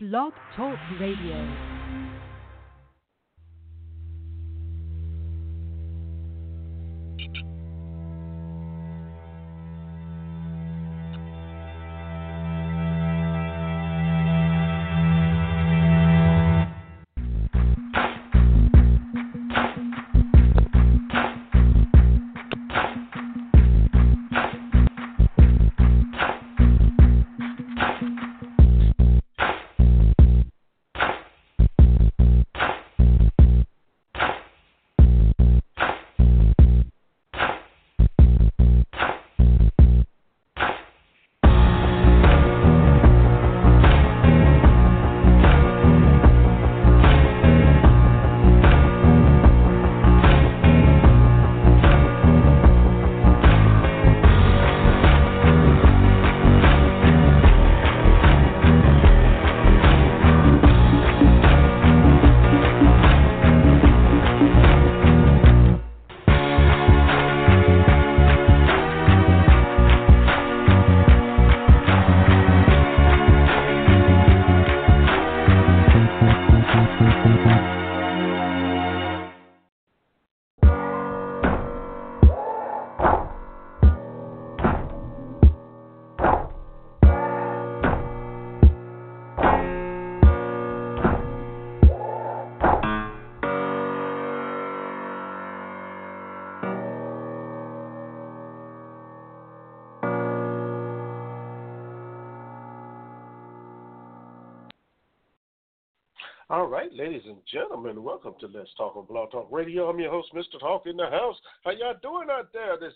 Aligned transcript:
Blog 0.00 0.32
Talk 0.54 0.78
Radio. 1.00 1.77
All 106.58 106.66
right, 106.66 106.92
ladies 106.92 107.22
and 107.24 107.36
gentlemen, 107.52 108.02
welcome 108.02 108.34
to 108.40 108.48
Let's 108.48 108.74
Talk 108.76 108.96
on 108.96 109.06
Blog 109.06 109.30
Talk 109.30 109.46
Radio. 109.48 109.88
I'm 109.88 110.00
your 110.00 110.10
host, 110.10 110.34
Mr. 110.34 110.58
Talk 110.58 110.86
in 110.86 110.96
the 110.96 111.06
house. 111.08 111.36
How 111.64 111.70
y'all 111.70 111.94
doing 112.02 112.26
out 112.32 112.52
there 112.52 112.76
this 112.76 112.94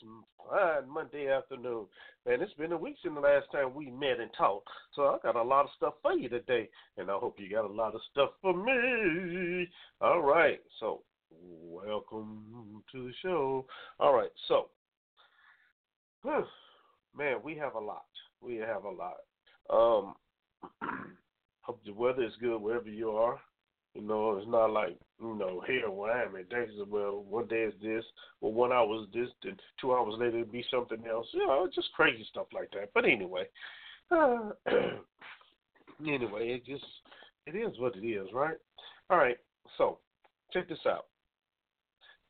fine 0.51 0.89
Monday 0.93 1.29
afternoon? 1.29 1.87
Man, 2.27 2.43
it's 2.43 2.53
been 2.55 2.73
a 2.73 2.77
week 2.77 2.97
since 3.01 3.15
the 3.15 3.21
last 3.21 3.47
time 3.53 3.73
we 3.73 3.89
met 3.89 4.19
and 4.19 4.33
talked, 4.37 4.67
so 4.97 5.03
I 5.03 5.19
got 5.23 5.37
a 5.37 5.43
lot 5.45 5.67
of 5.67 5.71
stuff 5.77 5.95
for 6.03 6.13
you 6.15 6.29
today, 6.29 6.69
and 6.97 7.09
I 7.09 7.15
hope 7.15 7.39
you 7.39 7.49
got 7.49 7.65
a 7.65 7.73
lot 7.73 7.95
of 7.95 8.01
stuff 8.11 8.31
for 8.43 8.53
me. 8.53 9.69
All 10.01 10.23
right, 10.23 10.59
so 10.81 11.03
welcome 11.31 12.83
to 12.91 13.07
the 13.07 13.13
show. 13.23 13.65
All 14.01 14.13
right, 14.13 14.33
so, 14.49 14.71
whew, 16.23 16.45
man, 17.17 17.37
we 17.45 17.57
have 17.59 17.77
a 17.77 17.81
lot. 17.81 18.07
We 18.41 18.57
have 18.57 18.83
a 18.83 18.91
lot. 18.91 19.19
Um, 19.71 20.15
Hope 21.63 21.81
the 21.87 21.93
weather 21.93 22.25
is 22.25 22.33
good 22.41 22.59
wherever 22.59 22.89
you 22.89 23.11
are. 23.11 23.39
You 23.95 24.03
know, 24.03 24.39
it's 24.39 24.49
not 24.49 24.71
like, 24.71 24.97
you 25.21 25.35
know, 25.35 25.63
here 25.67 25.91
where 25.91 26.13
I 26.13 26.25
am 26.25 26.37
in 26.37 26.47
Texas, 26.47 26.81
well, 26.89 27.25
one 27.29 27.47
day 27.47 27.63
is 27.63 27.75
this, 27.83 28.05
well, 28.41 28.53
one 28.53 28.73
hour 28.73 29.03
is 29.03 29.09
this, 29.13 29.29
then 29.43 29.57
two 29.81 29.93
hours 29.93 30.15
later 30.19 30.41
it'll 30.41 30.53
be 30.53 30.65
something 30.71 31.03
else. 31.07 31.27
You 31.33 31.47
know, 31.47 31.69
just 31.75 31.93
crazy 31.93 32.27
stuff 32.31 32.47
like 32.55 32.71
that. 32.73 32.91
But 32.95 33.05
anyway, 33.05 33.45
uh, 34.11 34.51
anyway, 36.01 36.49
it 36.49 36.65
just, 36.65 36.85
it 37.47 37.55
is 37.55 37.79
what 37.79 37.97
it 37.97 38.07
is, 38.07 38.29
right? 38.33 38.57
All 39.11 39.19
right, 39.19 39.37
so 39.77 39.99
check 40.53 40.69
this 40.69 40.79
out. 40.87 41.07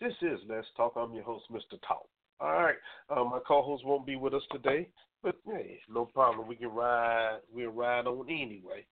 This 0.01 0.15
is 0.21 0.41
Let's 0.49 0.67
Talk. 0.77 0.95
I'm 0.97 1.15
your 1.15 1.23
host, 1.23 1.45
Mr. 1.53 1.81
Talk. 1.87 2.09
All 2.41 2.61
right, 2.61 2.75
uh, 3.09 3.23
my 3.23 3.39
co-host 3.47 3.85
won't 3.87 4.05
be 4.05 4.17
with 4.17 4.35
us 4.35 4.43
today, 4.51 4.89
but 5.23 5.37
hey, 5.47 5.79
no 5.89 6.07
problem. 6.07 6.49
We 6.49 6.57
can 6.57 6.75
ride. 6.75 7.39
We'll 7.55 7.71
ride 7.71 8.09
on 8.09 8.29
anyway. 8.29 8.85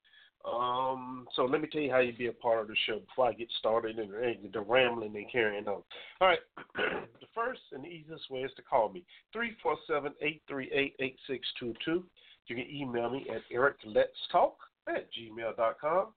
Um, 0.45 1.27
so 1.35 1.43
let 1.45 1.61
me 1.61 1.67
tell 1.71 1.81
you 1.81 1.91
how 1.91 1.99
you 1.99 2.13
be 2.13 2.27
a 2.27 2.33
part 2.33 2.61
of 2.61 2.67
the 2.69 2.75
show 2.85 2.99
before 2.99 3.27
I 3.27 3.33
get 3.33 3.49
started 3.59 3.99
and, 3.99 4.13
and 4.13 4.53
the 4.53 4.61
rambling 4.61 5.15
and 5.15 5.31
carrying 5.31 5.67
on. 5.67 5.83
All 6.21 6.27
right, 6.27 6.39
the 6.75 7.27
first 7.35 7.59
and 7.73 7.85
easiest 7.85 8.29
way 8.31 8.41
is 8.41 8.51
to 8.55 8.61
call 8.61 8.89
me 8.89 9.03
three 9.33 9.55
four 9.61 9.75
seven 9.85 10.13
eight 10.21 10.41
three 10.47 10.71
eight 10.71 10.95
eight 10.99 11.17
six 11.27 11.45
two 11.59 11.73
two. 11.83 12.05
You 12.47 12.55
can 12.55 12.69
email 12.69 13.09
me 13.09 13.27
at 13.29 13.41
ericletstalk 13.53 14.53
at 14.87 15.07
gmail.com. 15.13 16.07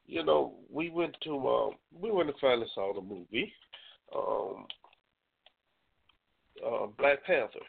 you 0.07 0.25
know, 0.25 0.55
we 0.71 0.91
went 0.91 1.17
to 1.25 1.49
um 1.49 1.71
we 1.93 2.11
went 2.11 2.29
to 2.29 2.35
finally 2.41 2.67
saw 2.75 2.93
the 2.93 3.01
movie, 3.01 3.53
um 4.15 4.67
uh, 6.67 6.87
Black 6.99 7.25
Panther. 7.25 7.61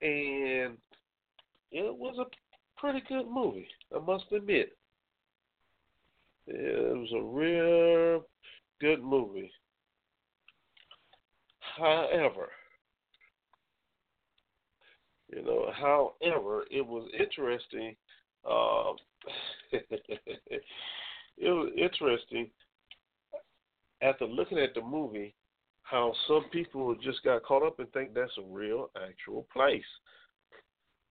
And 0.00 0.78
it 1.70 1.94
was 1.94 2.16
a 2.18 2.80
pretty 2.80 3.02
good 3.08 3.28
movie, 3.28 3.68
I 3.94 3.98
must 3.98 4.24
admit. 4.32 4.77
It 6.50 6.96
was 6.96 7.12
a 7.12 7.22
real 7.22 8.24
good 8.80 9.02
movie. 9.04 9.52
However, 11.76 12.48
you 15.28 15.42
know, 15.42 15.70
however, 15.76 16.64
it 16.70 16.86
was 16.86 17.06
interesting. 17.18 17.94
Uh, 18.48 18.92
it 19.72 20.62
was 21.38 21.70
interesting 21.76 22.50
after 24.00 24.24
looking 24.24 24.58
at 24.58 24.74
the 24.74 24.80
movie 24.80 25.34
how 25.82 26.14
some 26.26 26.44
people 26.50 26.94
just 26.94 27.22
got 27.24 27.42
caught 27.42 27.62
up 27.62 27.78
and 27.78 27.92
think 27.92 28.14
that's 28.14 28.36
a 28.38 28.42
real, 28.42 28.90
actual 28.96 29.46
place. 29.52 29.82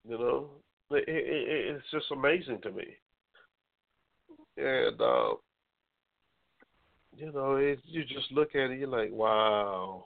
You 0.04 0.18
know, 0.18 0.50
it, 0.90 1.04
it, 1.08 1.76
it's 1.76 1.90
just 1.92 2.10
amazing 2.10 2.60
to 2.62 2.72
me 2.72 2.96
and 4.58 5.00
uh, 5.00 5.34
you 7.16 7.32
know, 7.32 7.56
it, 7.56 7.80
you 7.84 8.04
just 8.04 8.30
look 8.32 8.54
at 8.54 8.70
it, 8.70 8.78
you're 8.78 8.88
like, 8.88 9.10
wow, 9.12 10.04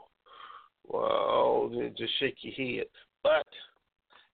wow, 0.87 1.71
and 1.73 1.97
just 1.97 2.13
shake 2.21 2.37
your 2.43 2.55
head. 2.55 2.87
But 3.23 3.47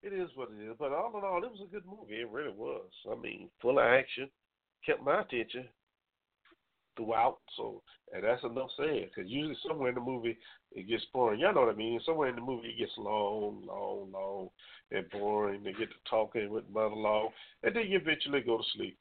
it 0.03 0.13
is 0.13 0.29
what 0.35 0.49
it 0.51 0.63
is. 0.63 0.75
But 0.79 0.93
all 0.93 1.17
in 1.17 1.23
all, 1.23 1.43
it 1.43 1.51
was 1.51 1.61
a 1.67 1.71
good 1.71 1.85
movie. 1.85 2.21
It 2.21 2.29
really 2.31 2.53
was. 2.55 2.89
I 3.11 3.15
mean, 3.21 3.49
full 3.61 3.79
of 3.79 3.85
action, 3.85 4.29
kept 4.85 5.03
my 5.03 5.21
attention. 5.21 5.67
throughout. 6.99 7.37
So, 7.57 7.81
and 8.13 8.23
that's 8.23 8.43
enough 8.43 8.69
said. 8.77 9.09
Because 9.15 9.29
usually 9.29 9.57
somewhere 9.67 9.89
in 9.89 9.95
the 9.95 10.01
movie 10.01 10.37
it 10.71 10.87
gets 10.87 11.05
boring. 11.13 11.39
Y'all 11.39 11.53
know 11.53 11.61
what 11.61 11.73
I 11.73 11.77
mean? 11.77 11.99
Somewhere 12.05 12.29
in 12.29 12.35
the 12.35 12.41
movie 12.41 12.69
it 12.69 12.79
gets 12.79 12.91
long, 12.97 13.63
long, 13.65 14.11
long, 14.11 14.49
and 14.91 15.09
boring. 15.09 15.63
They 15.63 15.71
get 15.71 15.89
to 15.89 16.09
talking 16.09 16.49
with 16.49 16.65
monologue, 16.71 17.31
and 17.63 17.75
then 17.75 17.87
you 17.87 17.97
eventually 17.97 18.41
go 18.41 18.57
to 18.57 18.63
sleep. 18.75 18.97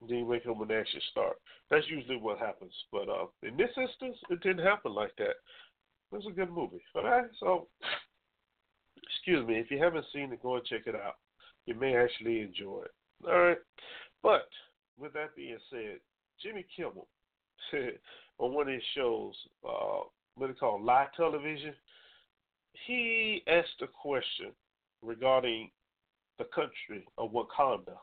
Then 0.00 0.18
you 0.18 0.26
wake 0.26 0.46
up 0.46 0.56
the 0.66 0.74
action 0.74 1.00
start. 1.10 1.36
That's 1.70 1.88
usually 1.88 2.16
what 2.16 2.38
happens. 2.38 2.72
But 2.92 3.08
uh, 3.08 3.26
in 3.42 3.56
this 3.56 3.70
instance, 3.76 4.16
it 4.30 4.40
didn't 4.42 4.64
happen 4.64 4.94
like 4.94 5.12
that. 5.18 5.30
It 5.30 6.16
was 6.16 6.26
a 6.28 6.34
good 6.34 6.50
movie. 6.50 6.82
All 6.94 7.04
right, 7.04 7.26
so 7.40 7.68
excuse 9.02 9.46
me, 9.46 9.58
if 9.58 9.70
you 9.70 9.78
haven't 9.78 10.04
seen 10.12 10.32
it, 10.32 10.42
go 10.42 10.56
and 10.56 10.64
check 10.64 10.82
it 10.86 10.94
out. 10.94 11.14
You 11.66 11.74
may 11.74 11.96
actually 11.96 12.40
enjoy 12.40 12.82
it. 12.84 12.90
All 13.26 13.40
right, 13.40 13.58
but 14.22 14.48
with 14.98 15.12
that 15.14 15.34
being 15.34 15.58
said, 15.70 15.98
Jimmy 16.42 16.64
Kimmel 16.76 17.08
on 18.38 18.52
one 18.52 18.68
of 18.68 18.74
his 18.74 18.82
shows, 18.94 19.34
uh, 19.66 20.04
what 20.36 20.48
they 20.48 20.52
call 20.52 20.82
live 20.82 21.08
television, 21.16 21.74
he 22.86 23.42
asked 23.48 23.82
a 23.82 23.86
question 23.86 24.52
regarding 25.02 25.70
the 26.38 26.44
country 26.54 27.06
of 27.16 27.32
Wakanda 27.32 27.96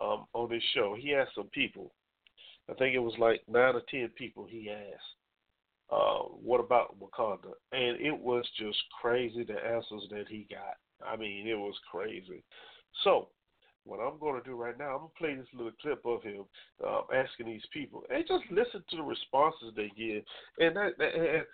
um, 0.00 0.26
on 0.34 0.50
his 0.50 0.62
show. 0.74 0.96
He 0.98 1.14
asked 1.14 1.34
some 1.34 1.48
people. 1.48 1.92
I 2.70 2.74
think 2.74 2.94
it 2.94 3.00
was 3.00 3.14
like 3.18 3.42
nine 3.48 3.74
or 3.74 3.82
ten 3.90 4.08
people 4.16 4.46
he 4.48 4.70
asked. 4.70 5.16
Uh, 5.90 6.22
what 6.42 6.60
about 6.60 6.96
Wakanda? 6.98 7.52
And 7.72 8.00
it 8.00 8.16
was 8.16 8.44
just 8.58 8.78
crazy 9.00 9.44
the 9.44 9.54
answers 9.54 10.08
that 10.10 10.24
he 10.28 10.46
got. 10.48 10.76
I 11.06 11.16
mean, 11.16 11.46
it 11.46 11.58
was 11.58 11.74
crazy. 11.90 12.42
So, 13.04 13.28
what 13.84 13.98
I'm 13.98 14.18
going 14.18 14.40
to 14.40 14.48
do 14.48 14.54
right 14.54 14.78
now, 14.78 14.92
I'm 14.92 14.98
going 14.98 15.10
to 15.10 15.18
play 15.18 15.34
this 15.34 15.46
little 15.54 15.72
clip 15.82 16.06
of 16.06 16.22
him 16.22 16.44
uh, 16.86 17.02
asking 17.12 17.46
these 17.46 17.66
people, 17.72 18.04
and 18.10 18.24
just 18.26 18.44
listen 18.50 18.82
to 18.90 18.96
the 18.96 19.02
responses 19.02 19.72
they 19.76 19.90
give. 19.96 20.22
And 20.58 20.76
that, 20.76 20.92
that 20.98 21.14
and, 21.14 21.44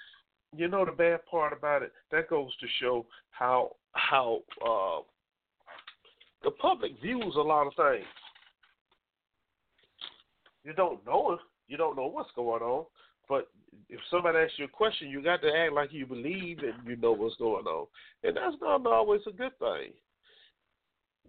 you 0.56 0.69
know, 0.69 0.85
the 0.85 0.93
bad 0.93 1.25
part 1.26 1.56
about 1.56 1.82
it, 1.82 1.93
that 2.12 2.29
goes 2.29 2.55
to 2.58 2.67
show 2.81 3.06
how 3.31 3.73
how 3.93 4.43
uh, 4.64 5.02
the 6.44 6.50
public 6.52 6.93
views 7.02 7.35
a 7.37 7.40
lot 7.40 7.67
of 7.67 7.73
things. 7.75 8.06
You 10.68 10.74
don't 10.74 11.04
know 11.06 11.32
it. 11.32 11.40
You 11.66 11.78
don't 11.78 11.96
know 11.96 12.08
what's 12.08 12.28
going 12.36 12.60
on. 12.60 12.84
But 13.26 13.48
if 13.88 14.00
somebody 14.10 14.36
asks 14.36 14.58
you 14.58 14.66
a 14.66 14.68
question, 14.68 15.08
you 15.08 15.22
got 15.22 15.40
to 15.40 15.48
act 15.50 15.72
like 15.72 15.94
you 15.94 16.04
believe 16.04 16.58
and 16.58 16.74
you 16.86 16.96
know 16.96 17.12
what's 17.12 17.36
going 17.36 17.64
on, 17.64 17.86
and 18.22 18.36
that's 18.36 18.56
not 18.60 18.86
always 18.86 19.22
a 19.26 19.32
good 19.32 19.58
thing. 19.58 19.92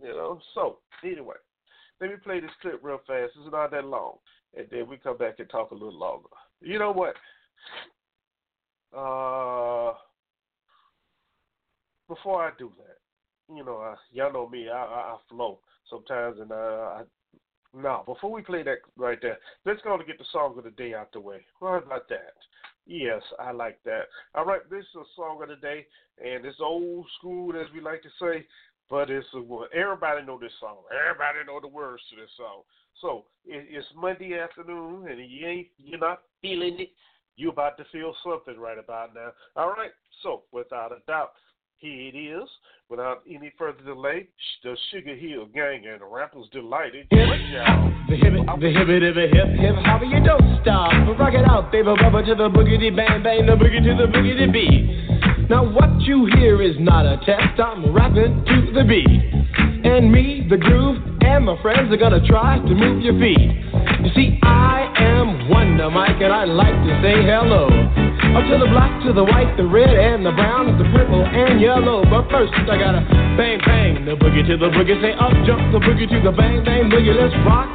You 0.03 0.09
know. 0.09 0.41
So 0.53 0.79
anyway, 1.05 1.35
let 2.01 2.09
me 2.09 2.17
play 2.21 2.41
this 2.41 2.51
clip 2.61 2.81
real 2.83 2.99
fast. 3.07 3.31
It's 3.37 3.51
not 3.51 3.71
that 3.71 3.85
long, 3.85 4.15
and 4.57 4.67
then 4.69 4.89
we 4.89 4.97
come 4.97 5.17
back 5.17 5.39
and 5.39 5.49
talk 5.49 5.71
a 5.71 5.73
little 5.73 5.97
longer. 5.97 6.27
You 6.59 6.77
know 6.77 6.91
what? 6.91 7.15
Uh, 8.93 9.93
before 12.09 12.43
I 12.43 12.51
do 12.57 12.73
that, 12.77 13.55
you 13.55 13.63
know, 13.63 13.77
I, 13.77 13.95
y'all 14.11 14.33
know 14.33 14.49
me. 14.49 14.67
I, 14.67 14.83
I, 14.83 15.13
I 15.13 15.17
flow 15.29 15.59
sometimes, 15.89 16.39
and 16.41 16.51
I, 16.51 16.55
I 16.55 17.01
no, 17.75 18.03
before 18.05 18.31
we 18.31 18.41
play 18.41 18.63
that 18.63 18.79
right 18.97 19.19
there, 19.21 19.37
let's 19.65 19.81
go 19.83 19.97
to 19.97 20.03
get 20.03 20.17
the 20.17 20.25
song 20.31 20.57
of 20.57 20.63
the 20.63 20.71
day 20.71 20.93
out 20.93 21.11
the 21.13 21.19
way. 21.19 21.45
What 21.59 21.83
about 21.83 22.09
that? 22.09 22.33
Yes, 22.85 23.21
I 23.39 23.51
like 23.51 23.79
that. 23.85 24.03
All 24.33 24.45
right, 24.45 24.61
this 24.69 24.83
is 24.83 24.95
a 24.95 25.03
song 25.15 25.43
of 25.43 25.49
the 25.49 25.55
day, 25.55 25.85
and 26.23 26.43
it's 26.45 26.57
old 26.59 27.05
school, 27.19 27.55
as 27.55 27.67
we 27.73 27.81
like 27.81 28.01
to 28.01 28.09
say, 28.19 28.45
but 28.89 29.11
it's 29.11 29.27
a, 29.35 29.77
everybody 29.77 30.25
know 30.25 30.39
this 30.39 30.51
song. 30.59 30.77
Everybody 31.07 31.45
know 31.45 31.59
the 31.61 31.67
words 31.67 32.01
to 32.09 32.15
this 32.15 32.31
song. 32.35 32.63
So 33.01 33.25
it, 33.45 33.67
it's 33.69 33.87
Monday 33.95 34.39
afternoon, 34.39 35.07
and 35.07 35.19
you 35.29 35.47
ain't 35.47 35.67
you're 35.77 35.99
not 35.99 36.23
feeling 36.41 36.79
it. 36.79 36.89
You're 37.35 37.53
about 37.53 37.77
to 37.77 37.85
feel 37.91 38.15
something 38.23 38.59
right 38.59 38.79
about 38.79 39.13
now. 39.13 39.31
All 39.55 39.69
right. 39.69 39.91
So 40.23 40.43
without 40.51 40.91
a 40.91 40.97
doubt, 41.07 41.33
here 41.79 42.11
it 42.13 42.17
is. 42.17 42.49
Without 42.89 43.21
any 43.29 43.53
further 43.57 43.81
delay, 43.83 44.27
the 44.63 44.75
Sugar 44.91 45.15
Hill 45.15 45.45
Gang 45.53 45.85
and 45.87 46.01
the 46.01 46.05
Rappers 46.05 46.47
Delighted. 46.51 47.05
Hip, 47.11 47.29
the 48.09 48.15
hip, 48.15 48.33
the 48.33 48.69
hip, 48.71 48.87
the 48.87 48.99
hip, 48.99 49.15
hip, 49.15 49.47
hip, 49.59 49.75
how 49.85 50.01
you 50.01 50.19
don't 50.23 50.61
stop. 50.61 50.91
Rock 51.19 51.33
it 51.33 51.47
out, 51.47 51.71
baby, 51.71 51.87
rubber 51.87 52.25
to 52.25 52.35
the 52.35 52.49
boogity 52.49 52.95
bang 52.95 53.23
bang, 53.23 53.45
the 53.45 53.53
boogie 53.53 53.83
to 53.83 53.95
the 53.95 54.11
boogity 54.11 54.51
beat. 54.51 55.49
Now 55.49 55.63
what 55.63 56.01
you 56.01 56.27
hear 56.35 56.61
is 56.61 56.75
not 56.79 57.05
a 57.05 57.17
test, 57.25 57.59
I'm 57.59 57.93
rapping 57.93 58.43
to 58.45 58.71
the 58.73 58.83
beat. 58.83 59.05
And 59.85 60.11
me, 60.11 60.47
the 60.49 60.57
groove, 60.57 60.97
and 61.21 61.45
my 61.45 61.61
friends 61.61 61.93
are 61.93 61.97
gonna 61.97 62.25
try 62.27 62.57
to 62.57 62.75
move 62.75 63.03
your 63.03 63.17
feet. 63.19 63.68
You 63.99 64.11
see, 64.15 64.39
I 64.43 64.87
am 64.95 65.49
Wonder 65.49 65.91
Mike, 65.91 66.23
and 66.23 66.31
I 66.31 66.45
like 66.45 66.71
to 66.71 66.91
say 67.03 67.19
hello. 67.19 67.67
Up 67.67 68.47
to 68.47 68.55
the 68.55 68.69
black, 68.71 69.03
to 69.03 69.11
the 69.11 69.23
white, 69.23 69.51
the 69.57 69.67
red, 69.67 69.91
and 69.91 70.25
the 70.25 70.31
brown, 70.31 70.71
the 70.79 70.87
purple, 70.95 71.19
and 71.19 71.59
yellow. 71.59 72.07
But 72.07 72.31
first, 72.31 72.53
I 72.55 72.79
gotta 72.79 73.03
bang, 73.35 73.59
bang, 73.59 74.05
the 74.05 74.15
boogie 74.15 74.47
to 74.47 74.55
the 74.55 74.71
boogie. 74.71 74.95
Say 75.03 75.11
up, 75.19 75.35
jump 75.43 75.75
the 75.75 75.83
boogie 75.83 76.07
to 76.07 76.19
the 76.23 76.31
bang, 76.31 76.63
bang, 76.63 76.87
boogie. 76.87 77.11
Let's 77.11 77.35
rock. 77.43 77.67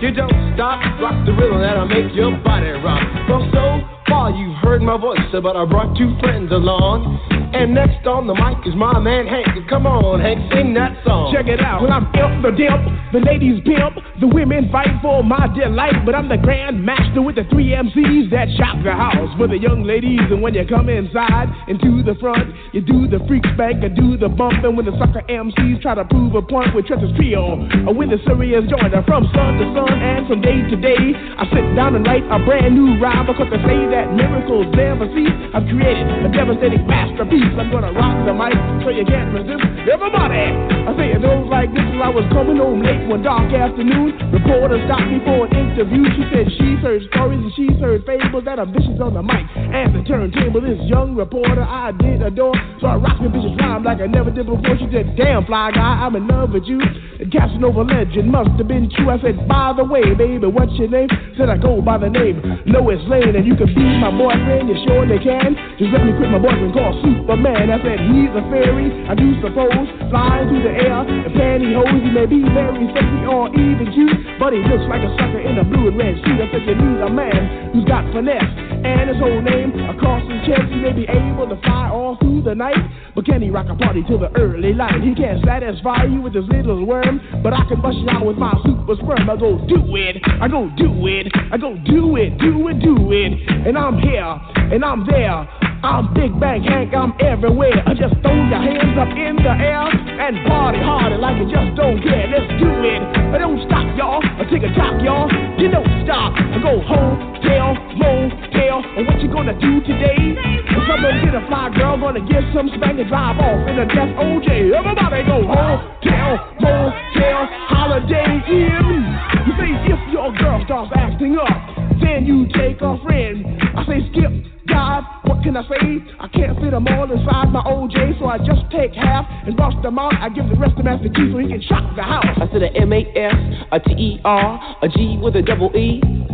You 0.00 0.14
don't 0.14 0.54
stop, 0.54 0.78
rock 1.02 1.18
the 1.26 1.32
rhythm 1.32 1.58
that'll 1.58 1.90
make 1.90 2.14
your 2.14 2.36
body 2.44 2.70
rock. 2.78 3.02
Well, 3.26 3.42
so 3.50 3.82
far 4.06 4.30
you've 4.30 4.54
heard 4.62 4.82
my 4.82 4.96
voice, 4.96 5.26
but 5.32 5.56
I 5.56 5.64
brought 5.64 5.96
two 5.98 6.14
friends 6.20 6.52
along. 6.52 7.18
And 7.54 7.72
next 7.72 8.02
on 8.04 8.26
the 8.26 8.34
mic 8.34 8.66
is 8.66 8.74
my 8.74 8.98
man 8.98 9.30
Hank. 9.30 9.46
Come 9.70 9.86
on, 9.86 10.18
Hank, 10.18 10.42
sing 10.50 10.74
that 10.74 10.90
song. 11.06 11.30
Check 11.30 11.46
it 11.46 11.62
out. 11.62 11.86
When 11.86 11.94
I'm 11.94 12.10
imp 12.18 12.42
the 12.42 12.50
dimp, 12.50 12.82
the 13.14 13.22
ladies 13.22 13.62
pimp, 13.62 13.94
the 14.18 14.26
women 14.26 14.66
fight 14.74 14.90
for 14.98 15.22
my 15.22 15.46
delight. 15.54 16.02
But 16.02 16.18
I'm 16.18 16.26
the 16.26 16.36
grand 16.36 16.82
master 16.82 17.22
with 17.22 17.38
the 17.38 17.46
three 17.54 17.70
MCs 17.70 18.34
that 18.34 18.50
shock 18.58 18.82
the 18.82 18.90
house 18.90 19.30
for 19.38 19.46
the 19.46 19.54
young 19.54 19.86
ladies. 19.86 20.18
And 20.34 20.42
when 20.42 20.58
you 20.58 20.66
come 20.66 20.90
inside 20.90 21.46
into 21.70 22.02
the 22.02 22.18
front, 22.18 22.50
you 22.74 22.82
do 22.82 23.06
the 23.06 23.22
freak 23.30 23.46
spank 23.54 23.86
and 23.86 23.94
do 23.94 24.18
the 24.18 24.28
bump. 24.28 24.66
And 24.66 24.74
when 24.74 24.90
the 24.90 24.96
sucker 24.98 25.22
MCs 25.22 25.78
try 25.78 25.94
to 25.94 26.04
prove 26.10 26.34
a 26.34 26.42
point 26.42 26.74
with 26.74 26.90
Trent's 26.90 27.14
trio, 27.14 27.62
or 27.86 27.94
with 27.94 28.10
the 28.10 28.18
serious 28.26 28.66
joiner 28.66 29.06
from 29.06 29.30
sun 29.30 29.62
to 29.62 29.66
sun 29.78 29.94
and 29.94 30.26
from 30.26 30.42
day 30.42 30.58
to 30.58 30.76
day, 30.76 31.14
I 31.38 31.46
sit 31.54 31.62
down 31.78 31.94
and 31.94 32.02
write 32.02 32.26
a 32.34 32.42
brand 32.42 32.74
new 32.74 32.98
rhyme 32.98 33.30
because 33.30 33.46
they 33.46 33.62
say 33.62 33.78
that 33.94 34.10
miracles 34.10 34.66
never 34.74 35.06
cease. 35.14 35.38
I've 35.54 35.70
created 35.70 36.02
a 36.26 36.30
devastating 36.34 36.82
masterpiece. 36.90 37.43
I'm 37.52 37.70
gonna 37.70 37.92
rock 37.92 38.16
the 38.24 38.32
mic 38.32 38.56
so 38.82 38.88
you 38.90 39.04
can't 39.04 39.32
resist. 39.34 39.62
Everybody, 39.84 40.44
I 40.88 40.90
say 40.96 41.12
it 41.12 41.20
goes 41.20 41.46
like 41.52 41.68
this 41.76 41.84
as 41.84 42.00
I 42.00 42.08
was 42.08 42.24
coming 42.32 42.56
home 42.56 42.80
late 42.80 43.04
one 43.06 43.22
dark 43.22 43.52
afternoon. 43.52 44.16
Reporter 44.32 44.80
stopped 44.88 45.08
me 45.12 45.20
for 45.24 45.44
an 45.44 45.52
interview. 45.52 46.02
She 46.16 46.24
said 46.32 46.44
she's 46.56 46.80
heard 46.80 47.02
stories 47.12 47.44
and 47.44 47.52
she's 47.54 47.76
heard 47.78 48.04
fables 48.08 48.44
that 48.48 48.58
are 48.58 48.66
vicious 48.66 48.96
on 49.00 49.14
the 49.14 49.22
mic 49.22 49.44
and 49.56 49.92
the 49.94 50.02
turntable. 50.08 50.60
This 50.60 50.80
young 50.88 51.14
reporter 51.14 51.62
I 51.62 51.92
did 51.92 52.22
adore, 52.22 52.56
so 52.80 52.88
I 52.88 52.96
rocked 52.96 53.20
me 53.20 53.28
vicious 53.28 53.52
rhyme 53.60 53.84
like 53.84 54.00
I 54.00 54.08
never 54.08 54.30
did 54.30 54.46
before. 54.46 54.76
She 54.80 54.88
said, 54.90 55.16
"Damn 55.16 55.44
fly 55.44 55.70
guy, 55.70 56.04
I'm 56.04 56.16
in 56.16 56.26
love 56.26 56.52
with 56.52 56.64
you." 56.64 56.80
And 56.80 57.30
Casanova 57.30 57.82
legend 57.82 58.32
must 58.32 58.50
have 58.56 58.68
been 58.68 58.88
true. 58.90 59.10
I 59.10 59.20
said, 59.20 59.46
"By 59.46 59.72
the 59.76 59.84
way, 59.84 60.14
baby, 60.14 60.46
what's 60.46 60.72
your 60.80 60.88
name?" 60.88 61.08
Said 61.36 61.48
I 61.48 61.56
go 61.56 61.80
by 61.80 61.98
the 61.98 62.10
name 62.10 62.40
Lois 62.66 63.00
Lane, 63.08 63.36
and 63.36 63.46
you 63.46 63.54
can 63.54 63.68
be 63.74 63.84
my 64.00 64.10
boyfriend. 64.10 64.68
You 64.68 64.76
sure 64.86 65.06
they 65.06 65.18
can. 65.18 65.56
Just 65.78 65.92
let 65.92 66.04
me 66.04 66.12
quit 66.16 66.30
my 66.30 66.38
boyfriend 66.38 66.72
called 66.72 66.96
Super 67.02 67.33
man. 67.36 67.70
I 67.70 67.78
said 67.82 67.98
he's 68.10 68.32
a 68.34 68.42
fairy, 68.50 68.90
I 69.08 69.14
do 69.14 69.34
suppose, 69.40 69.88
flying 70.10 70.48
through 70.48 70.64
the 70.64 70.74
air 70.74 71.00
in 71.02 71.30
pantyhose. 71.34 72.02
He 72.02 72.10
may 72.10 72.26
be 72.26 72.42
very 72.54 72.86
sexy 72.94 73.22
or 73.26 73.48
even 73.54 73.86
cute, 73.92 74.38
but 74.38 74.52
he 74.52 74.60
looks 74.64 74.86
like 74.86 75.02
a 75.02 75.10
sucker 75.18 75.40
in 75.40 75.58
a 75.58 75.64
blue 75.64 75.88
and 75.88 75.98
red 75.98 76.14
suit. 76.22 76.38
I 76.38 76.46
said 76.50 76.64
you 76.66 76.76
need 76.76 77.02
a 77.02 77.10
man 77.10 77.72
who's 77.72 77.84
got 77.84 78.04
finesse 78.12 78.52
and 78.84 79.08
his 79.08 79.18
whole 79.18 79.40
name 79.40 79.72
across 79.88 80.22
his 80.28 80.40
chest. 80.46 80.68
He 80.70 80.78
may 80.78 80.92
be 80.92 81.06
able 81.08 81.48
to 81.48 81.56
fly 81.62 81.88
all 81.88 82.16
through 82.20 82.42
the 82.42 82.54
night, 82.54 82.78
but 83.14 83.24
can 83.24 83.40
he 83.40 83.50
rock 83.50 83.66
a 83.68 83.76
party 83.76 84.04
till 84.06 84.18
the 84.18 84.30
early 84.36 84.72
light? 84.74 85.00
He 85.02 85.14
can't 85.14 85.42
satisfy 85.44 86.04
you 86.04 86.20
with 86.20 86.34
his 86.34 86.44
little 86.48 86.84
worm, 86.84 87.20
but 87.42 87.52
I 87.52 87.64
can 87.66 87.80
bust 87.80 87.98
you 87.98 88.10
out 88.10 88.26
with 88.26 88.36
my 88.36 88.52
super 88.64 88.96
sperm. 88.96 89.28
I 89.28 89.36
go 89.36 89.58
do 89.66 89.80
it, 89.96 90.20
I 90.40 90.48
go 90.48 90.70
do 90.76 90.90
it, 91.06 91.32
I 91.50 91.56
go 91.56 91.74
do 91.86 92.16
it, 92.16 92.38
do 92.38 92.68
it, 92.68 92.78
do 92.80 92.94
it, 93.12 93.32
and 93.66 93.78
I'm 93.78 93.98
here 93.98 94.38
and 94.72 94.84
I'm 94.84 95.06
there. 95.06 95.63
I'm 95.84 96.08
Big 96.16 96.32
Bang 96.40 96.64
Hank, 96.64 96.96
I'm 96.96 97.12
everywhere. 97.20 97.76
I 97.84 97.92
just 97.92 98.16
throw 98.24 98.32
your 98.32 98.56
hands 98.56 98.96
up 98.96 99.12
in 99.12 99.36
the 99.36 99.52
air 99.52 99.84
and 99.84 100.40
party 100.48 100.80
harder 100.80 101.20
like 101.20 101.36
you 101.36 101.44
just 101.44 101.76
don't 101.76 102.00
care. 102.00 102.24
Let's 102.24 102.48
do 102.56 102.72
it. 102.88 103.04
Don't 103.36 103.60
stop, 103.68 103.84
y'all. 103.92 104.24
I 104.24 104.48
take 104.48 104.64
a 104.64 104.72
top, 104.72 104.96
y'all. 105.04 105.28
You 105.60 105.68
don't 105.68 105.84
stop. 106.08 106.32
I 106.40 106.56
go 106.64 106.80
hotel, 106.80 107.76
motel. 108.00 108.80
And 108.96 109.04
what 109.04 109.20
you 109.20 109.28
gonna 109.28 109.52
do 109.60 109.84
today? 109.84 110.32
I'm 110.72 110.88
gonna 110.88 111.20
get 111.20 111.36
a 111.36 111.44
fly 111.52 111.68
girl, 111.76 112.00
gonna 112.00 112.24
get 112.32 112.40
some 112.56 112.72
spank 112.80 112.96
and 112.96 113.08
drive 113.12 113.36
off 113.36 113.68
in 113.68 113.76
a 113.76 113.84
death 113.84 114.16
OJ. 114.16 114.72
Everybody 114.72 115.20
go 115.28 115.44
hotel, 115.44 116.30
motel, 116.64 117.40
holiday 117.68 118.40
in. 118.48 119.04
You 119.44 119.52
say 119.60 119.68
if 119.92 120.00
your 120.08 120.32
girl 120.32 120.64
starts 120.64 120.96
acting 120.96 121.36
up, 121.36 121.83
then 122.00 122.26
you 122.26 122.46
take 122.54 122.80
a 122.80 122.98
friend. 123.02 123.44
I 123.76 123.84
say 123.86 124.00
skip 124.10 124.32
God, 124.66 125.04
what 125.24 125.42
can 125.42 125.56
I 125.56 125.62
say? 125.68 126.00
I 126.18 126.28
can't 126.28 126.58
fit 126.58 126.70
them 126.70 126.86
all 126.88 127.10
inside 127.10 127.52
my 127.52 127.62
OJ, 127.62 128.18
so 128.18 128.26
I 128.26 128.38
just 128.38 128.70
take 128.70 128.94
half 128.94 129.26
and 129.46 129.56
bust 129.56 129.76
them 129.82 129.98
out. 129.98 130.14
I 130.14 130.28
give 130.30 130.48
the 130.48 130.56
rest 130.56 130.76
to 130.78 130.82
Master 130.82 131.08
G 131.08 131.32
so 131.32 131.38
he 131.38 131.48
can 131.48 131.60
shock 131.62 131.94
the 131.96 132.02
house. 132.02 132.24
I 132.36 132.48
said 132.50 132.62
a 132.62 132.72
M 132.74 132.92
A 132.92 133.04
S, 133.14 133.66
a 133.72 133.80
T 133.80 133.92
E 133.92 134.20
R, 134.24 134.76
a 134.82 134.88
G 134.88 135.18
with 135.20 135.36
a 135.36 135.42
double 135.42 135.70
E. 135.76 136.33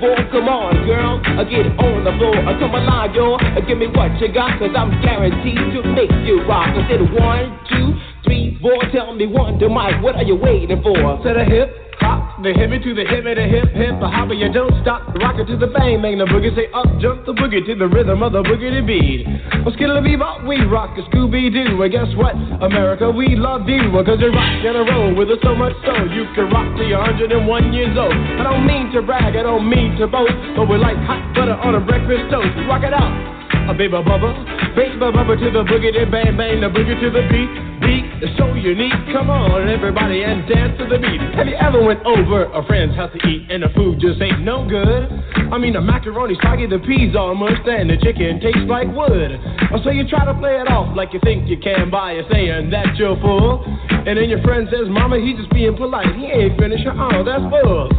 Come 0.00 0.48
on, 0.48 0.72
girl, 0.88 1.20
I 1.36 1.44
get 1.44 1.68
on 1.76 2.08
the 2.08 2.16
floor. 2.16 2.32
I 2.32 2.56
come 2.56 2.72
alive, 2.72 3.12
yo. 3.12 3.36
Uh, 3.36 3.60
give 3.68 3.76
me 3.76 3.84
what 3.92 4.08
you 4.16 4.32
got, 4.32 4.56
cause 4.56 4.72
I'm 4.72 4.88
guaranteed 5.04 5.60
to 5.76 5.84
make 5.92 6.08
you 6.24 6.40
rock. 6.48 6.72
I 6.72 6.88
said 6.88 7.04
one, 7.12 7.52
two, 7.68 7.92
three, 8.30 8.56
four. 8.62 8.78
Tell 8.92 9.14
me 9.14 9.26
one, 9.26 9.58
two, 9.58 9.68
Mike, 9.68 10.02
what 10.02 10.14
are 10.14 10.22
you 10.22 10.36
waiting 10.36 10.80
for? 10.82 10.94
To 10.94 11.30
the 11.34 11.44
hip 11.44 11.74
hop, 11.98 12.40
the 12.42 12.54
hippie 12.54 12.78
to 12.78 12.94
the 12.94 13.02
hippie, 13.02 13.34
the 13.34 13.42
hip 13.42 13.74
hip, 13.74 13.98
the 13.98 14.06
hopper, 14.06 14.32
you 14.32 14.46
don't 14.52 14.70
stop. 14.80 15.02
Rock 15.18 15.36
it 15.42 15.50
to 15.50 15.58
the 15.58 15.66
bang 15.66 16.00
bang, 16.00 16.16
the 16.16 16.24
boogie 16.30 16.54
say 16.54 16.70
up, 16.70 16.86
jump 17.02 17.26
the 17.26 17.34
boogie 17.34 17.66
to 17.66 17.74
the 17.74 17.90
rhythm 17.90 18.22
of 18.22 18.32
the 18.32 18.42
boogie 18.46 18.70
beat. 18.86 19.26
Well, 19.66 19.74
skittle 19.74 19.98
bebop, 19.98 20.46
we 20.46 20.62
rock 20.62 20.96
a 20.96 21.02
Scooby 21.10 21.50
Doo. 21.50 21.82
And 21.82 21.90
guess 21.90 22.08
what? 22.14 22.38
America, 22.62 23.10
we 23.10 23.34
love 23.34 23.68
you. 23.68 23.90
Cause 24.06 24.22
you 24.22 24.30
rock 24.30 24.62
in 24.62 24.74
a 24.78 24.84
row 24.86 25.12
with 25.12 25.28
us 25.28 25.42
so 25.42 25.54
much 25.54 25.74
so 25.84 25.92
you 26.14 26.24
can 26.38 26.48
rock 26.54 26.70
till 26.78 26.86
you're 26.86 27.02
101 27.02 27.74
years 27.74 27.98
old. 27.98 28.14
I 28.14 28.46
don't 28.46 28.64
mean 28.64 28.94
to 28.94 29.02
brag, 29.02 29.34
I 29.34 29.42
don't 29.42 29.68
mean 29.68 29.98
to 29.98 30.06
boast, 30.06 30.32
but 30.56 30.70
we're 30.70 30.78
like 30.78 30.96
hot 31.04 31.34
butter 31.34 31.58
on 31.58 31.74
a 31.74 31.82
breakfast 31.82 32.30
toast. 32.30 32.54
Rock 32.70 32.86
it 32.86 32.94
out. 32.94 33.39
A 33.70 33.74
baby 33.74 33.94
bubba, 33.94 34.30
baby 34.74 34.96
bubba 34.98 35.38
to 35.38 35.50
the 35.50 35.62
boogie, 35.62 35.92
then 35.94 36.10
bang 36.10 36.36
bang, 36.36 36.60
the 36.60 36.68
boogie 36.68 36.98
to 36.98 37.10
the 37.10 37.22
beat. 37.30 37.50
Beat 37.80 38.06
is 38.22 38.30
so 38.36 38.52
unique. 38.54 38.92
Come 39.12 39.30
on, 39.30 39.68
everybody, 39.68 40.22
and 40.22 40.46
dance 40.46 40.76
to 40.78 40.86
the 40.86 40.98
beat. 40.98 41.20
Have 41.34 41.46
you 41.46 41.56
ever 41.56 41.82
went 41.82 42.04
over 42.04 42.44
a 42.44 42.62
friend's 42.66 42.94
house 42.94 43.10
to 43.14 43.20
eat 43.26 43.50
and 43.50 43.62
the 43.62 43.70
food 43.74 43.98
just 44.00 44.20
ain't 44.20 44.42
no 44.42 44.68
good? 44.68 45.08
I 45.50 45.58
mean, 45.58 45.74
the 45.74 45.80
macaroni's 45.80 46.38
soggy, 46.42 46.66
the 46.66 46.78
peas 46.78 47.16
all 47.16 47.34
mushed, 47.34 47.66
and 47.66 47.90
the 47.90 47.96
chicken 47.98 48.38
tastes 48.38 48.68
like 48.68 48.86
wood. 48.86 49.34
So 49.82 49.90
you 49.90 50.06
try 50.06 50.24
to 50.24 50.34
play 50.34 50.60
it 50.60 50.68
off 50.70 50.94
like 50.94 51.12
you 51.12 51.20
think 51.24 51.48
you 51.48 51.58
can 51.58 51.90
by 51.90 52.20
saying 52.30 52.70
that 52.70 52.94
you're 52.96 53.18
full. 53.18 53.64
And 53.90 54.18
then 54.18 54.28
your 54.30 54.42
friend 54.42 54.68
says, 54.70 54.86
Mama, 54.88 55.18
he 55.18 55.34
just 55.34 55.50
being 55.50 55.76
polite. 55.76 56.14
He 56.14 56.26
ain't 56.26 56.58
finished. 56.58 56.86
Oh, 56.86 57.24
that's 57.24 57.42
full. 57.50 57.90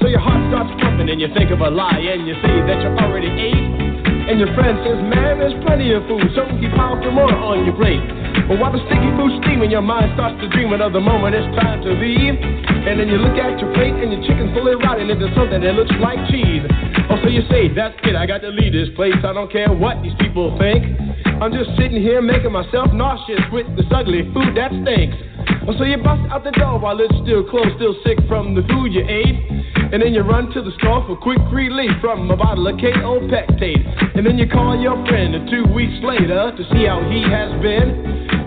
So 0.00 0.06
your 0.06 0.20
heart 0.20 0.40
starts 0.52 0.70
pumping 0.82 1.08
and 1.08 1.20
you 1.20 1.28
think 1.32 1.50
of 1.50 1.60
a 1.60 1.70
lie 1.70 1.96
and 1.96 2.26
you 2.26 2.34
say 2.44 2.60
that 2.68 2.82
you 2.82 2.90
already 3.00 3.32
ate. 3.32 3.87
And 4.28 4.36
your 4.36 4.52
friend 4.52 4.76
says, 4.84 5.00
man, 5.08 5.40
there's 5.40 5.56
plenty 5.64 5.88
of 5.96 6.04
food, 6.04 6.20
so 6.36 6.44
keep 6.60 6.68
piling 6.76 7.16
more 7.16 7.32
on 7.32 7.64
your 7.64 7.72
plate. 7.72 8.04
But 8.44 8.60
while 8.60 8.68
the 8.68 8.80
sticky 8.84 9.08
food's 9.16 9.40
steaming, 9.40 9.72
your 9.72 9.80
mind 9.80 10.12
starts 10.20 10.36
to 10.44 10.52
dream 10.52 10.76
another 10.76 11.00
moment 11.00 11.32
it's 11.32 11.48
time 11.56 11.80
to 11.80 11.96
leave. 11.96 12.36
And 12.36 13.00
then 13.00 13.08
you 13.08 13.16
look 13.16 13.40
at 13.40 13.56
your 13.56 13.72
plate 13.72 13.96
and 13.96 14.12
your 14.12 14.20
chicken's 14.28 14.52
fully 14.52 14.76
rotting 14.76 15.08
into 15.08 15.32
something 15.32 15.64
that 15.64 15.72
looks 15.72 15.96
like 15.96 16.20
cheese. 16.28 16.60
Oh, 17.08 17.16
so 17.24 17.32
you 17.32 17.40
say, 17.48 17.72
that's 17.72 17.96
it, 18.04 18.20
I 18.20 18.28
got 18.28 18.44
to 18.44 18.52
leave 18.52 18.76
this 18.76 18.92
place. 18.92 19.16
I 19.24 19.32
don't 19.32 19.48
care 19.48 19.72
what 19.72 20.04
these 20.04 20.16
people 20.20 20.52
think. 20.60 20.84
I'm 21.40 21.48
just 21.48 21.72
sitting 21.80 21.96
here 21.96 22.20
making 22.20 22.52
myself 22.52 22.92
nauseous 22.92 23.40
with 23.48 23.64
this 23.80 23.88
ugly 23.88 24.28
food 24.36 24.52
that 24.60 24.76
stinks. 24.84 25.16
Oh, 25.64 25.72
so 25.76 25.88
you 25.88 25.96
bust 26.04 26.20
out 26.28 26.44
the 26.44 26.52
door 26.52 26.76
while 26.76 27.00
it's 27.00 27.16
still 27.24 27.48
closed, 27.48 27.80
still 27.80 27.96
sick 28.04 28.20
from 28.28 28.52
the 28.52 28.60
food 28.68 28.92
you 28.92 29.08
ate. 29.08 29.40
And 29.88 30.04
then 30.04 30.12
you 30.12 30.20
run 30.20 30.52
to 30.52 30.60
the 30.60 30.72
store 30.80 31.00
for 31.08 31.16
quick 31.16 31.40
relief 31.48 31.92
from 32.00 32.30
a 32.30 32.36
bottle 32.36 32.66
of 32.68 32.76
Kaopectate. 32.76 34.16
And 34.18 34.26
then 34.26 34.34
you 34.34 34.50
call 34.50 34.74
your 34.74 34.98
friend 35.06 35.30
and 35.30 35.46
two 35.46 35.62
weeks 35.70 35.94
later 36.02 36.50
to 36.50 36.62
see 36.74 36.90
how 36.90 36.98
he 37.06 37.22
has 37.30 37.54
been. 37.62 37.86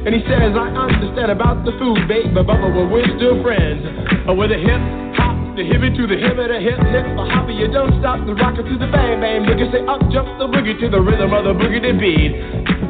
And 0.04 0.12
he 0.12 0.20
says, 0.28 0.51
I 0.51 0.68
understand 0.68 1.32
about 1.32 1.63
the 1.63 1.72
food, 1.80 2.12
babe, 2.12 2.36
but 2.36 2.44
Bubba, 2.44 2.75
well, 2.75 2.92
we're 2.92 3.08
still 3.16 3.40
friends. 3.40 3.80
Oh, 4.28 4.36
with 4.36 4.51
a 4.51 4.60
hip 4.60 4.84
hop, 5.16 5.56
the 5.56 5.63
hippie 5.63 5.96
to 5.96 6.04
the 6.12 6.20
hip, 6.20 6.36
the 6.36 6.60
hip 6.60 6.75
hip, 6.75 7.08
hoppy, 7.16 7.56
you 7.56 7.72
don't 7.72 7.96
stop 8.04 8.20
the 8.28 8.36
rocker 8.36 8.68
to 8.68 8.75
the 8.75 8.92
bang 8.92 9.24
bang. 9.24 9.48
Boogie 9.48 9.72
say 9.72 9.88
up, 9.88 10.04
jump 10.12 10.28
the 10.44 10.51
boogie 10.51 10.75
to 10.75 10.92
the 10.92 11.00
rhythm 11.00 11.32
of 11.32 11.48
the 11.48 11.56
boogie 11.56 11.80
beat. 11.96 12.80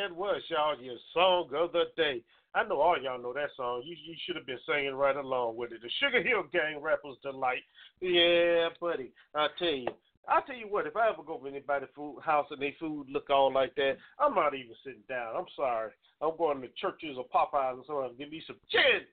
It 0.00 0.16
was, 0.16 0.40
y'all. 0.48 0.80
Your 0.80 0.96
song 1.12 1.50
of 1.54 1.72
the 1.72 1.84
day. 1.94 2.22
I 2.54 2.64
know 2.64 2.80
all 2.80 2.96
y'all 2.98 3.20
know 3.20 3.34
that 3.34 3.50
song. 3.54 3.82
You 3.84 3.94
you 4.02 4.14
should 4.24 4.34
have 4.34 4.46
been 4.46 4.58
singing 4.66 4.94
right 4.94 5.14
along 5.14 5.58
with 5.58 5.72
it. 5.72 5.82
The 5.82 5.90
Sugar 6.00 6.22
Hill 6.22 6.44
Gang 6.50 6.80
Rappers 6.80 7.18
Delight. 7.22 7.64
Yeah, 8.00 8.70
buddy. 8.80 9.12
I 9.34 9.48
tell 9.58 9.68
you. 9.68 9.88
I 10.26 10.40
tell 10.46 10.56
you 10.56 10.68
what, 10.68 10.86
if 10.86 10.96
I 10.96 11.10
ever 11.10 11.22
go 11.22 11.36
to 11.36 11.46
anybody's 11.46 11.90
food 11.94 12.20
house 12.24 12.46
and 12.50 12.62
they 12.62 12.74
food 12.80 13.08
look 13.10 13.28
all 13.28 13.52
like 13.52 13.74
that, 13.74 13.98
I'm 14.18 14.34
not 14.34 14.54
even 14.54 14.74
sitting 14.82 15.04
down. 15.06 15.36
I'm 15.36 15.46
sorry. 15.54 15.90
I'm 16.22 16.36
going 16.38 16.62
to 16.62 16.68
Church's 16.80 17.18
or 17.18 17.26
Popeyes 17.28 17.78
or 17.78 17.84
something. 17.86 18.16
Give 18.18 18.30
me 18.30 18.42
some 18.46 18.56
chicken. 18.70 19.04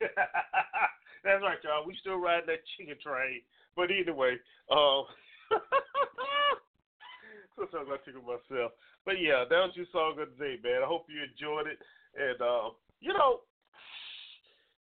That's 0.00 1.42
right, 1.42 1.58
y'all. 1.62 1.86
We 1.86 1.96
still 2.00 2.16
riding 2.18 2.46
that 2.46 2.66
chicken 2.76 2.96
train. 3.02 3.42
But 3.76 3.90
anyway, 3.90 4.36
sometimes 7.70 7.90
I 7.92 8.04
tickle 8.04 8.22
myself. 8.22 8.72
But 9.04 9.20
yeah, 9.20 9.44
that 9.48 9.60
was 9.64 9.72
your 9.74 9.86
song 9.92 10.16
of 10.20 10.28
the 10.36 10.44
day, 10.44 10.56
man. 10.62 10.82
I 10.82 10.88
hope 10.88 11.06
you 11.08 11.20
enjoyed 11.22 11.66
it. 11.66 11.78
And 12.16 12.40
uh, 12.40 12.70
you 13.00 13.12
know, 13.12 13.40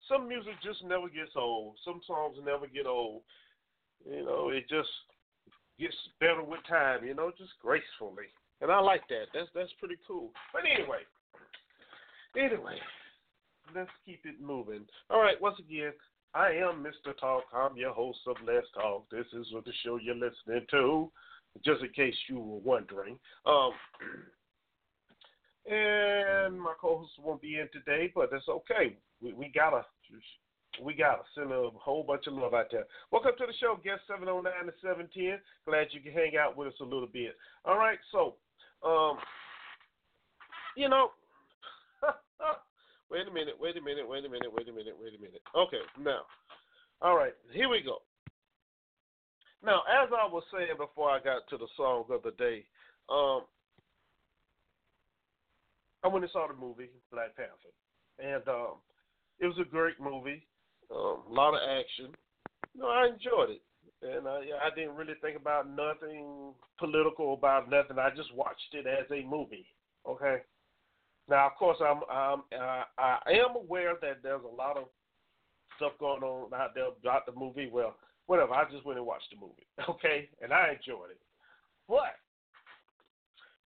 some 0.09 0.29
music 0.29 0.55
just 0.63 0.85
never 0.85 1.09
gets 1.09 1.35
old. 1.37 1.77
Some 1.85 2.01
songs 2.07 2.37
never 2.45 2.67
get 2.67 2.87
old. 2.87 3.23
You 4.09 4.25
know, 4.25 4.51
it 4.51 4.69
just 4.69 4.91
gets 5.79 5.97
better 6.21 6.43
with 6.43 6.61
time. 6.69 7.05
You 7.05 7.15
know, 7.15 7.31
just 7.37 7.53
gracefully. 7.61 8.31
And 8.61 8.71
I 8.71 8.81
like 8.81 9.07
that. 9.09 9.29
That's 9.35 9.51
that's 9.55 9.73
pretty 9.79 9.99
cool. 10.07 10.31
But 10.53 10.63
anyway, 10.65 11.05
anyway, 12.37 12.79
let's 13.75 13.91
keep 14.05 14.25
it 14.25 14.41
moving. 14.41 14.87
All 15.11 15.21
right, 15.21 15.41
once 15.41 15.59
again, 15.59 15.93
I 16.35 16.51
am 16.51 16.85
Mr. 16.85 17.17
Talk. 17.19 17.45
I'm 17.55 17.77
your 17.77 17.93
host 17.93 18.21
of 18.27 18.37
Let's 18.47 18.67
Talk. 18.75 19.09
This 19.11 19.27
is 19.33 19.47
what 19.53 19.65
the 19.65 19.73
show 19.85 19.97
you're 19.97 20.15
listening 20.15 20.67
to 20.71 21.11
just 21.65 21.83
in 21.83 21.89
case 21.91 22.15
you 22.29 22.39
were 22.39 22.59
wondering. 22.59 23.19
Um, 23.45 23.73
and 25.71 26.61
my 26.61 26.75
co-host 26.81 27.13
won't 27.23 27.43
be 27.43 27.59
in 27.59 27.69
today, 27.73 28.13
but 28.15 28.31
it's 28.33 28.49
okay. 28.49 28.97
We, 29.21 29.33
we 29.33 29.51
gotta 29.55 29.83
we 30.83 30.95
gotta 30.95 31.23
send 31.35 31.51
a 31.51 31.71
whole 31.75 32.05
bunch 32.05 32.27
of 32.27 32.35
love 32.35 32.55
out 32.55 32.67
there. 32.71 32.85
Welcome 33.11 33.33
to 33.39 33.47
the 33.47 33.53
show, 33.61 33.79
guest 33.83 34.03
seven 34.07 34.29
oh 34.29 34.41
nine 34.41 34.67
to 34.67 34.73
seven 34.83 35.09
ten. 35.13 35.39
Glad 35.67 35.89
you 35.91 36.01
can 36.01 36.13
hang 36.13 36.37
out 36.37 36.57
with 36.57 36.69
us 36.69 36.81
a 36.81 36.85
little 36.85 37.09
bit. 37.13 37.35
All 37.65 37.79
right, 37.79 37.99
so 38.13 38.37
um, 38.87 39.19
you 40.77 40.89
know, 40.89 41.11
wait 43.11 43.27
a 43.27 43.33
minute, 43.33 43.55
wait 43.59 43.77
a 43.77 43.81
minute, 43.81 44.09
wait 44.09 44.25
a 44.25 44.29
minute, 44.29 44.53
wait 44.53 44.69
a 44.69 44.73
minute, 44.73 44.95
wait 45.01 45.15
a 45.19 45.21
minute. 45.21 45.43
Okay, 45.57 45.83
now, 45.99 46.21
all 47.03 47.17
right, 47.17 47.35
here 47.53 47.69
we 47.69 47.83
go. 47.83 47.99
Now, 49.67 49.83
as 49.91 50.09
I 50.13 50.31
was 50.31 50.45
saying 50.55 50.79
before 50.79 51.11
I 51.11 51.19
got 51.19 51.49
to 51.51 51.57
the 51.59 51.67
song 51.77 52.05
of 52.11 52.23
the 52.23 52.31
day, 52.39 52.63
um, 53.11 53.43
I 56.05 56.09
went 56.09 56.25
and 56.25 56.31
saw 56.31 56.47
the 56.47 56.55
movie 56.55 56.89
Black 57.11 57.35
Panther, 57.35 57.75
and 58.21 58.47
um, 58.47 58.79
it 59.41 59.47
was 59.47 59.59
a 59.61 59.69
great 59.69 59.99
movie. 60.01 60.47
Um, 60.89 61.23
a 61.29 61.33
lot 61.33 61.55
of 61.55 61.61
action. 61.69 62.15
You 62.75 62.83
know, 62.83 62.87
I 62.87 63.09
enjoyed 63.09 63.59
it, 63.59 63.63
and 64.03 64.29
I, 64.29 64.39
I 64.65 64.73
didn't 64.77 64.95
really 64.95 65.15
think 65.21 65.37
about 65.37 65.69
nothing 65.69 66.55
political 66.79 67.35
about 67.35 67.69
nothing. 67.69 67.99
I 67.99 68.11
just 68.15 68.33
watched 68.37 68.73
it 68.73 68.87
as 68.87 69.11
a 69.11 69.27
movie. 69.27 69.67
Okay. 70.09 70.43
Now, 71.29 71.49
of 71.49 71.57
course, 71.59 71.79
I'm, 71.81 72.03
I'm 72.09 72.43
I 72.53 73.17
am 73.27 73.57
aware 73.57 73.95
that 74.01 74.23
there's 74.23 74.45
a 74.45 74.57
lot 74.57 74.77
of 74.77 74.85
stuff 75.77 75.93
going 75.99 76.23
on 76.23 76.55
out 76.55 76.73
there 76.77 76.87
about 77.03 77.27
the 77.27 77.33
movie. 77.33 77.69
Well, 77.73 77.97
whatever. 78.27 78.53
I 78.55 78.71
just 78.71 78.85
went 78.85 78.99
and 78.99 79.07
watched 79.07 79.31
the 79.31 79.41
movie. 79.41 79.67
Okay, 79.89 80.29
and 80.43 80.53
I 80.53 80.77
enjoyed 80.77 81.11
it. 81.11 81.21
But 81.89 82.19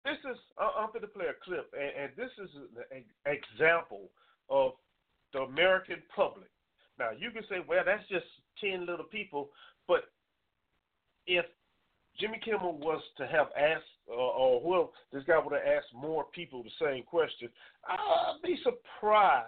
this 0.05 0.19
is 0.31 0.38
I'm 0.59 0.88
going 0.88 1.03
to 1.03 1.07
play 1.07 1.27
a 1.27 1.45
clip, 1.45 1.73
and, 1.73 2.05
and 2.05 2.11
this 2.17 2.31
is 2.43 2.50
an 2.91 3.05
example 3.27 4.11
of 4.50 4.73
the 5.33 5.41
American 5.41 6.03
public. 6.15 6.50
Now 6.99 7.11
you 7.17 7.31
can 7.31 7.43
say, 7.49 7.57
well, 7.67 7.83
that's 7.85 8.07
just 8.09 8.27
ten 8.61 8.87
little 8.87 9.05
people, 9.05 9.50
but 9.87 10.11
if 11.27 11.45
Jimmy 12.19 12.41
Kimmel 12.45 12.79
was 12.79 13.03
to 13.19 13.27
have 13.27 13.49
asked, 13.57 13.85
uh, 14.11 14.15
or 14.15 14.61
well, 14.62 14.93
this 15.12 15.23
guy 15.25 15.38
would 15.38 15.53
have 15.53 15.62
asked 15.62 15.95
more 15.95 16.25
people 16.35 16.62
the 16.62 16.85
same 16.85 17.05
question, 17.05 17.49
I'd 17.87 18.38
be 18.43 18.59
surprised. 18.65 19.47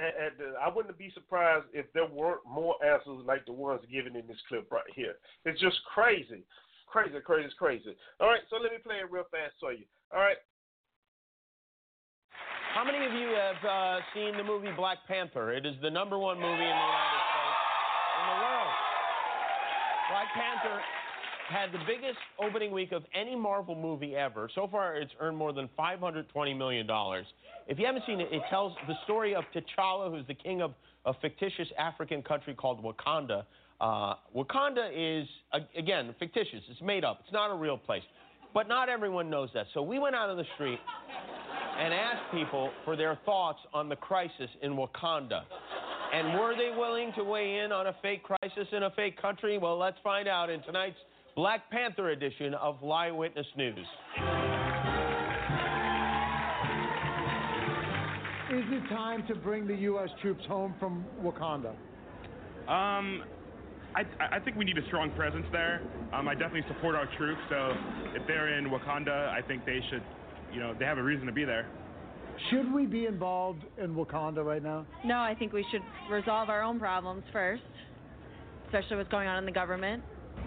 Uh, 0.00 0.56
I 0.64 0.72
wouldn't 0.72 0.96
be 0.96 1.10
surprised 1.12 1.66
if 1.72 1.92
there 1.92 2.06
weren't 2.06 2.40
more 2.48 2.74
answers 2.84 3.20
like 3.26 3.44
the 3.44 3.52
ones 3.52 3.80
given 3.92 4.16
in 4.16 4.26
this 4.26 4.40
clip 4.48 4.70
right 4.72 4.88
here. 4.94 5.14
It's 5.44 5.60
just 5.60 5.76
crazy. 5.92 6.42
Crazy, 6.88 7.20
crazy, 7.24 7.50
crazy. 7.58 7.94
All 8.18 8.28
right, 8.28 8.40
so 8.48 8.56
let 8.56 8.72
me 8.72 8.78
play 8.82 8.96
it 8.96 9.10
real 9.10 9.28
fast 9.30 9.54
for 9.60 9.72
you. 9.72 9.84
All 10.12 10.20
right. 10.20 10.38
How 12.74 12.84
many 12.84 13.04
of 13.04 13.12
you 13.12 13.34
have 13.34 13.60
uh, 13.66 13.98
seen 14.14 14.36
the 14.36 14.44
movie 14.44 14.70
Black 14.76 14.98
Panther? 15.06 15.52
It 15.52 15.66
is 15.66 15.74
the 15.82 15.90
number 15.90 16.18
one 16.18 16.38
movie 16.38 16.50
in 16.50 16.58
the 16.58 16.86
United 16.90 17.22
States, 17.30 17.60
in 18.14 18.24
the 18.30 18.38
world. 18.42 18.72
Black 20.10 20.28
Panther 20.34 20.78
had 21.50 21.72
the 21.72 21.78
biggest 21.86 22.18
opening 22.42 22.70
week 22.70 22.92
of 22.92 23.02
any 23.14 23.34
Marvel 23.36 23.74
movie 23.74 24.14
ever. 24.14 24.48
So 24.54 24.68
far, 24.70 24.96
it's 24.96 25.12
earned 25.20 25.36
more 25.36 25.52
than 25.52 25.68
$520 25.78 26.56
million. 26.56 26.88
If 27.66 27.78
you 27.78 27.86
haven't 27.86 28.04
seen 28.06 28.20
it, 28.20 28.28
it 28.30 28.42
tells 28.48 28.72
the 28.86 28.94
story 29.04 29.34
of 29.34 29.44
T'Challa, 29.54 30.10
who's 30.10 30.26
the 30.26 30.34
king 30.34 30.62
of 30.62 30.72
a 31.04 31.12
fictitious 31.14 31.68
African 31.78 32.22
country 32.22 32.54
called 32.54 32.82
Wakanda. 32.82 33.44
Uh, 33.80 34.14
Wakanda 34.34 34.90
is, 34.94 35.26
again, 35.76 36.14
fictitious. 36.18 36.60
It's 36.70 36.80
made 36.80 37.04
up. 37.04 37.20
It's 37.24 37.32
not 37.32 37.50
a 37.50 37.56
real 37.56 37.78
place. 37.78 38.02
But 38.52 38.68
not 38.68 38.88
everyone 38.88 39.30
knows 39.30 39.48
that. 39.54 39.66
So 39.74 39.82
we 39.82 39.98
went 39.98 40.14
out 40.14 40.28
on 40.28 40.36
the 40.36 40.44
street 40.54 40.78
and 41.78 41.94
asked 41.94 42.32
people 42.32 42.70
for 42.84 42.96
their 42.96 43.18
thoughts 43.24 43.60
on 43.72 43.88
the 43.88 43.96
crisis 43.96 44.50
in 44.62 44.72
Wakanda. 44.72 45.42
And 46.12 46.38
were 46.38 46.54
they 46.56 46.76
willing 46.76 47.12
to 47.16 47.24
weigh 47.24 47.58
in 47.58 47.70
on 47.72 47.86
a 47.86 47.94
fake 48.02 48.22
crisis 48.24 48.68
in 48.72 48.82
a 48.82 48.90
fake 48.90 49.20
country? 49.20 49.58
Well, 49.58 49.78
let's 49.78 49.96
find 50.02 50.28
out 50.28 50.50
in 50.50 50.60
tonight's 50.62 50.96
Black 51.36 51.70
Panther 51.70 52.10
edition 52.10 52.54
of 52.54 52.82
Lie 52.82 53.10
Witness 53.10 53.46
News. 53.56 53.78
Is 58.50 58.64
it 58.68 58.88
time 58.88 59.24
to 59.28 59.34
bring 59.36 59.66
the 59.66 59.76
U.S. 59.76 60.08
troops 60.20 60.44
home 60.46 60.74
from 60.80 61.04
Wakanda? 61.22 61.70
Um, 62.68 63.22
I, 63.94 64.04
I 64.32 64.40
think 64.40 64.56
we 64.56 64.64
need 64.64 64.76
a 64.76 64.84
strong 64.86 65.10
presence 65.12 65.46
there. 65.52 65.82
Um, 66.12 66.26
I 66.26 66.34
definitely 66.34 66.64
support 66.68 66.96
our 66.96 67.06
troops. 67.16 67.40
So 67.48 67.74
if 68.14 68.26
they're 68.26 68.58
in 68.58 68.66
Wakanda, 68.66 69.28
I 69.28 69.40
think 69.40 69.64
they 69.64 69.80
should, 69.88 70.02
you 70.52 70.58
know, 70.58 70.74
they 70.78 70.84
have 70.84 70.98
a 70.98 71.02
reason 71.02 71.26
to 71.26 71.32
be 71.32 71.44
there. 71.44 71.68
Should 72.50 72.72
we 72.72 72.86
be 72.86 73.06
involved 73.06 73.62
in 73.78 73.94
Wakanda 73.94 74.44
right 74.44 74.62
now? 74.62 74.86
No, 75.04 75.18
I 75.18 75.34
think 75.38 75.52
we 75.52 75.64
should 75.70 75.82
resolve 76.10 76.48
our 76.48 76.62
own 76.62 76.80
problems 76.80 77.22
first, 77.32 77.62
especially 78.66 78.96
what's 78.96 79.10
going 79.10 79.28
on 79.28 79.38
in 79.38 79.44
the 79.44 79.52
government. 79.52 80.02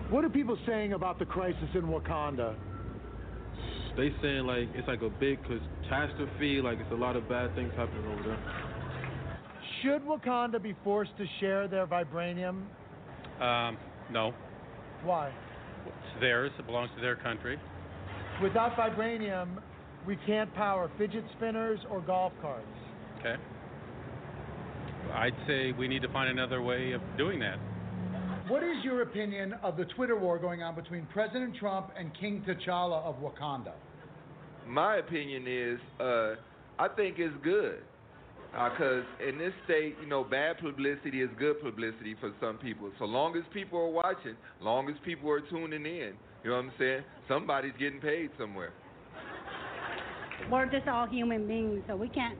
What 0.10 0.24
are 0.24 0.30
people 0.30 0.58
saying 0.68 0.94
about 0.94 1.20
the 1.20 1.26
crisis 1.26 1.70
in 1.74 1.84
Wakanda? 1.84 2.56
They 3.96 4.12
saying 4.22 4.46
like 4.46 4.70
it's 4.74 4.88
like 4.88 5.02
a 5.02 5.10
big 5.10 5.40
catastrophe, 5.44 6.62
like 6.62 6.80
it's 6.80 6.92
a 6.92 6.96
lot 6.96 7.16
of 7.16 7.28
bad 7.30 7.54
things 7.56 7.72
happening 7.76 8.06
over 8.12 8.24
there. 8.24 8.40
Should 9.82 10.04
Wakanda 10.04 10.62
be 10.62 10.76
forced 10.84 11.16
to 11.18 11.26
share 11.40 11.68
their 11.68 11.86
vibranium? 11.86 12.64
Um, 13.40 13.78
no. 14.12 14.34
Why? 15.04 15.32
It's 15.86 16.22
theirs. 16.22 16.52
It 16.58 16.66
belongs 16.66 16.90
to 16.96 17.02
their 17.02 17.16
country. 17.16 17.60
Without 18.42 18.76
vibranium, 18.76 19.62
we 20.08 20.18
can't 20.26 20.54
power 20.56 20.90
fidget 20.98 21.24
spinners 21.38 21.80
or 21.90 22.02
golf 22.02 22.34
carts. 22.42 22.66
Okay. 23.20 23.36
I'd 25.14 25.36
say 25.48 25.72
we 25.72 25.88
need 25.88 26.02
to 26.02 26.10
find 26.10 26.30
another 26.30 26.62
way 26.62 26.94
of 26.94 27.02
doing 27.18 27.40
that. 27.40 27.58
What 28.54 28.62
is 28.62 28.84
your 28.84 29.02
opinion 29.02 29.56
of 29.64 29.78
the 29.78 29.86
Twitter 29.86 30.16
war 30.16 30.38
going 30.38 30.62
on 30.62 30.76
between 30.76 31.08
President 31.12 31.56
Trump 31.56 31.90
and 31.98 32.12
King 32.20 32.46
T'Challa 32.48 33.04
of 33.04 33.16
Wakanda? 33.16 33.72
My 34.68 34.98
opinion 34.98 35.46
is, 35.48 35.80
uh, 36.00 36.36
I 36.78 36.88
think 36.96 37.16
it's 37.18 37.34
good. 37.44 37.80
Because 38.52 39.06
uh, 39.20 39.28
in 39.28 39.40
this 39.40 39.54
state, 39.66 39.96
you 40.00 40.08
know, 40.08 40.24
bad 40.24 40.60
publicity 40.60 41.24
is 41.24 41.32
good 41.40 41.64
publicity 41.64 42.16
for 42.20 42.32
some 42.40 42.60
people. 42.60 42.92
So 43.00 43.06
long 43.06 43.36
as 43.36 43.42
people 43.56 43.80
are 43.80 43.90
watching, 43.90 44.36
long 44.62 44.88
as 44.88 44.98
people 45.04 45.32
are 45.32 45.42
tuning 45.42 45.84
in, 45.88 46.14
you 46.44 46.52
know 46.52 46.58
what 46.58 46.66
I'm 46.66 46.72
saying? 46.78 47.02
Somebody's 47.28 47.74
getting 47.80 48.02
paid 48.02 48.30
somewhere. 48.38 48.74
We're 50.52 50.70
just 50.70 50.88
all 50.88 51.08
human 51.08 51.48
beings, 51.48 51.82
so 51.88 51.96
we 51.96 52.10
can't 52.10 52.38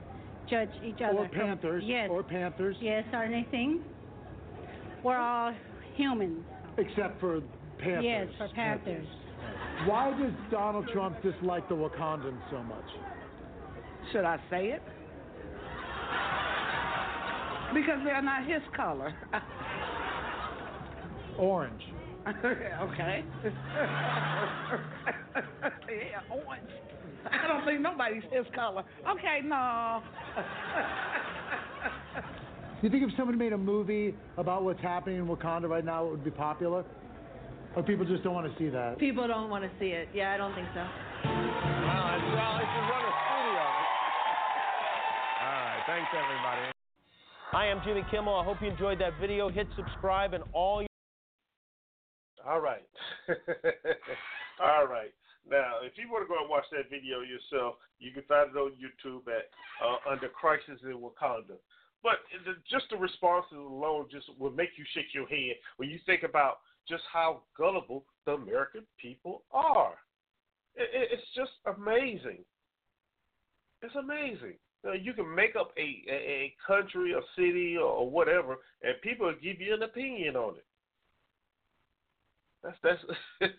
judge 0.48 0.70
each 0.86 1.02
other. 1.04 1.18
Or 1.18 1.28
Panthers. 1.28 1.82
Yes. 1.84 2.08
Or 2.08 2.22
Panthers. 2.22 2.76
Yes, 2.80 3.02
or 3.12 3.24
anything. 3.24 3.80
We're 5.02 5.18
all 5.18 5.52
humans. 5.94 6.44
Except 6.78 7.20
for 7.20 7.40
Panthers. 7.78 8.04
Yes, 8.04 8.28
for 8.38 8.48
Panthers. 8.54 9.06
Why 9.86 10.10
does 10.18 10.32
Donald 10.50 10.88
Trump 10.92 11.20
dislike 11.22 11.68
the 11.68 11.74
Wakandans 11.74 12.40
so 12.50 12.62
much? 12.62 12.84
Should 14.12 14.24
I 14.24 14.38
say 14.50 14.68
it? 14.68 14.82
Because 17.74 17.98
they're 18.04 18.22
not 18.22 18.46
his 18.46 18.62
color. 18.76 19.14
Orange. 21.38 21.82
okay. 22.26 23.24
yeah, 25.90 26.20
orange. 26.30 26.70
I 27.30 27.46
don't 27.46 27.64
think 27.66 27.80
nobody's 27.80 28.22
his 28.32 28.46
color. 28.54 28.82
Okay, 29.10 29.40
no. 29.44 30.02
Do 32.84 32.90
you 32.90 33.00
think 33.00 33.10
if 33.10 33.16
somebody 33.16 33.38
made 33.38 33.54
a 33.54 33.56
movie 33.56 34.14
about 34.36 34.62
what's 34.62 34.82
happening 34.82 35.16
in 35.16 35.26
Wakanda 35.26 35.70
right 35.70 35.82
now, 35.82 36.04
it 36.04 36.10
would 36.10 36.22
be 36.22 36.30
popular? 36.30 36.84
Or 37.74 37.82
people 37.82 38.04
just 38.04 38.22
don't 38.22 38.34
want 38.34 38.44
to 38.44 38.58
see 38.58 38.68
that? 38.68 38.98
People 38.98 39.26
don't 39.26 39.48
want 39.48 39.64
to 39.64 39.70
see 39.80 39.96
it. 39.96 40.06
Yeah, 40.12 40.34
I 40.34 40.36
don't 40.36 40.54
think 40.54 40.68
so. 40.74 40.84
Well, 40.84 40.92
I 41.24 42.20
should 42.20 42.84
run 42.92 43.04
a 43.08 43.14
studio. 43.24 43.64
All 45.40 45.64
right, 45.64 45.82
thanks 45.86 46.10
everybody. 46.12 46.72
Hi, 47.52 47.70
I'm 47.70 47.80
Jimmy 47.86 48.04
Kimmel. 48.10 48.34
I 48.34 48.44
hope 48.44 48.58
you 48.60 48.68
enjoyed 48.68 49.00
that 49.00 49.18
video. 49.18 49.48
Hit 49.48 49.66
subscribe 49.76 50.34
and 50.34 50.44
all 50.52 50.82
your. 50.82 50.88
All 52.46 52.60
right. 52.60 52.84
all 54.62 54.86
right. 54.86 55.14
Now, 55.48 55.80
if 55.80 55.96
you 55.96 56.12
want 56.12 56.24
to 56.24 56.28
go 56.28 56.38
and 56.38 56.50
watch 56.50 56.64
that 56.72 56.90
video 56.90 57.24
yourself, 57.24 57.76
you 57.98 58.12
can 58.12 58.24
find 58.28 58.50
it 58.54 58.58
on 58.58 58.72
YouTube 58.76 59.24
at 59.32 59.48
uh, 59.80 60.12
under 60.12 60.28
Crisis 60.28 60.84
in 60.84 61.00
Wakanda. 61.00 61.56
But 62.04 62.20
just 62.70 62.84
the 62.90 62.98
responses 62.98 63.56
alone 63.56 64.06
just 64.12 64.26
will 64.38 64.50
make 64.50 64.76
you 64.76 64.84
shake 64.92 65.14
your 65.14 65.26
head 65.26 65.56
when 65.78 65.88
you 65.88 65.98
think 66.04 66.22
about 66.22 66.58
just 66.86 67.02
how 67.10 67.40
gullible 67.56 68.04
the 68.26 68.32
American 68.32 68.82
people 69.00 69.42
are. 69.52 69.94
It, 70.76 70.90
it, 70.92 71.08
it's 71.12 71.34
just 71.34 71.52
amazing. 71.66 72.44
It's 73.80 73.94
amazing. 73.96 74.58
You, 74.82 74.90
know, 74.90 74.92
you 74.92 75.14
can 75.14 75.34
make 75.34 75.56
up 75.56 75.72
a, 75.78 76.04
a, 76.12 76.54
country, 76.66 77.12
a 77.14 77.20
city, 77.36 77.78
or, 77.78 77.88
or 77.88 78.10
whatever, 78.10 78.56
and 78.82 79.00
people 79.02 79.26
will 79.26 79.34
give 79.42 79.58
you 79.58 79.72
an 79.72 79.82
opinion 79.82 80.36
on 80.36 80.56
it. 80.56 80.64
That's 82.62 82.76
that's 82.82 83.00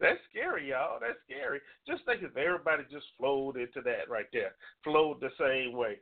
that's 0.00 0.18
scary, 0.30 0.70
y'all. 0.70 0.98
That's 0.98 1.18
scary. 1.28 1.60
Just 1.86 2.04
think 2.06 2.22
if 2.22 2.36
everybody 2.36 2.84
just 2.90 3.04
flowed 3.18 3.56
into 3.56 3.82
that 3.84 4.08
right 4.08 4.28
there, 4.32 4.52
flowed 4.82 5.20
the 5.20 5.30
same 5.38 5.76
way, 5.76 5.98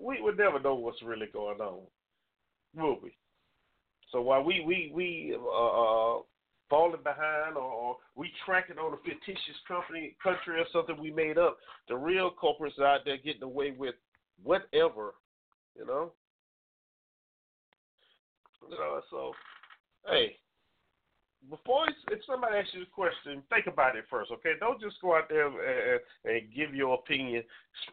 we 0.00 0.20
would 0.20 0.38
never 0.38 0.60
know 0.60 0.74
what's 0.74 1.02
really 1.02 1.28
going 1.32 1.60
on, 1.60 1.80
will 2.74 2.98
we? 3.02 3.16
So 4.12 4.20
while 4.22 4.42
we 4.42 4.64
we 4.66 4.90
we 4.94 5.36
uh, 5.36 6.18
uh 6.18 6.22
falling 6.68 7.02
behind 7.02 7.56
or, 7.56 7.62
or 7.62 7.96
we 8.14 8.30
tracking 8.46 8.78
on 8.78 8.94
a 8.94 8.96
fictitious 8.98 9.56
company 9.66 10.16
country 10.22 10.60
or 10.60 10.64
something 10.72 10.96
we 11.00 11.10
made 11.10 11.36
up, 11.36 11.58
the 11.88 11.96
real 11.96 12.30
culprits 12.30 12.76
are 12.78 12.86
out 12.86 13.00
there 13.04 13.16
getting 13.16 13.42
away 13.42 13.72
with 13.76 13.94
whatever 14.42 15.14
You 15.76 15.86
know. 15.86 16.12
You 18.68 18.76
know. 18.76 19.00
So, 19.10 19.32
hey, 20.06 20.36
before 21.48 21.86
if 22.10 22.20
somebody 22.26 22.58
asks 22.58 22.74
you 22.74 22.82
a 22.82 22.86
question, 22.86 23.42
think 23.48 23.66
about 23.66 23.96
it 23.96 24.04
first, 24.10 24.30
okay? 24.30 24.52
Don't 24.60 24.80
just 24.80 25.00
go 25.00 25.16
out 25.16 25.28
there 25.28 25.46
and, 25.46 26.00
and 26.24 26.54
give 26.54 26.74
your 26.74 26.94
opinion, 26.94 27.42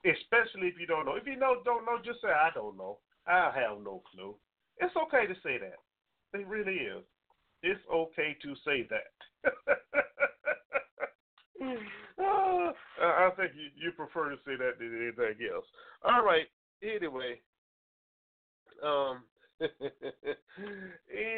especially 0.03 0.67
if 0.67 0.79
you 0.79 0.87
don't 0.87 1.05
know. 1.05 1.15
If 1.15 1.25
you 1.25 1.37
know, 1.37 1.61
don't 1.63 1.85
know, 1.85 1.97
just 2.03 2.21
say 2.21 2.27
I 2.27 2.49
don't 2.53 2.77
know. 2.77 2.97
I 3.25 3.51
have 3.55 3.79
no 3.83 4.01
clue. 4.11 4.35
It's 4.79 4.95
okay 4.95 5.27
to 5.27 5.35
say 5.43 5.57
that. 5.59 5.79
It 6.37 6.47
really 6.47 6.75
is. 6.75 7.03
It's 7.63 7.81
okay 7.91 8.35
to 8.41 8.55
say 8.65 8.87
that. 8.89 9.13
uh, 12.19 12.71
I 13.01 13.29
think 13.35 13.51
you, 13.55 13.69
you 13.75 13.91
prefer 13.91 14.29
to 14.29 14.37
say 14.45 14.55
that 14.57 14.77
than 14.79 15.13
anything 15.17 15.47
else. 15.53 15.65
All 16.03 16.23
right. 16.23 16.47
Anyway. 16.83 17.41
Um. 18.83 19.23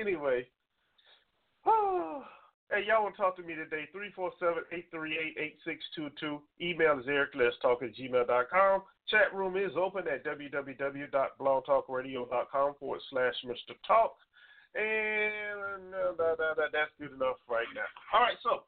anyway. 0.02 0.48
hey, 2.72 2.86
y'all 2.88 3.04
want 3.04 3.16
to 3.16 3.22
talk 3.22 3.36
to 3.38 3.44
me 3.44 3.56
today? 3.56 3.88
347-838-8622. 3.96 6.40
Email 6.62 7.00
is 7.00 7.06
Eric 7.08 7.32
Let's 7.36 7.56
Talk 7.62 7.82
at 7.84 7.96
gmail.com. 7.96 8.82
Chat 9.10 9.34
room 9.34 9.56
is 9.58 9.72
open 9.76 10.08
at 10.08 10.24
www.blogtalkradio.com 10.24 12.76
forward 12.80 13.02
slash 13.10 13.34
Mr. 13.46 13.76
Talk. 13.86 14.16
And 14.76 15.96
uh, 15.96 16.12
that, 16.18 16.38
that, 16.38 16.56
that, 16.58 16.72
that's 16.72 16.92
good 17.00 17.12
enough 17.14 17.38
right 17.50 17.66
now. 17.74 17.88
All 18.14 18.22
right, 18.22 18.38
so 18.44 18.64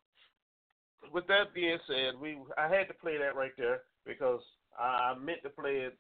with 1.14 1.28
that 1.28 1.54
being 1.54 1.78
said, 1.88 2.20
we 2.20 2.40
I 2.58 2.68
had 2.68 2.88
to 2.88 2.96
play 2.96 3.20
that 3.20 3.36
right 3.36 3.56
there 3.58 3.84
because 4.06 4.42
I 4.80 5.14
meant 5.22 5.44
to 5.44 5.50
play 5.50 5.82
it 5.86 5.96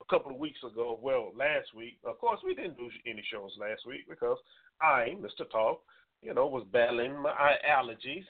a 0.00 0.04
couple 0.10 0.32
of 0.32 0.38
weeks 0.38 0.58
ago. 0.64 0.98
Well, 1.00 1.30
last 1.36 1.72
week. 1.76 1.98
Of 2.04 2.18
course, 2.18 2.40
we 2.44 2.54
didn't 2.54 2.78
do 2.78 2.90
any 3.06 3.22
shows 3.30 3.56
last 3.60 3.86
week 3.86 4.08
because 4.08 4.38
I, 4.80 5.16
Mr. 5.20 5.48
Talk, 5.50 5.80
you 6.22 6.34
know, 6.34 6.46
was 6.46 6.66
battling 6.72 7.16
my 7.18 7.56
allergies, 7.68 8.24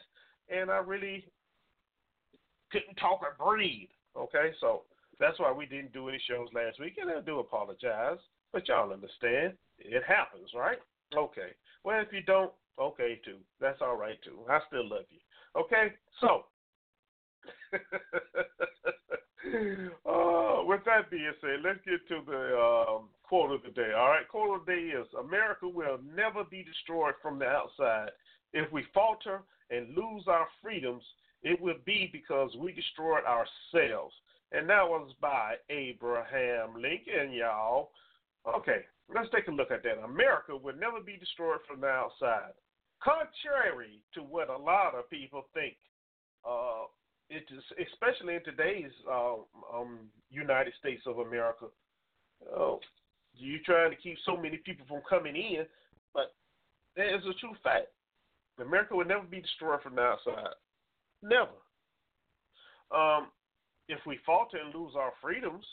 and 0.48 0.70
I 0.70 0.78
really 0.78 1.24
couldn't 2.70 2.96
talk 2.96 3.20
or 3.22 3.36
breathe. 3.44 3.88
Okay, 4.16 4.52
so 4.60 4.82
that's 5.20 5.38
why 5.38 5.52
we 5.52 5.66
didn't 5.66 5.92
do 5.92 6.08
any 6.08 6.20
shows 6.28 6.48
last 6.54 6.80
week, 6.80 6.96
and 7.00 7.10
I 7.10 7.20
do 7.20 7.40
apologize, 7.40 8.18
but 8.52 8.66
y'all 8.68 8.92
understand 8.92 9.54
it 9.78 10.02
happens, 10.06 10.50
right? 10.54 10.78
Okay. 11.16 11.52
Well, 11.84 12.00
if 12.00 12.12
you 12.12 12.22
don't, 12.22 12.52
okay 12.80 13.20
too. 13.24 13.38
That's 13.60 13.80
all 13.80 13.96
right 13.96 14.18
too. 14.24 14.40
I 14.48 14.60
still 14.66 14.88
love 14.88 15.04
you. 15.10 15.20
Okay, 15.60 15.92
so. 16.20 16.44
uh, 20.04 20.62
with 20.66 20.80
that 20.84 21.10
being 21.10 21.32
said, 21.40 21.60
let's 21.64 21.78
get 21.84 22.06
to 22.08 22.20
the 22.26 22.58
um, 22.58 23.08
quote 23.28 23.52
of 23.52 23.62
the 23.62 23.70
day. 23.70 23.92
All 23.96 24.08
right, 24.08 24.26
quote 24.28 24.60
of 24.60 24.66
the 24.66 24.72
day 24.72 24.80
is 24.80 25.06
America 25.18 25.68
will 25.68 25.98
never 26.16 26.44
be 26.44 26.64
destroyed 26.64 27.14
from 27.20 27.38
the 27.38 27.46
outside. 27.46 28.10
If 28.52 28.72
we 28.72 28.84
falter 28.94 29.42
and 29.70 29.94
lose 29.94 30.24
our 30.26 30.46
freedoms, 30.62 31.02
it 31.42 31.60
will 31.60 31.78
be 31.84 32.08
because 32.12 32.50
we 32.58 32.72
destroyed 32.72 33.24
ourselves. 33.24 34.14
And 34.52 34.68
that 34.70 34.88
was 34.88 35.12
by 35.20 35.54
Abraham 35.68 36.74
Lincoln, 36.74 37.32
y'all. 37.32 37.90
Okay, 38.56 38.80
let's 39.14 39.28
take 39.34 39.48
a 39.48 39.50
look 39.50 39.70
at 39.70 39.82
that. 39.82 40.02
America 40.02 40.56
will 40.56 40.76
never 40.76 41.00
be 41.04 41.16
destroyed 41.18 41.58
from 41.68 41.82
the 41.82 41.86
outside. 41.86 42.52
Contrary 43.02 44.00
to 44.14 44.20
what 44.20 44.48
a 44.48 44.56
lot 44.56 44.94
of 44.94 45.08
people 45.10 45.46
think, 45.52 45.74
uh, 46.48 46.88
it 47.30 47.44
is, 47.54 47.62
especially 47.92 48.36
in 48.36 48.44
today's 48.44 48.90
uh, 49.08 49.34
um, 49.74 50.08
United 50.30 50.72
States 50.80 51.02
of 51.06 51.18
America, 51.18 51.66
uh, 52.58 52.76
you're 53.38 53.60
trying 53.64 53.90
to 53.90 53.96
keep 53.96 54.16
so 54.24 54.36
many 54.36 54.58
people 54.58 54.84
from 54.88 55.00
coming 55.08 55.36
in, 55.36 55.64
but 56.14 56.34
there 56.96 57.14
is 57.14 57.22
a 57.24 57.34
true 57.34 57.54
fact. 57.62 57.86
America 58.60 58.96
will 58.96 59.04
never 59.04 59.24
be 59.24 59.40
destroyed 59.40 59.80
from 59.82 59.94
the 59.94 60.02
outside. 60.02 60.54
Never. 61.22 61.50
Um, 62.90 63.28
if 63.88 63.98
we 64.06 64.18
falter 64.26 64.58
and 64.58 64.74
lose 64.74 64.92
our 64.96 65.12
freedoms, 65.20 65.64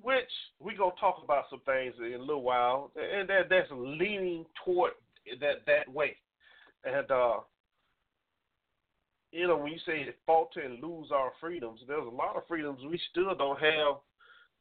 which 0.00 0.30
we're 0.58 0.76
gonna 0.76 0.92
talk 0.98 1.20
about 1.22 1.44
some 1.50 1.60
things 1.66 1.94
in 1.98 2.14
a 2.14 2.18
little 2.18 2.42
while, 2.42 2.90
and 2.96 3.28
that 3.28 3.48
that's 3.48 3.70
leaning 3.70 4.46
toward 4.64 4.92
that 5.40 5.66
that 5.66 5.92
way. 5.92 6.16
And 6.84 7.10
uh, 7.10 7.40
you 9.32 9.46
know, 9.46 9.56
when 9.56 9.72
you 9.72 9.78
say 9.86 10.06
falter 10.26 10.60
and 10.60 10.82
lose 10.82 11.08
our 11.12 11.32
freedoms, 11.40 11.80
there's 11.86 12.06
a 12.06 12.16
lot 12.16 12.36
of 12.36 12.46
freedoms 12.48 12.80
we 12.88 13.00
still 13.10 13.34
don't 13.34 13.60
have 13.60 13.96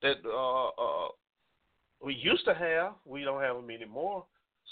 that 0.01 0.17
uh, 0.25 0.67
uh, 0.69 1.07
we 2.03 2.15
used 2.15 2.45
to 2.45 2.53
have. 2.53 2.93
We 3.05 3.23
don't 3.23 3.41
have 3.41 3.55
them 3.55 3.69
anymore, 3.69 4.25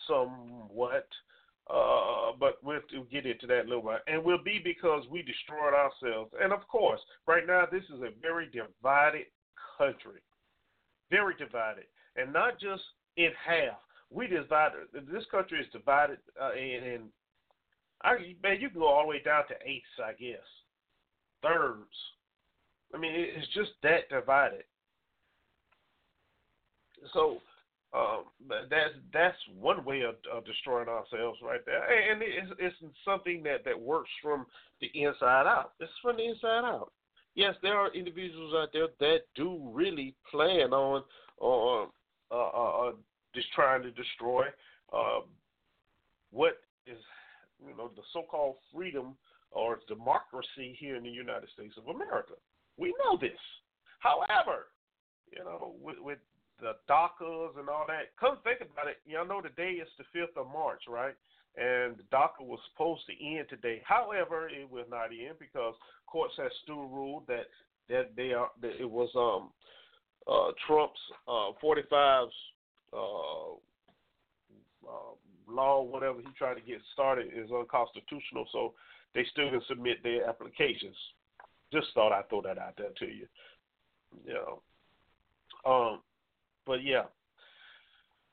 somewhat. 0.07 1.07
Uh, 1.69 2.31
but 2.39 2.57
we'll 2.63 2.81
get 3.11 3.27
into 3.27 3.45
that 3.45 3.65
a 3.65 3.67
little 3.67 3.83
bit. 3.83 4.01
And 4.07 4.23
will 4.23 4.43
be 4.43 4.59
because 4.63 5.03
we 5.11 5.21
destroyed 5.21 5.73
ourselves. 5.73 6.33
And 6.41 6.51
of 6.51 6.67
course, 6.67 6.99
right 7.27 7.45
now, 7.45 7.65
this 7.71 7.83
is 7.83 8.01
a 8.01 8.09
very 8.21 8.47
divided 8.47 9.27
country. 9.77 10.21
Very 11.11 11.35
divided. 11.37 11.85
And 12.15 12.33
not 12.33 12.59
just 12.59 12.81
in 13.17 13.29
half. 13.45 13.77
We 14.09 14.25
divided. 14.25 14.87
This 14.93 15.25
country 15.29 15.59
is 15.59 15.67
divided 15.71 16.17
uh, 16.41 16.53
in, 16.53 16.83
in 16.83 17.01
I, 18.01 18.35
man, 18.41 18.61
you 18.61 18.69
can 18.69 18.79
go 18.79 18.87
all 18.87 19.03
the 19.03 19.09
way 19.09 19.21
down 19.23 19.43
to 19.47 19.55
eighths, 19.65 19.85
I 20.03 20.13
guess, 20.13 20.45
thirds. 21.43 21.95
I 22.93 22.97
mean, 22.97 23.11
it's 23.13 23.47
just 23.53 23.71
that 23.83 24.09
divided. 24.09 24.63
So 27.13 27.39
um, 27.93 28.25
that's 28.69 28.93
that's 29.11 29.37
one 29.59 29.83
way 29.83 30.01
of, 30.01 30.15
of, 30.31 30.45
destroying 30.45 30.87
ourselves 30.87 31.39
right 31.43 31.65
there, 31.65 32.11
and 32.11 32.21
it's, 32.21 32.51
it's 32.59 32.75
something 33.03 33.41
that 33.43 33.65
that 33.65 33.79
works 33.79 34.09
from 34.21 34.45
the 34.79 34.91
inside 34.93 35.47
out. 35.47 35.73
It's 35.79 35.91
from 36.01 36.17
the 36.17 36.25
inside 36.25 36.65
out. 36.65 36.91
Yes, 37.33 37.55
there 37.63 37.75
are 37.75 37.93
individuals 37.93 38.53
out 38.55 38.69
there 38.73 38.87
that 38.99 39.19
do 39.35 39.59
really 39.73 40.13
plan 40.29 40.71
on 40.71 41.03
on 41.39 41.87
uh, 42.31 42.35
uh, 42.35 42.89
uh, 42.89 42.91
just 43.33 43.47
trying 43.55 43.81
to 43.81 43.91
destroy 43.91 44.45
uh, 44.93 45.21
what 46.31 46.59
is 46.85 46.97
you 47.59 47.75
know 47.75 47.89
the 47.95 48.03
so-called 48.13 48.57
freedom 48.73 49.15
or 49.51 49.79
democracy 49.87 50.77
here 50.79 50.95
in 50.95 51.03
the 51.03 51.09
United 51.09 51.49
States 51.53 51.73
of 51.77 51.87
America. 51.87 52.33
We 52.77 52.93
know 53.03 53.17
this. 53.19 53.31
However, 53.99 54.67
you 55.35 55.43
know, 55.43 55.73
with, 55.81 55.97
with 55.99 56.19
the 56.61 56.73
DACAs 56.89 57.57
and 57.57 57.69
all 57.69 57.85
that. 57.87 58.15
Come 58.19 58.37
think 58.43 58.59
about 58.61 58.87
it. 58.87 58.97
Y'all 59.05 59.27
know 59.27 59.41
the 59.41 59.49
day 59.49 59.71
is 59.79 59.87
the 59.97 60.05
5th 60.17 60.39
of 60.39 60.51
March, 60.51 60.83
right? 60.87 61.15
And 61.57 61.97
the 61.97 62.03
DACA 62.11 62.41
was 62.41 62.59
supposed 62.71 63.01
to 63.07 63.13
end 63.25 63.47
today. 63.49 63.81
However, 63.85 64.47
it 64.49 64.69
will 64.69 64.85
not 64.89 65.11
end 65.11 65.35
because 65.39 65.73
courts 66.07 66.33
have 66.37 66.51
still 66.63 66.87
ruled 66.87 67.23
that 67.27 67.45
that 67.89 68.15
they 68.15 68.33
are 68.33 68.49
that 68.61 68.79
it 68.79 68.89
was 68.89 69.09
um 69.15 69.49
uh 70.27 70.51
Trump's 70.67 70.99
uh 71.27 71.51
45's 71.63 72.31
uh, 72.93 73.53
uh 74.87 75.13
law, 75.47 75.81
whatever 75.81 76.19
he 76.19 76.27
tried 76.37 76.55
to 76.55 76.61
get 76.61 76.79
started, 76.93 77.27
is 77.35 77.49
unconstitutional. 77.51 78.45
So 78.51 78.73
they 79.15 79.25
still 79.31 79.49
can 79.49 79.61
submit 79.67 80.03
their 80.03 80.29
applications. 80.29 80.95
Just 81.73 81.87
thought 81.93 82.13
I'd 82.13 82.29
throw 82.29 82.41
that 82.43 82.57
out 82.57 82.75
there 82.77 82.89
to 82.99 83.05
you. 83.05 83.27
Know. 84.25 84.61
Um, 85.65 85.99
but 86.69 86.83
yeah, 86.83 87.05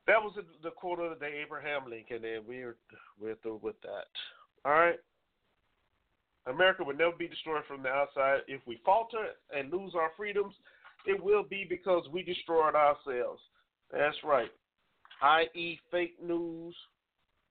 that 0.06 0.20
was 0.22 0.34
the, 0.36 0.42
the 0.62 0.70
quote 0.70 1.00
of 1.00 1.08
the 1.08 1.24
day, 1.24 1.42
Abraham 1.42 1.88
Lincoln, 1.88 2.22
and 2.22 2.46
we're 2.46 2.76
we're 3.18 3.36
through 3.36 3.60
with 3.62 3.80
that. 3.80 4.12
All 4.66 4.72
right. 4.72 5.00
America 6.46 6.84
will 6.84 6.94
never 6.94 7.16
be 7.18 7.28
destroyed 7.28 7.62
from 7.66 7.82
the 7.82 7.88
outside. 7.88 8.40
If 8.46 8.60
we 8.66 8.78
falter 8.84 9.30
and 9.56 9.72
lose 9.72 9.94
our 9.94 10.10
freedoms, 10.18 10.52
it 11.06 11.20
will 11.20 11.44
be 11.44 11.64
because 11.66 12.04
we 12.12 12.22
destroyed 12.22 12.74
ourselves. 12.74 13.40
That's 13.90 14.16
right. 14.22 14.50
I.e., 15.22 15.80
fake 15.90 16.16
news, 16.22 16.74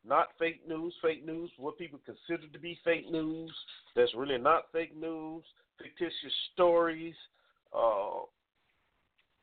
not 0.07 0.27
fake 0.37 0.61
news, 0.67 0.93
fake 1.01 1.25
news, 1.25 1.49
what 1.57 1.79
people 1.79 1.99
consider 2.05 2.47
to 2.47 2.59
be 2.59 2.77
fake 2.85 3.11
news, 3.11 3.51
that's 3.95 4.13
really 4.15 4.37
not 4.37 4.65
fake 4.71 4.95
news, 4.95 5.43
fictitious 5.81 6.33
stories, 6.53 7.15
uh, 7.75 8.19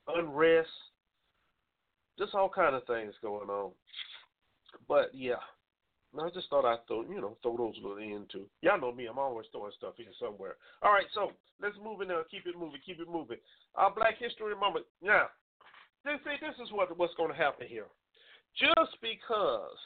unrest, 0.06 0.68
just 2.22 2.34
all 2.34 2.48
kind 2.48 2.74
of 2.74 2.86
things 2.86 3.14
going 3.20 3.50
on. 3.50 3.72
But 4.88 5.10
yeah, 5.12 5.42
I 6.20 6.28
just 6.30 6.48
thought 6.50 6.64
I'd 6.64 6.86
throw 6.86 7.02
you 7.02 7.20
know 7.20 7.36
throw 7.42 7.56
those 7.56 7.74
little 7.82 7.98
in 7.98 8.26
too. 8.30 8.46
Y'all 8.60 8.80
know 8.80 8.92
me; 8.92 9.06
I'm 9.06 9.18
always 9.18 9.46
throwing 9.50 9.72
stuff 9.76 9.94
in 9.98 10.06
somewhere. 10.20 10.54
All 10.82 10.92
right, 10.92 11.06
so 11.14 11.32
let's 11.60 11.76
move 11.82 12.00
in 12.00 12.08
there. 12.08 12.22
Keep 12.30 12.46
it 12.46 12.58
moving. 12.58 12.80
Keep 12.86 13.00
it 13.00 13.08
moving. 13.10 13.38
Our 13.74 13.92
Black 13.92 14.18
History 14.18 14.54
moment. 14.54 14.86
Now, 15.02 15.26
this 16.04 16.18
see 16.24 16.36
this 16.40 16.54
is 16.64 16.72
what 16.72 16.96
what's 16.96 17.14
going 17.14 17.30
to 17.30 17.36
happen 17.36 17.66
here. 17.66 17.86
Just 18.58 18.96
because 19.00 19.76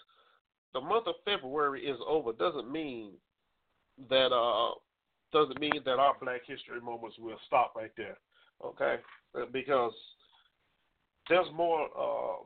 the 0.75 0.81
month 0.81 1.07
of 1.07 1.15
February 1.25 1.87
is 1.87 1.99
over 2.07 2.33
doesn't 2.33 2.71
mean 2.71 3.13
that 4.11 4.33
uh 4.33 4.75
doesn't 5.33 5.61
mean 5.61 5.81
that 5.85 5.99
our 5.99 6.15
Black 6.21 6.43
History 6.47 6.81
moments 6.81 7.17
will 7.19 7.39
stop 7.47 7.75
right 7.77 7.93
there. 7.97 8.19
Okay, 8.65 8.97
because 9.53 9.93
there's 11.29 11.47
more 11.55 11.89
uh, 11.99 12.45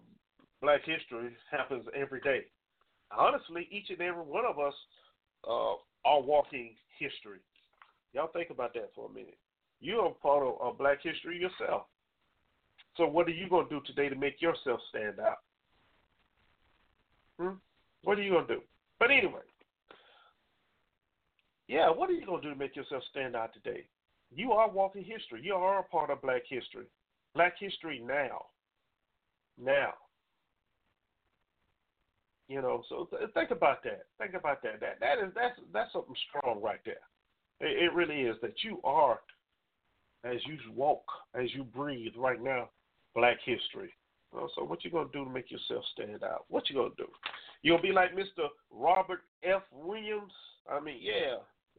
Black 0.62 0.80
history 0.84 1.30
happens 1.50 1.84
every 1.94 2.20
day. 2.20 2.42
Honestly, 3.16 3.68
each 3.70 3.90
and 3.90 4.00
every 4.00 4.22
one 4.22 4.44
of 4.44 4.58
us 4.58 4.74
uh, 5.48 5.74
are 6.04 6.20
walking 6.20 6.74
history. 6.98 7.38
Y'all 8.12 8.30
think 8.32 8.50
about 8.50 8.74
that 8.74 8.90
for 8.94 9.08
a 9.08 9.12
minute. 9.12 9.38
You 9.80 9.96
are 10.00 10.10
part 10.10 10.46
of, 10.60 10.78
Black 10.78 10.98
history 11.02 11.38
yourself. 11.38 11.84
So 12.96 13.06
what 13.06 13.26
are 13.26 13.32
you 13.32 13.48
going 13.48 13.68
to 13.68 13.74
do 13.74 13.80
today 13.86 14.08
to 14.08 14.16
make 14.16 14.42
yourself 14.42 14.80
stand 14.90 15.18
out? 15.18 15.38
Hmm? 17.38 17.54
What 18.04 18.18
are 18.18 18.22
you 18.22 18.32
going 18.32 18.46
to 18.46 18.54
do? 18.56 18.60
But 18.98 19.10
anyway, 19.10 19.40
yeah, 21.68 21.88
what 21.90 22.10
are 22.10 22.14
you 22.14 22.26
going 22.26 22.42
to 22.42 22.48
do 22.48 22.52
to 22.52 22.58
make 22.58 22.76
yourself 22.76 23.02
stand 23.10 23.34
out 23.34 23.54
today? 23.54 23.84
You 24.34 24.52
are 24.52 24.70
walking 24.70 25.04
history. 25.04 25.40
You 25.42 25.54
are 25.54 25.80
a 25.80 25.84
part 25.84 26.10
of 26.10 26.20
Black 26.20 26.42
history. 26.48 26.86
Black 27.34 27.54
history 27.58 28.02
now. 28.04 28.46
Now. 29.62 29.92
You 32.48 32.60
know, 32.60 32.82
so 32.88 33.08
th- 33.10 33.30
think 33.32 33.52
about 33.52 33.84
that. 33.84 34.06
Think 34.18 34.34
about 34.34 34.60
that. 34.62 34.80
That 34.80 34.98
that 34.98 35.24
is 35.24 35.32
that's 35.36 35.58
that's 35.72 35.92
something 35.92 36.16
strong 36.28 36.60
right 36.60 36.80
there. 36.84 36.96
It, 37.60 37.84
it 37.84 37.94
really 37.94 38.22
is 38.22 38.36
that 38.42 38.64
you 38.64 38.80
are, 38.82 39.20
as 40.24 40.38
you 40.46 40.58
walk, 40.74 41.04
as 41.34 41.54
you 41.54 41.62
breathe 41.62 42.12
right 42.16 42.42
now, 42.42 42.70
Black 43.14 43.36
history. 43.44 43.92
so 44.32 44.64
what 44.64 44.84
you 44.84 44.90
gonna 44.90 45.08
do 45.12 45.24
to 45.24 45.30
make 45.30 45.50
yourself 45.50 45.84
stand 45.92 46.24
out? 46.24 46.44
What 46.48 46.68
you 46.68 46.74
gonna 46.74 46.90
do? 46.96 47.06
You 47.62 47.72
gonna 47.72 47.82
be 47.82 47.92
like 47.92 48.16
Mr. 48.16 48.48
Robert 48.72 49.20
F. 49.44 49.62
Williams? 49.72 50.32
I 50.68 50.80
mean, 50.80 50.98
yeah, 51.00 51.36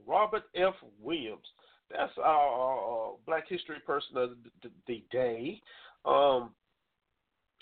Robert 0.08 0.44
F. 0.56 0.76
Williams. 1.02 1.48
That's 1.89 2.13
our 2.24 3.10
uh, 3.10 3.12
Black 3.26 3.50
History 3.50 3.80
person 3.86 4.15
of 4.15 4.30
the, 4.30 4.36
the, 4.63 4.72
the 4.88 5.04
day. 5.12 5.62
Um, 6.06 6.52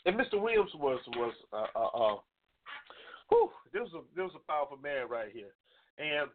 and 0.05 0.15
Mr. 0.15 0.41
Williams 0.41 0.71
was 0.75 0.99
was 1.15 1.33
uh, 1.53 1.65
uh, 1.75 2.13
uh, 2.13 2.17
whew, 3.29 3.49
this 3.73 3.81
was 3.81 3.93
a 3.93 4.15
this 4.15 4.23
was 4.23 4.35
a 4.35 4.51
powerful 4.51 4.77
man 4.77 5.09
right 5.09 5.29
here. 5.33 5.53
And 5.97 6.29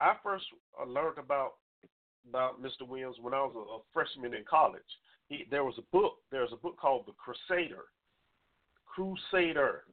I 0.00 0.14
first 0.22 0.44
learned 0.86 1.18
about 1.18 1.54
about 2.28 2.62
Mr. 2.62 2.86
Williams 2.86 3.16
when 3.20 3.34
I 3.34 3.40
was 3.40 3.54
a, 3.56 3.58
a 3.58 3.78
freshman 3.92 4.34
in 4.34 4.44
college. 4.48 4.82
He, 5.28 5.46
there 5.50 5.64
was 5.64 5.74
a 5.78 5.96
book. 5.96 6.14
There 6.30 6.42
was 6.42 6.52
a 6.52 6.56
book 6.56 6.78
called 6.78 7.06
The 7.06 7.12
Crusader. 7.12 7.84
Crusader. 8.86 9.84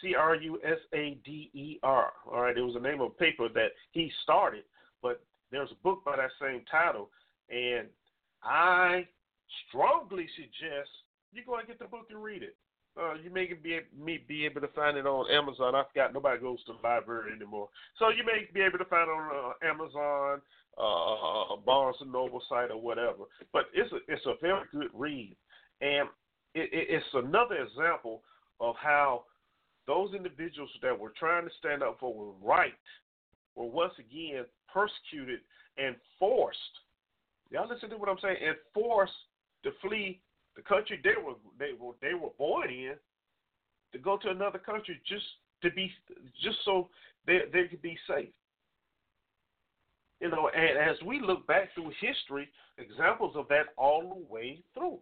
C 0.00 0.14
R 0.14 0.36
U 0.36 0.60
S 0.64 0.78
A 0.94 1.18
D 1.24 1.50
E 1.52 1.78
R. 1.82 2.12
All 2.30 2.42
right, 2.42 2.56
it 2.56 2.62
was 2.62 2.74
the 2.74 2.80
name 2.80 3.00
of 3.00 3.08
a 3.08 3.14
paper 3.14 3.48
that 3.54 3.72
he 3.92 4.12
started, 4.22 4.62
but 5.02 5.20
there's 5.50 5.70
a 5.72 5.82
book 5.82 6.04
by 6.04 6.16
that 6.16 6.30
same 6.40 6.62
title, 6.70 7.10
and 7.50 7.88
I 8.42 9.06
strongly 9.68 10.28
suggest 10.36 10.90
you 11.32 11.42
go 11.46 11.56
and 11.58 11.66
get 11.66 11.78
the 11.78 11.86
book 11.86 12.06
and 12.10 12.22
read 12.22 12.42
it. 12.42 12.56
Uh, 12.98 13.14
you 13.14 13.30
may 13.30 13.46
be 13.46 13.78
me 13.96 14.24
be 14.26 14.44
able 14.44 14.60
to 14.60 14.68
find 14.68 14.96
it 14.96 15.06
on 15.06 15.30
Amazon. 15.30 15.74
I 15.74 15.84
forgot 15.92 16.12
nobody 16.12 16.40
goes 16.40 16.58
to 16.64 16.72
the 16.72 16.88
library 16.88 17.32
anymore, 17.34 17.68
so 17.98 18.08
you 18.08 18.24
may 18.24 18.48
be 18.52 18.60
able 18.60 18.78
to 18.78 18.84
find 18.86 19.08
it 19.08 19.12
on 19.12 19.30
uh, 19.30 19.70
Amazon, 19.70 20.40
uh, 20.76 21.56
Barnes 21.64 21.96
and 22.00 22.10
Noble 22.10 22.42
site 22.48 22.70
or 22.72 22.80
whatever. 22.80 23.24
But 23.52 23.66
it's 23.72 23.92
a 23.92 23.98
it's 24.08 24.26
a 24.26 24.34
very 24.40 24.62
good 24.72 24.88
read, 24.92 25.36
and 25.80 26.08
it, 26.54 26.70
it, 26.72 26.86
it's 26.90 27.06
another 27.14 27.56
example 27.56 28.22
of 28.60 28.74
how 28.80 29.24
those 29.86 30.12
individuals 30.14 30.70
that 30.82 30.98
were 30.98 31.12
trying 31.18 31.44
to 31.44 31.50
stand 31.58 31.82
up 31.82 31.98
for 32.00 32.12
was 32.12 32.34
right 32.42 32.74
were 33.54 33.66
once 33.66 33.94
again 33.98 34.44
persecuted 34.72 35.40
and 35.78 35.94
forced. 36.18 36.58
Y'all 37.50 37.68
listen 37.68 37.90
to 37.90 37.96
what 37.96 38.08
I'm 38.08 38.18
saying? 38.20 38.36
And 38.44 38.56
forced 38.74 39.12
to 39.64 39.70
flee 39.82 40.20
the 40.58 40.62
country 40.62 41.00
they 41.04 41.14
were 41.24 41.34
they 41.56 41.70
were 41.78 41.92
they 42.02 42.14
were 42.14 42.32
born 42.36 42.68
in, 42.68 42.94
to 43.92 43.98
go 43.98 44.18
to 44.18 44.28
another 44.28 44.58
country 44.58 45.00
just 45.06 45.24
to 45.62 45.70
be 45.70 45.90
just 46.42 46.58
so 46.64 46.88
they 47.26 47.42
they 47.52 47.68
could 47.68 47.80
be 47.80 47.96
safe. 48.08 48.28
You 50.20 50.30
know, 50.30 50.50
and 50.52 50.76
as 50.76 50.96
we 51.06 51.20
look 51.20 51.46
back 51.46 51.72
through 51.74 51.92
history, 52.00 52.48
examples 52.76 53.36
of 53.36 53.46
that 53.48 53.66
all 53.76 54.02
the 54.02 54.34
way 54.34 54.64
through, 54.74 54.98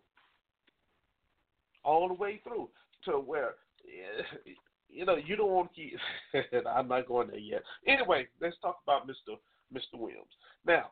all 1.82 2.06
the 2.08 2.14
way 2.14 2.38
through 2.44 2.68
to 3.06 3.12
where 3.12 3.54
you 4.90 5.06
know, 5.06 5.16
you 5.16 5.36
don't 5.36 5.50
want 5.50 5.70
to 5.74 5.80
keep. 5.80 5.98
I'm 6.66 6.88
not 6.88 7.08
going 7.08 7.28
there 7.28 7.38
yet. 7.38 7.62
Anyway, 7.86 8.28
let's 8.42 8.56
talk 8.60 8.80
about 8.86 9.08
Mr. 9.08 9.36
Mr. 9.74 9.98
Williams. 9.98 10.28
Now, 10.66 10.90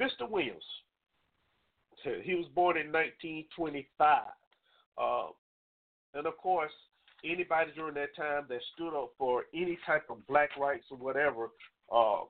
Mr. 0.00 0.26
Williams, 0.28 0.64
he 2.22 2.34
was 2.34 2.46
born 2.54 2.76
in 2.76 2.92
1925, 2.92 4.22
uh, 4.98 5.26
and 6.14 6.26
of 6.26 6.36
course, 6.38 6.72
anybody 7.24 7.70
during 7.74 7.94
that 7.94 8.14
time 8.16 8.44
that 8.48 8.60
stood 8.74 8.96
up 8.96 9.12
for 9.18 9.44
any 9.54 9.78
type 9.86 10.04
of 10.10 10.26
black 10.26 10.50
rights 10.56 10.86
or 10.90 10.96
whatever 10.96 11.50
uh, 11.92 12.20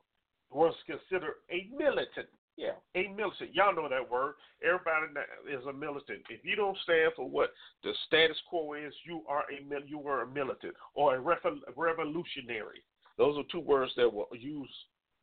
was 0.50 0.74
considered 0.86 1.34
a 1.50 1.68
militant. 1.76 2.28
Yeah, 2.56 2.72
a 2.94 3.08
militant. 3.08 3.54
Y'all 3.54 3.74
know 3.74 3.88
that 3.88 4.10
word. 4.10 4.34
Everybody 4.64 5.12
is 5.52 5.64
a 5.66 5.72
militant. 5.72 6.20
If 6.30 6.40
you 6.42 6.56
don't 6.56 6.76
stand 6.84 7.12
for 7.14 7.28
what 7.28 7.52
the 7.84 7.92
status 8.06 8.38
quo 8.48 8.72
is, 8.72 8.94
you 9.04 9.22
are 9.28 9.44
a 9.52 9.86
you 9.86 9.98
were 9.98 10.22
a 10.22 10.26
militant 10.26 10.72
or 10.94 11.16
a 11.16 11.20
revolutionary. 11.20 12.82
Those 13.18 13.36
are 13.36 13.44
two 13.52 13.60
words 13.60 13.92
that 13.96 14.10
were 14.10 14.24
used 14.32 14.72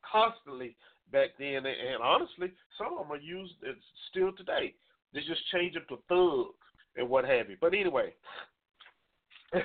constantly 0.10 0.76
back 1.12 1.30
then, 1.38 1.66
and 1.66 2.02
honestly, 2.02 2.52
some 2.78 2.94
of 2.94 3.08
them 3.08 3.12
are 3.12 3.22
used 3.22 3.54
still 4.10 4.32
today. 4.34 4.74
They 5.13 5.20
just 5.20 5.42
change 5.52 5.76
it 5.76 5.88
to 5.89 5.98
thug 6.10 6.54
and 6.96 7.10
what 7.10 7.26
have 7.26 7.50
you. 7.50 7.58
But 7.60 7.74
anyway, 7.74 8.13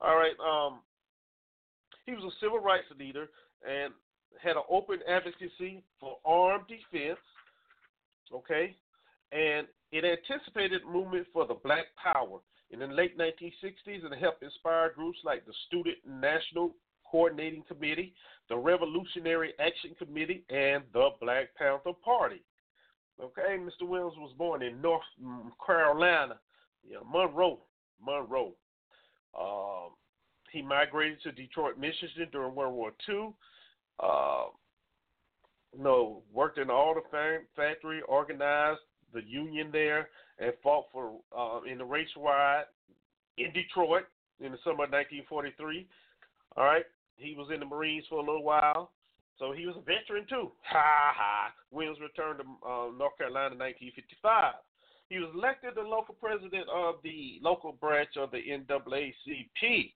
all 0.00 0.16
right. 0.16 0.36
Um, 0.40 0.80
he 2.06 2.12
was 2.12 2.24
a 2.24 2.40
civil 2.40 2.58
rights 2.58 2.86
leader 2.98 3.28
and 3.68 3.92
had 4.42 4.56
an 4.56 4.62
open 4.70 4.98
advocacy 5.08 5.82
for 6.00 6.18
armed 6.24 6.64
defense, 6.68 7.18
okay, 8.32 8.74
and 9.32 9.66
it 9.92 10.04
anticipated 10.04 10.82
movement 10.90 11.26
for 11.32 11.46
the 11.46 11.54
Black 11.54 11.86
Power 12.02 12.40
in 12.70 12.80
the 12.80 12.86
late 12.86 13.16
1960s 13.18 14.04
and 14.04 14.14
helped 14.20 14.42
inspire 14.42 14.92
groups 14.92 15.18
like 15.24 15.46
the 15.46 15.52
Student 15.68 15.96
National 16.06 16.74
Coordinating 17.14 17.62
Committee, 17.68 18.12
the 18.48 18.56
Revolutionary 18.56 19.52
Action 19.60 19.94
Committee, 19.96 20.42
and 20.50 20.82
the 20.92 21.10
Black 21.20 21.54
Panther 21.56 21.92
Party. 22.04 22.42
Okay, 23.22 23.56
Mr. 23.56 23.86
Williams 23.88 24.16
was 24.18 24.34
born 24.36 24.62
in 24.62 24.82
North 24.82 25.04
Carolina, 25.64 26.34
yeah, 26.84 26.98
Monroe, 27.08 27.60
Monroe. 28.04 28.54
Um, 29.38 29.92
he 30.50 30.60
migrated 30.60 31.22
to 31.22 31.30
Detroit, 31.30 31.78
Michigan 31.78 32.26
during 32.32 32.56
World 32.56 32.74
War 32.74 32.92
II 33.08 33.34
uh, 34.00 34.46
you 35.76 35.82
know, 35.82 36.22
worked 36.32 36.58
in 36.58 36.70
all 36.70 36.94
the 36.94 37.40
factory, 37.56 38.02
organized 38.08 38.80
the 39.12 39.22
union 39.24 39.68
there, 39.72 40.08
and 40.38 40.52
fought 40.62 40.86
for 40.92 41.12
uh, 41.36 41.60
in 41.70 41.78
the 41.78 41.84
race 41.84 42.08
riot 42.16 42.66
in 43.38 43.52
Detroit 43.52 44.04
in 44.40 44.52
the 44.52 44.58
summer 44.64 44.84
of 44.84 44.90
1943. 44.90 45.86
All 46.56 46.64
right, 46.64 46.84
he 47.16 47.34
was 47.34 47.48
in 47.52 47.60
the 47.60 47.66
Marines 47.66 48.04
for 48.08 48.16
a 48.16 48.26
little 48.26 48.42
while, 48.42 48.92
so 49.38 49.52
he 49.52 49.66
was 49.66 49.76
a 49.76 49.80
veteran 49.80 50.26
too. 50.28 50.52
Ha 50.70 51.12
ha. 51.14 51.52
Williams 51.70 51.98
returned 52.00 52.40
to 52.40 52.46
uh, 52.66 52.90
North 52.96 53.16
Carolina 53.18 53.54
in 53.54 53.60
1955. 53.60 54.54
He 55.10 55.18
was 55.18 55.30
elected 55.34 55.74
the 55.76 55.82
local 55.82 56.14
president 56.14 56.66
of 56.72 56.96
the 57.04 57.38
local 57.42 57.72
branch 57.72 58.16
of 58.16 58.30
the 58.30 58.40
NAACP. 58.40 59.92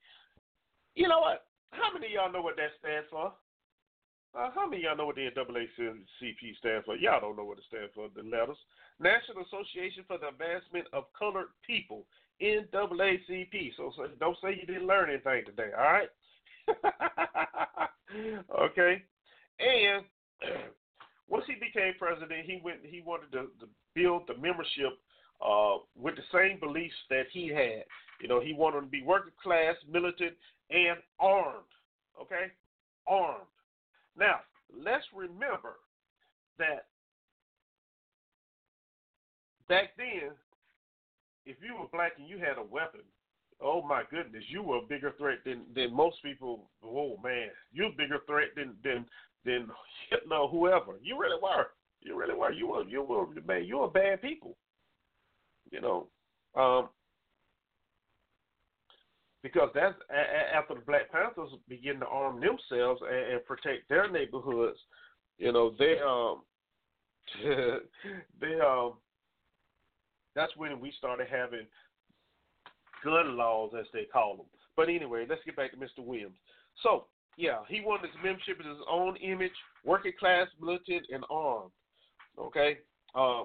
You 0.94 1.08
know 1.08 1.20
what? 1.20 1.46
How 1.70 1.92
many 1.92 2.06
of 2.06 2.12
y'all 2.12 2.32
know 2.32 2.42
what 2.42 2.56
that 2.56 2.76
stands 2.80 3.08
for? 3.10 3.32
Uh, 4.36 4.50
how 4.54 4.68
many 4.68 4.84
of 4.84 4.92
y'all 4.92 4.96
know 4.96 5.06
what 5.06 5.16
the 5.16 5.28
NAACP 5.30 6.58
stands 6.58 6.84
for? 6.84 6.96
Y'all 6.96 7.20
don't 7.20 7.36
know 7.36 7.44
what 7.44 7.58
it 7.58 7.64
stands 7.68 7.92
for, 7.94 8.08
the 8.14 8.22
letters. 8.22 8.58
National 9.00 9.42
Association 9.42 10.04
for 10.06 10.18
the 10.18 10.28
Advancement 10.28 10.86
of 10.92 11.04
Colored 11.18 11.48
People, 11.66 12.04
NAACP. 12.42 13.72
So, 13.76 13.92
so 13.96 14.06
don't 14.20 14.36
say 14.42 14.58
you 14.60 14.66
didn't 14.66 14.86
learn 14.86 15.08
anything 15.08 15.44
today, 15.46 15.70
all 15.76 15.90
right? 15.90 16.08
okay. 18.60 19.02
And 19.60 20.04
once 21.28 21.44
he 21.46 21.54
became 21.54 21.94
president, 21.98 22.44
he 22.44 22.60
went. 22.62 22.78
He 22.82 23.00
wanted 23.00 23.32
to, 23.32 23.48
to 23.60 23.68
build 23.94 24.22
the 24.28 24.34
membership 24.34 24.98
uh, 25.44 25.76
with 25.96 26.14
the 26.16 26.22
same 26.32 26.58
beliefs 26.60 26.94
that 27.10 27.26
he 27.32 27.48
had. 27.48 27.84
You 28.20 28.28
know, 28.28 28.40
he 28.40 28.52
wanted 28.52 28.80
to 28.80 28.86
be 28.86 29.02
working 29.02 29.32
class, 29.42 29.74
militant, 29.90 30.34
and 30.70 30.98
armed. 31.20 31.64
Okay, 32.20 32.52
armed. 33.06 33.46
Now, 34.16 34.40
let's 34.76 35.04
remember 35.14 35.76
that 36.58 36.86
back 39.68 39.90
then, 39.96 40.32
if 41.46 41.56
you 41.62 41.76
were 41.78 41.86
black 41.92 42.12
and 42.18 42.28
you 42.28 42.38
had 42.38 42.58
a 42.58 42.62
weapon, 42.62 43.00
oh 43.60 43.82
my 43.82 44.02
goodness, 44.10 44.44
you 44.48 44.62
were 44.62 44.78
a 44.78 44.86
bigger 44.88 45.12
threat 45.18 45.38
than 45.44 45.62
than 45.74 45.94
most 45.94 46.22
people. 46.22 46.70
Oh 46.84 47.16
man, 47.22 47.48
you're 47.72 47.88
a 47.88 47.96
bigger 47.96 48.18
threat 48.26 48.48
than 48.56 48.74
than 48.84 49.06
than 49.44 49.68
Hitler 50.10 50.36
or 50.36 50.48
whoever. 50.48 50.98
You 51.02 51.18
really 51.18 51.40
were. 51.42 51.66
You 52.00 52.18
really 52.18 52.34
were. 52.34 52.52
You 52.52 52.68
were. 52.68 52.84
You 52.84 53.02
were 53.02 53.26
man. 53.46 53.64
You 53.64 53.78
were 53.78 53.88
bad 53.88 54.22
people. 54.22 54.56
you 55.70 55.80
know, 55.80 56.06
um, 56.56 56.88
because 59.42 59.70
that's 59.74 59.94
after 60.54 60.74
the 60.74 60.80
Black 60.80 61.10
Panthers 61.12 61.50
begin 61.68 62.00
to 62.00 62.06
arm 62.06 62.40
themselves 62.40 63.00
and, 63.08 63.34
and 63.34 63.44
protect 63.44 63.88
their 63.88 64.10
neighborhoods. 64.10 64.78
You 65.38 65.52
know, 65.52 65.74
they 65.78 65.96
um, 66.06 66.42
they 68.40 68.60
um, 68.60 68.94
that's 70.34 70.56
when 70.56 70.80
we 70.80 70.92
started 70.98 71.28
having 71.30 71.66
gun 73.04 73.36
laws, 73.36 73.72
as 73.78 73.86
they 73.92 74.04
call 74.04 74.36
them. 74.36 74.46
But 74.76 74.88
anyway, 74.88 75.26
let's 75.28 75.44
get 75.44 75.56
back 75.56 75.72
to 75.72 75.76
Mr. 75.76 76.04
Williams. 76.04 76.36
So, 76.82 77.06
yeah, 77.36 77.58
he 77.68 77.80
wanted 77.80 78.10
his 78.10 78.22
membership 78.22 78.60
in 78.60 78.68
his 78.68 78.78
own 78.90 79.16
image, 79.16 79.52
working 79.84 80.12
class, 80.18 80.48
militant, 80.60 81.06
and 81.12 81.24
armed. 81.30 81.70
Okay? 82.38 82.78
Uh, 83.14 83.44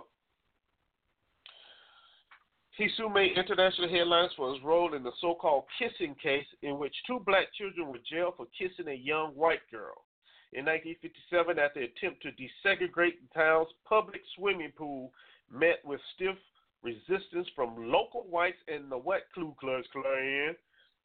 he 2.77 2.89
soon 2.97 3.13
made 3.13 3.37
international 3.37 3.89
headlines 3.89 4.31
for 4.35 4.51
his 4.51 4.63
role 4.63 4.95
in 4.95 5.03
the 5.03 5.11
so 5.21 5.35
called 5.35 5.65
kissing 5.77 6.15
case, 6.21 6.45
in 6.63 6.79
which 6.79 6.95
two 7.05 7.19
black 7.25 7.53
children 7.53 7.87
were 7.87 7.99
jailed 8.09 8.33
for 8.35 8.47
kissing 8.57 8.91
a 8.91 8.95
young 8.95 9.29
white 9.35 9.61
girl. 9.71 10.05
In 10.53 10.65
1957, 10.65 11.57
after 11.59 11.79
the 11.79 11.89
attempt 11.89 12.21
to 12.23 12.29
desegregate 12.31 13.21
the 13.21 13.29
town's 13.33 13.69
public 13.87 14.21
swimming 14.35 14.71
pool 14.75 15.11
met 15.51 15.79
with 15.83 15.99
stiff 16.15 16.37
resistance 16.83 17.47
from 17.55 17.89
local 17.91 18.25
whites 18.29 18.57
and 18.67 18.91
the 18.91 18.97
Wet 18.97 19.23
Ku 19.33 19.55
Klux 19.59 19.87
Klan, 19.91 20.55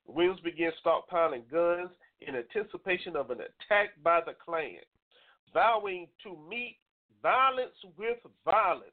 Williams 0.06 0.40
began 0.40 0.72
stockpiling 0.84 1.42
guns 1.50 1.90
in 2.20 2.34
anticipation 2.34 3.14
of 3.14 3.30
an 3.30 3.38
attack 3.38 3.90
by 4.02 4.20
the 4.24 4.32
Klan, 4.44 4.80
vowing 5.54 6.08
to 6.22 6.36
meet 6.48 6.78
violence 7.22 7.74
with 7.96 8.18
violence. 8.44 8.90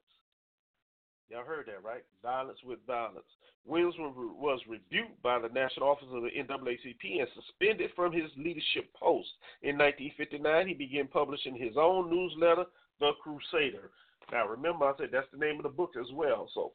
Y'all 1.29 1.43
heard 1.43 1.65
that, 1.65 1.83
right? 1.83 2.03
Violence 2.21 2.59
with 2.63 2.79
violence. 2.85 3.25
Williams 3.65 3.95
was 3.97 4.59
rebuked 4.69 5.19
by 5.23 5.39
the 5.39 5.49
National 5.49 5.89
Office 5.89 6.07
of 6.13 6.21
the 6.21 6.29
NAACP 6.29 7.19
and 7.19 7.27
suspended 7.33 7.89
from 7.95 8.11
his 8.11 8.29
leadership 8.37 8.93
post. 8.93 9.29
In 9.63 9.75
1959, 9.75 10.67
he 10.67 10.73
began 10.75 11.07
publishing 11.07 11.55
his 11.55 11.75
own 11.75 12.11
newsletter, 12.11 12.65
The 12.99 13.13
Crusader. 13.23 13.89
Now, 14.31 14.47
remember, 14.47 14.85
I 14.85 14.93
said 14.97 15.09
that's 15.11 15.27
the 15.31 15.43
name 15.43 15.57
of 15.57 15.63
the 15.63 15.69
book 15.69 15.91
as 15.99 16.11
well. 16.13 16.49
So, 16.53 16.73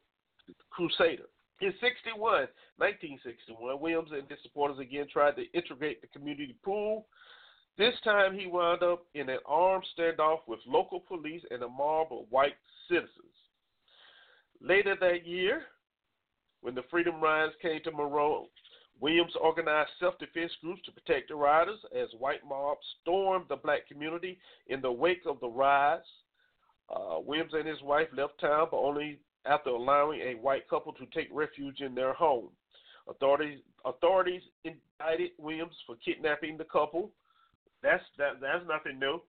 Crusader. 0.69 1.27
In 1.61 1.73
61, 1.79 2.47
1961, 2.77 3.79
Williams 3.79 4.09
and 4.11 4.27
his 4.27 4.39
supporters 4.41 4.79
again 4.79 5.05
tried 5.11 5.35
to 5.35 5.45
integrate 5.53 6.01
the 6.01 6.07
community 6.07 6.55
pool. 6.63 7.05
This 7.77 7.93
time, 8.03 8.37
he 8.37 8.47
wound 8.47 8.81
up 8.83 9.05
in 9.13 9.29
an 9.29 9.39
armed 9.45 9.85
standoff 9.97 10.39
with 10.47 10.59
local 10.65 10.99
police 10.99 11.43
and 11.51 11.61
a 11.61 11.67
mob 11.67 12.07
of 12.11 12.25
white 12.29 12.55
citizens. 12.89 13.35
Later 14.59 14.95
that 14.99 15.25
year, 15.25 15.63
when 16.61 16.75
the 16.75 16.83
Freedom 16.89 17.21
Rides 17.21 17.53
came 17.61 17.81
to 17.83 17.91
Monroe, 17.91 18.49
Williams 18.99 19.33
organized 19.41 19.89
self 19.99 20.17
defense 20.19 20.51
groups 20.61 20.81
to 20.85 20.91
protect 20.91 21.29
the 21.29 21.35
riders 21.35 21.79
as 21.95 22.07
white 22.19 22.45
mobs 22.47 22.85
stormed 23.01 23.45
the 23.49 23.55
black 23.55 23.87
community 23.87 24.37
in 24.67 24.81
the 24.81 24.91
wake 24.91 25.23
of 25.25 25.39
the 25.39 25.49
riots. 25.49 26.07
Uh, 26.91 27.19
Williams 27.19 27.53
and 27.53 27.67
his 27.67 27.81
wife 27.81 28.07
left 28.15 28.39
town, 28.39 28.67
but 28.69 28.77
only 28.77 29.19
after 29.45 29.69
allowing 29.69 30.19
a 30.21 30.33
white 30.35 30.67
couple 30.69 30.93
to 30.93 31.05
take 31.13 31.29
refuge 31.31 31.81
in 31.81 31.95
their 31.95 32.13
home. 32.13 32.49
Authorities 33.07 33.59
authorities 33.85 34.41
indicted 34.63 35.31
Williams 35.39 35.73
for 35.87 35.95
kidnapping 36.03 36.57
the 36.57 36.65
couple. 36.65 37.11
That's 37.81 38.03
that 38.17 38.41
that's 38.41 38.65
nothing 38.67 38.99
new. 38.99 39.21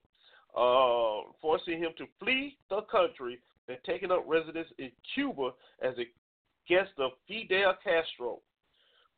Uh, 0.55 1.33
forcing 1.41 1.79
him 1.79 1.93
to 1.97 2.05
flee 2.21 2.59
the 2.69 2.83
country 2.91 3.39
and 3.69 3.79
taking 3.87 4.11
up 4.11 4.25
residence 4.27 4.69
in 4.79 4.91
Cuba 5.15 5.53
as 5.81 5.95
a 5.99 6.07
guest 6.69 6.91
of 6.99 7.13
Fidel 7.27 7.75
Castro. 7.83 8.41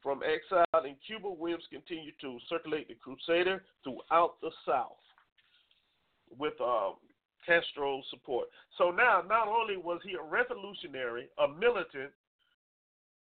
From 0.01 0.21
exile 0.23 0.85
in 0.85 0.97
Cuba, 1.05 1.31
Williams 1.31 1.65
continued 1.73 2.15
to 2.21 2.39
circulate 2.49 2.89
the 2.89 2.95
Crusader 2.95 3.65
throughout 3.83 4.35
the 4.43 4.51
South 4.67 5.01
with 6.39 6.55
uh, 6.61 6.91
Castro's 7.47 8.05
support. 8.11 8.49
So 8.79 8.91
now, 8.91 9.23
not 9.27 9.49
only 9.49 9.77
was 9.77 10.01
he 10.05 10.15
a 10.15 10.23
revolutionary, 10.23 11.29
a 11.39 11.49
militant, 11.49 12.13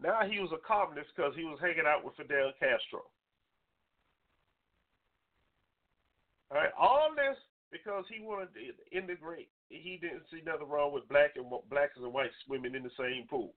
now 0.02 0.22
he 0.30 0.40
was 0.40 0.52
a 0.54 0.62
communist 0.68 1.10
because 1.16 1.34
he 1.36 1.44
was 1.44 1.58
hanging 1.62 1.88
out 1.88 2.06
with 2.06 2.16
Fidel 2.16 2.52
Castro. 2.60 3.02
All 6.50 6.58
right, 6.58 6.72
all 6.80 7.10
this 7.16 7.38
because 7.72 8.06
he 8.10 8.24
wanted 8.24 8.50
to 8.54 8.98
integrate. 8.98 9.50
He 9.70 10.00
didn't 10.02 10.24
see 10.32 10.42
nothing 10.46 10.70
wrong 10.70 10.94
with 10.94 11.10
black 11.10 11.36
and 11.36 11.46
blacks 11.70 11.98
and 11.98 12.14
whites 12.14 12.34
swimming 12.46 12.76
in 12.76 12.84
the 12.84 12.96
same 12.98 13.28
pool. 13.30 13.54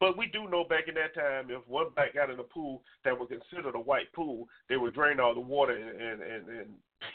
But 0.00 0.16
we 0.16 0.26
do 0.26 0.48
know 0.48 0.64
back 0.64 0.88
in 0.88 0.94
that 0.94 1.14
time, 1.14 1.50
if 1.50 1.60
one 1.68 1.88
black 1.94 2.14
got 2.14 2.30
in 2.30 2.40
a 2.40 2.42
pool 2.42 2.82
that 3.04 3.16
was 3.16 3.28
considered 3.28 3.76
a 3.76 3.80
white 3.80 4.10
pool, 4.14 4.48
they 4.68 4.78
would 4.78 4.94
drain 4.94 5.20
all 5.20 5.34
the 5.34 5.40
water 5.40 5.76
and 5.76 6.00
and 6.00 6.22
and, 6.22 6.48
and 6.48 6.68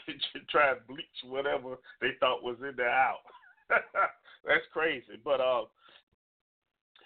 try 0.48 0.72
to 0.72 0.80
bleach 0.86 1.18
whatever 1.24 1.76
they 2.00 2.10
thought 2.20 2.44
was 2.44 2.56
in 2.62 2.74
there 2.76 2.88
out. 2.88 3.26
That's 3.68 4.64
crazy. 4.72 5.18
But 5.24 5.40
uh, 5.40 5.64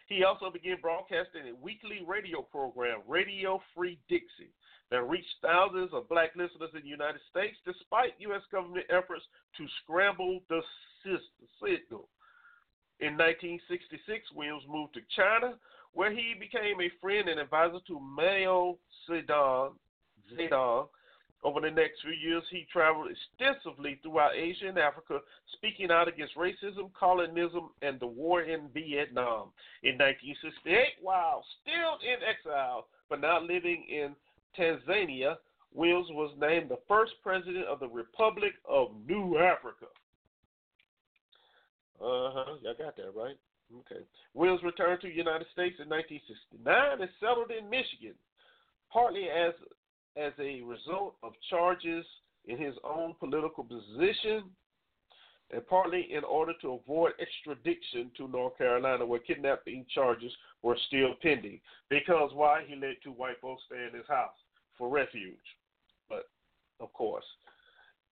he 0.06 0.22
also 0.24 0.50
began 0.50 0.76
broadcasting 0.82 1.48
a 1.48 1.64
weekly 1.64 2.04
radio 2.06 2.42
program, 2.42 3.00
Radio 3.08 3.62
Free 3.74 3.98
Dixie 4.08 4.52
that 4.90 5.08
reached 5.08 5.40
thousands 5.40 5.90
of 5.94 6.08
black 6.08 6.30
listeners 6.36 6.70
in 6.74 6.82
the 6.82 6.88
United 6.88 7.20
States 7.30 7.56
despite 7.64 8.18
U.S. 8.18 8.42
government 8.52 8.84
efforts 8.90 9.22
to 9.56 9.64
scramble 9.82 10.40
the 10.50 10.60
signal. 11.62 12.08
In 13.00 13.16
1966, 13.16 14.32
Williams 14.34 14.64
moved 14.68 14.94
to 14.94 15.00
China, 15.16 15.54
where 15.92 16.12
he 16.12 16.34
became 16.38 16.80
a 16.80 16.92
friend 17.00 17.28
and 17.28 17.40
advisor 17.40 17.80
to 17.86 17.98
Mao 17.98 18.76
Zedong. 19.08 19.72
Zedong. 20.36 20.88
Over 21.42 21.62
the 21.62 21.70
next 21.70 22.02
few 22.02 22.12
years, 22.12 22.42
he 22.50 22.66
traveled 22.70 23.08
extensively 23.10 23.98
throughout 24.02 24.36
Asia 24.36 24.68
and 24.68 24.78
Africa, 24.78 25.20
speaking 25.56 25.90
out 25.90 26.08
against 26.08 26.36
racism, 26.36 26.90
colonialism, 26.98 27.70
and 27.80 27.98
the 27.98 28.06
war 28.06 28.42
in 28.42 28.68
Vietnam. 28.74 29.48
In 29.82 29.96
1968, 29.96 31.00
while 31.00 31.42
still 31.62 31.96
in 32.04 32.20
exile, 32.22 32.88
but 33.08 33.22
now 33.22 33.40
living 33.40 33.86
in 33.88 34.14
Tanzania, 34.58 35.36
Wills 35.72 36.08
was 36.10 36.34
named 36.38 36.68
the 36.68 36.80
first 36.86 37.12
president 37.22 37.64
of 37.64 37.80
the 37.80 37.88
Republic 37.88 38.52
of 38.68 38.88
New 39.08 39.38
Africa. 39.38 39.86
Uh 42.00 42.30
huh. 42.32 42.56
Y'all 42.62 42.74
got 42.78 42.96
that 42.96 43.12
right. 43.14 43.36
Okay. 43.80 44.02
Wills 44.34 44.60
returned 44.62 45.00
to 45.02 45.08
the 45.08 45.14
United 45.14 45.46
States 45.52 45.76
in 45.78 45.88
1969 45.88 47.00
and 47.00 47.10
settled 47.20 47.50
in 47.50 47.70
Michigan, 47.70 48.14
partly 48.92 49.28
as 49.28 49.54
as 50.16 50.32
a 50.40 50.60
result 50.62 51.14
of 51.22 51.32
charges 51.48 52.04
in 52.46 52.58
his 52.58 52.74
own 52.82 53.14
political 53.20 53.62
position, 53.62 54.44
and 55.52 55.66
partly 55.68 56.08
in 56.12 56.24
order 56.24 56.52
to 56.60 56.80
avoid 56.82 57.12
extradition 57.20 58.10
to 58.16 58.26
North 58.28 58.56
Carolina, 58.58 59.06
where 59.06 59.20
kidnapping 59.20 59.86
charges 59.94 60.32
were 60.62 60.76
still 60.88 61.14
pending. 61.22 61.60
Because 61.88 62.30
why? 62.34 62.64
He 62.66 62.74
let 62.74 63.02
two 63.02 63.12
white 63.12 63.40
folks 63.40 63.62
stay 63.66 63.86
in 63.88 63.96
his 63.96 64.06
house 64.08 64.34
for 64.76 64.88
refuge. 64.88 65.36
But, 66.08 66.28
of 66.80 66.92
course, 66.92 67.24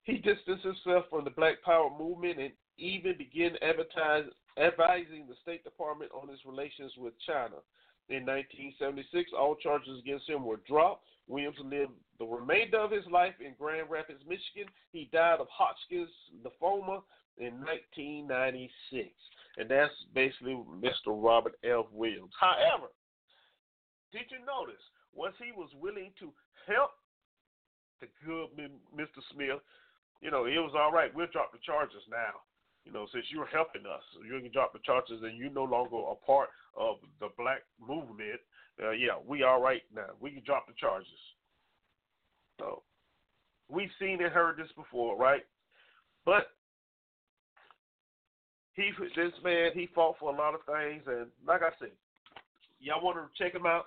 he 0.09 0.17
distanced 0.17 0.65
himself 0.65 1.05
from 1.11 1.25
the 1.25 1.31
Black 1.31 1.63
Power 1.63 1.91
movement 1.97 2.41
and 2.41 2.51
even 2.79 3.15
began 3.19 3.53
advising 3.63 5.27
the 5.29 5.37
State 5.43 5.63
Department 5.65 6.11
on 6.15 6.29
his 6.29 6.41
relations 6.47 6.93
with 6.97 7.13
China. 7.27 7.61
In 8.09 8.25
1976, 8.25 9.33
all 9.39 9.55
charges 9.55 10.01
against 10.01 10.27
him 10.27 10.47
were 10.47 10.61
dropped. 10.67 11.05
Williams 11.27 11.59
lived 11.63 11.93
the 12.19 12.25
remainder 12.25 12.79
of 12.79 12.91
his 12.91 13.05
life 13.13 13.35
in 13.45 13.53
Grand 13.59 13.91
Rapids, 13.91 14.25
Michigan. 14.27 14.73
He 14.93 15.11
died 15.13 15.41
of 15.41 15.47
Hodgkin's 15.53 16.09
lymphoma 16.41 17.03
in 17.37 17.61
1996. 17.61 19.13
And 19.59 19.69
that's 19.69 19.93
basically 20.15 20.57
Mr. 20.81 21.13
Robert 21.13 21.59
F. 21.63 21.85
Williams. 21.93 22.33
However, 22.41 22.89
did 24.13 24.25
you 24.31 24.39
notice 24.41 24.81
once 25.13 25.35
he 25.37 25.53
was 25.53 25.69
willing 25.79 26.13
to 26.19 26.33
help 26.65 26.93
the 28.01 28.09
good 28.25 28.49
Mr. 28.97 29.21
Smith, 29.35 29.61
you 30.21 30.31
know, 30.31 30.47
it 30.47 30.59
was 30.59 30.73
all 30.77 30.93
right. 30.93 31.15
We'll 31.15 31.31
drop 31.33 31.53
the 31.53 31.59
charges 31.65 32.03
now. 32.11 32.43
You 32.85 32.93
know, 32.93 33.07
since 33.13 33.27
you're 33.31 33.47
helping 33.47 33.83
us, 33.83 34.03
you 34.25 34.41
can 34.41 34.51
drop 34.53 34.73
the 34.73 34.79
charges 34.85 35.21
and 35.23 35.37
you're 35.37 35.51
no 35.51 35.65
longer 35.65 35.97
a 35.97 36.15
part 36.15 36.49
of 36.77 36.97
the 37.21 37.29
black 37.37 37.63
movement. 37.79 38.41
Uh, 38.83 38.93
yeah, 38.93 39.19
we 39.27 39.43
all 39.43 39.61
right 39.61 39.83
now. 39.95 40.07
We 40.21 40.31
can 40.31 40.43
drop 40.45 40.67
the 40.67 40.75
charges. 40.79 41.09
So 42.59 42.83
we've 43.69 43.91
seen 44.01 44.23
and 44.23 44.33
heard 44.33 44.57
this 44.57 44.73
before, 44.77 45.17
right? 45.19 45.43
But 46.25 46.49
he, 48.75 48.91
this 49.17 49.33
man, 49.45 49.71
he 49.75 49.89
fought 49.95 50.17
for 50.19 50.33
a 50.33 50.37
lot 50.37 50.55
of 50.55 50.61
things, 50.67 51.03
and 51.07 51.27
like 51.47 51.63
I 51.63 51.71
said, 51.79 51.91
y'all 52.81 53.05
want 53.05 53.19
to 53.19 53.43
check 53.43 53.55
him 53.55 53.67
out? 53.67 53.85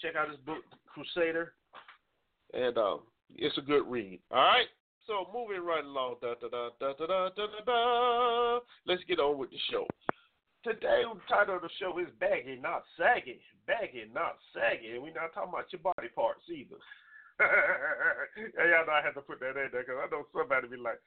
Check 0.00 0.14
out 0.16 0.30
his 0.30 0.38
book, 0.46 0.62
Crusader, 0.86 1.52
and 2.54 2.78
um, 2.78 3.00
it's 3.34 3.58
a 3.58 3.60
good 3.60 3.86
read. 3.86 4.20
All 4.30 4.38
right. 4.38 4.66
So 5.10 5.26
moving 5.34 5.66
right 5.66 5.82
along, 5.82 6.22
da 6.22 6.38
da 6.38 6.46
da 6.46 6.70
da 6.78 6.94
da 6.94 7.06
da 7.34 7.46
da 7.50 7.60
da. 7.66 8.60
Let's 8.86 9.02
get 9.10 9.18
on 9.18 9.42
with 9.42 9.50
the 9.50 9.58
show. 9.66 9.82
today 10.62 11.02
the 11.02 11.18
title 11.26 11.58
of 11.58 11.66
the 11.66 11.74
show 11.82 11.98
is 11.98 12.06
Baggy, 12.22 12.62
Not 12.62 12.86
Saggy. 12.94 13.42
Baggy, 13.66 14.06
Not 14.14 14.38
Saggy. 14.54 14.94
And 14.94 15.02
we're 15.02 15.10
not 15.10 15.34
talking 15.34 15.50
about 15.50 15.66
your 15.74 15.82
body 15.82 16.14
parts 16.14 16.46
either. 16.46 16.78
yeah, 17.42 18.70
y'all 18.70 18.86
know 18.86 18.94
I 18.94 19.02
had 19.02 19.18
to 19.18 19.26
put 19.26 19.42
that 19.42 19.58
in 19.58 19.74
there 19.74 19.82
because 19.82 19.98
I 19.98 20.06
know 20.14 20.30
somebody 20.30 20.70
be 20.70 20.78
like, 20.78 21.02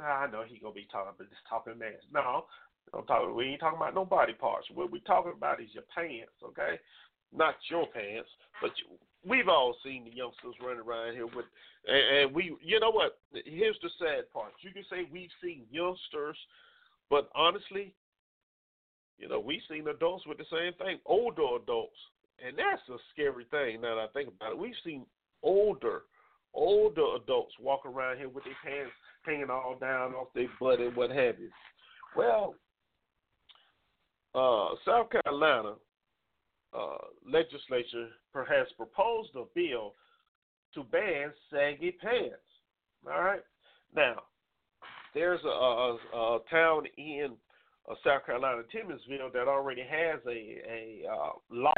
ah, 0.00 0.24
I 0.24 0.32
know 0.32 0.48
he 0.48 0.56
gonna 0.56 0.72
be 0.72 0.88
talking 0.88 1.12
about 1.12 1.20
this 1.20 1.44
talking 1.44 1.76
mess. 1.76 2.00
No, 2.08 2.48
I'm 2.96 3.04
talking. 3.04 3.36
We 3.36 3.52
ain't 3.52 3.60
talking 3.60 3.76
about 3.76 3.92
no 3.92 4.08
body 4.08 4.32
parts. 4.32 4.72
What 4.72 4.88
we 4.88 5.04
talking 5.04 5.36
about 5.36 5.60
is 5.60 5.76
your 5.76 5.84
pants, 5.92 6.40
okay? 6.40 6.80
Not 7.34 7.54
your 7.70 7.86
pants, 7.86 8.28
but 8.60 8.70
you, 8.78 8.96
we've 9.24 9.48
all 9.48 9.74
seen 9.84 10.04
the 10.04 10.14
youngsters 10.14 10.54
running 10.62 10.82
around 10.86 11.14
here 11.14 11.26
with, 11.26 11.46
and, 11.86 12.18
and 12.18 12.34
we, 12.34 12.56
you 12.62 12.78
know 12.80 12.90
what? 12.90 13.18
Here's 13.44 13.78
the 13.82 13.90
sad 13.98 14.30
part. 14.32 14.52
You 14.60 14.70
can 14.72 14.84
say 14.90 15.08
we've 15.10 15.30
seen 15.42 15.64
youngsters, 15.70 16.36
but 17.08 17.30
honestly, 17.34 17.94
you 19.18 19.28
know, 19.28 19.40
we've 19.40 19.62
seen 19.70 19.86
adults 19.88 20.26
with 20.26 20.38
the 20.38 20.44
same 20.50 20.72
thing, 20.84 20.98
older 21.06 21.56
adults, 21.62 21.96
and 22.44 22.56
that's 22.58 22.82
a 22.90 22.98
scary 23.12 23.46
thing. 23.50 23.80
Now 23.80 23.96
that 23.96 24.02
I 24.02 24.06
think 24.12 24.28
about 24.28 24.52
it, 24.52 24.58
we've 24.58 24.74
seen 24.84 25.06
older, 25.42 26.02
older 26.54 27.16
adults 27.22 27.54
walk 27.60 27.86
around 27.86 28.18
here 28.18 28.28
with 28.28 28.44
their 28.44 28.54
pants 28.64 28.92
hanging 29.24 29.50
all 29.50 29.76
down 29.80 30.12
off 30.14 30.28
their 30.34 30.48
butt 30.60 30.80
and 30.80 30.96
what 30.96 31.10
have 31.10 31.38
you. 31.38 31.50
Well, 32.16 32.56
uh, 34.34 34.74
South 34.84 35.08
Carolina 35.10 35.74
uh, 36.76 36.98
legislature 37.26 38.08
has 38.34 38.66
proposed 38.76 39.30
a 39.36 39.44
bill 39.54 39.94
to 40.74 40.82
ban 40.84 41.32
saggy 41.50 41.96
pants. 42.00 42.34
All 43.06 43.22
right. 43.22 43.42
Now, 43.94 44.22
there's 45.14 45.40
a, 45.44 45.48
a, 45.48 45.98
a 46.14 46.38
town 46.50 46.84
in 46.96 47.32
uh, 47.90 47.94
South 48.04 48.24
Carolina, 48.24 48.62
Timmonsville, 48.74 49.32
that 49.32 49.48
already 49.48 49.82
has 49.82 50.20
a 50.26 50.60
a 50.68 51.02
uh, 51.10 51.30
law 51.50 51.72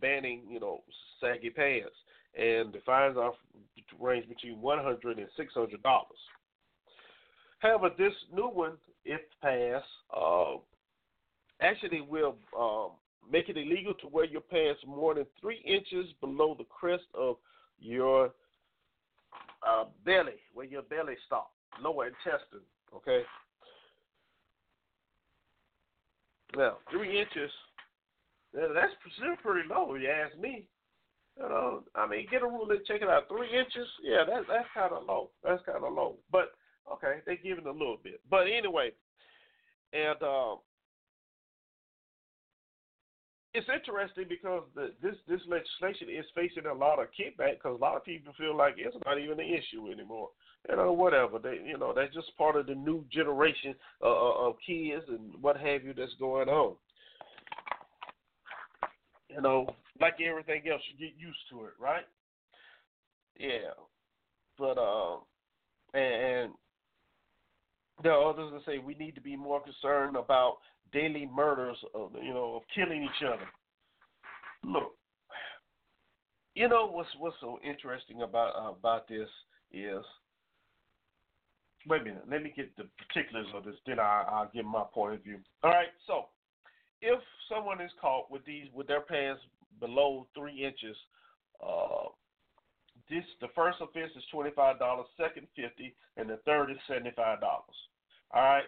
banning, 0.00 0.42
you 0.50 0.60
know, 0.60 0.82
saggy 1.20 1.50
pants 1.50 1.94
and 2.36 2.72
the 2.72 2.80
fines 2.84 3.16
are 3.16 3.32
range 4.00 4.28
between 4.28 4.60
one 4.60 4.78
hundred 4.78 5.18
and 5.18 5.28
six 5.36 5.54
hundred 5.54 5.82
dollars. 5.82 6.18
However, 7.60 7.90
this 7.96 8.12
new 8.32 8.48
one, 8.48 8.72
if 9.04 9.20
passed, 9.40 9.84
uh, 10.14 10.56
actually 11.60 12.00
will 12.00 12.36
um, 12.58 12.90
make 13.30 13.48
it 13.48 13.56
illegal 13.56 13.94
to 13.94 14.08
wear 14.08 14.24
your 14.24 14.40
pants 14.40 14.80
more 14.86 15.14
than 15.14 15.26
three 15.40 15.62
inches 15.64 16.12
below 16.20 16.54
the 16.56 16.64
crest 16.64 17.04
of 17.14 17.36
your 17.78 18.32
uh, 19.66 19.84
belly, 20.04 20.40
where 20.52 20.66
your 20.66 20.82
belly 20.82 21.14
stops, 21.26 21.52
lower 21.80 22.06
intestine. 22.06 22.64
Okay. 22.94 23.22
Now, 26.56 26.76
three 26.90 27.18
inches, 27.20 27.50
that's 28.52 28.92
still 29.16 29.36
pretty 29.42 29.68
low, 29.68 29.94
you 29.96 30.08
ask 30.08 30.38
me. 30.38 30.66
You 31.36 31.48
know, 31.48 31.82
I 31.96 32.06
mean, 32.06 32.28
get 32.30 32.42
a 32.42 32.46
ruler, 32.46 32.76
and 32.76 32.86
check 32.86 33.02
it 33.02 33.08
out. 33.08 33.26
Three 33.28 33.48
inches, 33.48 33.88
yeah, 34.04 34.22
that's 34.24 34.46
that's 34.48 34.68
kind 34.72 34.92
of 34.92 35.04
low. 35.04 35.30
That's 35.42 35.60
kind 35.66 35.82
of 35.84 35.92
low. 35.92 36.14
But 36.30 36.52
okay, 36.92 37.18
they 37.26 37.36
give 37.36 37.58
it 37.58 37.66
a 37.66 37.72
little 37.72 37.98
bit. 38.00 38.20
But 38.30 38.46
anyway, 38.46 38.92
and 39.92 40.22
uh, 40.22 40.54
it's 43.54 43.68
interesting 43.72 44.24
because 44.28 44.64
the, 44.74 44.90
this 45.00 45.14
this 45.28 45.40
legislation 45.46 46.08
is 46.10 46.26
facing 46.34 46.66
a 46.66 46.74
lot 46.74 46.98
of 46.98 47.06
kickback 47.08 47.54
because 47.54 47.78
a 47.78 47.82
lot 47.82 47.96
of 47.96 48.04
people 48.04 48.34
feel 48.36 48.56
like 48.56 48.74
it's 48.76 48.96
not 49.06 49.18
even 49.18 49.38
an 49.38 49.46
issue 49.46 49.90
anymore. 49.92 50.30
You 50.68 50.76
know, 50.76 50.92
whatever 50.92 51.38
they, 51.38 51.60
you 51.64 51.78
know, 51.78 51.92
that's 51.94 52.12
just 52.12 52.36
part 52.36 52.56
of 52.56 52.66
the 52.66 52.74
new 52.74 53.04
generation 53.12 53.76
uh, 54.02 54.08
uh 54.08 54.48
of 54.48 54.56
kids 54.66 55.04
and 55.08 55.40
what 55.40 55.56
have 55.56 55.84
you 55.84 55.94
that's 55.94 56.14
going 56.18 56.48
on. 56.48 56.74
You 59.28 59.40
know, 59.40 59.68
like 60.00 60.14
everything 60.20 60.62
else, 60.70 60.82
you 60.92 61.06
get 61.06 61.16
used 61.16 61.38
to 61.50 61.66
it, 61.66 61.72
right? 61.78 62.04
Yeah, 63.38 63.74
but 64.58 64.78
um, 64.78 65.20
and, 65.92 66.14
and 66.14 66.52
there 68.02 68.12
are 68.12 68.30
others 68.30 68.50
that 68.52 68.64
say 68.66 68.78
we 68.78 68.94
need 68.94 69.14
to 69.14 69.20
be 69.20 69.36
more 69.36 69.60
concerned 69.60 70.16
about 70.16 70.58
daily 70.92 71.28
murders 71.34 71.76
of 71.94 72.12
you 72.22 72.32
know 72.32 72.56
of 72.56 72.62
killing 72.74 73.02
each 73.02 73.26
other. 73.26 73.46
Look, 74.64 74.94
you 76.54 76.68
know 76.68 76.86
what's 76.86 77.08
what's 77.18 77.36
so 77.40 77.58
interesting 77.64 78.22
about 78.22 78.54
uh, 78.56 78.70
about 78.70 79.08
this 79.08 79.28
is. 79.72 80.04
Wait 81.86 82.00
a 82.00 82.04
minute. 82.04 82.24
Let 82.30 82.42
me 82.42 82.50
get 82.56 82.74
the 82.78 82.88
particulars 82.96 83.46
of 83.54 83.64
this. 83.64 83.74
Then 83.86 83.98
I, 83.98 84.24
I'll 84.26 84.50
give 84.54 84.64
my 84.64 84.84
point 84.94 85.16
of 85.16 85.22
view. 85.22 85.38
All 85.62 85.70
right. 85.70 85.88
So, 86.06 86.28
if 87.02 87.20
someone 87.46 87.82
is 87.82 87.90
caught 88.00 88.30
with 88.30 88.42
these 88.46 88.68
with 88.72 88.86
their 88.86 89.02
pants 89.02 89.42
below 89.80 90.26
three 90.34 90.64
inches, 90.64 90.96
uh, 91.62 92.08
this 93.10 93.24
the 93.40 93.48
first 93.54 93.78
offense 93.82 94.12
is 94.16 94.24
twenty 94.32 94.50
five 94.56 94.78
dollars, 94.78 95.06
second 95.18 95.46
fifty, 95.54 95.94
and 96.16 96.28
the 96.28 96.38
third 96.46 96.70
is 96.70 96.78
seventy 96.88 97.12
five 97.14 97.40
dollars. 97.40 97.76
All 98.32 98.42
right. 98.42 98.64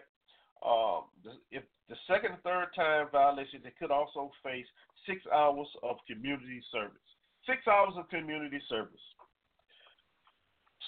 Um, 0.65 1.33
if 1.51 1.63
the 1.89 1.95
second 2.07 2.33
and 2.33 2.43
third 2.43 2.67
time 2.75 3.07
violation, 3.11 3.61
they 3.63 3.73
could 3.79 3.91
also 3.91 4.31
face 4.43 4.65
six 5.05 5.21
hours 5.33 5.67
of 5.83 5.97
community 6.07 6.61
service. 6.71 6.97
Six 7.45 7.59
hours 7.67 7.93
of 7.95 8.09
community 8.09 8.59
service. 8.67 8.99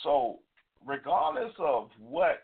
So, 0.03 0.39
regardless 0.85 1.53
of 1.59 1.89
what 1.99 2.41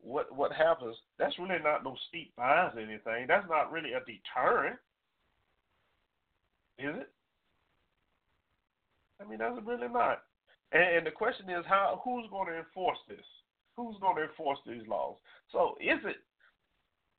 what 0.00 0.34
what 0.34 0.52
happens, 0.52 0.96
that's 1.18 1.38
really 1.38 1.58
not 1.62 1.82
no 1.82 1.96
steep 2.08 2.32
fines 2.36 2.74
or 2.76 2.80
anything. 2.80 3.26
That's 3.26 3.48
not 3.48 3.72
really 3.72 3.92
a 3.92 4.00
deterrent, 4.00 4.78
is 6.78 6.94
it? 7.00 7.10
I 9.20 9.28
mean, 9.28 9.38
that's 9.38 9.58
really 9.64 9.88
not. 9.88 10.22
And, 10.72 10.98
and 10.98 11.06
the 11.06 11.10
question 11.10 11.48
is, 11.50 11.64
how 11.66 12.00
who's 12.04 12.28
going 12.30 12.48
to 12.48 12.58
enforce 12.58 12.98
this? 13.08 13.24
Who's 13.76 13.96
going 14.00 14.16
to 14.16 14.22
enforce 14.24 14.58
these 14.66 14.86
laws? 14.86 15.16
So, 15.52 15.76
is 15.80 15.98
it, 16.04 16.16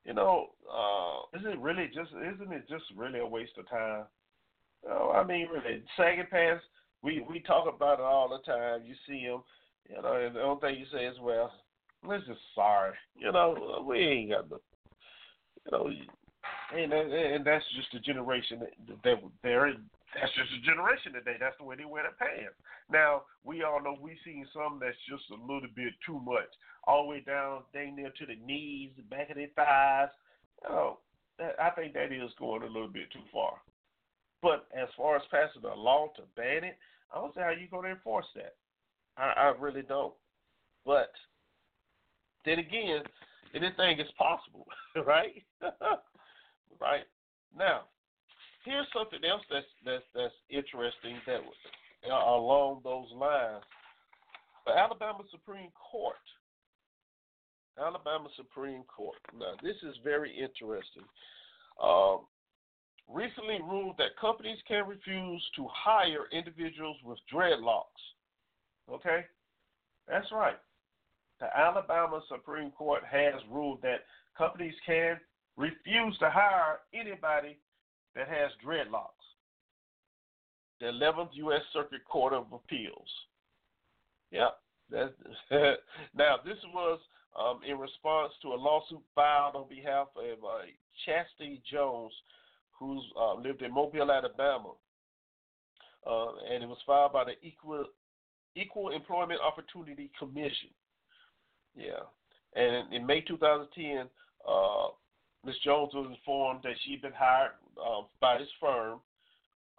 you 0.08 0.14
know, 0.14 0.48
uh, 0.72 1.38
is 1.38 1.44
it 1.46 1.60
really 1.60 1.88
just? 1.88 2.12
Isn't 2.12 2.54
it 2.54 2.68
just 2.70 2.86
really 2.96 3.20
a 3.20 3.28
waste 3.28 3.58
of 3.60 3.70
time? 3.70 4.06
Oh, 4.90 5.12
I 5.12 5.24
mean, 5.26 5.50
really, 5.50 5.84
sagging 5.98 6.28
pants. 6.32 6.64
We 7.04 7.26
we 7.30 7.42
talk 7.42 7.68
about 7.68 8.00
it 8.00 8.06
all 8.06 8.30
the 8.30 8.50
time. 8.50 8.84
You 8.86 8.96
see 9.06 9.28
them, 9.28 9.44
you 9.90 10.02
know, 10.02 10.14
and 10.14 10.34
the 10.34 10.42
only 10.42 10.62
thing 10.62 10.80
you 10.80 10.86
say 10.94 11.06
is, 11.06 11.18
well, 11.22 11.52
we're 12.06 12.20
just 12.20 12.40
sorry. 12.56 12.94
You 13.18 13.34
know, 13.34 13.86
we 13.86 14.00
ain't 14.00 14.32
got 14.32 14.50
the, 14.50 14.60
you 15.66 15.72
know, 15.72 15.90
and 16.74 16.94
and 16.94 17.46
that's 17.46 17.66
just 17.76 17.90
the 17.92 18.00
generation 18.00 18.60
that, 18.60 19.04
that 19.04 19.16
they're 19.44 19.74
that's 20.18 20.34
just 20.34 20.50
a 20.58 20.66
generation 20.66 21.14
today. 21.14 21.38
That's 21.40 21.58
the 21.62 21.64
way 21.64 21.78
they 21.78 21.86
wear 21.86 22.04
their 22.04 22.18
pants. 22.18 22.58
Now 22.90 23.24
we 23.46 23.62
all 23.62 23.82
know 23.82 23.96
we've 24.02 24.18
seen 24.26 24.46
some 24.54 24.82
that's 24.82 24.98
just 25.06 25.30
a 25.30 25.38
little 25.38 25.70
bit 25.76 25.94
too 26.06 26.20
much, 26.20 26.50
all 26.86 27.04
the 27.04 27.10
way 27.10 27.22
down, 27.22 27.62
dang 27.74 27.96
near 27.96 28.10
to 28.10 28.26
the 28.26 28.36
knees, 28.42 28.92
the 28.98 29.04
back 29.04 29.30
of 29.30 29.38
their 29.38 29.54
thighs. 29.56 30.10
Oh, 30.68 30.98
you 31.40 31.46
know, 31.46 31.52
I 31.62 31.70
think 31.72 31.94
that 31.94 32.12
is 32.12 32.34
going 32.40 32.64
a 32.64 32.68
little 32.68 32.90
bit 32.90 33.12
too 33.14 33.26
far. 33.32 33.62
But 34.42 34.68
as 34.76 34.90
far 34.98 35.16
as 35.16 35.22
passing 35.30 35.70
a 35.70 35.76
law 35.76 36.08
to 36.16 36.24
ban 36.36 36.64
it, 36.64 36.78
I 37.14 37.20
don't 37.20 37.34
see 37.34 37.42
how 37.42 37.50
you're 37.50 37.70
going 37.70 37.86
to 37.86 37.92
enforce 37.92 38.26
that. 38.36 38.56
I, 39.18 39.34
I 39.38 39.54
really 39.60 39.82
don't. 39.82 40.14
But 40.86 41.12
then 42.46 42.60
again, 42.60 43.04
anything 43.54 44.00
is 44.00 44.12
possible, 44.18 44.66
right? 45.06 45.44
right 46.82 47.06
now, 47.58 47.82
here's 48.68 48.88
something 48.94 49.24
else 49.24 49.42
that's 49.50 49.66
that's 49.86 50.04
that's 50.14 50.36
interesting 50.50 51.16
that 51.26 51.40
uh, 52.12 52.14
along 52.14 52.82
those 52.84 53.08
lines. 53.16 53.64
The 54.66 54.74
Alabama 54.74 55.24
Supreme 55.32 55.72
Court. 55.72 56.16
Alabama 57.80 58.28
Supreme 58.36 58.84
Court. 58.84 59.18
Now, 59.38 59.54
this 59.64 59.78
is 59.84 59.96
very 60.04 60.32
interesting. 60.32 61.08
Um, 61.82 62.26
recently 63.08 63.60
ruled 63.64 63.96
that 63.98 64.18
companies 64.20 64.58
can 64.68 64.88
refuse 64.88 65.44
to 65.56 65.68
hire 65.72 66.26
individuals 66.34 66.98
with 67.06 67.20
dreadlocks. 67.34 68.04
Okay? 68.92 69.26
That's 70.08 70.28
right. 70.32 70.58
The 71.40 71.56
Alabama 71.56 72.22
Supreme 72.28 72.72
Court 72.72 73.04
has 73.10 73.36
ruled 73.50 73.82
that 73.84 74.06
companies 74.38 74.74
can 74.86 75.18
refuse 75.56 76.18
to 76.18 76.30
hire 76.30 76.80
anybody 76.94 77.58
that 78.18 78.28
has 78.28 78.52
dreadlocks. 78.66 79.12
The 80.80 80.88
11th 80.88 81.30
U.S. 81.34 81.62
Circuit 81.72 82.02
Court 82.10 82.34
of 82.34 82.48
Appeals. 82.52 83.08
Yep. 84.32 84.58
That's, 84.90 85.12
now, 86.16 86.38
this 86.44 86.58
was 86.74 87.00
um, 87.40 87.60
in 87.68 87.78
response 87.78 88.34
to 88.42 88.50
a 88.50 88.56
lawsuit 88.56 89.02
filed 89.14 89.56
on 89.56 89.70
behalf 89.70 90.08
of 90.16 90.44
uh, 90.44 90.66
Chastity 91.06 91.62
Jones, 91.72 92.14
who's 92.80 93.04
uh, 93.20 93.36
lived 93.36 93.62
in 93.62 93.74
Mobile, 93.74 94.12
Alabama. 94.12 94.74
Uh, 96.06 96.28
and 96.52 96.64
it 96.64 96.70
was 96.70 96.78
filed 96.86 97.14
by 97.14 97.24
the 97.24 97.34
Equal, 97.46 97.86
Equal 98.56 98.90
Employment 98.90 99.40
Opportunity 99.46 100.10
Commission. 100.18 100.70
Yeah. 101.76 102.06
And 102.56 102.94
in 102.94 103.06
May 103.06 103.22
2010, 103.22 104.08
uh, 104.48 104.88
Ms. 105.48 105.56
Jones 105.64 105.94
was 105.94 106.08
informed 106.10 106.60
that 106.64 106.76
she'd 106.84 107.02
been 107.02 107.14
hired 107.18 107.52
uh, 107.82 108.02
by 108.20 108.38
this 108.38 108.50
firm. 108.60 109.00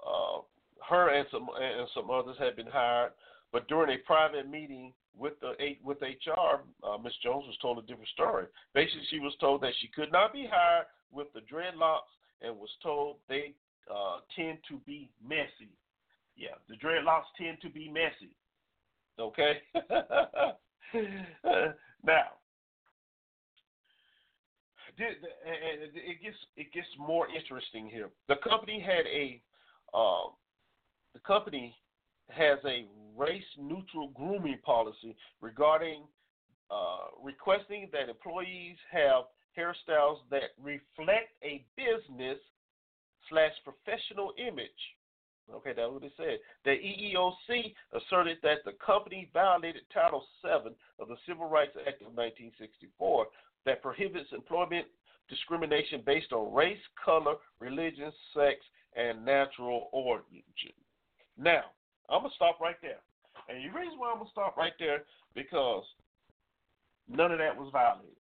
Uh, 0.01 0.41
her 0.89 1.11
and 1.11 1.27
some 1.31 1.49
and 1.61 1.87
some 1.95 2.11
others 2.11 2.37
had 2.39 2.57
been 2.57 2.67
hired, 2.67 3.13
but 3.53 3.69
during 3.69 3.95
a 3.95 3.99
private 4.07 4.49
meeting 4.49 4.95
with 5.17 5.35
the 5.41 5.53
with 5.85 6.01
HR, 6.01 6.63
uh, 6.83 6.97
Ms. 6.97 7.13
Jones 7.23 7.45
was 7.47 7.59
told 7.61 7.79
a 7.79 7.83
different 7.83 8.09
story. 8.09 8.47
Basically, 8.75 9.03
she 9.11 9.21
was 9.21 9.35
told 9.41 9.61
that 9.61 9.75
she 9.81 9.89
could 9.89 10.11
not 10.11 10.33
be 10.33 10.49
hired 10.51 10.87
with 11.13 11.27
the 11.35 11.41
dreadlocks, 11.41 12.09
and 12.41 12.57
was 12.57 12.71
told 12.83 13.17
they 13.29 13.53
uh, 13.95 14.21
tend 14.35 14.59
to 14.71 14.79
be 14.87 15.11
messy. 15.23 15.69
Yeah, 16.35 16.57
the 16.71 16.77
dreadlocks 16.77 17.25
tend 17.37 17.59
to 17.61 17.69
be 17.69 17.91
messy. 17.91 18.33
Okay. 19.21 19.59
now, 22.05 22.38
it 24.99 26.23
gets 26.23 26.37
it 26.57 26.73
gets 26.73 26.87
more 26.99 27.27
interesting 27.29 27.89
here. 27.89 28.11
The 28.29 28.37
company 28.37 28.81
had 28.81 29.07
a 29.07 29.41
uh, 29.97 30.31
the 31.15 31.21
company 31.21 31.75
has 32.31 32.59
a 32.65 32.87
race 33.17 33.43
neutral 33.59 34.09
grooming 34.15 34.59
policy 34.65 35.17
regarding 35.41 36.03
uh, 36.71 37.09
requesting 37.23 37.89
that 37.93 38.09
employees 38.09 38.77
have 38.91 39.25
hairstyles 39.57 40.19
that 40.31 40.55
reflect 40.63 41.33
a 41.43 41.65
business 41.77 42.39
slash 43.29 43.53
professional 43.65 44.33
image. 44.39 44.71
Okay, 45.53 45.73
that's 45.75 45.91
what 45.91 46.05
it 46.05 46.13
said. 46.17 46.39
The 46.65 46.73
EEOC 46.77 47.73
asserted 47.97 48.37
that 48.43 48.59
the 48.67 48.73
company 48.85 49.31
violated 49.33 49.83
Title 49.93 50.23
VII 50.45 50.77
of 50.99 51.09
the 51.09 51.17
Civil 51.27 51.49
Rights 51.49 51.73
Act 51.87 52.03
of 52.03 52.13
1964 52.13 53.27
that 53.69 53.83
prohibits 53.83 54.33
employment 54.33 54.87
discrimination 55.29 56.03
based 56.05 56.33
on 56.33 56.53
race, 56.55 56.81
color, 57.05 57.35
religion, 57.61 58.11
sex, 58.35 58.57
and 58.97 59.25
natural 59.25 59.89
origin. 59.93 60.73
Now, 61.37 61.65
I'm 62.09 62.21
going 62.21 62.31
to 62.31 62.37
stop 62.37 62.59
right 62.61 62.77
there. 62.81 63.01
And 63.49 63.59
the 63.59 63.79
reason 63.79 63.99
why 63.99 64.11
I'm 64.11 64.17
going 64.19 64.27
to 64.27 64.33
stop 64.33 64.57
right 64.57 64.73
there 64.79 65.05
because 65.35 65.85
none 67.09 67.31
of 67.31 67.39
that 67.39 67.57
was 67.57 67.69
violated. 67.73 68.17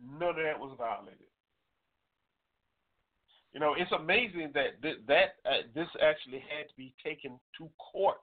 None 0.00 0.30
of 0.30 0.36
that 0.36 0.58
was 0.58 0.74
violated. 0.78 1.26
You 3.52 3.60
know, 3.60 3.74
it's 3.76 3.92
amazing 3.92 4.50
that 4.54 4.80
th- 4.80 5.02
that 5.08 5.36
uh, 5.44 5.68
this 5.74 5.88
actually 6.00 6.42
had 6.48 6.68
to 6.68 6.76
be 6.76 6.94
taken 7.04 7.38
to 7.58 7.68
court. 7.78 8.16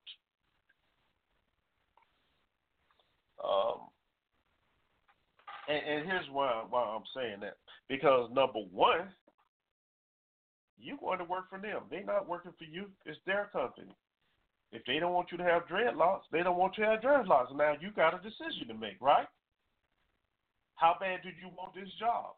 Um, 3.43 3.89
and, 5.69 5.81
and 5.85 6.05
here's 6.05 6.29
why 6.31 6.63
why 6.69 6.81
I'm 6.83 7.07
saying 7.15 7.39
that 7.41 7.57
because 7.87 8.29
number 8.33 8.59
one, 8.71 9.07
you 10.79 10.97
going 10.99 11.19
to 11.19 11.25
work 11.25 11.49
for 11.49 11.59
them. 11.59 11.83
They're 11.89 12.03
not 12.03 12.27
working 12.27 12.53
for 12.57 12.65
you. 12.65 12.85
It's 13.05 13.19
their 13.25 13.49
company. 13.53 13.95
If 14.71 14.83
they 14.85 14.99
don't 14.99 15.13
want 15.13 15.31
you 15.31 15.37
to 15.37 15.43
have 15.43 15.67
dreadlocks, 15.67 16.29
they 16.31 16.43
don't 16.43 16.57
want 16.57 16.77
you 16.77 16.85
to 16.85 16.91
have 16.91 17.01
dreadlocks. 17.01 17.55
Now 17.55 17.75
you 17.79 17.91
got 17.91 18.13
a 18.13 18.21
decision 18.21 18.67
to 18.67 18.73
make, 18.73 19.01
right? 19.01 19.27
How 20.75 20.95
bad 20.99 21.21
did 21.23 21.33
you 21.41 21.49
want 21.57 21.73
this 21.75 21.89
job? 21.99 22.35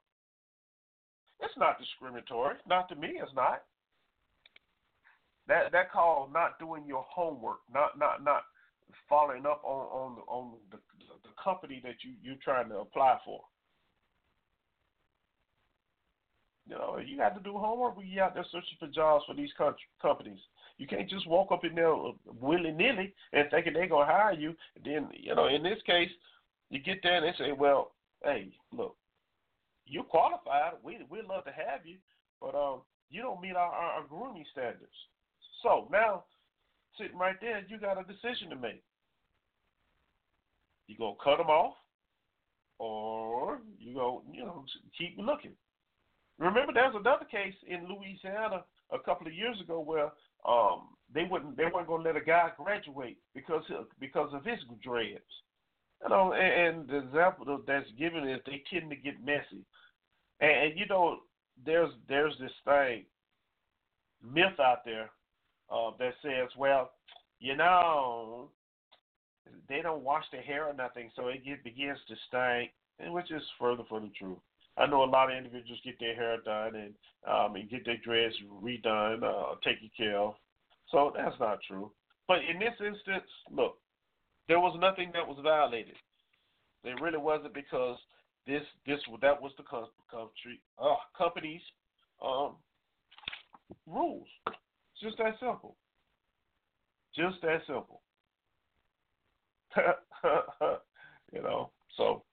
It's 1.42 1.58
not 1.58 1.80
discriminatory. 1.80 2.56
Not 2.68 2.90
to 2.90 2.96
me, 2.96 3.20
it's 3.22 3.34
not. 3.36 3.64
That 5.48 5.72
that 5.72 5.92
called 5.92 6.32
not 6.32 6.60
doing 6.60 6.86
your 6.86 7.06
homework, 7.10 7.60
not 7.74 7.98
not 7.98 8.24
not 8.24 8.44
following 9.08 9.46
up 9.46 9.62
on 9.64 9.86
on 9.88 10.18
on 10.28 10.52
the 10.72 10.78
the 11.24 11.30
company 11.44 11.82
that 11.84 11.96
you 12.04 12.14
you're 12.22 12.42
trying 12.44 12.70
to 12.70 12.78
apply 12.78 13.18
for. 13.26 13.42
You 16.68 16.76
know, 16.76 17.00
you 17.04 17.18
got 17.18 17.36
to 17.36 17.44
do 17.44 17.58
homework 17.58 17.98
when 17.98 18.08
you 18.08 18.22
out 18.22 18.34
there 18.34 18.46
searching 18.52 18.78
for 18.80 18.88
jobs 18.88 19.26
for 19.28 19.36
these 19.36 19.50
companies. 20.02 20.40
You 20.78 20.88
can't 20.88 21.10
just 21.10 21.28
walk 21.28 21.52
up 21.52 21.66
in 21.66 21.76
there 21.76 21.94
willy 22.40 22.72
nilly 22.72 23.14
and 23.34 23.50
thinking 23.50 23.74
they're 23.74 23.88
gonna 23.88 24.06
hire 24.06 24.34
you. 24.34 24.56
Then, 24.84 25.10
you 25.14 25.36
know, 25.36 25.48
in 25.48 25.64
this 25.64 25.82
case, 25.86 26.10
you 26.70 26.80
get 26.80 27.00
there 27.04 27.16
and 27.18 27.26
they 27.26 27.38
say, 27.38 27.52
"Well, 27.52 27.92
hey, 28.24 28.54
look, 28.72 28.96
you're 29.86 30.04
qualified. 30.04 30.74
We 30.82 31.00
we'd 31.10 31.26
love 31.26 31.44
to 31.46 31.52
have 31.52 31.86
you, 31.86 31.98
but 32.40 32.56
um, 32.56 32.82
you 33.10 33.22
don't 33.22 33.42
meet 33.42 33.56
our, 33.56 33.72
our, 33.72 33.92
our 33.94 34.04
grooming 34.08 34.46
standards." 34.52 34.96
So 35.62 35.88
now, 35.92 36.24
sitting 36.98 37.18
right 37.18 37.36
there, 37.42 37.64
you 37.68 37.80
got 37.80 38.00
a 38.00 38.04
decision 38.04 38.50
to 38.50 38.56
make. 38.56 38.84
You 40.88 40.98
gonna 40.98 41.16
cut 41.24 41.38
them 41.38 41.48
off, 41.48 41.76
or 42.80 43.60
you 43.80 43.94
go, 43.94 44.24
you 44.32 44.44
know, 44.44 44.66
keep 44.98 45.16
looking. 45.18 45.54
Remember, 46.38 46.74
there's 46.74 46.96
another 46.96 47.26
case 47.26 47.54
in 47.68 47.88
Louisiana 47.88 48.64
a 48.92 49.00
couple 49.00 49.28
of 49.28 49.34
years 49.34 49.60
ago 49.62 49.80
where 49.80 50.12
um, 50.46 50.90
they 51.14 51.24
wouldn't 51.30 51.56
they 51.56 51.66
weren't 51.66 51.88
to 51.88 51.96
let 51.96 52.16
a 52.16 52.22
guy 52.22 52.50
graduate 52.58 53.18
because 53.34 53.64
of, 53.78 53.86
because 54.00 54.34
of 54.34 54.44
his 54.44 54.60
dreads. 54.84 55.22
You 56.02 56.10
know, 56.10 56.34
and, 56.34 56.78
and 56.80 56.90
the 56.90 56.98
example 56.98 57.62
that's 57.68 57.86
given 57.98 58.28
is 58.28 58.42
they 58.46 58.64
tend 58.72 58.90
to 58.90 58.96
get 58.96 59.24
messy, 59.24 59.64
and, 60.40 60.52
and 60.52 60.80
you 60.80 60.88
know, 60.88 61.20
there's 61.64 61.92
there's 62.10 62.34
this 62.40 62.52
thing 62.66 63.06
myth 64.24 64.60
out 64.60 64.84
there 64.86 65.10
uh, 65.72 65.92
that 66.00 66.14
says, 66.22 66.50
well, 66.58 66.92
you 67.40 67.56
know, 67.56 68.50
they 69.68 69.82
don't 69.82 70.04
wash 70.04 70.26
their 70.32 70.42
hair 70.42 70.68
or 70.68 70.74
nothing, 70.74 71.10
so 71.16 71.28
it 71.28 71.44
get, 71.46 71.64
begins 71.64 71.98
to 72.08 72.16
stink, 72.28 72.72
and 73.00 73.14
which 73.14 73.32
is 73.32 73.42
further 73.60 73.84
from 73.90 74.04
the 74.04 74.12
truth. 74.18 74.38
I 74.78 74.86
know 74.86 75.04
a 75.04 75.06
lot 75.06 75.32
of 75.32 75.38
individuals 75.38 75.82
get 75.84 76.00
their 76.00 76.16
hair 76.16 76.38
done 76.46 76.76
and 76.76 76.94
um, 77.28 77.56
and 77.56 77.70
get 77.70 77.86
their 77.86 77.98
dreads 78.04 78.36
redone, 78.64 79.24
uh, 79.24 79.56
taken 79.64 79.92
care 79.96 80.18
of. 80.18 80.34
So 80.90 81.14
that's 81.16 81.40
not 81.40 81.60
true. 81.68 81.92
But 82.28 82.38
in 82.50 82.60
this 82.60 82.74
instance, 82.80 83.30
look, 83.52 83.78
there 84.48 84.60
was 84.60 84.78
nothing 84.80 85.12
that 85.14 85.28
was 85.28 85.38
violated. 85.44 85.96
There 86.84 86.96
really 87.02 87.18
wasn't 87.18 87.54
because 87.54 87.98
this 88.48 88.64
this 88.86 89.00
that 89.22 89.42
was 89.42 89.52
the 89.58 89.64
country 89.64 90.62
uh, 90.82 90.96
company's 91.18 91.62
um, 92.24 92.56
rules. 93.86 94.28
Just 95.02 95.18
that 95.18 95.34
simple. 95.40 95.76
Just 97.16 97.42
that 97.42 97.62
simple. 97.66 98.02
you 101.34 101.42
know. 101.42 101.72
So, 101.98 102.24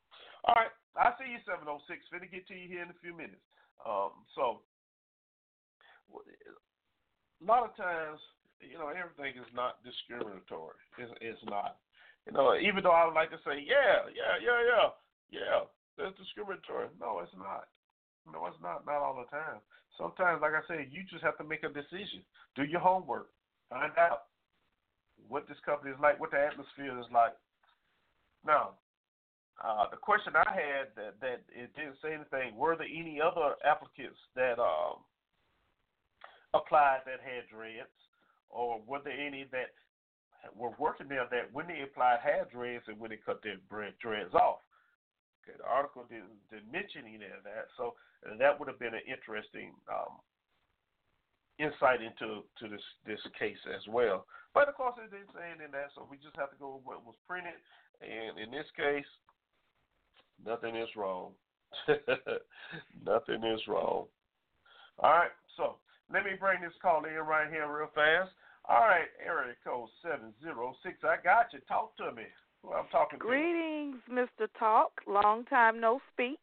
all 0.44 0.54
right. 0.54 0.70
I 0.96 1.14
see 1.16 1.30
you 1.30 1.38
706. 1.46 1.86
Finna 2.10 2.30
get 2.30 2.46
to 2.48 2.54
you 2.54 2.68
here 2.68 2.82
in 2.82 2.90
a 2.90 3.00
few 3.00 3.14
minutes. 3.14 3.42
Um, 3.86 4.26
so, 4.34 4.60
a 6.10 7.44
lot 7.46 7.62
of 7.62 7.76
times, 7.78 8.18
you 8.58 8.74
know, 8.74 8.90
everything 8.90 9.38
is 9.38 9.48
not 9.54 9.78
discriminatory. 9.86 10.74
It's, 10.98 11.12
it's 11.22 11.44
not. 11.46 11.78
You 12.26 12.34
know, 12.34 12.58
even 12.58 12.82
though 12.82 12.92
I 12.92 13.06
would 13.06 13.14
like 13.14 13.30
to 13.30 13.40
say, 13.46 13.62
yeah, 13.62 14.10
yeah, 14.10 14.36
yeah, 14.42 14.60
yeah, 14.66 14.86
yeah, 15.30 15.58
that's 15.96 16.18
discriminatory. 16.18 16.90
No, 17.00 17.22
it's 17.22 17.32
not. 17.38 17.70
No, 18.26 18.44
it's 18.50 18.60
not. 18.60 18.84
Not 18.84 19.00
all 19.00 19.16
the 19.16 19.30
time. 19.30 19.62
Sometimes, 19.98 20.40
like 20.40 20.54
I 20.54 20.62
said, 20.70 20.94
you 20.94 21.02
just 21.10 21.24
have 21.24 21.36
to 21.38 21.44
make 21.44 21.66
a 21.66 21.68
decision. 21.68 22.22
Do 22.54 22.62
your 22.62 22.80
homework. 22.80 23.28
Find 23.68 23.92
out 23.98 24.30
what 25.26 25.48
this 25.48 25.58
company 25.66 25.90
is 25.90 26.00
like, 26.00 26.20
what 26.20 26.30
the 26.30 26.38
atmosphere 26.38 26.96
is 26.98 27.10
like. 27.12 27.34
Now, 28.46 28.78
uh, 29.58 29.90
the 29.90 29.98
question 29.98 30.38
I 30.38 30.46
had 30.46 30.94
that, 30.94 31.18
that 31.20 31.42
it 31.50 31.74
didn't 31.74 31.98
say 32.00 32.14
anything. 32.14 32.54
Were 32.54 32.78
there 32.78 32.86
any 32.86 33.18
other 33.20 33.58
applicants 33.66 34.18
that 34.38 34.62
um, 34.62 35.02
applied 36.54 37.02
that 37.04 37.18
had 37.18 37.50
dreads, 37.50 37.90
or 38.48 38.80
were 38.86 39.02
there 39.02 39.18
any 39.18 39.50
that 39.50 39.74
were 40.54 40.72
working 40.78 41.08
there 41.10 41.26
that 41.30 41.50
when 41.52 41.66
they 41.66 41.82
applied 41.82 42.22
had 42.22 42.48
dreads 42.54 42.86
and 42.86 42.98
when 43.02 43.10
they 43.10 43.18
cut 43.18 43.42
their 43.42 43.58
dreads 43.68 44.32
off? 44.32 44.62
Okay, 45.42 45.58
the 45.58 45.66
article 45.66 46.06
didn't, 46.06 46.38
didn't 46.54 46.70
mention 46.70 47.02
any 47.10 47.26
of 47.26 47.42
that, 47.42 47.66
so 47.76 47.98
that 48.24 48.58
would 48.58 48.68
have 48.68 48.78
been 48.78 48.94
an 48.94 49.06
interesting 49.06 49.72
um, 49.86 50.18
insight 51.58 52.02
into 52.02 52.42
to 52.58 52.68
this 52.68 52.84
this 53.06 53.20
case 53.38 53.60
as 53.74 53.82
well. 53.86 54.26
But 54.54 54.68
of 54.68 54.74
course, 54.74 54.96
it 54.98 55.10
didn't 55.10 55.30
say 55.36 55.44
anything 55.50 55.70
in 55.70 55.72
that, 55.72 55.94
so 55.94 56.06
we 56.10 56.16
just 56.18 56.36
have 56.36 56.50
to 56.50 56.58
go 56.58 56.76
with 56.76 56.84
what 56.84 57.06
was 57.06 57.18
printed. 57.28 57.58
And 58.02 58.38
in 58.38 58.50
this 58.50 58.66
case, 58.76 59.06
Nothing 60.44 60.76
is 60.76 60.88
wrong. 60.96 61.32
Nothing 63.04 63.44
is 63.44 63.60
wrong. 63.66 64.06
All 64.98 65.10
right, 65.10 65.30
so 65.56 65.76
let 66.12 66.24
me 66.24 66.32
bring 66.38 66.60
this 66.60 66.72
call 66.80 67.04
in 67.04 67.14
right 67.14 67.50
here 67.50 67.66
real 67.70 67.90
fast. 67.94 68.30
All 68.68 68.86
right, 68.86 69.08
area 69.24 69.54
code 69.64 69.88
706. 70.02 70.98
I 71.04 71.16
got 71.22 71.52
you. 71.52 71.60
Talk 71.68 71.96
to 71.98 72.12
me. 72.12 72.24
Who 72.62 72.72
I'm 72.72 72.88
talking 72.90 73.18
Greetings, 73.18 73.96
to. 74.06 74.12
Greetings, 74.12 74.28
Mr. 74.40 74.46
Talk. 74.58 74.90
Long 75.06 75.44
time 75.44 75.80
no 75.80 76.00
speak. 76.12 76.40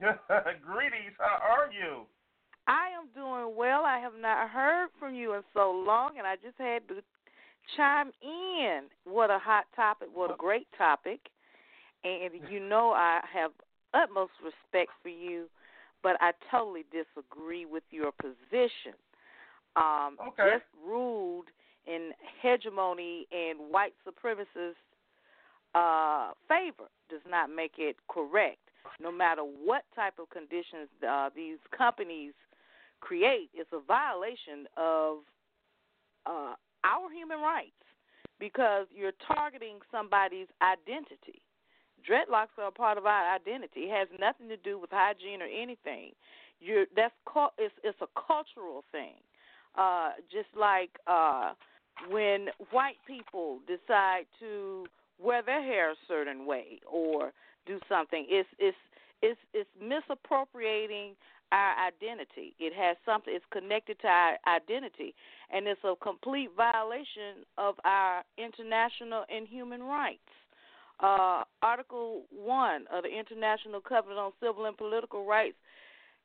Greetings. 0.66 1.14
How 1.18 1.38
are 1.42 1.70
you? 1.72 2.06
I 2.66 2.88
am 2.96 3.08
doing 3.14 3.56
well. 3.56 3.84
I 3.84 3.98
have 3.98 4.14
not 4.20 4.48
heard 4.50 4.88
from 4.98 5.14
you 5.14 5.34
in 5.34 5.42
so 5.54 5.70
long, 5.86 6.18
and 6.18 6.26
I 6.26 6.36
just 6.36 6.58
had 6.58 6.86
to 6.88 7.02
chime 7.76 8.12
in. 8.22 8.82
What 9.04 9.30
a 9.30 9.38
hot 9.38 9.64
topic. 9.76 10.08
What 10.12 10.30
a 10.30 10.36
great 10.36 10.68
topic 10.76 11.20
and 12.04 12.32
you 12.50 12.60
know 12.60 12.92
I 12.92 13.20
have 13.32 13.52
utmost 13.94 14.32
respect 14.42 14.90
for 15.02 15.08
you 15.08 15.46
but 16.02 16.16
I 16.20 16.32
totally 16.50 16.86
disagree 16.90 17.66
with 17.66 17.82
your 17.90 18.10
position. 18.10 18.94
Um, 19.76 20.16
Okay. 20.28 20.54
Just 20.54 20.64
ruled 20.82 21.46
in 21.86 22.12
hegemony 22.40 23.26
and 23.30 23.70
white 23.70 23.92
supremacist 24.06 24.80
uh, 25.74 26.32
favor 26.48 26.88
does 27.10 27.20
not 27.28 27.50
make 27.50 27.72
it 27.76 27.96
correct. 28.08 28.69
No 29.00 29.10
matter 29.10 29.42
what 29.42 29.84
type 29.94 30.14
of 30.18 30.30
conditions 30.30 30.88
uh, 31.08 31.30
these 31.34 31.58
companies 31.76 32.32
create, 33.00 33.50
it's 33.54 33.70
a 33.72 33.80
violation 33.80 34.66
of 34.76 35.18
uh, 36.26 36.54
our 36.84 37.10
human 37.12 37.40
rights 37.40 37.72
because 38.38 38.86
you're 38.94 39.12
targeting 39.26 39.78
somebody's 39.90 40.48
identity. 40.62 41.42
Dreadlocks 42.08 42.56
are 42.58 42.68
a 42.68 42.72
part 42.72 42.96
of 42.96 43.06
our 43.06 43.34
identity. 43.34 43.82
It 43.82 43.90
has 43.90 44.08
nothing 44.18 44.48
to 44.48 44.56
do 44.56 44.78
with 44.78 44.90
hygiene 44.90 45.42
or 45.42 45.46
anything. 45.46 46.12
You're 46.60 46.86
that's 46.96 47.14
it's 47.58 47.74
it's 47.84 47.98
a 48.00 48.08
cultural 48.26 48.84
thing. 48.92 49.14
Uh, 49.76 50.10
just 50.30 50.48
like 50.58 50.90
uh, 51.06 51.52
when 52.08 52.48
white 52.70 52.96
people 53.06 53.60
decide 53.66 54.24
to 54.40 54.86
wear 55.22 55.42
their 55.42 55.62
hair 55.62 55.90
a 55.90 55.94
certain 56.08 56.46
way 56.46 56.80
or 56.90 57.32
do 57.66 57.78
something, 57.88 58.26
it's 58.28 58.48
it's 58.58 58.76
it's 59.22 59.40
it's 59.52 59.70
misappropriating 59.80 61.14
our 61.52 61.74
identity. 61.86 62.54
It 62.58 62.72
has 62.74 62.96
something. 63.04 63.34
It's 63.34 63.44
connected 63.50 63.98
to 64.00 64.06
our 64.06 64.38
identity, 64.46 65.14
and 65.52 65.66
it's 65.66 65.80
a 65.84 65.94
complete 66.02 66.50
violation 66.56 67.44
of 67.58 67.74
our 67.84 68.22
international 68.38 69.24
and 69.28 69.46
human 69.48 69.82
rights. 69.82 70.20
Uh, 71.00 71.44
Article 71.62 72.22
One 72.30 72.84
of 72.92 73.04
the 73.04 73.10
International 73.10 73.80
Covenant 73.80 74.18
on 74.18 74.32
Civil 74.40 74.66
and 74.66 74.76
Political 74.76 75.26
Rights 75.26 75.56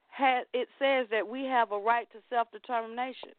had 0.10 0.44
it 0.54 0.68
says 0.80 1.08
that 1.12 1.28
we 1.28 1.44
have 1.46 1.72
a 1.72 1.80
right 1.80 2.08
to 2.12 2.20
self 2.30 2.52
determination. 2.52 3.36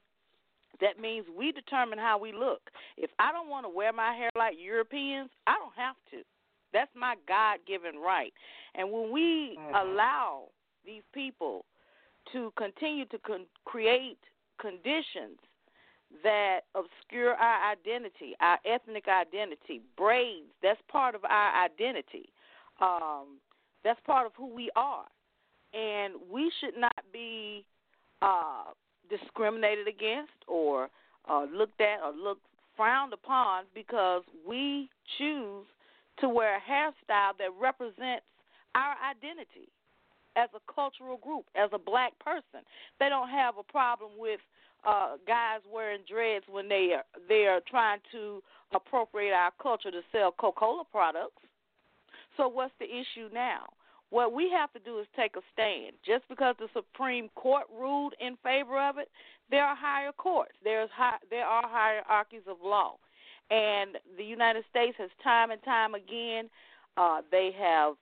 That 0.81 1.01
means 1.01 1.25
we 1.37 1.53
determine 1.53 1.99
how 1.99 2.19
we 2.19 2.33
look. 2.33 2.61
If 2.99 3.11
I 3.19 3.33
don't 3.33 3.49
want 3.49 3.65
to 3.65 3.71
wear 3.71 3.93
my 3.93 4.15
hair 4.15 4.31
like 4.37 4.57
Europeans, 4.59 5.31
I 5.47 5.55
don't 5.55 5.73
have 5.77 5.97
to. 6.11 6.19
That's 6.77 6.91
my 6.95 7.15
God 7.27 7.61
given 7.67 7.99
right. 7.99 8.35
And 8.75 8.93
when 8.93 9.11
we 9.11 9.59
allow 9.75 10.49
these 10.85 11.01
people 11.15 11.65
to 12.35 12.53
continue 12.59 13.07
to 13.07 13.19
con- 13.27 13.47
create 13.65 14.19
conditions 14.61 15.39
that 16.23 16.61
obscure 16.75 17.33
our 17.33 17.73
identity, 17.73 18.35
our 18.43 18.59
ethnic 18.67 19.07
identity, 19.09 19.81
braids, 19.97 20.53
that's 20.63 20.81
part 20.93 21.15
of 21.15 21.25
our 21.25 21.65
identity. 21.65 22.29
Um, 22.83 23.39
that's 23.83 24.01
part 24.05 24.27
of 24.27 24.33
who 24.37 24.55
we 24.55 24.71
are. 24.77 25.07
And 25.73 26.15
we 26.31 26.53
should 26.61 26.79
not 26.79 27.05
be 27.11 27.65
uh, 28.21 28.65
discriminated 29.09 29.89
against 29.89 30.33
or 30.47 30.91
uh, 31.27 31.47
looked 31.51 31.81
at 31.81 32.01
or 32.05 32.13
looked 32.13 32.45
frowned 32.77 33.15
upon 33.15 33.65
because 33.75 34.25
we 34.47 34.91
choose 35.17 35.65
to 36.21 36.29
wear 36.29 36.57
a 36.57 36.61
hairstyle 36.61 37.37
that 37.39 37.51
represents 37.61 38.25
our 38.75 38.95
identity 39.11 39.69
as 40.37 40.49
a 40.55 40.73
cultural 40.73 41.17
group, 41.17 41.47
as 41.57 41.71
a 41.73 41.79
black 41.79 42.13
person. 42.19 42.61
They 43.01 43.09
don't 43.09 43.31
have 43.31 43.55
a 43.59 43.63
problem 43.63 44.11
with 44.19 44.41
uh, 44.87 45.17
guys 45.27 45.61
wearing 45.73 46.03
dreads 46.09 46.45
when 46.49 46.69
they 46.69 46.93
are 46.95 47.05
they 47.29 47.47
are 47.47 47.61
trying 47.69 48.01
to 48.13 48.43
appropriate 48.73 49.33
our 49.33 49.51
culture 49.61 49.91
to 49.91 50.03
sell 50.13 50.33
Coca-Cola 50.33 50.85
products. 50.91 51.43
So 52.37 52.49
what's 52.49 52.75
the 52.79 52.87
issue 52.87 53.29
now? 53.33 53.65
What 54.11 54.33
we 54.33 54.51
have 54.51 54.73
to 54.75 54.79
do 54.79 54.99
is 55.01 55.07
take 55.17 55.35
a 55.37 55.41
stand. 55.53 55.95
Just 56.05 56.29
because 56.29 56.55
the 56.59 56.69
Supreme 56.73 57.29
Court 57.35 57.65
ruled 57.77 58.15
in 58.21 58.37
favor 58.43 58.79
of 58.79 58.99
it, 58.99 59.09
there 59.51 59.65
are 59.65 59.75
higher 59.75 60.13
courts. 60.13 60.53
There's 60.63 60.91
high, 60.95 61.17
there 61.31 61.47
are 61.47 61.67
hierarchies 61.67 62.47
of 62.47 62.59
law, 62.63 62.97
and 63.51 63.99
the 64.17 64.25
United 64.25 64.65
States 64.71 64.97
has 64.99 65.11
time 65.23 65.51
and 65.51 65.63
time 65.63 65.95
again 65.95 66.49
uh, 66.97 67.21
they 67.31 67.51
have 67.59 67.95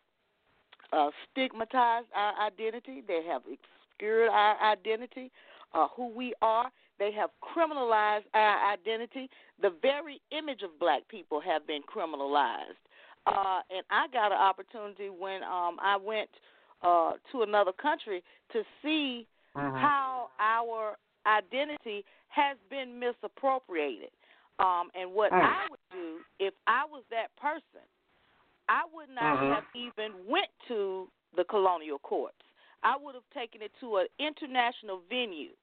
uh, 0.92 1.10
stigmatized 1.30 2.06
our 2.14 2.46
identity. 2.46 3.02
They 3.06 3.22
have 3.26 3.42
obscured 3.42 4.30
our 4.30 4.72
identity, 4.72 5.30
uh, 5.72 5.88
who 5.96 6.08
we 6.08 6.34
are. 6.40 6.70
They 6.98 7.10
have 7.12 7.30
criminalized 7.42 8.24
our 8.34 8.72
identity. 8.72 9.28
The 9.60 9.72
very 9.82 10.20
image 10.30 10.62
of 10.62 10.78
black 10.78 11.08
people 11.08 11.40
have 11.40 11.66
been 11.66 11.82
criminalized. 11.82 12.78
Uh, 13.26 13.60
and 13.70 13.84
I 13.90 14.06
got 14.12 14.32
an 14.32 14.38
opportunity 14.38 15.08
when 15.08 15.42
um, 15.42 15.78
I 15.82 15.96
went 16.00 16.30
uh, 16.82 17.12
to 17.32 17.42
another 17.42 17.72
country 17.72 18.22
to 18.52 18.62
see 18.82 19.26
Mhm. 19.56 19.80
how 19.80 20.30
our 20.40 20.98
identity 21.26 22.04
has 22.28 22.58
been 22.68 22.98
misappropriated. 22.98 24.10
Um, 24.58 24.90
and 24.94 25.12
what 25.12 25.32
Mm. 25.32 25.42
I 25.42 25.66
would 25.68 25.80
do 25.90 26.24
if 26.38 26.54
I 26.66 26.84
was 26.84 27.02
that 27.10 27.34
person, 27.36 27.82
I 28.68 28.84
would 28.92 29.08
not 29.10 29.38
Mhm. 29.38 29.54
have 29.54 29.66
even 29.74 30.26
went 30.26 30.50
to 30.68 31.10
the 31.32 31.44
colonial 31.44 31.98
courts. 31.98 32.40
I 32.82 32.96
would 32.96 33.14
have 33.14 33.28
taken 33.30 33.62
it 33.62 33.74
to 33.80 33.98
an 33.98 34.08
international 34.18 35.00
venue 35.08 35.56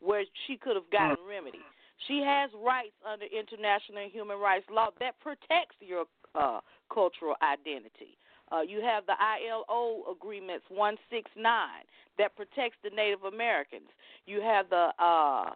where 0.00 0.24
she 0.46 0.56
could 0.56 0.76
have 0.76 0.90
gotten 0.90 1.24
remedy. 1.24 1.64
She 2.08 2.20
has 2.22 2.52
rights 2.54 2.96
under 3.04 3.26
international 3.26 4.08
human 4.08 4.38
rights 4.38 4.68
law 4.70 4.90
that 4.98 5.18
protects 5.20 5.76
your 5.80 6.06
uh, 6.34 6.60
cultural 6.92 7.36
identity. 7.42 8.16
Uh, 8.50 8.62
you 8.62 8.80
have 8.80 9.06
the 9.06 9.14
ILO 9.20 10.04
agreements 10.10 10.64
169 10.68 11.84
that 12.18 12.34
protects 12.34 12.78
the 12.82 12.90
Native 12.90 13.24
Americans. 13.24 13.88
You 14.26 14.40
have 14.40 14.68
the 14.70 14.90
uh, 14.98 15.50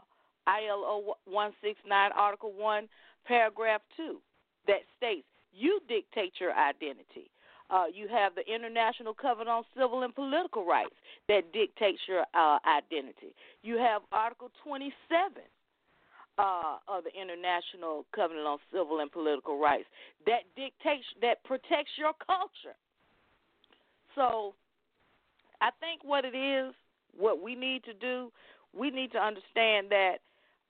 ILO 0.46 1.16
169 1.24 2.10
Article 2.14 2.52
1 2.52 2.88
Paragraph 3.26 3.80
2 3.96 4.18
that 4.66 4.80
states 4.96 5.26
you 5.52 5.80
dictate 5.88 6.32
your 6.40 6.52
identity. 6.52 7.30
Uh, 7.70 7.84
you 7.92 8.08
have 8.08 8.34
the 8.34 8.44
International 8.52 9.14
Covenant 9.14 9.48
on 9.48 9.64
Civil 9.76 10.02
and 10.02 10.14
Political 10.14 10.66
Rights 10.66 10.94
that 11.28 11.52
dictates 11.52 12.00
your 12.06 12.24
uh, 12.34 12.58
identity. 12.68 13.34
You 13.62 13.78
have 13.78 14.02
Article 14.12 14.50
27 14.62 14.92
uh, 16.36 16.76
of 16.88 17.04
the 17.04 17.10
International 17.14 18.04
Covenant 18.14 18.46
on 18.46 18.58
Civil 18.72 19.00
and 19.00 19.10
Political 19.10 19.58
Rights 19.58 19.86
that 20.26 20.42
dictates 20.56 21.06
that 21.22 21.42
protects 21.44 21.92
your 21.96 22.12
culture. 22.26 22.76
So, 24.14 24.54
I 25.60 25.70
think 25.80 26.04
what 26.04 26.24
it 26.24 26.36
is, 26.36 26.74
what 27.16 27.42
we 27.42 27.54
need 27.54 27.84
to 27.84 27.94
do, 27.94 28.30
we 28.76 28.90
need 28.90 29.12
to 29.12 29.18
understand 29.18 29.88
that 29.90 30.18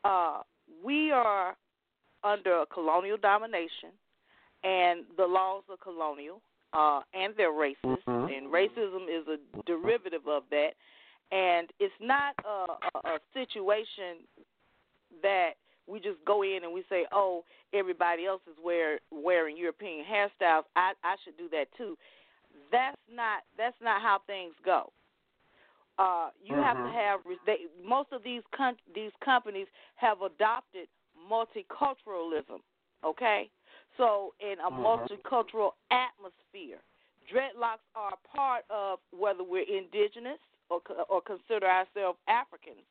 uh, 0.05 0.43
we 0.83 1.11
are 1.11 1.57
under 2.23 2.61
a 2.63 2.67
colonial 2.67 3.17
domination, 3.17 3.91
and 4.63 5.05
the 5.17 5.27
laws 5.27 5.63
are 5.69 5.77
colonial, 5.77 6.41
uh, 6.73 7.01
and 7.13 7.35
they're 7.37 7.53
racist, 7.53 8.03
Mhm. 8.07 8.37
and 8.37 8.47
racism 8.53 9.09
is 9.09 9.27
a 9.29 9.39
derivative 9.67 10.27
of 10.27 10.49
that. 10.51 10.75
And 11.31 11.73
it's 11.79 11.95
not 12.01 12.35
a, 12.45 12.79
a, 13.05 13.15
a 13.15 13.21
situation 13.33 14.27
that 15.23 15.57
we 15.87 16.01
just 16.01 16.23
go 16.25 16.43
in 16.43 16.65
and 16.65 16.73
we 16.73 16.83
say, 16.89 17.07
"Oh, 17.13 17.45
everybody 17.73 18.27
else 18.27 18.43
is 18.47 18.57
wear, 18.63 19.01
wearing 19.11 19.57
European 19.57 20.05
hairstyles. 20.05 20.65
I 20.77 20.93
I 21.03 21.17
should 21.25 21.37
do 21.37 21.49
that 21.51 21.73
too." 21.77 21.97
That's 22.71 23.01
not 23.11 23.43
that's 23.57 23.81
not 23.81 24.01
how 24.01 24.21
things 24.27 24.55
go. 24.65 24.93
Uh, 25.99 26.31
you 26.45 26.57
have 26.57 26.77
to 26.77 26.93
have 26.93 27.21
they, 27.47 27.67
most 27.85 28.09
of 28.13 28.23
these 28.25 28.43
con- 28.55 28.77
these 28.95 29.13
companies 29.25 29.69
have 29.95 30.23
adopted 30.23 30.89
multiculturalism. 31.31 32.61
Okay, 33.05 33.51
so 33.97 34.35
in 34.41 34.59
a 34.61 34.71
Mhm. 34.71 34.83
multicultural 34.83 35.75
atmosphere, 35.91 36.83
dreadlocks 37.31 37.87
are 37.95 38.17
part 38.35 38.65
of 38.71 38.99
whether 39.13 39.45
we're 39.45 39.63
indigenous 39.63 40.39
or 40.69 40.81
or 41.09 41.21
consider 41.23 41.67
ourselves 41.67 42.19
Africans. 42.27 42.83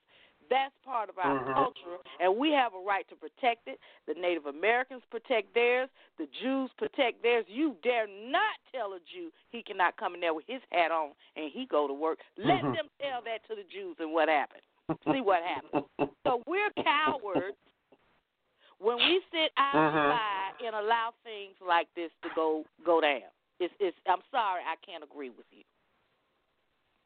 That's 0.49 0.75
part 0.83 1.09
of 1.09 1.17
our 1.17 1.33
Mhm. 1.33 1.53
culture, 1.53 1.97
and 2.19 2.37
we 2.37 2.51
have 2.51 2.73
a 2.73 2.79
right 2.79 3.07
to 3.09 3.15
protect 3.15 3.67
it. 3.67 3.79
The 4.05 4.13
Native 4.13 4.45
Americans 4.45 5.03
protect 5.09 5.53
theirs. 5.53 5.89
The 6.17 6.27
Jews 6.27 6.71
protect 6.77 7.21
theirs. 7.21 7.45
You 7.47 7.75
dare 7.83 8.07
not 8.07 8.57
tell 8.71 8.93
a 8.93 8.99
Jew 8.99 9.31
he 9.49 9.63
cannot 9.63 9.97
come 9.97 10.15
in 10.15 10.21
there 10.21 10.33
with 10.33 10.45
his 10.47 10.61
hat 10.71 10.91
on 10.91 11.11
and 11.35 11.51
he 11.51 11.65
go 11.65 11.87
to 11.87 11.93
work. 11.93 12.19
Let 12.37 12.63
Mhm. 12.63 12.75
them 12.75 12.89
tell 12.99 13.21
that 13.21 13.43
to 13.47 13.55
the 13.55 13.63
Jews, 13.63 13.99
and 13.99 14.13
what 14.13 14.29
happened? 14.29 14.63
See 15.11 15.21
what 15.21 15.43
happens. 15.43 15.85
So 16.23 16.41
we're 16.47 16.71
cowards 16.71 17.57
when 18.79 18.97
we 18.97 19.21
sit 19.31 19.51
outside 19.57 20.53
and 20.63 20.75
allow 20.75 21.13
things 21.23 21.55
like 21.65 21.87
this 21.95 22.11
to 22.21 22.29
go 22.35 22.65
go 22.85 23.01
down. 23.01 23.31
It's, 23.59 23.73
it's. 23.79 23.97
I'm 24.07 24.21
sorry, 24.31 24.61
I 24.63 24.75
can't 24.85 25.03
agree 25.03 25.29
with 25.29 25.45
you. 25.51 25.63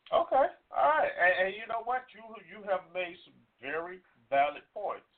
Okay, 0.08 0.48
all 0.72 0.88
right, 0.88 1.12
and, 1.12 1.34
and 1.48 1.50
you 1.52 1.68
know 1.68 1.84
what? 1.84 2.08
You 2.16 2.24
you 2.48 2.64
have 2.72 2.88
made 2.96 3.20
some 3.28 3.36
very 3.60 4.00
valid 4.32 4.64
points. 4.72 5.10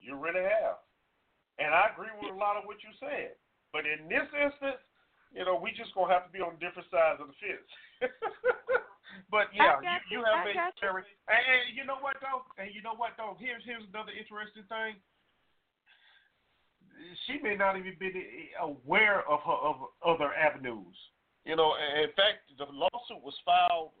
You 0.00 0.16
really 0.16 0.44
have, 0.44 0.80
and 1.60 1.76
I 1.76 1.92
agree 1.92 2.12
with 2.16 2.32
a 2.32 2.38
lot 2.40 2.56
of 2.56 2.64
what 2.64 2.80
you 2.80 2.88
said. 2.96 3.36
But 3.68 3.84
in 3.84 4.08
this 4.08 4.24
instance, 4.32 4.80
you 5.36 5.44
know, 5.44 5.60
we 5.60 5.76
just 5.76 5.92
gonna 5.92 6.12
have 6.12 6.24
to 6.24 6.32
be 6.32 6.40
on 6.40 6.56
different 6.56 6.88
sides 6.88 7.20
of 7.20 7.28
the 7.28 7.36
fence. 7.36 7.70
But 9.30 9.50
yeah, 9.54 9.78
you, 9.78 10.18
you 10.18 10.18
you, 10.18 10.26
have 10.26 10.46
made 10.46 10.58
very. 10.82 11.06
And, 11.30 11.42
and 11.42 11.74
you 11.74 11.86
know 11.86 11.98
what 12.02 12.18
though? 12.18 12.42
And 12.58 12.74
you 12.74 12.82
know 12.82 12.98
what 12.98 13.14
though? 13.14 13.38
Here's 13.38 13.62
here's 13.62 13.86
another 13.90 14.14
interesting 14.14 14.66
thing. 14.66 14.98
She 17.26 17.38
may 17.42 17.56
not 17.56 17.78
even 17.78 17.94
be 17.98 18.10
aware 18.58 19.22
of 19.30 19.40
her 19.46 19.58
of 19.58 19.76
other 20.02 20.34
avenues. 20.34 20.94
You 21.46 21.56
know, 21.56 21.74
in 21.78 22.10
fact, 22.18 22.50
the 22.58 22.68
lawsuit 22.68 23.22
was 23.22 23.34
filed 23.46 23.94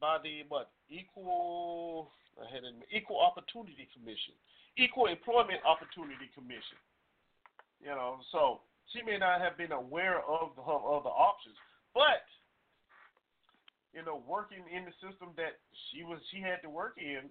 by 0.00 0.18
the 0.22 0.42
what 0.48 0.70
equal 0.88 2.10
I 2.40 2.52
had 2.52 2.64
an 2.64 2.82
equal 2.90 3.20
opportunity 3.20 3.88
commission, 3.94 4.34
equal 4.76 5.06
employment 5.06 5.60
opportunity 5.62 6.28
commission. 6.34 6.78
You 7.80 7.94
know, 7.94 8.18
so 8.32 8.60
she 8.92 9.02
may 9.02 9.18
not 9.18 9.40
have 9.40 9.56
been 9.58 9.72
aware 9.72 10.24
of 10.24 10.56
the, 10.56 10.62
her 10.62 10.80
other 10.80 11.12
options, 11.12 11.56
but 11.92 12.24
you 13.94 14.04
know, 14.04 14.22
working 14.26 14.64
in 14.74 14.84
the 14.84 14.94
system 14.98 15.30
that 15.36 15.62
she 15.90 16.02
was 16.02 16.18
she 16.30 16.40
had 16.40 16.60
to 16.62 16.70
work 16.70 16.98
in, 16.98 17.30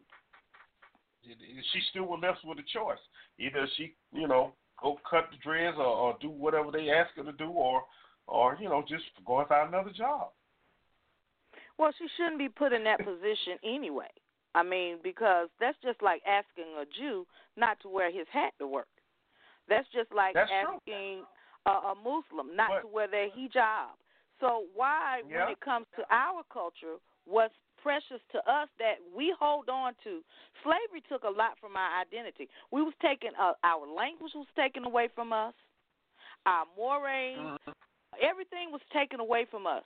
she 1.23 1.79
still 1.89 2.05
was 2.05 2.19
left 2.23 2.39
with 2.43 2.59
a 2.59 2.67
choice. 2.71 3.01
Either 3.39 3.67
she, 3.75 3.93
you 4.13 4.27
know, 4.27 4.53
go 4.81 4.97
cut 5.09 5.27
the 5.31 5.37
dreads 5.43 5.77
or, 5.77 5.85
or 5.85 6.17
do 6.21 6.29
whatever 6.29 6.71
they 6.71 6.89
ask 6.89 7.11
her 7.15 7.23
to 7.23 7.33
do, 7.33 7.49
or 7.49 7.83
or 8.27 8.57
you 8.61 8.69
know, 8.69 8.83
just 8.87 9.03
go 9.25 9.39
and 9.39 9.47
find 9.47 9.73
another 9.73 9.91
job. 9.91 10.29
Well, 11.77 11.91
she 11.97 12.05
shouldn't 12.17 12.37
be 12.37 12.49
put 12.49 12.73
in 12.73 12.83
that 12.85 12.99
position 12.99 13.57
anyway. 13.63 14.09
I 14.55 14.61
mean, 14.63 14.97
because 15.03 15.49
that's 15.59 15.77
just 15.83 16.01
like 16.01 16.21
asking 16.27 16.65
a 16.79 16.85
Jew 16.97 17.25
not 17.57 17.79
to 17.81 17.89
wear 17.89 18.11
his 18.11 18.27
hat 18.31 18.53
to 18.59 18.67
work. 18.67 18.87
That's 19.67 19.87
just 19.93 20.11
like 20.13 20.35
That's 20.35 20.51
asking 20.51 21.23
a, 21.65 21.71
a 21.71 21.95
Muslim 21.95 22.55
not 22.55 22.69
But- 22.69 22.81
to 22.81 22.87
wear 22.87 23.07
their 23.07 23.29
hijab. 23.29 23.97
So 24.39 24.65
why, 24.75 25.21
Yeah. 25.27 25.45
when 25.45 25.53
it 25.53 25.59
comes 25.61 25.87
to 25.95 26.03
our 26.13 26.43
culture, 26.51 26.97
what's 27.25 27.53
precious 27.81 28.19
to 28.33 28.39
us 28.49 28.67
that 28.79 28.95
we 29.15 29.31
hold 29.39 29.69
on 29.69 29.93
to? 30.03 30.21
Slavery 30.63 31.01
took 31.07 31.23
a 31.23 31.29
lot 31.29 31.57
from 31.59 31.75
our 31.77 32.01
identity. 32.01 32.49
We 32.71 32.81
was 32.83 32.93
taken, 33.01 33.31
uh, 33.39 33.53
our 33.63 33.87
language 33.87 34.33
was 34.35 34.47
taken 34.55 34.85
away 34.85 35.07
from 35.15 35.31
us. 35.33 35.53
Our 36.45 36.65
mores, 36.77 37.37
Mm-hmm. 37.39 37.71
everything 38.21 38.71
was 38.71 38.81
taken 38.91 39.19
away 39.19 39.45
from 39.49 39.65
us. 39.65 39.83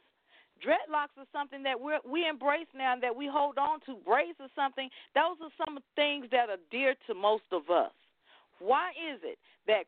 Dreadlocks 0.63 1.15
are 1.17 1.29
something 1.31 1.63
that 1.63 1.79
we 1.79 1.93
we 2.09 2.27
embrace 2.27 2.67
now 2.75 2.93
and 2.93 3.03
that 3.03 3.15
we 3.15 3.29
hold 3.31 3.57
on 3.57 3.79
to. 3.85 3.97
Braids 4.05 4.37
are 4.39 4.49
something; 4.55 4.89
those 5.15 5.37
are 5.41 5.51
some 5.65 5.79
things 5.95 6.27
that 6.31 6.49
are 6.49 6.61
dear 6.71 6.95
to 7.07 7.13
most 7.13 7.45
of 7.51 7.69
us. 7.69 7.91
Why 8.59 8.91
is 8.91 9.19
it 9.23 9.37
that 9.67 9.83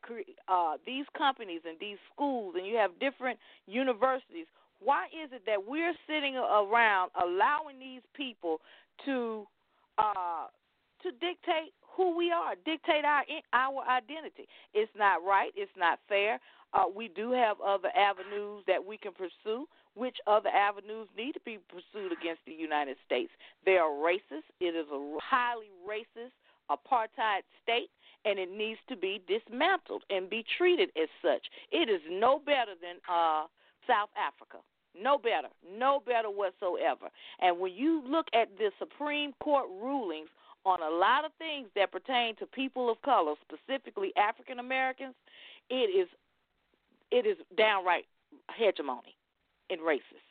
uh, 0.48 0.76
these 0.86 1.06
companies 1.16 1.62
and 1.66 1.76
these 1.80 1.98
schools 2.14 2.54
and 2.56 2.66
you 2.66 2.76
have 2.76 2.98
different 3.00 3.38
universities? 3.66 4.46
Why 4.78 5.06
is 5.06 5.30
it 5.32 5.42
that 5.46 5.66
we're 5.66 5.94
sitting 6.06 6.36
around 6.36 7.10
allowing 7.20 7.78
these 7.78 8.02
people 8.14 8.60
to 9.04 9.44
uh, 9.98 10.46
to 11.02 11.10
dictate 11.12 11.74
who 11.96 12.16
we 12.16 12.30
are, 12.30 12.54
dictate 12.64 13.04
our 13.04 13.24
our 13.52 13.82
identity? 13.88 14.46
It's 14.72 14.92
not 14.96 15.24
right. 15.26 15.50
It's 15.56 15.72
not 15.76 15.98
fair. 16.08 16.38
Uh, 16.72 16.84
we 16.94 17.08
do 17.08 17.32
have 17.32 17.56
other 17.60 17.90
avenues 17.96 18.62
that 18.68 18.84
we 18.84 18.96
can 18.96 19.12
pursue. 19.12 19.66
Which 20.00 20.16
other 20.26 20.48
avenues 20.48 21.08
need 21.14 21.32
to 21.32 21.40
be 21.44 21.58
pursued 21.68 22.10
against 22.10 22.40
the 22.46 22.54
United 22.54 22.96
States? 23.04 23.30
They 23.66 23.76
are 23.76 23.90
racist. 23.90 24.48
It 24.58 24.74
is 24.74 24.86
a 24.90 25.18
highly 25.20 25.68
racist 25.86 26.32
apartheid 26.70 27.44
state, 27.62 27.90
and 28.24 28.38
it 28.38 28.50
needs 28.50 28.80
to 28.88 28.96
be 28.96 29.20
dismantled 29.28 30.04
and 30.08 30.30
be 30.30 30.42
treated 30.56 30.88
as 30.96 31.10
such. 31.20 31.44
It 31.70 31.90
is 31.90 32.00
no 32.08 32.38
better 32.38 32.72
than 32.80 32.96
uh, 33.12 33.44
South 33.86 34.08
Africa. 34.16 34.64
No 34.98 35.18
better. 35.18 35.48
No 35.78 36.00
better 36.06 36.30
whatsoever. 36.30 37.12
And 37.38 37.60
when 37.60 37.74
you 37.74 38.02
look 38.08 38.28
at 38.32 38.48
the 38.56 38.70
Supreme 38.78 39.34
Court 39.42 39.68
rulings 39.82 40.30
on 40.64 40.80
a 40.80 40.88
lot 40.88 41.26
of 41.26 41.32
things 41.36 41.68
that 41.76 41.92
pertain 41.92 42.36
to 42.36 42.46
people 42.46 42.90
of 42.90 43.02
color, 43.02 43.34
specifically 43.44 44.14
African 44.16 44.60
Americans, 44.60 45.14
it 45.68 45.92
is 45.92 46.08
it 47.10 47.26
is 47.26 47.36
downright 47.58 48.06
hegemony 48.56 49.14
and 49.70 49.80
racist, 49.80 50.26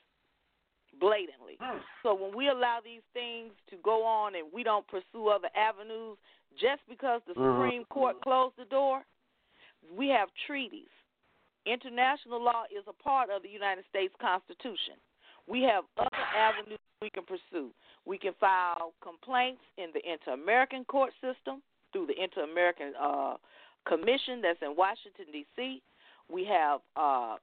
blatantly. 1.00 1.58
So 2.04 2.14
when 2.14 2.36
we 2.36 2.50
allow 2.50 2.80
these 2.84 3.04
things 3.14 3.54
to 3.70 3.78
go 3.84 4.06
on 4.06 4.36
and 4.36 4.52
we 4.54 4.64
don't 4.64 4.88
pursue 4.88 5.30
other 5.30 5.50
avenues 5.56 6.18
just 6.60 6.82
because 6.88 7.22
the 7.26 7.34
Mhm. 7.34 7.56
Supreme 7.56 7.86
Court 7.86 8.20
closed 8.22 8.56
the 8.58 8.66
door, 8.66 9.06
we 9.92 10.10
have 10.10 10.30
treaties. 10.46 10.90
International 11.66 12.40
law 12.42 12.66
is 12.70 12.88
a 12.88 12.94
part 12.94 13.30
of 13.30 13.42
the 13.44 13.50
United 13.50 13.86
States 13.88 14.16
Constitution. 14.20 15.00
We 15.48 15.64
have 15.64 15.86
other 15.98 16.26
avenues 16.36 16.80
we 17.02 17.10
can 17.10 17.26
pursue. 17.26 17.74
We 18.06 18.18
can 18.18 18.34
file 18.36 18.94
complaints 19.02 19.62
in 19.78 19.92
the 19.94 20.02
Inter 20.10 20.34
American 20.34 20.86
Court 20.86 21.14
system 21.22 21.62
through 21.92 22.08
the 22.08 22.22
Inter 22.22 22.44
American 22.44 22.94
uh, 22.96 23.38
Commission 23.86 24.42
that's 24.42 24.62
in 24.62 24.76
Washington, 24.76 25.26
D.C. 25.32 25.82
We 26.30 26.46
have 26.46 26.82
uh, 26.96 27.38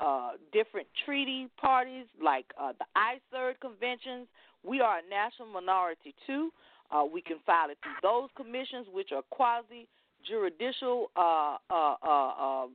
uh, 0.00 0.32
different 0.52 0.86
treaty 1.04 1.48
parties 1.60 2.06
like 2.22 2.46
uh, 2.60 2.72
the 2.78 2.86
ICERD 2.96 3.60
conventions. 3.60 4.26
We 4.64 4.80
are 4.80 4.98
a 4.98 5.08
national 5.08 5.48
minority 5.48 6.14
too. 6.26 6.50
Uh, 6.90 7.04
we 7.04 7.20
can 7.20 7.36
file 7.44 7.70
it 7.70 7.78
through 7.82 8.00
those 8.02 8.28
commissions, 8.36 8.86
which 8.92 9.10
are 9.12 9.22
quasi 9.30 9.86
juridical 10.26 11.10
uh, 11.16 11.56
uh, 11.70 11.94
uh, 12.02 12.66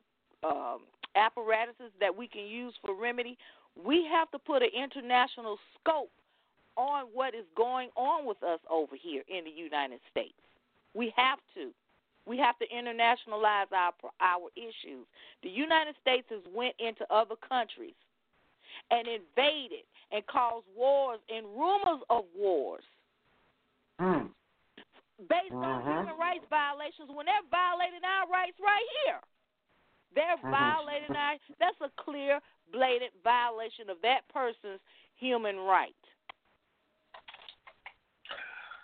um, 0.44 0.80
apparatuses 1.16 1.92
that 2.00 2.16
we 2.16 2.28
can 2.28 2.46
use 2.46 2.74
for 2.86 2.96
remedy. 2.96 3.38
We 3.84 4.08
have 4.12 4.30
to 4.32 4.40
put 4.40 4.62
an 4.62 4.70
international 4.76 5.58
scope 5.80 6.12
on 6.76 7.06
what 7.14 7.36
is 7.36 7.46
going 7.56 7.90
on 7.96 8.26
with 8.26 8.42
us 8.44 8.60
over 8.70 8.96
here 8.96 9.24
in 9.28 9.44
the 9.46 9.52
United 9.52 10.00
States. 10.12 10.34
We 10.94 11.14
have 11.16 11.40
to. 11.56 11.72
We 12.26 12.38
have 12.38 12.58
to 12.60 12.66
internationalize 12.68 13.72
our 13.72 13.94
our 14.22 14.50
issues. 14.56 15.06
The 15.44 15.50
United 15.50 15.96
States 16.02 16.28
has 16.30 16.42
went 16.54 16.76
into 16.80 17.06
other 17.14 17.36
countries 17.36 17.96
and 18.92 19.08
invaded 19.08 19.84
and 20.12 20.26
caused 20.28 20.66
wars 20.76 21.20
and 21.30 21.46
rumors 21.48 22.02
of 22.10 22.26
wars 22.36 22.84
Mm. 24.00 24.34
based 25.30 25.54
on 25.54 25.84
Mhm. 25.84 26.00
human 26.00 26.18
rights 26.18 26.46
violations 26.50 27.10
when 27.10 27.26
they're 27.26 27.44
violating 27.52 28.04
our 28.04 28.28
rights 28.28 28.60
right 28.60 28.88
here. 29.06 29.22
They're 30.16 30.38
Mhm. 30.38 30.52
violating 30.52 31.16
our 31.16 31.38
that's 31.60 31.80
a 31.82 31.90
clear, 31.98 32.42
blatant 32.72 33.14
violation 33.24 33.90
of 33.90 34.02
that 34.02 34.28
person's 34.30 34.82
human 35.16 35.60
right. 35.60 35.96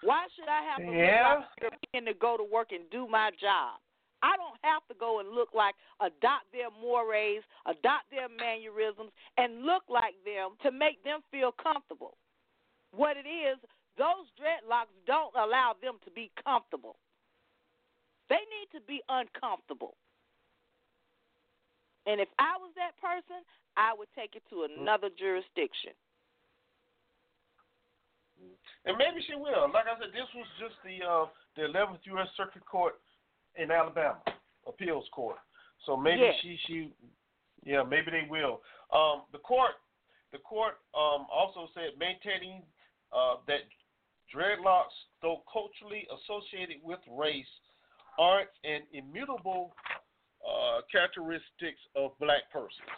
Why 0.02 0.28
should 0.36 0.48
I 0.48 0.62
have 0.64 0.78
to 0.86 0.92
Yeah. 0.92 1.46
look 1.62 1.72
like 1.94 2.06
to 2.06 2.14
go 2.14 2.38
to 2.38 2.44
work 2.44 2.72
and 2.72 2.90
do 2.90 3.08
my 3.08 3.32
job? 3.32 3.80
I 4.22 4.36
don't 4.36 4.60
have 4.64 4.86
to 4.88 4.94
go 4.96 5.20
and 5.20 5.30
look 5.32 5.54
like 5.54 5.76
adopt 6.00 6.52
their 6.52 6.70
mores, 6.72 7.44
adopt 7.66 8.10
their 8.10 8.28
mannerisms, 8.28 9.12
and 9.38 9.64
look 9.64 9.84
like 9.88 10.16
them 10.24 10.58
to 10.62 10.72
make 10.72 11.04
them 11.04 11.22
feel 11.32 11.52
comfortable. 11.52 12.18
What 12.92 13.18
it 13.18 13.28
is, 13.28 13.58
those 13.98 14.28
dreadlocks 14.40 14.92
don't 15.06 15.36
allow 15.36 15.76
them 15.82 16.00
to 16.04 16.12
be 16.12 16.32
comfortable. 16.44 16.98
They 18.30 18.36
need 18.36 18.70
to 18.74 18.82
be 18.86 19.02
uncomfortable. 19.10 19.96
And 22.06 22.20
if 22.20 22.30
I 22.40 22.58
was 22.58 22.72
that 22.76 22.98
person, 22.98 23.44
I 23.78 23.94
would 23.94 24.10
take 24.16 24.36
it 24.36 24.44
to 24.50 24.64
another 24.64 25.10
jurisdiction. 25.18 25.94
And 28.86 28.98
maybe 28.98 29.24
she 29.28 29.36
will. 29.36 29.68
Like 29.74 29.86
I 29.86 30.00
said, 30.00 30.12
this 30.14 30.30
was 30.36 30.48
just 30.60 30.76
the 30.84 31.04
uh, 31.06 31.26
the 31.56 31.68
11th 31.68 32.00
U.S. 32.16 32.28
Circuit 32.38 32.66
Court 32.66 32.96
in 33.56 33.72
Alabama, 33.72 34.20
appeals 34.68 35.06
court. 35.14 35.38
So 35.86 35.98
maybe 35.98 36.22
Yes. 36.22 36.36
she 36.42 36.58
she, 36.68 36.94
yeah, 37.64 37.84
maybe 37.84 38.12
they 38.12 38.28
will. 38.30 38.62
Um, 38.94 39.24
the 39.32 39.40
court 39.40 39.76
the 40.32 40.40
court 40.40 40.80
um, 40.96 41.26
also 41.32 41.68
said 41.74 41.98
maintaining 42.00 42.62
uh, 43.12 43.36
that 43.48 43.66
dreadlocks, 44.34 44.94
though 45.22 45.42
culturally 45.52 46.08
associated 46.22 46.78
with 46.84 47.00
race, 47.10 47.50
aren't 48.18 48.50
an 48.64 48.82
immutable 48.94 49.74
uh, 50.46 50.82
characteristics 50.92 51.82
of 51.96 52.12
black 52.20 52.46
persons. 52.54 52.94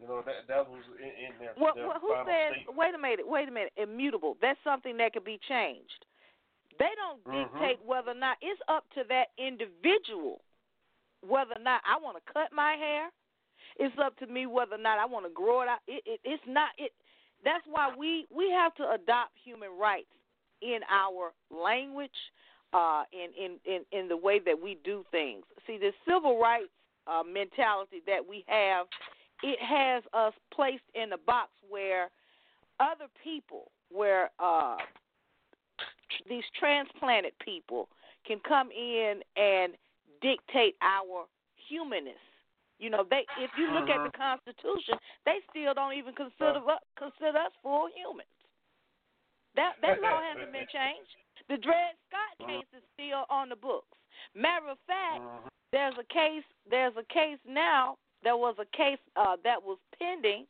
You 0.00 0.08
know 0.08 0.22
that 0.26 0.46
that 0.48 0.68
was 0.68 0.82
in, 1.00 1.08
in 1.08 1.32
their, 1.40 1.54
Well, 1.56 1.72
their 1.74 1.88
well, 1.88 1.98
who 2.00 2.12
says? 2.26 2.52
statement. 2.52 2.76
Wait 2.76 2.94
a 2.94 2.98
minute. 2.98 3.26
Wait 3.26 3.48
a 3.48 3.52
minute. 3.52 3.72
Immutable. 3.76 4.36
That's 4.42 4.58
something 4.62 4.96
that 4.98 5.12
can 5.12 5.24
be 5.24 5.38
changed. 5.48 6.04
They 6.78 6.92
don't 6.96 7.24
Mhm. 7.24 7.52
dictate 7.58 7.80
whether 7.84 8.10
or 8.10 8.20
not 8.20 8.36
it's 8.42 8.60
up 8.68 8.84
to 8.94 9.04
that 9.04 9.32
individual 9.38 10.42
whether 11.22 11.52
or 11.56 11.62
not 11.62 11.82
I 11.86 11.98
want 11.98 12.16
to 12.16 12.32
cut 12.32 12.52
my 12.52 12.74
hair. 12.74 13.10
It's 13.78 13.96
up 13.98 14.16
to 14.18 14.26
me 14.26 14.46
whether 14.46 14.74
or 14.74 14.78
not 14.78 14.98
I 14.98 15.06
want 15.06 15.26
to 15.26 15.32
grow 15.32 15.62
it 15.62 15.68
out. 15.68 15.80
It, 15.86 16.02
it, 16.06 16.20
it's 16.24 16.42
not. 16.46 16.70
It. 16.78 16.92
That's 17.44 17.64
why 17.66 17.92
we 17.96 18.26
we 18.30 18.50
have 18.50 18.74
to 18.76 18.90
adopt 18.92 19.32
human 19.42 19.70
rights 19.78 20.12
in 20.62 20.80
our 20.90 21.32
language, 21.50 22.16
uh, 22.72 23.04
in 23.12 23.32
in 23.36 23.58
in 23.64 23.84
in 23.98 24.08
the 24.08 24.16
way 24.16 24.38
that 24.44 24.60
we 24.60 24.78
do 24.84 25.04
things. 25.10 25.44
See, 25.66 25.78
the 25.78 25.92
civil 26.08 26.38
rights 26.40 26.70
uh, 27.06 27.22
mentality 27.22 28.02
that 28.06 28.26
we 28.26 28.44
have, 28.48 28.86
it 29.42 29.58
has 29.60 30.02
us 30.12 30.32
placed 30.52 30.84
in 30.94 31.12
a 31.12 31.18
box 31.18 31.50
where 31.68 32.10
other 32.80 33.06
people 33.22 33.70
where 33.90 34.30
uh, 34.38 34.76
tr- 35.78 36.28
these 36.28 36.44
transplanted 36.58 37.32
people 37.44 37.88
can 38.26 38.38
come 38.46 38.70
in 38.70 39.20
and 39.36 39.74
dictate 40.20 40.74
our 40.82 41.26
humanness. 41.68 42.18
You 42.78 42.90
know, 42.90 43.04
they 43.08 43.24
if 43.38 43.50
you 43.56 43.70
look 43.70 43.88
at 43.88 44.00
Mhm. 44.00 44.12
the 44.12 44.18
Constitution, 44.18 44.98
they 45.24 45.40
still 45.50 45.72
don't 45.72 45.94
even 45.94 46.14
consider 46.14 46.60
us, 46.68 46.82
consider 46.96 47.38
us 47.38 47.52
full 47.62 47.88
humans. 47.94 48.28
That 49.54 49.80
that 49.80 50.02
law 50.02 50.20
hasn't 50.20 50.52
been 50.52 50.66
changed. 50.68 51.16
The 51.48 51.56
Dred 51.56 51.96
Scott 52.08 52.48
case 52.48 52.66
is 52.76 52.82
still 52.92 53.24
on 53.30 53.48
the 53.48 53.56
books. 53.56 53.96
Matter 54.34 54.68
of 54.68 54.78
fact, 54.86 55.22
there's 55.72 55.96
a 55.98 56.04
case 56.04 56.44
there's 56.68 56.96
a 56.96 57.04
case 57.04 57.38
now. 57.46 57.96
There 58.22 58.36
was 58.36 58.54
a 58.58 58.76
case 58.76 58.98
uh, 59.16 59.36
that 59.44 59.62
was 59.62 59.78
pending 59.98 60.46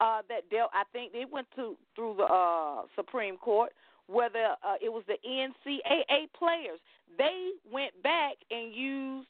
uh, 0.00 0.22
that 0.28 0.48
dealt. 0.50 0.70
I 0.72 0.84
think 0.92 1.12
it 1.14 1.30
went 1.30 1.46
to 1.56 1.76
through 1.94 2.14
the 2.18 2.24
uh, 2.24 2.82
Supreme 2.96 3.36
Court. 3.36 3.72
Whether 4.08 4.56
uh, 4.66 4.74
it 4.82 4.92
was 4.92 5.04
the 5.06 5.16
NCAA 5.26 6.26
players, 6.36 6.80
they 7.16 7.50
went 7.70 7.94
back 8.02 8.34
and 8.50 8.74
used 8.74 9.28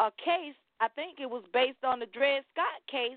a 0.00 0.10
case. 0.22 0.56
I 0.80 0.88
think 0.88 1.20
it 1.20 1.30
was 1.30 1.44
based 1.52 1.82
on 1.84 2.00
the 2.00 2.06
Dred 2.06 2.42
Scott 2.52 2.82
case 2.90 3.16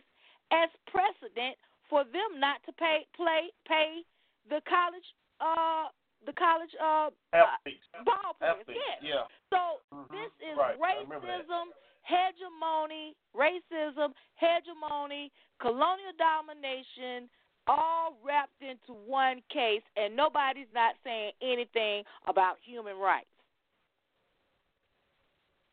as 0.53 0.69
precedent 0.87 1.57
for 1.89 2.03
them 2.03 2.39
not 2.39 2.61
to 2.67 2.71
pay 2.73 3.07
play 3.15 3.49
pay 3.67 4.03
the 4.49 4.61
college 4.69 5.03
uh 5.41 5.89
the 6.25 6.31
college 6.33 6.71
uh 6.79 7.09
Athletes. 7.33 7.83
ball 8.05 8.37
players. 8.39 8.61
Athletes, 8.61 8.79
Yes. 8.85 8.99
yeah. 9.01 9.23
So 9.49 9.81
Mhm. 9.91 10.09
this 10.11 10.31
is 10.51 10.55
Right, 10.57 10.77
I 10.79 11.01
remember 11.01 11.27
that. 11.27 11.47
racism, 11.47 11.73
hegemony, 12.07 13.15
racism, 13.35 14.15
hegemony, 14.35 15.31
colonial 15.59 16.15
domination, 16.17 17.29
all 17.67 18.17
wrapped 18.23 18.61
into 18.63 18.97
one 19.05 19.43
case, 19.51 19.83
and 19.97 20.15
nobody's 20.15 20.71
not 20.73 20.95
saying 21.03 21.31
anything 21.41 22.03
about 22.27 22.55
human 22.63 22.95
rights. 22.95 23.27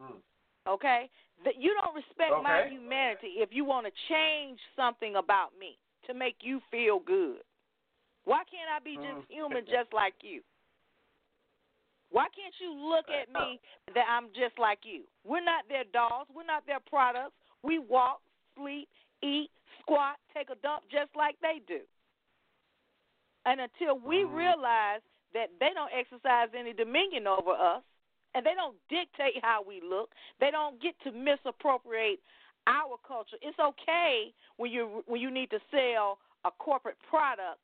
Hmm. 0.03 0.18
Okay? 0.66 1.09
That 1.45 1.55
you 1.61 1.74
don't 1.80 1.95
respect 1.95 2.43
my 2.43 2.62
Okay. 2.62 2.70
humanity 2.70 3.39
if 3.39 3.53
you 3.53 3.64
want 3.64 3.87
to 3.87 3.93
change 4.09 4.59
something 4.74 5.16
about 5.16 5.57
me 5.59 5.78
to 6.07 6.14
make 6.14 6.43
you 6.43 6.61
feel 6.70 6.99
good. 6.99 7.43
Why 8.24 8.43
can't 8.45 8.70
I 8.70 8.78
be 8.80 8.97
just 8.97 9.20
Mm. 9.20 9.26
human 9.28 9.66
just 9.66 9.93
like 9.93 10.22
you? 10.22 10.43
Why 12.15 12.31
can't 12.31 12.55
you 12.62 12.71
look 12.71 13.11
at 13.11 13.27
me 13.27 13.59
that 13.91 14.07
I'm 14.07 14.31
just 14.39 14.55
like 14.55 14.87
you? 14.87 15.03
We're 15.27 15.43
not 15.43 15.67
their 15.67 15.83
dolls. 15.83 16.31
We're 16.31 16.47
not 16.47 16.62
their 16.62 16.79
products. 16.79 17.35
We 17.67 17.83
walk, 17.83 18.23
sleep, 18.55 18.87
eat, 19.19 19.51
squat, 19.83 20.23
take 20.31 20.47
a 20.47 20.55
dump 20.62 20.87
just 20.95 21.11
like 21.19 21.35
they 21.43 21.59
do. 21.67 21.83
And 23.51 23.59
until 23.59 23.99
we 23.99 24.23
mm-hmm. 24.23 24.31
realize 24.31 25.03
that 25.35 25.51
they 25.59 25.75
don't 25.75 25.91
exercise 25.91 26.55
any 26.55 26.73
dominion 26.73 27.27
over 27.27 27.51
us 27.51 27.83
and 28.39 28.47
they 28.47 28.55
don't 28.55 28.79
dictate 28.87 29.43
how 29.43 29.67
we 29.67 29.83
look, 29.83 30.15
they 30.39 30.55
don't 30.55 30.79
get 30.81 30.95
to 31.03 31.11
misappropriate 31.11 32.23
our 32.71 32.95
culture. 33.03 33.43
It's 33.43 33.59
okay 33.59 34.31
when 34.57 34.71
you 34.71 35.03
when 35.11 35.21
you 35.21 35.35
need 35.35 35.51
to 35.51 35.59
sell 35.75 36.23
a 36.47 36.55
corporate 36.62 36.97
product 37.11 37.59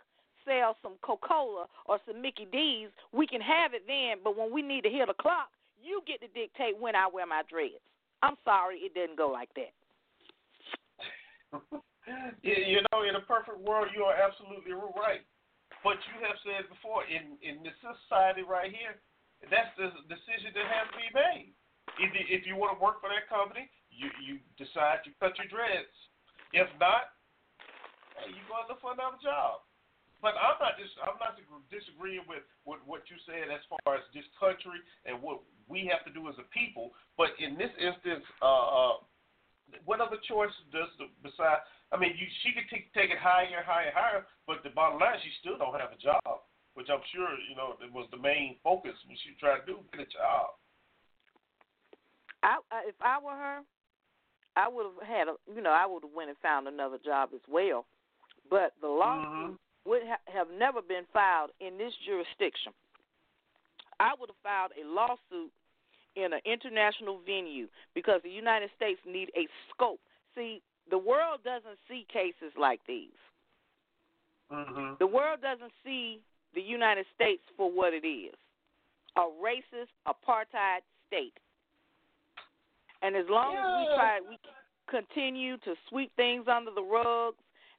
sell 0.44 0.76
some 0.82 0.94
Coca 1.02 1.28
Cola 1.28 1.66
or 1.86 1.98
some 2.06 2.20
Mickey 2.20 2.46
D's, 2.50 2.88
we 3.12 3.26
can 3.26 3.40
have 3.40 3.74
it 3.74 3.82
then. 3.86 4.18
But 4.22 4.36
when 4.36 4.52
we 4.52 4.62
need 4.62 4.82
to 4.82 4.90
hit 4.90 5.06
the 5.08 5.14
clock, 5.14 5.48
you 5.82 6.02
get 6.06 6.20
to 6.20 6.28
dictate 6.28 6.78
when 6.78 6.94
I 6.94 7.08
wear 7.08 7.26
my 7.26 7.42
dreads. 7.48 7.80
I'm 8.22 8.36
sorry, 8.44 8.84
it 8.84 8.92
didn't 8.92 9.16
go 9.16 9.32
like 9.32 9.48
that. 9.56 9.72
you, 12.44 12.80
know, 12.92 13.02
in 13.08 13.16
a 13.16 13.24
perfect 13.24 13.58
world, 13.64 13.88
you 13.96 14.04
are 14.04 14.14
absolutely 14.14 14.72
right. 14.72 15.24
But 15.80 15.96
you 16.12 16.20
have 16.20 16.36
said 16.44 16.68
before, 16.68 17.08
in 17.08 17.40
in 17.40 17.64
this 17.64 17.72
society 17.80 18.44
right 18.44 18.68
here, 18.68 19.00
that's 19.48 19.72
the 19.80 19.88
decision 20.12 20.52
that 20.52 20.68
has 20.68 20.92
to 20.92 20.96
be 21.00 21.08
made. 21.16 21.56
If 21.96 22.12
you, 22.12 22.24
if 22.28 22.42
you 22.44 22.60
want 22.60 22.76
to 22.76 22.78
work 22.80 23.00
for 23.00 23.08
that 23.08 23.24
company, 23.32 23.64
you 23.88 24.12
you 24.20 24.44
decide 24.60 25.00
to 25.08 25.10
cut 25.16 25.32
your 25.40 25.48
dreads. 25.48 25.96
If 26.52 26.68
not, 26.76 27.16
hey, 28.20 28.28
you 28.36 28.44
go 28.44 28.60
look 28.68 28.84
for 28.84 28.92
another 28.92 29.16
job. 29.24 29.64
But 30.20 30.36
I'm 30.36 30.60
not 30.60 30.76
just 30.76 30.92
I'm 31.00 31.16
not 31.16 31.40
disagreeing 31.72 32.28
with, 32.28 32.44
with 32.68 32.84
what 32.84 33.08
you 33.08 33.16
said 33.24 33.48
as 33.48 33.64
far 33.68 33.96
as 33.96 34.04
this 34.12 34.28
country 34.36 34.76
and 35.08 35.16
what 35.24 35.40
we 35.64 35.88
have 35.88 36.04
to 36.04 36.12
do 36.12 36.28
as 36.28 36.36
a 36.36 36.46
people. 36.52 36.92
But 37.16 37.32
in 37.40 37.56
this 37.56 37.72
instance, 37.80 38.24
uh, 38.44 38.44
uh, 38.44 38.94
what 39.88 40.04
other 40.04 40.20
choice 40.28 40.52
does 40.68 40.92
the 41.00 41.08
besides? 41.24 41.64
I 41.88 41.96
mean, 41.96 42.12
you 42.20 42.28
she 42.44 42.52
could 42.52 42.68
take 42.68 42.92
take 42.92 43.08
it 43.08 43.18
higher, 43.18 43.64
higher, 43.64 43.92
higher. 43.96 44.22
But 44.44 44.60
the 44.60 44.70
bottom 44.76 45.00
line, 45.00 45.16
she 45.24 45.32
still 45.40 45.56
don't 45.56 45.78
have 45.80 45.96
a 45.96 46.00
job, 46.00 46.44
which 46.76 46.92
I'm 46.92 47.02
sure 47.16 47.32
you 47.48 47.56
know 47.56 47.80
it 47.80 47.88
was 47.88 48.04
the 48.12 48.20
main 48.20 48.60
focus 48.60 48.94
when 49.08 49.16
she 49.24 49.32
tried 49.40 49.64
to 49.64 49.66
do 49.66 49.80
get 49.88 50.04
a 50.04 50.10
job. 50.10 50.60
I, 52.42 52.56
if 52.88 52.96
I 53.00 53.20
were 53.20 53.36
her, 53.36 53.60
I 54.56 54.68
would 54.68 54.84
have 54.84 55.08
had 55.08 55.28
a 55.28 55.34
you 55.48 55.64
know 55.64 55.72
I 55.72 55.88
would 55.88 56.04
have 56.04 56.12
went 56.12 56.28
and 56.28 56.38
found 56.44 56.68
another 56.68 56.98
job 57.00 57.30
as 57.32 57.44
well. 57.48 57.86
But 58.48 58.74
the 58.80 58.88
lawsuit 58.88 59.56
would 59.86 60.02
ha- 60.04 60.24
have 60.26 60.48
never 60.56 60.82
been 60.82 61.04
filed 61.12 61.50
in 61.60 61.78
this 61.78 61.92
jurisdiction. 62.04 62.72
I 63.98 64.12
would 64.18 64.30
have 64.30 64.42
filed 64.42 64.72
a 64.76 64.86
lawsuit 64.86 65.52
in 66.16 66.32
an 66.32 66.40
international 66.44 67.20
venue 67.24 67.68
because 67.94 68.20
the 68.22 68.30
United 68.30 68.70
States 68.76 69.00
need 69.06 69.30
a 69.36 69.46
scope. 69.72 70.00
See, 70.34 70.62
the 70.90 70.98
world 70.98 71.40
doesn't 71.44 71.78
see 71.88 72.06
cases 72.12 72.52
like 72.58 72.80
these. 72.86 73.16
Mm-hmm. 74.52 74.94
The 74.98 75.06
world 75.06 75.40
doesn't 75.42 75.72
see 75.84 76.20
the 76.54 76.60
United 76.60 77.06
States 77.14 77.42
for 77.56 77.70
what 77.70 77.94
it 77.94 78.06
is 78.06 78.34
a 79.16 79.26
racist 79.42 79.90
apartheid 80.06 80.82
state. 81.08 81.34
And 83.02 83.16
as 83.16 83.24
long 83.28 83.56
as 83.56 83.64
we 83.64 83.94
try, 83.96 84.20
we 84.28 84.38
continue 84.88 85.56
to 85.58 85.74
sweep 85.88 86.14
things 86.16 86.46
under 86.48 86.70
the 86.70 86.82
rug 86.82 87.34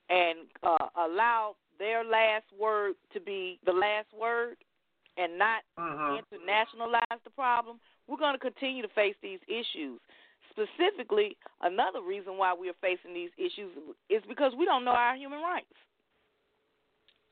and 0.10 0.40
uh, 0.64 0.90
allow 0.98 1.56
their 1.82 2.04
last 2.06 2.46
word 2.54 2.94
to 3.12 3.20
be 3.20 3.58
the 3.66 3.74
last 3.74 4.06
word 4.14 4.56
and 5.18 5.38
not 5.38 5.64
Mhm. 5.78 6.22
internationalize 6.22 7.24
the 7.24 7.32
problem, 7.32 7.82
we're 8.08 8.18
going 8.22 8.34
to 8.34 8.40
continue 8.40 8.84
to 8.84 8.88
face 8.90 9.18
these 9.22 9.42
issues. 9.48 10.00
Specifically, 10.52 11.36
another 11.62 12.02
reason 12.02 12.38
why 12.38 12.54
we 12.54 12.70
are 12.70 12.78
facing 12.82 13.14
these 13.14 13.32
issues 13.38 13.74
is 14.10 14.24
because 14.28 14.54
we 14.56 14.66
don't 14.66 14.84
know 14.86 14.92
our 14.92 15.16
human 15.16 15.42
rights. 15.42 15.74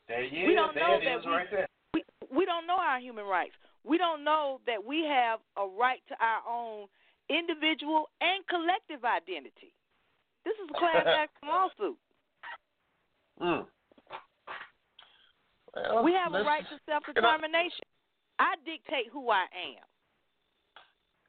There 0.08 0.24
you 0.24 0.48
We 0.48 0.56
don't 0.56 0.74
There 0.74 0.88
know 0.88 1.00
that 1.00 1.26
we- 1.26 1.32
right. 1.32 1.70
We 1.94 2.04
we 2.32 2.46
don't 2.46 2.66
know 2.66 2.78
our 2.80 3.00
human 3.00 3.26
rights. 3.26 3.56
We 3.84 3.98
don't 3.98 4.24
know 4.24 4.62
that 4.66 4.84
we 4.84 5.04
have 5.06 5.40
a 5.58 5.68
right 5.68 6.02
to 6.08 6.16
our 6.24 6.42
own 6.48 6.90
individual 7.30 8.10
and 8.22 8.46
collective 8.48 9.06
identity. 9.06 9.74
This 10.44 10.58
is 10.60 10.70
a 10.70 10.74
class 10.74 11.06
action 11.30 11.48
lawsuit. 11.48 11.98
Mm. 13.40 13.68
Well, 15.92 16.04
We 16.04 16.14
have 16.14 16.34
a 16.34 16.44
right 16.44 16.64
to 16.70 16.80
self 16.86 17.04
determination. 17.06 17.86
I 18.40 18.56
dictate 18.66 19.08
who 19.12 19.30
I 19.30 19.44
am 19.44 19.84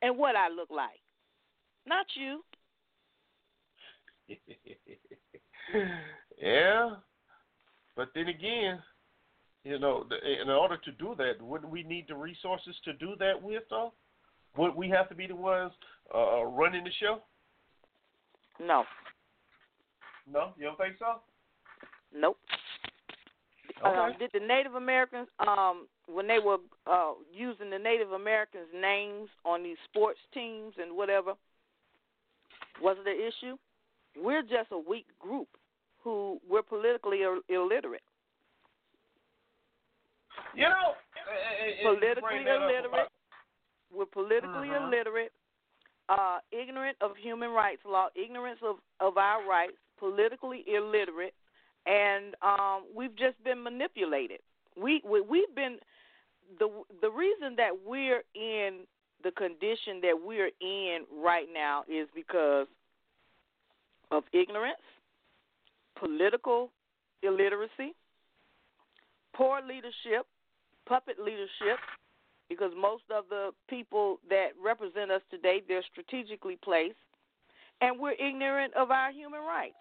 and 0.02 0.16
what 0.16 0.36
I 0.36 0.48
look 0.48 0.70
like, 0.70 1.00
not 1.86 2.06
you. 2.14 2.44
yeah, 6.40 6.90
but 7.96 8.08
then 8.14 8.28
again, 8.28 8.78
you 9.64 9.78
know, 9.78 10.04
in 10.42 10.48
order 10.48 10.76
to 10.76 10.92
do 10.92 11.14
that, 11.18 11.42
wouldn't 11.42 11.70
we 11.70 11.82
need 11.82 12.06
the 12.08 12.14
resources 12.14 12.76
to 12.84 12.92
do 12.94 13.14
that 13.18 13.40
with, 13.42 13.64
though? 13.68 13.92
Would 14.56 14.74
we 14.74 14.88
have 14.88 15.08
to 15.08 15.14
be 15.14 15.26
the 15.26 15.34
ones 15.34 15.72
uh, 16.14 16.44
running 16.44 16.84
the 16.84 16.90
show? 17.00 17.20
No, 18.58 18.84
No, 20.30 20.52
you 20.58 20.64
don't 20.64 20.78
think 20.78 20.96
so? 20.98 21.20
nope. 22.14 22.36
Okay. 23.84 23.98
Um, 23.98 24.12
did 24.18 24.30
the 24.34 24.40
Native 24.40 24.74
Americans, 24.74 25.28
um, 25.46 25.86
when 26.06 26.26
they 26.26 26.38
were 26.38 26.58
uh, 26.86 27.12
using 27.32 27.70
the 27.70 27.78
Native 27.78 28.12
Americans' 28.12 28.68
names 28.74 29.28
on 29.44 29.62
these 29.62 29.78
sports 29.88 30.18
teams 30.34 30.74
and 30.80 30.94
whatever, 30.96 31.32
was 32.82 32.96
it 33.04 33.08
an 33.08 33.16
issue? 33.26 33.56
We're 34.22 34.42
just 34.42 34.70
a 34.72 34.78
weak 34.78 35.06
group 35.18 35.48
who 36.02 36.40
we're 36.48 36.62
politically 36.62 37.22
Ill- 37.22 37.42
illiterate. 37.48 38.02
You 40.54 40.64
know, 40.64 40.94
politically 41.82 42.20
bring 42.22 42.44
that 42.44 42.56
up 42.56 42.62
illiterate. 42.62 42.86
about- 42.86 43.12
We're 43.92 44.06
politically 44.06 44.68
Mhm. 44.68 44.86
illiterate, 44.88 45.32
uh, 46.08 46.40
ignorant 46.52 46.96
of 47.00 47.16
human 47.16 47.50
rights 47.50 47.84
law, 47.84 48.08
ignorance 48.14 48.60
of, 48.62 48.80
of 49.00 49.16
our 49.18 49.42
rights, 49.44 49.76
politically 49.98 50.68
illiterate, 50.68 51.34
and 51.86 52.34
um, 52.42 52.84
we've 52.94 53.16
just 53.16 53.42
been 53.44 53.62
manipulated. 53.62 54.40
We, 54.80 55.02
we 55.08 55.20
we've 55.20 55.54
been 55.54 55.78
the 56.58 56.68
the 57.00 57.10
reason 57.10 57.56
that 57.56 57.70
we're 57.86 58.22
in 58.34 58.80
the 59.22 59.30
condition 59.32 60.00
that 60.02 60.14
we're 60.24 60.50
in 60.60 61.04
right 61.22 61.46
now 61.52 61.84
is 61.88 62.08
because 62.14 62.66
of 64.10 64.24
ignorance, 64.32 64.80
political 65.98 66.70
illiteracy, 67.22 67.94
poor 69.34 69.60
leadership, 69.60 70.26
puppet 70.88 71.16
leadership, 71.22 71.78
because 72.48 72.72
most 72.76 73.04
of 73.14 73.24
the 73.28 73.50
people 73.68 74.18
that 74.28 74.48
represent 74.62 75.10
us 75.10 75.22
today, 75.30 75.62
they're 75.68 75.84
strategically 75.92 76.58
placed, 76.62 76.96
and 77.80 77.98
we're 77.98 78.12
ignorant 78.12 78.72
of 78.74 78.90
our 78.90 79.12
human 79.12 79.40
rights. 79.40 79.76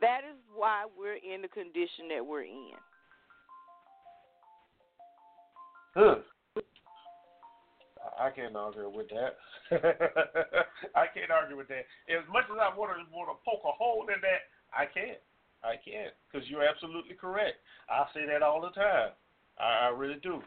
That 0.00 0.20
is 0.28 0.36
why 0.54 0.84
we're 0.96 1.16
in 1.16 1.42
the 1.42 1.48
condition 1.48 2.08
that 2.14 2.24
we're 2.24 2.44
in. 2.44 2.72
Huh. 5.94 6.14
I 8.18 8.30
can't 8.30 8.56
argue 8.56 8.90
with 8.90 9.08
that. 9.10 9.36
I 10.94 11.06
can't 11.12 11.30
argue 11.30 11.56
with 11.56 11.68
that. 11.68 11.86
As 12.08 12.24
much 12.32 12.44
as 12.50 12.58
I 12.60 12.76
want 12.76 12.92
to 12.96 13.04
want 13.14 13.30
to 13.30 13.36
poke 13.44 13.62
a 13.64 13.72
hole 13.72 14.06
in 14.08 14.20
that, 14.20 14.48
I 14.72 14.86
can't. 14.86 15.18
I 15.64 15.76
can't 15.76 16.12
because 16.30 16.48
you're 16.48 16.64
absolutely 16.64 17.14
correct. 17.14 17.56
I 17.88 18.04
say 18.12 18.26
that 18.26 18.42
all 18.42 18.60
the 18.60 18.70
time. 18.70 19.10
I, 19.58 19.86
I 19.86 19.88
really 19.88 20.18
do. 20.22 20.42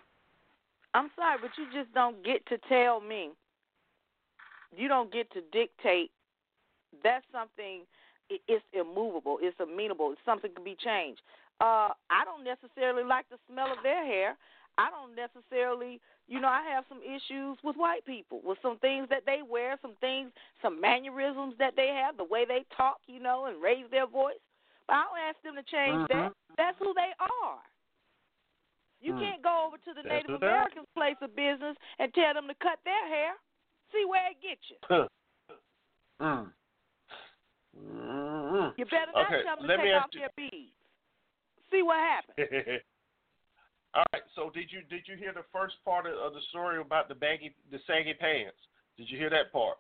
I'm 0.94 1.10
sorry, 1.16 1.38
but 1.42 1.52
you 1.58 1.66
just 1.74 1.94
don't 1.94 2.24
get 2.24 2.46
to 2.48 2.58
tell 2.70 3.02
me. 3.02 3.32
You 4.76 4.88
don't 4.88 5.12
get 5.12 5.32
to 5.32 5.42
dictate. 5.52 6.12
That's 7.04 7.26
something. 7.32 7.84
It's 8.30 8.66
immovable. 8.74 9.38
It's 9.42 9.60
amenable. 9.60 10.12
It's 10.12 10.22
something 10.26 10.52
can 10.54 10.64
be 10.64 10.76
changed. 10.84 11.22
Uh, 11.62 11.94
I 12.10 12.26
don't 12.26 12.44
necessarily 12.44 13.04
like 13.04 13.30
the 13.30 13.38
smell 13.50 13.72
of 13.72 13.78
their 13.84 14.06
hair. 14.06 14.36
I 14.78 14.90
don't 14.92 15.16
necessarily, 15.16 16.02
you 16.28 16.42
know, 16.42 16.50
I 16.50 16.62
have 16.74 16.84
some 16.90 17.00
issues 17.00 17.58
with 17.64 17.78
white 17.78 18.06
people 18.06 18.42
with 18.44 18.58
some 18.62 18.78
things 18.80 19.08
that 19.10 19.24
they 19.26 19.40
wear, 19.40 19.78
some 19.82 19.96
things, 20.02 20.32
some 20.62 20.82
mannerisms 20.82 21.56
that 21.60 21.76
they 21.78 21.88
have, 21.96 22.18
the 22.18 22.28
way 22.28 22.44
they 22.44 22.66
talk, 22.76 22.98
you 23.08 23.22
know, 23.22 23.46
and 23.46 23.62
raise 23.64 23.86
their 23.90 24.08
voice. 24.08 24.42
But 24.88 24.96
I 24.96 25.04
don't 25.08 25.24
ask 25.30 25.38
them 25.44 25.56
to 25.56 25.64
change 25.64 26.10
Mm-hmm. 26.12 26.28
that. 26.28 26.32
That's 26.58 26.78
who 26.80 26.94
they 26.94 27.14
are. 27.20 27.64
You 29.02 29.14
Mm. 29.14 29.20
can't 29.20 29.44
go 29.44 29.68
over 29.68 29.78
to 29.78 29.94
the 29.94 30.04
That's 30.04 30.28
Native 30.28 30.32
who 30.32 30.40
they 30.40 30.48
are. 30.48 30.68
Americans' 30.68 30.88
place 30.96 31.16
of 31.22 31.36
business 31.36 31.78
and 32.00 32.14
tell 32.14 32.34
them 32.34 32.48
to 32.48 32.56
cut 32.56 32.80
their 32.84 33.08
hair. 33.08 33.32
See 33.94 34.04
where 34.04 34.32
it 34.32 34.42
gets 34.42 34.66
you. 34.68 35.08
Mm. 36.22 36.52
Mm. 37.78 38.74
You 38.78 38.86
better 38.86 39.12
not 39.14 39.28
Okay, 39.28 39.44
tell 39.44 39.56
them 39.58 39.64
to 39.64 39.68
let 39.68 39.78
me 39.80 39.86
take 39.86 39.94
ask 39.94 40.06
off 40.06 40.10
you- 40.14 40.20
their 40.22 40.30
beads. 40.36 40.72
See 41.72 41.82
what 41.84 41.98
happens. 41.98 42.38
All 43.96 44.04
right. 44.14 44.24
So 44.36 44.50
did 44.50 44.72
you 44.72 44.82
did 44.90 45.08
you 45.08 45.16
hear 45.18 45.34
the 45.34 45.46
first 45.52 45.76
part 45.84 46.06
of, 46.06 46.14
of 46.14 46.34
the 46.34 46.42
story 46.50 46.80
about 46.80 47.08
the 47.10 47.16
baggy 47.16 47.56
the 47.72 47.80
saggy 47.88 48.14
pants? 48.14 48.58
Did 48.98 49.10
you 49.10 49.18
hear 49.18 49.30
that 49.30 49.52
part? 49.52 49.78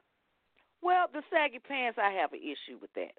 Well, 0.81 1.07
the 1.11 1.21
saggy 1.31 1.59
pants, 1.59 1.97
I 2.01 2.11
have 2.11 2.33
an 2.33 2.39
issue 2.39 2.77
with 2.81 2.91
that 2.95 3.15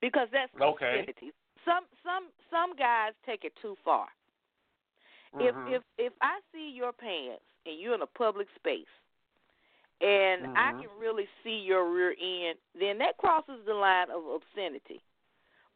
because 0.00 0.28
that's 0.32 0.50
Okay. 0.60 1.00
obscenity. 1.06 1.32
Some 1.64 1.84
some 2.02 2.30
some 2.50 2.74
guys 2.76 3.12
take 3.26 3.44
it 3.44 3.52
too 3.60 3.76
far. 3.84 4.06
Mhm. 5.34 5.42
If 5.42 5.54
if 5.74 5.82
if 5.98 6.12
I 6.20 6.40
see 6.52 6.70
your 6.74 6.92
pants 6.92 7.42
and 7.66 7.78
you're 7.78 7.94
in 7.94 8.02
a 8.02 8.06
public 8.18 8.48
space 8.56 8.90
and 10.02 10.46
I 10.56 10.72
Mhm. 10.72 10.80
can 10.82 10.98
really 10.98 11.28
see 11.44 11.58
your 11.58 11.88
rear 11.88 12.10
end, 12.10 12.58
then 12.74 12.98
that 12.98 13.16
crosses 13.18 13.64
the 13.64 13.74
line 13.74 14.10
of 14.10 14.26
obscenity. 14.26 15.00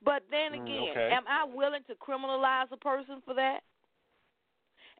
But 0.02 0.28
then 0.30 0.52
Mm, 0.52 0.66
again, 0.66 0.90
okay. 0.90 1.10
am 1.10 1.26
I 1.28 1.44
willing 1.44 1.84
to 1.84 1.94
criminalize 1.94 2.70
a 2.72 2.76
person 2.76 3.22
for 3.22 3.34
that? 3.34 3.62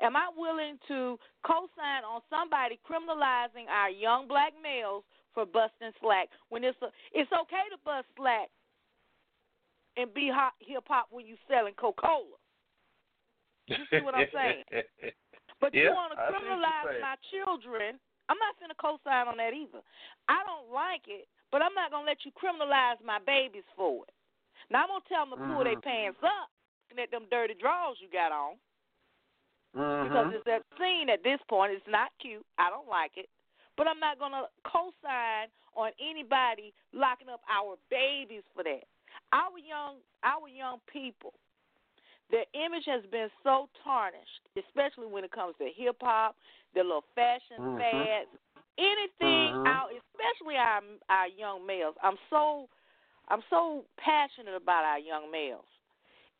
Am 0.00 0.14
I 0.14 0.28
willing 0.36 0.78
to 0.88 1.18
co-sign 1.44 2.04
on 2.04 2.20
somebody 2.30 2.78
criminalizing 2.84 3.66
our 3.68 3.90
young 3.90 4.28
black 4.28 4.52
males 4.62 5.04
for 5.34 5.44
busting 5.44 5.92
slack 6.00 6.28
when 6.48 6.64
it's 6.64 6.80
a, 6.82 6.92
it's 7.12 7.32
okay 7.32 7.64
to 7.70 7.78
bust 7.84 8.06
slack 8.16 8.50
and 9.96 10.12
be 10.12 10.30
hot 10.32 10.52
hip 10.60 10.84
hop 10.86 11.08
when 11.10 11.26
you 11.26 11.36
selling 11.48 11.74
Coca 11.74 12.00
Cola? 12.02 12.36
You 13.68 13.76
see 13.90 14.00
what 14.00 14.14
I'm 14.14 14.28
saying? 14.32 14.64
But 15.60 15.72
you 15.72 15.88
want 15.88 16.12
to 16.12 16.20
I 16.20 16.28
see 16.28 16.32
what 16.34 16.42
you're 16.42 16.52
criminalize 16.52 17.00
my 17.00 17.16
children. 17.32 17.98
I'm 18.28 18.38
not 18.42 18.58
going 18.58 18.70
to 18.70 18.78
co-sign 18.78 19.28
on 19.30 19.38
that 19.38 19.54
either. 19.54 19.82
I 20.28 20.42
don't 20.42 20.72
like 20.74 21.06
it, 21.06 21.28
but 21.54 21.62
I'm 21.62 21.74
not 21.74 21.90
going 21.90 22.04
to 22.04 22.10
let 22.10 22.26
you 22.26 22.34
criminalize 22.34 22.98
my 23.04 23.18
babies 23.22 23.66
for 23.78 24.02
it. 24.04 24.14
Now 24.70 24.82
I'm 24.82 24.90
going 24.90 25.02
to 25.02 25.08
tell 25.08 25.26
them 25.26 25.38
to 25.38 25.44
pull 25.46 25.62
their 25.62 25.78
Mhm. 25.78 25.86
pants 25.86 26.22
up 26.22 26.50
and 26.90 26.98
at 26.98 27.10
them 27.10 27.26
dirty 27.30 27.54
drawers 27.54 28.00
you 28.00 28.08
got 28.08 28.32
on 28.32 28.58
because 30.02 30.26
Mhm. 30.30 30.42
it's 30.42 30.46
obscene 30.46 31.08
at 31.10 31.22
this 31.22 31.40
point. 31.48 31.72
It's 31.72 31.86
not 31.86 32.10
cute. 32.18 32.44
I 32.58 32.70
don't 32.70 32.88
like 32.88 33.16
it. 33.16 33.28
But 33.76 33.86
I'm 33.86 34.00
not 34.00 34.18
going 34.18 34.32
to 34.32 34.48
co-sign 34.64 35.52
on 35.76 35.92
anybody 36.00 36.72
locking 36.92 37.28
up 37.28 37.42
our 37.48 37.76
babies 37.90 38.42
for 38.54 38.64
that. 38.64 38.88
Our 39.32 39.58
young, 39.58 40.00
our 40.24 40.48
young 40.48 40.80
people, 40.86 41.34
their 42.30 42.46
image 42.54 42.86
has 42.86 43.04
been 43.06 43.30
so 43.44 43.68
tarnished, 43.84 44.40
especially 44.56 45.06
when 45.06 45.24
it 45.24 45.30
comes 45.30 45.54
to 45.58 45.68
hip 45.70 45.96
hop, 46.00 46.34
the 46.76 46.84
little 46.84 47.04
fashion 47.14 47.56
Mhm. 47.58 47.78
fads, 47.78 48.30
anything 48.76 49.54
Mhm. 49.54 49.66
out, 49.66 49.90
especially 49.92 50.56
our 50.56 50.82
our 51.08 51.26
young 51.26 51.64
males. 51.66 51.96
I'm 52.02 52.18
so 52.28 52.68
I'm 53.28 53.42
so 53.48 53.84
passionate 53.96 54.54
about 54.54 54.84
our 54.84 54.98
young 54.98 55.30
males. 55.30 55.66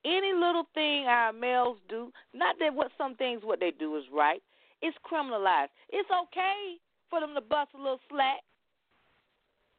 Any 0.04 0.32
little 0.32 0.64
thing 0.74 1.08
our 1.08 1.32
males 1.32 1.80
do, 1.88 2.12
not 2.32 2.58
that 2.60 2.72
what 2.72 2.92
some 2.96 3.16
things 3.16 3.42
what 3.42 3.58
they 3.58 3.72
do 3.72 3.96
is 3.96 4.08
right, 4.10 4.42
it's 4.82 4.96
criminalized. 4.98 5.70
It's 5.88 6.10
okay 6.10 6.78
for 7.08 7.20
them 7.20 7.34
to 7.34 7.40
bust 7.40 7.72
a 7.74 7.78
little 7.78 8.00
slack 8.08 8.44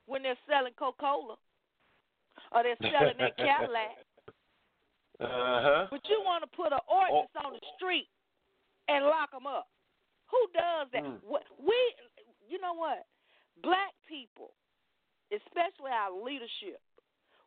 when 0.08 0.24
they're 0.24 0.38
selling 0.48 0.74
Coca 0.74 0.98
Cola 1.00 1.38
or 2.52 2.64
they're 2.64 2.92
selling 2.92 3.18
their 3.18 3.32
Cadillac. 3.32 3.98
Uh 5.20 5.62
huh. 5.62 5.88
But 5.90 6.08
you 6.08 6.22
want 6.24 6.44
to 6.44 6.48
put 6.56 6.72
an 6.72 6.80
ordinance 6.88 7.32
on 7.44 7.54
the 7.54 7.60
street 7.76 8.08
and 8.88 9.06
lock 9.06 9.32
them 9.32 9.48
up. 9.48 9.68
Who 10.30 10.42
does 10.54 10.88
that? 10.94 11.04
Mm. 11.04 11.20
We, 11.60 11.78
you 12.50 12.60
know 12.60 12.74
what? 12.74 13.06
Black 13.64 13.94
people, 14.08 14.52
especially 15.32 15.92
our 15.92 16.12
leadership, 16.12 16.80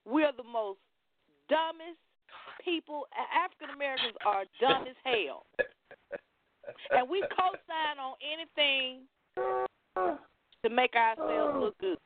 we're 0.04 0.32
the 0.32 0.44
most 0.46 0.80
dumbest 1.48 2.00
people. 2.64 3.06
African 3.14 3.74
Americans 3.74 4.16
are 4.24 4.44
dumb 4.60 4.86
as 4.88 4.96
hell, 5.04 5.46
and 6.90 7.08
we 7.08 7.22
co-sign 7.36 7.98
on 8.00 8.16
anything 8.24 9.06
to 9.36 10.68
make 10.70 10.94
ourselves 10.94 11.56
look 11.58 11.78
good. 11.78 11.98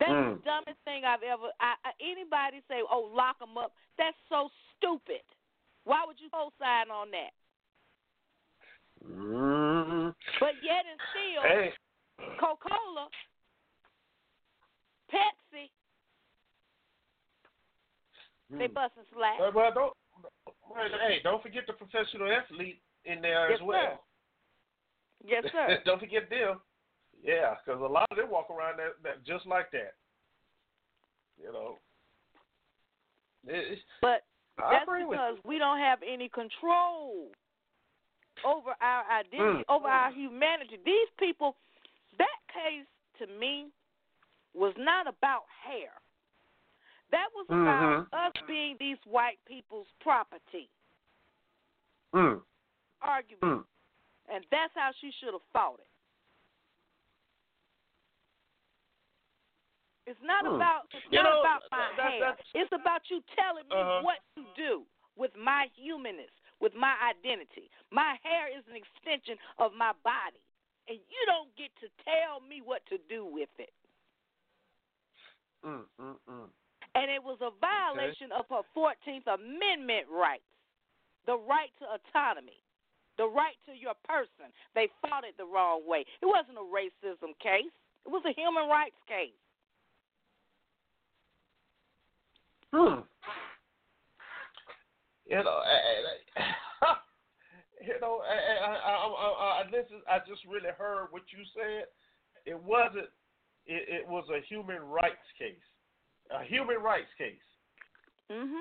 That's 0.00 0.10
the 0.10 0.34
Mm. 0.34 0.44
dumbest 0.44 0.80
thing 0.84 1.04
I've 1.04 1.22
ever. 1.22 1.46
I, 1.60 1.74
I, 1.84 1.90
anybody 2.02 2.60
say, 2.66 2.82
"Oh, 2.82 3.08
lock 3.14 3.38
them 3.38 3.56
up"? 3.56 3.72
That's 3.98 4.16
so 4.28 4.50
stupid. 4.76 5.22
Why 5.84 6.04
would 6.06 6.18
you 6.20 6.28
co-sign 6.30 6.90
on 6.90 7.10
that? 7.12 7.30
Mhm. 9.04 10.14
But 10.40 10.54
yet 10.62 10.84
and 10.86 11.00
still, 11.10 11.42
Hey. 11.42 11.74
Coca-Cola, 12.38 13.08
Pepsi, 15.10 15.70
they 18.50 18.68
Mm. 18.68 18.74
busting 18.74 19.04
slack. 19.12 19.38
Well, 19.38 19.72
don't. 19.72 19.96
Hey, 20.74 21.20
don't 21.20 21.42
forget 21.42 21.66
the 21.66 21.72
professional 21.72 22.30
athlete 22.30 22.82
in 23.04 23.20
there 23.20 23.50
Yes, 23.50 23.60
as 23.60 23.62
well. 23.62 24.06
Yes, 25.24 25.44
sir. 25.52 25.82
don't 25.84 26.00
forget 26.00 26.30
them. 26.30 26.60
Yeah, 27.22 27.56
because 27.64 27.80
a 27.80 27.86
lot 27.86 28.10
of 28.10 28.16
them 28.16 28.30
walk 28.30 28.50
around 28.50 28.78
that, 28.78 29.02
that 29.02 29.24
just 29.24 29.46
like 29.46 29.70
that. 29.72 29.94
You 31.40 31.52
know. 31.52 31.78
It, 33.46 33.78
But 34.00 34.24
I 34.58 34.84
that's 34.86 34.86
because 34.86 35.38
we 35.44 35.58
don't 35.58 35.78
have 35.78 36.02
any 36.02 36.28
control 36.28 37.32
over 38.44 38.74
our 38.80 39.04
identity, 39.10 39.38
Mm. 39.38 39.64
over 39.68 39.88
our 39.88 40.10
humanity. 40.12 40.76
These 40.84 41.10
people, 41.18 41.56
that 42.18 42.38
case 42.48 42.86
to 43.18 43.26
me 43.26 43.70
was 44.54 44.74
not 44.76 45.06
about 45.06 45.44
hair. 45.48 45.92
That 47.10 47.28
was 47.34 47.46
about 47.48 48.08
Mhm. 48.10 48.12
us 48.12 48.32
being 48.46 48.76
these 48.78 48.98
white 49.04 49.38
people's 49.44 49.90
property. 50.00 50.70
Mm. 52.14 52.42
Argument. 53.00 53.42
Mm. 53.42 53.66
And 54.28 54.46
that's 54.50 54.74
how 54.74 54.92
she 54.92 55.10
should 55.12 55.32
have 55.34 55.42
fought 55.52 55.80
it. 55.80 55.86
It's 60.06 60.20
not 60.22 60.44
Hmm. 60.44 60.54
about 60.56 60.86
it's 60.92 61.04
You 61.10 61.22
not 61.22 61.30
know, 61.30 61.40
about 61.40 61.62
my 61.70 61.78
that- 61.78 61.96
that- 61.96 62.10
hair. 62.10 62.20
that's- 62.20 62.50
It's 62.54 62.72
about 62.72 63.08
you 63.08 63.22
telling 63.36 63.68
me 63.68 63.76
Uh-huh. 63.76 64.02
what 64.02 64.20
to 64.34 64.44
do 64.54 64.86
with 65.16 65.34
my 65.36 65.66
humanness, 65.74 66.32
with 66.62 66.72
my 66.78 66.94
identity. 67.02 67.66
My 67.90 68.14
hair 68.22 68.46
is 68.46 68.62
an 68.70 68.78
extension 68.78 69.34
of 69.58 69.74
my 69.74 69.90
body. 70.06 70.38
And 70.86 71.02
you 71.10 71.22
don't 71.26 71.50
get 71.58 71.74
to 71.82 71.90
tell 72.06 72.38
me 72.38 72.62
what 72.62 72.86
to 72.86 73.02
do 73.10 73.26
with 73.26 73.50
it. 73.58 73.74
Mm, 75.66 75.82
mm, 75.98 76.18
mm. 76.30 76.48
And 76.94 77.06
it 77.10 77.22
was 77.22 77.38
a 77.42 77.50
violation 77.58 78.30
of 78.30 78.46
her 78.50 78.62
14th 78.78 79.26
Amendment 79.26 80.06
rights 80.06 80.46
the 81.26 81.38
right 81.38 81.70
to 81.78 81.86
autonomy, 81.86 82.58
the 83.16 83.26
right 83.26 83.54
to 83.66 83.72
your 83.78 83.94
person. 84.02 84.50
They 84.74 84.90
fought 85.00 85.22
it 85.22 85.38
the 85.38 85.46
wrong 85.46 85.86
way. 85.86 86.04
It 86.20 86.26
wasn't 86.26 86.58
a 86.58 86.66
racism 86.66 87.30
case, 87.38 87.70
it 88.06 88.10
was 88.10 88.22
a 88.26 88.34
human 88.34 88.66
rights 88.68 88.98
case. 89.06 89.38
Hmm. 92.74 93.06
You 95.32 95.42
know, 95.42 95.64
I, 95.64 95.72
eh, 95.72 96.00
I, 96.04 96.12
eh, 96.12 96.44
eh, 96.44 96.96
you 97.88 97.96
know, 98.04 98.20
I, 98.20 98.36
I, 98.36 98.68
I, 98.68 98.92
I, 99.00 99.64
I, 99.64 99.70
this 99.70 99.86
is, 99.88 100.02
I 100.04 100.18
just 100.28 100.44
really 100.44 100.68
heard 100.76 101.08
what 101.08 101.22
you 101.32 101.40
said. 101.56 101.88
It 102.44 102.60
wasn't. 102.62 103.08
It, 103.64 104.04
it 104.04 104.06
was 104.06 104.28
a 104.28 104.44
human 104.44 104.82
rights 104.82 105.24
case, 105.38 105.64
a 106.30 106.44
human 106.44 106.82
rights 106.82 107.08
case. 107.16 107.40
Mm 108.30 108.44
Mhm. 108.44 108.60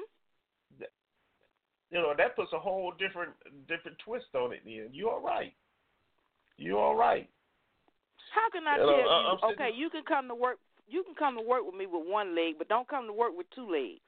You 1.91 1.99
know, 1.99 2.13
that 2.17 2.37
puts 2.37 2.53
a 2.53 2.59
whole 2.59 2.93
different 2.97 3.31
different 3.67 3.97
twist 3.99 4.31
on 4.33 4.53
it. 4.53 4.61
Then 4.63 4.87
you 4.93 5.09
are 5.09 5.15
all 5.19 5.25
right. 5.25 5.53
You 6.55 6.77
are 6.77 6.85
all 6.85 6.95
right. 6.95 7.27
How 8.33 8.49
can 8.49 8.65
I 8.65 8.77
You 8.77 8.77
tell 8.77 8.91
know, 8.91 8.97
you? 8.97 9.09
I'm 9.09 9.39
sitting- 9.39 9.55
okay, 9.55 9.71
you 9.75 9.89
can 9.89 10.03
come 10.05 10.29
to 10.29 10.35
work. 10.35 10.57
You 10.87 11.03
can 11.03 11.15
come 11.15 11.35
to 11.35 11.41
work 11.43 11.65
with 11.65 11.75
me 11.75 11.85
with 11.85 12.07
one 12.07 12.33
leg, 12.33 12.55
but 12.57 12.69
don't 12.69 12.87
come 12.87 13.07
to 13.07 13.13
work 13.13 13.35
with 13.35 13.49
two 13.49 13.69
legs. 13.69 13.99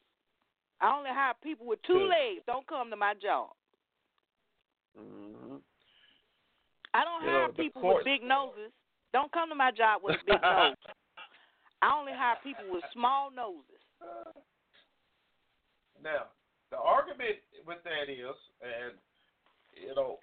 I 0.84 0.91
only 0.97 1.09
hire 1.11 1.34
people 1.41 1.65
with 1.65 1.79
two 1.88 1.95
legs. 2.11 2.43
Don't 2.45 2.67
come 2.67 2.89
to 2.91 2.95
my 2.95 3.13
job. 3.15 3.51
hmm 4.97 5.55
I 6.93 7.03
don't 7.05 7.23
You 7.23 7.29
hire 7.31 7.47
know, 7.47 7.53
people 7.53 7.81
court- 7.81 7.95
with 7.97 8.05
big 8.05 8.21
noses. 8.21 8.69
Don't 9.13 9.31
come 9.31 9.47
to 9.49 9.55
my 9.55 9.71
job 9.71 10.01
with 10.03 10.15
a 10.19 10.25
big 10.25 10.41
nose. 10.43 10.75
I 11.81 11.97
only 11.97 12.11
hire 12.13 12.38
people 12.43 12.65
with 12.69 12.84
small 12.93 13.31
noses. 13.31 13.79
Now, 16.03 16.27
the 16.69 16.77
argument 16.77 17.39
with 17.65 17.79
that 17.84 18.11
is, 18.11 18.36
and 18.61 18.93
you 19.73 19.95
know, 19.95 20.19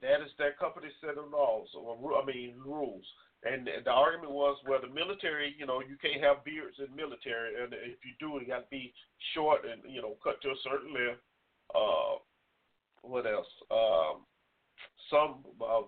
that 0.00 0.20
is 0.22 0.30
that 0.38 0.58
company 0.58 0.88
set 1.00 1.18
of 1.18 1.30
laws, 1.30 1.68
or 1.76 2.14
I 2.20 2.24
mean 2.24 2.54
rules. 2.64 3.04
And 3.46 3.68
the 3.84 3.90
argument 3.90 4.32
was, 4.32 4.58
well, 4.66 4.80
the 4.82 4.92
military, 4.92 5.54
you 5.58 5.66
know, 5.66 5.80
you 5.80 5.96
can't 6.02 6.22
have 6.22 6.44
beards 6.44 6.76
in 6.82 6.94
military, 6.96 7.62
and 7.62 7.72
if 7.72 8.02
you 8.02 8.12
do, 8.18 8.38
it 8.38 8.48
got 8.48 8.66
to 8.66 8.70
be 8.70 8.92
short 9.34 9.62
and 9.64 9.80
you 9.86 10.02
know 10.02 10.16
cut 10.22 10.42
to 10.42 10.48
a 10.48 10.62
certain 10.64 10.92
length. 10.92 11.22
Uh, 11.74 12.18
what 13.02 13.26
else? 13.26 13.46
Um, 13.70 14.26
some 15.10 15.46
uh, 15.62 15.86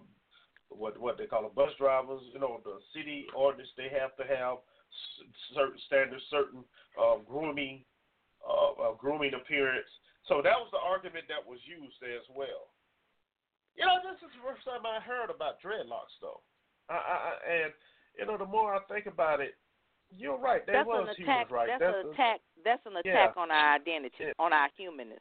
what 0.69 0.99
what 1.01 1.19
they 1.19 1.27
call 1.27 1.43
them, 1.43 1.57
bus 1.57 1.73
drivers, 1.79 2.23
you 2.33 2.39
know, 2.39 2.61
the 2.63 2.79
city 2.95 3.27
ordinance 3.35 3.71
they 3.77 3.91
have 3.91 4.15
to 4.17 4.25
have 4.29 4.63
certain 5.55 5.79
standards, 5.87 6.23
certain 6.31 6.63
uh, 6.95 7.19
grooming, 7.27 7.85
uh, 8.47 8.73
uh, 8.79 8.95
grooming 8.95 9.35
appearance. 9.35 9.91
So 10.27 10.41
that 10.45 10.57
was 10.61 10.69
the 10.71 10.83
argument 10.83 11.25
that 11.29 11.43
was 11.43 11.59
used 11.65 11.99
as 12.05 12.25
well. 12.31 12.71
You 13.75 13.87
know, 13.87 14.03
this 14.03 14.19
is 14.21 14.31
the 14.35 14.43
first 14.43 14.67
time 14.67 14.85
I 14.85 15.01
heard 15.01 15.31
about 15.31 15.63
dreadlocks, 15.63 16.15
though. 16.21 16.43
I, 16.89 16.95
I, 16.95 17.33
and 17.65 17.73
you 18.19 18.27
know, 18.27 18.39
the 18.39 18.47
more 18.47 18.75
I 18.75 18.81
think 18.93 19.07
about 19.07 19.41
it, 19.41 19.55
you're 20.17 20.39
right. 20.39 20.65
There 20.65 20.77
that's 20.77 20.87
was 20.87 21.09
an 21.11 21.15
humans, 21.23 21.47
attack. 21.47 21.51
right? 21.51 21.69
That's, 21.69 21.81
That's 21.81 21.97
an 22.01 22.07
a- 22.07 22.13
attack. 22.13 22.41
That's 22.65 22.87
an 22.87 22.93
Yeah. 23.05 23.11
attack 23.13 23.37
on 23.37 23.51
our 23.51 23.75
identity, 23.75 24.25
on 24.39 24.53
our 24.53 24.69
humanness, 24.77 25.21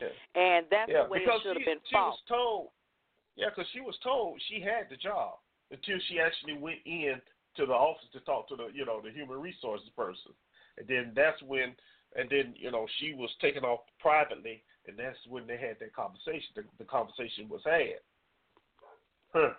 Yeah. 0.00 0.08
and 0.34 0.66
that's 0.70 0.90
yeah, 0.90 1.04
the 1.04 1.08
way 1.10 1.18
because 1.20 1.40
it 1.40 1.42
should 1.42 1.56
have 1.56 1.62
she, 1.62 1.64
been 1.64 1.80
she 1.84 1.94
fought. 1.94 2.10
was 2.10 2.22
told. 2.28 2.68
Yeah, 3.36 3.48
because 3.48 3.68
she 3.72 3.80
was 3.80 3.96
told 4.02 4.40
she 4.48 4.60
had 4.60 4.88
the 4.90 4.96
job 4.96 5.38
until 5.70 5.98
she 6.08 6.20
actually 6.20 6.54
went 6.54 6.80
in 6.84 7.20
to 7.56 7.66
the 7.66 7.72
office 7.72 8.08
to 8.12 8.20
talk 8.20 8.48
to 8.48 8.56
the 8.56 8.68
you 8.74 8.84
know 8.84 9.00
the 9.00 9.10
human 9.10 9.40
resources 9.40 9.88
person, 9.96 10.32
and 10.78 10.86
then 10.88 11.12
that's 11.14 11.40
when 11.42 11.74
and 12.16 12.28
then 12.30 12.54
you 12.56 12.70
know 12.70 12.86
she 13.00 13.14
was 13.14 13.30
taken 13.40 13.64
off 13.64 13.80
privately, 14.00 14.62
and 14.86 14.98
that's 14.98 15.18
when 15.28 15.46
they 15.46 15.56
had 15.56 15.76
that 15.80 15.94
conversation. 15.94 16.52
The, 16.56 16.64
the 16.78 16.84
conversation 16.84 17.48
was 17.48 17.60
had. 17.64 18.00
Huh. 19.32 19.54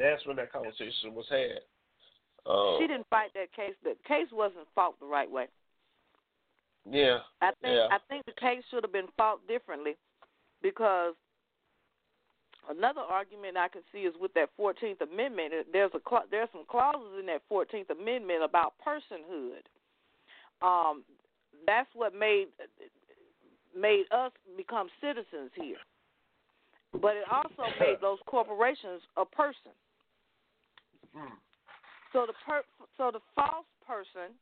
That's 0.00 0.24
when 0.24 0.36
that 0.36 0.50
conversation 0.50 1.12
was 1.12 1.26
had. 1.28 1.60
Uh, 2.48 2.78
she 2.80 2.86
didn't 2.86 3.06
fight 3.10 3.28
that 3.34 3.52
case. 3.52 3.76
The 3.84 3.94
case 4.08 4.28
wasn't 4.32 4.66
fought 4.74 4.98
the 4.98 5.04
right 5.04 5.30
way. 5.30 5.46
Yeah. 6.90 7.18
I 7.42 7.52
think 7.60 7.76
yeah. 7.76 7.88
I 7.90 7.98
think 8.08 8.24
the 8.24 8.40
case 8.40 8.64
should 8.70 8.82
have 8.82 8.92
been 8.92 9.12
fought 9.18 9.46
differently 9.46 9.96
because 10.62 11.12
another 12.70 13.02
argument 13.02 13.58
I 13.58 13.68
can 13.68 13.82
see 13.92 14.08
is 14.08 14.14
with 14.18 14.32
that 14.34 14.48
Fourteenth 14.56 15.02
Amendment. 15.02 15.52
There's 15.70 15.92
a 15.92 16.00
there's 16.30 16.48
some 16.52 16.64
clauses 16.66 17.20
in 17.20 17.26
that 17.26 17.42
Fourteenth 17.46 17.90
Amendment 17.90 18.42
about 18.42 18.72
personhood. 18.80 19.68
Um, 20.62 21.04
that's 21.66 21.90
what 21.94 22.14
made 22.14 22.46
made 23.78 24.04
us 24.10 24.32
become 24.56 24.88
citizens 25.02 25.50
here. 25.54 25.76
But 26.92 27.16
it 27.16 27.24
also 27.30 27.70
made 27.80 27.96
those 28.00 28.18
corporations 28.26 29.02
a 29.18 29.26
person. 29.26 29.76
Hmm. 31.14 31.34
So 32.12 32.26
the 32.26 32.34
per- 32.46 32.64
so 32.96 33.10
the 33.12 33.20
false 33.34 33.66
person 33.86 34.34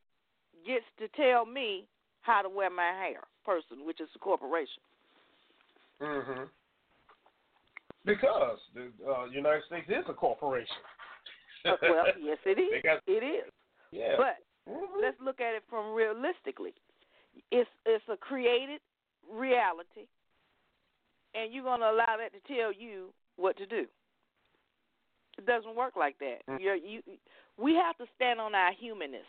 gets 0.66 0.85
to 0.99 1.09
tell 1.21 1.45
me 1.47 1.87
how 2.23 2.43
to 2.43 2.49
wear 2.49 2.71
my 2.71 2.93
hair. 2.93 3.21
Person, 3.45 3.87
which 3.87 4.01
is 4.01 4.09
the 4.12 4.19
corporation. 4.19 4.83
hmm 6.01 6.45
Because 8.05 8.59
the 8.75 8.93
uh, 9.09 9.25
United 9.27 9.64
States 9.66 9.89
is 9.89 10.05
a 10.09 10.12
corporation. 10.12 10.77
Uh, 11.64 11.77
well, 11.83 12.05
yes, 12.21 12.39
it 12.45 12.59
is. 12.59 12.83
Got, 12.83 13.01
it 13.07 13.25
is. 13.25 13.51
Yeah. 13.91 14.16
But 14.19 14.37
Mhm. 14.71 15.01
let's 15.01 15.16
look 15.21 15.41
at 15.41 15.55
it 15.55 15.62
from 15.71 15.95
realistically. 15.95 16.75
It's 17.51 17.71
it's 17.87 18.05
a 18.09 18.16
created 18.19 18.81
reality, 19.31 20.07
and 21.35 21.53
you're 21.53 21.64
gonna 21.64 21.91
allow 21.91 22.16
that 22.19 22.33
to 22.35 22.41
tell 22.55 22.71
you 22.73 23.14
what 23.37 23.57
to 23.57 23.66
do. 23.66 23.87
It 25.39 25.47
doesn't 25.47 25.76
work 25.76 25.95
like 25.97 26.18
that. 26.18 26.39
Mm. 26.51 26.61
You're, 26.61 26.74
you 26.74 27.01
we 27.57 27.74
have 27.74 27.97
to 27.99 28.07
stand 28.16 28.41
on 28.41 28.55
our 28.55 28.72
humanness, 28.72 29.26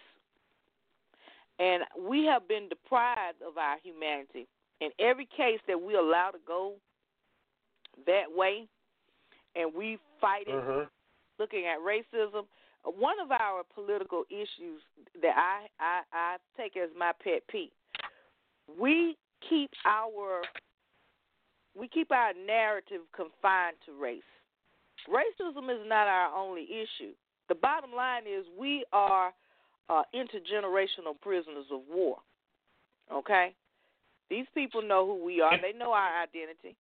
and 1.59 1.83
we 1.97 2.25
have 2.25 2.47
been 2.47 2.67
deprived 2.67 3.41
of 3.47 3.57
our 3.57 3.77
humanity. 3.83 4.47
In 4.81 4.89
every 4.99 5.25
case 5.25 5.59
that 5.67 5.79
we 5.79 5.95
allow 5.95 6.29
to 6.31 6.39
go 6.47 6.73
that 8.05 8.25
way, 8.33 8.67
and 9.55 9.73
we 9.73 9.97
fight 10.21 10.47
it 10.47 10.53
Mhm. 10.53 10.89
looking 11.37 11.65
at 11.65 11.79
racism. 11.79 12.47
One 12.83 13.19
of 13.19 13.31
our 13.31 13.63
political 13.63 14.25
issues 14.29 14.81
that 15.21 15.37
I, 15.37 15.69
I 15.79 16.03
I 16.13 16.37
take 16.55 16.77
as 16.77 16.89
my 16.95 17.11
pet 17.11 17.45
peeve, 17.47 17.71
we 18.77 19.17
keep 19.41 19.71
our 19.85 20.43
we 21.75 21.87
keep 21.87 22.11
our 22.11 22.33
narrative 22.33 23.01
confined 23.11 23.77
to 23.85 23.93
race. 23.93 24.23
Racism 25.07 25.69
is 25.69 25.87
not 25.87 26.07
our 26.07 26.35
only 26.35 26.63
issue. 26.63 27.13
The 27.47 27.55
bottom 27.55 27.91
line 27.93 28.23
is 28.23 28.45
we 28.59 28.85
are 28.91 29.33
uh, 29.89 30.03
intergenerational 30.13 31.19
prisoners 31.21 31.65
of 31.71 31.81
war. 31.89 32.17
Okay, 33.11 33.53
these 34.29 34.45
people 34.53 34.81
know 34.81 35.05
who 35.05 35.23
we 35.23 35.41
are. 35.41 35.59
They 35.59 35.77
know 35.77 35.91
our 35.91 36.21
identity. 36.21 36.75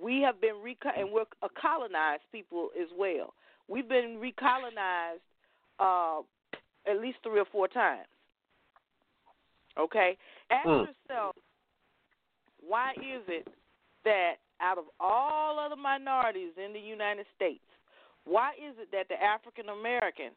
We 0.00 0.22
have 0.22 0.40
been 0.40 0.54
reco- 0.54 0.98
and 0.98 1.12
we're 1.12 1.24
a 1.42 1.48
colonized 1.60 2.22
people 2.32 2.70
as 2.80 2.88
well. 2.98 3.34
We've 3.68 3.88
been 3.88 4.18
recolonized 4.20 5.20
uh, 5.78 6.20
at 6.90 7.00
least 7.00 7.18
three 7.22 7.40
or 7.40 7.44
four 7.52 7.68
times. 7.68 8.08
Okay? 9.78 10.16
Ask 10.50 10.66
Mm. 10.66 10.88
yourself, 10.88 11.36
why 12.66 12.92
is 12.92 13.22
it 13.28 13.46
that 14.04 14.36
out 14.60 14.78
of 14.78 14.84
all 15.00 15.58
other 15.58 15.76
minorities 15.76 16.52
in 16.62 16.72
the 16.72 16.80
United 16.80 17.26
States, 17.34 17.64
why 18.24 18.50
is 18.52 18.74
it 18.78 18.88
that 18.92 19.08
the 19.08 19.22
African 19.22 19.68
American 19.68 20.30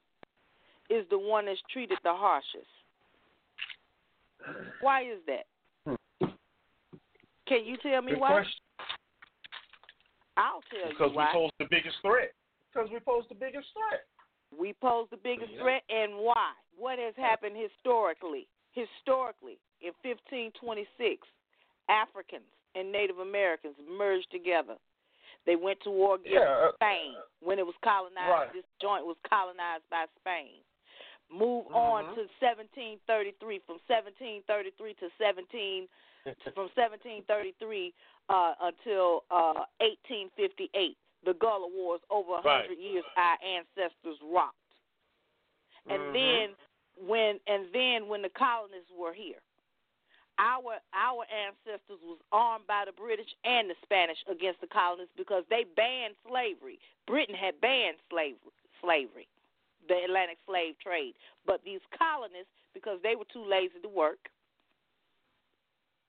is 0.89 1.05
the 1.09 1.19
one 1.19 1.45
that's 1.45 1.59
treated 1.71 1.97
the 2.03 2.13
harshest? 2.13 2.67
Why 4.81 5.03
is 5.03 5.19
that? 5.27 5.45
Can 7.47 7.65
you 7.65 7.77
tell 7.77 8.01
me 8.01 8.13
Good 8.13 8.21
why? 8.21 8.33
question. 8.33 8.61
I'll 10.37 10.61
tell 10.69 10.89
Because 10.89 11.11
you 11.11 11.17
we 11.17 11.25
pose 11.33 11.51
the 11.59 11.67
biggest 11.69 11.95
threat. 12.01 12.31
Because 12.71 12.89
we 12.91 12.99
pose 12.99 13.23
the 13.29 13.35
biggest 13.35 13.67
threat. 13.73 14.05
We 14.57 14.73
pose 14.73 15.07
the 15.09 15.17
biggest 15.17 15.51
Yeah. 15.53 15.61
threat, 15.61 15.83
and 15.89 16.17
why? 16.17 16.53
What 16.77 16.99
has 16.99 17.15
happened 17.15 17.57
historically? 17.57 18.47
Historically, 18.71 19.57
in 19.81 19.93
1526, 20.03 21.27
Africans 21.89 22.45
and 22.77 22.91
Native 22.91 23.17
Americans 23.19 23.75
merged 23.89 24.29
together. 24.31 24.75
They 25.45 25.55
went 25.55 25.79
to 25.81 25.89
war 25.89 26.15
against 26.15 26.33
Yeah, 26.33 26.69
uh, 26.69 26.71
Spain 26.75 27.15
when 27.39 27.57
it 27.57 27.65
was 27.65 27.75
colonized. 27.83 28.29
Right. 28.29 28.53
This 28.53 28.65
joint 28.81 29.05
was 29.05 29.17
colonized 29.27 29.83
by 29.89 30.05
Spain. 30.19 30.59
Move 31.29 31.67
on 31.73 32.05
Mhm. 32.05 32.15
to 32.15 32.27
1733. 32.39 33.59
From 33.59 33.79
1733 33.87 34.93
to 34.95 35.09
17 35.17 35.87
from 36.53 36.69
1733 36.75 37.93
uh, 38.29 38.55
until 38.59 39.23
uh, 39.31 39.65
1858. 39.79 40.97
The 41.23 41.33
Gullah 41.33 41.67
Wars, 41.67 42.01
over 42.09 42.35
a 42.35 42.41
Right. 42.41 42.61
hundred 42.67 42.79
years, 42.79 43.03
our 43.15 43.37
ancestors 43.41 44.17
rocked. 44.21 44.55
And 45.87 46.01
Mhm. 46.01 46.13
then 46.13 46.55
when 47.07 47.39
and 47.47 47.71
then 47.71 48.07
when 48.07 48.21
the 48.21 48.29
colonists 48.29 48.91
were 48.91 49.13
here, 49.13 49.41
our 50.39 50.77
our 50.93 51.25
ancestors 51.29 52.01
was 52.05 52.19
armed 52.31 52.65
by 52.67 52.85
the 52.85 52.93
British 52.93 53.29
and 53.43 53.69
the 53.69 53.75
Spanish 53.83 54.17
against 54.29 54.61
the 54.61 54.67
colonists 54.69 55.13
because 55.17 55.43
they 55.49 55.65
banned 55.75 56.15
slavery. 56.27 56.79
Britain 57.05 57.35
had 57.35 57.59
banned 57.61 57.97
slavery, 58.09 58.53
slavery, 58.81 59.27
the 59.87 59.97
Atlantic 60.05 60.37
slave 60.45 60.77
trade. 60.77 61.13
But 61.45 61.61
these 61.65 61.81
colonists, 61.97 62.53
because 62.73 62.99
they 63.01 63.15
were 63.15 63.29
too 63.33 63.45
lazy 63.45 63.81
to 63.81 63.89
work, 63.89 64.29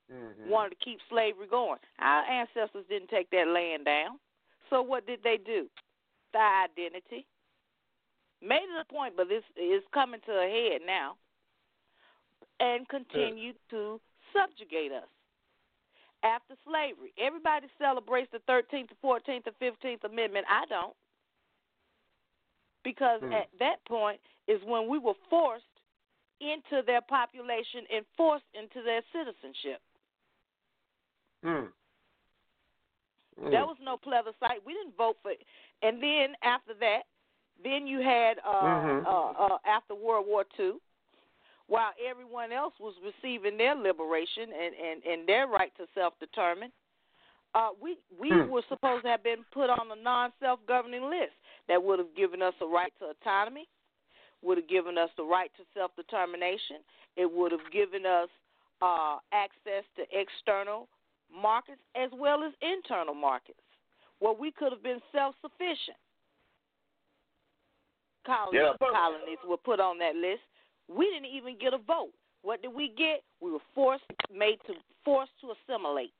Mm-hmm. 0.09 0.49
wanted 0.49 0.71
to 0.71 0.83
keep 0.83 0.97
slavery 1.07 1.45
going. 1.45 1.77
Our 1.99 2.23
ancestors 2.25 2.83
didn't 2.89 3.09
take 3.09 3.29
that 3.29 3.47
land 3.47 3.85
down. 3.85 4.17
So 4.71 4.81
what 4.81 5.05
did 5.05 5.19
they 5.23 5.37
do? 5.37 5.67
The 6.33 6.39
identity. 6.39 7.27
Made 8.41 8.65
it 8.65 8.81
a 8.81 8.91
point, 8.91 9.13
but 9.15 9.29
this 9.29 9.43
is 9.55 9.83
coming 9.93 10.19
to 10.25 10.31
a 10.31 10.49
head 10.49 10.81
now. 10.83 11.13
And 12.59 12.87
continued 12.89 13.55
to 13.69 14.01
subjugate 14.33 14.91
us. 14.91 15.07
After 16.23 16.55
slavery. 16.65 17.13
Everybody 17.17 17.67
celebrates 17.77 18.29
the 18.31 18.39
13th, 18.39 18.89
14th, 19.03 19.47
and 19.47 19.55
15th 19.59 20.03
Amendment. 20.03 20.45
I 20.49 20.65
don't. 20.67 20.95
Because 22.83 23.21
Hmm. 23.21 23.33
at 23.33 23.49
that 23.59 23.83
point 23.85 24.19
is 24.47 24.61
when 24.63 24.87
we 24.87 24.97
were 24.97 25.15
forced 25.29 25.63
into 26.41 26.81
their 26.85 27.01
population 27.01 27.85
and 27.91 28.05
forced 28.15 28.45
into 28.53 28.81
their 28.81 29.01
citizenship. 29.11 29.81
Mm. 31.43 31.71
Mm. 33.39 33.51
There 33.51 33.65
was 33.65 33.77
no 33.81 33.97
plebiscite. 33.97 34.63
We 34.65 34.73
didn't 34.73 34.95
vote 34.97 35.17
for 35.21 35.31
it. 35.31 35.41
And 35.81 36.01
then 36.01 36.35
after 36.43 36.73
that, 36.79 37.03
then 37.63 37.87
you 37.87 37.99
had 37.99 38.39
uh, 38.39 38.63
Mhm. 38.63 39.05
uh, 39.05 39.31
uh, 39.31 39.57
after 39.65 39.95
World 39.95 40.27
War 40.27 40.45
II, 40.57 40.79
while 41.69 41.91
everyone 42.03 42.51
else 42.51 42.73
was 42.79 42.95
receiving 43.05 43.57
their 43.57 43.75
liberation 43.75 44.49
and, 44.49 44.73
and, 44.73 45.03
and 45.05 45.29
their 45.29 45.47
right 45.47 45.71
to 45.77 45.85
self 45.93 46.13
determine, 46.19 46.71
uh, 47.53 47.69
we 47.81 47.97
we 48.19 48.29
Hmm. 48.29 48.49
were 48.49 48.63
supposed 48.67 49.03
to 49.03 49.09
have 49.09 49.23
been 49.23 49.45
put 49.53 49.69
on 49.69 49.91
a 49.91 50.01
non 50.01 50.33
self 50.39 50.59
governing 50.67 51.09
list 51.09 51.33
that 51.67 51.81
would 51.81 51.99
have 51.99 52.13
given 52.17 52.41
us 52.41 52.53
a 52.61 52.65
right 52.65 52.91
to 52.99 53.05
autonomy, 53.05 53.67
would 54.41 54.57
have 54.57 54.67
given 54.67 54.97
us 54.97 55.09
the 55.15 55.23
right 55.23 55.51
to 55.57 55.63
self 55.73 55.95
determination. 55.95 56.77
It 57.15 57.31
would 57.31 57.51
have 57.51 57.71
given 57.71 58.05
us 58.05 58.29
uh, 58.81 59.17
access 59.31 59.85
to 59.97 60.03
external 60.11 60.87
markets 61.29 61.81
as 61.95 62.09
well 62.17 62.43
as 62.43 62.53
internal 62.61 63.13
markets, 63.13 63.61
where 64.17 64.33
we 64.33 64.51
could 64.51 64.71
have 64.71 64.83
been 64.83 64.99
self 65.11 65.35
sufficient. 65.41 65.97
Colonies, 68.25 68.61
Yeah, 68.61 68.87
colonies 68.91 69.37
were 69.47 69.57
put 69.57 69.79
on 69.79 69.97
that 69.99 70.15
list. 70.15 70.41
We 70.89 71.05
didn't 71.05 71.29
even 71.29 71.57
get 71.59 71.73
a 71.73 71.77
vote. 71.77 72.11
What 72.41 72.61
did 72.61 72.73
we 72.73 72.91
get? 72.97 73.21
We 73.41 73.51
were 73.51 73.65
forced, 73.75 74.03
made 74.33 74.57
to 74.67 74.73
forced 75.05 75.31
to 75.41 75.53
assimilate. 75.53 76.11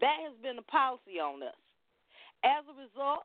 That 0.00 0.16
has 0.22 0.32
been 0.42 0.56
the 0.56 0.62
policy 0.62 1.18
on 1.20 1.42
us. 1.42 1.58
As 2.44 2.64
a 2.68 2.74
result, 2.74 3.24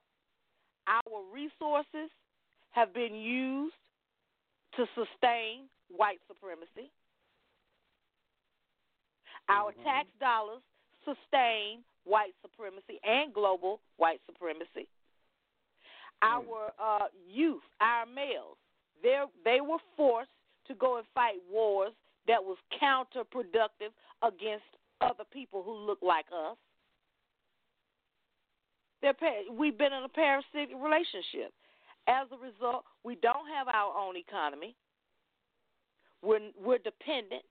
our 0.87 1.21
resources 1.33 2.09
have 2.71 2.93
been 2.93 3.15
used 3.15 3.75
to 4.75 4.85
sustain 4.95 5.69
white 5.89 6.19
supremacy. 6.27 6.91
Our 9.49 9.71
tax 9.83 10.07
dollars 10.19 10.61
sustain 11.05 11.83
white 12.03 12.33
supremacy 12.41 12.99
and 13.03 13.33
global 13.33 13.79
white 13.97 14.19
supremacy. 14.25 14.87
Our 16.21 16.73
uh, 16.81 17.07
youth, 17.29 17.61
our 17.79 18.05
males, 18.05 18.57
they 19.03 19.21
they 19.45 19.61
were 19.61 19.77
forced 19.95 20.31
to 20.67 20.75
go 20.75 20.97
and 20.97 21.05
fight 21.13 21.39
wars 21.51 21.93
that 22.27 22.43
was 22.43 22.57
counterproductive 22.81 23.91
against 24.23 24.65
other 25.01 25.23
people 25.31 25.63
who 25.63 25.73
look 25.73 25.99
like 26.01 26.25
us. 26.31 26.57
They're, 29.01 29.13
we've 29.51 29.77
been 29.77 29.93
in 29.93 30.03
a 30.03 30.09
parasitic 30.09 30.75
relationship. 30.75 31.53
As 32.07 32.27
a 32.31 32.37
result, 32.37 32.83
we 33.03 33.15
don't 33.15 33.47
have 33.55 33.67
our 33.67 33.93
own 33.97 34.15
economy. 34.17 34.75
We're 36.23 36.49
we're 36.59 36.79
dependent, 36.79 37.45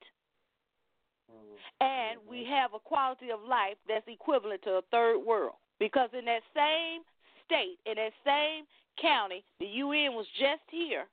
mm-hmm. 1.31 1.57
and 1.81 2.19
we 2.29 2.45
have 2.51 2.75
a 2.75 2.81
quality 2.81 3.31
of 3.31 3.39
life 3.49 3.77
that's 3.87 4.09
equivalent 4.09 4.63
to 4.63 4.71
a 4.71 4.83
third 4.91 5.19
world. 5.25 5.55
Because 5.79 6.11
in 6.19 6.25
that 6.25 6.43
same 6.53 7.03
state, 7.45 7.79
in 7.87 7.95
that 7.95 8.13
same 8.25 8.65
county, 9.01 9.45
the 9.61 9.67
UN 9.67 10.15
was 10.15 10.27
just 10.41 10.63
here 10.69 11.07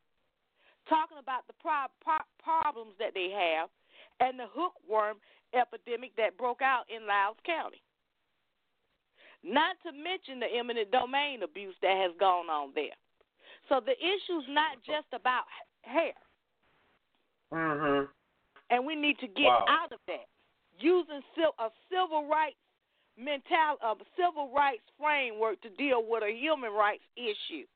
talking 0.89 1.18
about 1.19 1.47
the 1.47 1.53
pro- 1.61 1.91
pro- 2.01 2.30
problems 2.43 2.93
that 2.99 3.14
they 3.14 3.30
have 3.31 3.69
and 4.19 4.39
the 4.39 4.47
hookworm 4.51 5.18
epidemic 5.53 6.15
that 6.18 6.38
broke 6.38 6.61
out 6.61 6.84
in 6.89 7.07
Lowndes 7.07 7.39
County. 7.45 7.81
Not 9.43 9.76
to 9.85 9.91
mention 9.91 10.39
the 10.39 10.47
eminent 10.47 10.91
domain 10.91 11.43
abuse 11.43 11.76
that 11.81 11.97
has 11.97 12.11
gone 12.19 12.49
on 12.49 12.72
there. 12.76 12.95
So 13.69 13.80
the 13.84 13.93
issue's 13.93 14.47
not 14.49 14.77
just 14.85 15.07
about 15.14 15.43
hair, 15.81 16.14
Mm-hmm. 17.53 18.05
and 18.72 18.85
we 18.85 18.95
need 18.95 19.19
to 19.19 19.27
get 19.27 19.45
Wow. 19.45 19.65
out 19.69 19.91
of 19.91 19.99
that. 20.07 20.26
Using 20.80 21.22
a 21.60 21.69
civil 21.88 22.27
rights 22.27 22.57
mental, 23.15 23.77
a 23.84 23.95
civil 24.18 24.51
rights 24.51 24.81
framework 24.99 25.61
to 25.61 25.69
deal 25.69 26.03
with 26.03 26.23
a 26.23 26.31
human 26.31 26.72
rights 26.72 27.03
issue. 27.15 27.68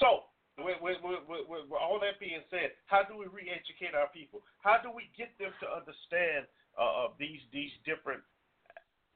So, 0.00 0.28
with, 0.58 0.80
with, 0.80 0.96
with, 1.04 1.20
with, 1.28 1.44
with 1.48 1.80
all 1.80 2.00
that 2.00 2.20
being 2.20 2.40
said, 2.50 2.72
how 2.86 3.04
do 3.04 3.16
we 3.16 3.26
re-educate 3.26 3.94
our 3.94 4.08
people? 4.08 4.40
How 4.64 4.80
do 4.80 4.88
we 4.88 5.08
get 5.16 5.36
them 5.38 5.52
to 5.60 5.66
understand 5.68 6.48
uh, 6.76 7.08
these 7.18 7.40
these 7.52 7.72
different 7.84 8.20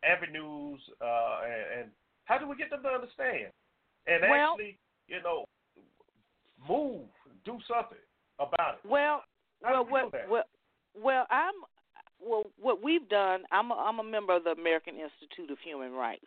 avenues, 0.04 0.80
uh, 1.00 1.40
and, 1.44 1.80
and 1.80 1.86
how 2.24 2.38
do 2.38 2.48
we 2.48 2.56
get 2.56 2.70
them 2.70 2.82
to 2.82 2.88
understand 2.88 3.52
and 4.06 4.22
Well- 4.22 4.52
actually, 4.52 4.78
you 5.08 5.22
know, 5.22 5.44
move, 6.68 7.08
do 7.44 7.58
something 7.68 7.98
about 8.38 8.80
it? 8.82 8.88
Well, 8.88 9.24
well, 9.62 9.86
well, 9.90 10.10
well, 10.28 10.44
well, 10.94 11.26
I'm 11.30 11.54
well. 12.18 12.44
What 12.58 12.82
we've 12.82 13.08
done, 13.08 13.44
I'm 13.52 13.70
a, 13.70 13.74
I'm 13.74 13.98
a 13.98 14.04
member 14.04 14.34
of 14.34 14.44
the 14.44 14.50
American 14.50 14.94
Institute 14.96 15.50
of 15.50 15.58
Human 15.64 15.92
Rights, 15.92 16.26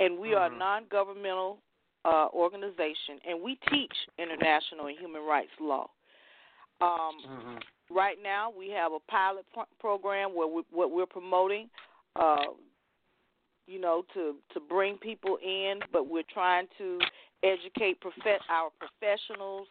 and 0.00 0.18
we 0.18 0.34
are 0.34 0.52
a 0.52 0.56
non-governmental 0.56 1.58
uh, 2.06 2.28
organization, 2.32 3.18
and 3.28 3.42
we 3.42 3.58
teach 3.70 3.92
international 4.18 4.86
and 4.86 4.98
human 4.98 5.22
rights 5.22 5.50
law. 5.60 5.88
Um, 6.80 7.16
Mm-hmm. 7.28 7.56
right 7.94 8.18
now, 8.22 8.52
we 8.56 8.68
have 8.70 8.92
a 8.92 8.98
pilot 9.10 9.44
pro- 9.52 9.64
program 9.80 10.34
where 10.34 10.46
we, 10.46 10.62
what 10.70 10.90
we're 10.90 11.06
promoting, 11.06 11.68
uh, 12.16 12.52
you 13.66 13.80
know, 13.80 14.04
to 14.14 14.36
to 14.52 14.60
bring 14.60 14.96
people 14.98 15.38
in, 15.42 15.80
but 15.92 16.08
we're 16.08 16.30
trying 16.32 16.66
to 16.78 16.98
educate 17.42 18.00
prof- 18.00 18.40
our 18.50 18.70
professionals, 18.78 19.66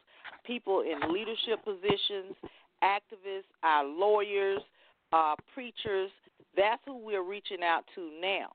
people 0.46 0.82
in 0.82 1.12
leadership 1.14 1.64
positions, 1.64 2.36
activists, 2.84 3.50
our 3.64 3.86
lawyers, 3.86 4.62
uh, 5.14 5.36
preachers. 5.54 6.12
That's 6.58 6.82
who 6.86 6.98
we're 6.98 7.24
reaching 7.24 7.64
out 7.64 7.84
to 7.96 8.10
now. 8.22 8.50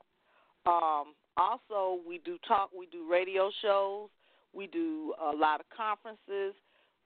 Um, 0.67 1.15
also, 1.37 2.01
we 2.07 2.19
do 2.25 2.39
talk, 2.47 2.71
we 2.77 2.87
do 2.87 3.11
radio 3.11 3.51
shows, 3.63 4.09
we 4.53 4.67
do 4.67 5.15
a 5.23 5.35
lot 5.35 5.61
of 5.61 5.67
conferences. 5.75 6.55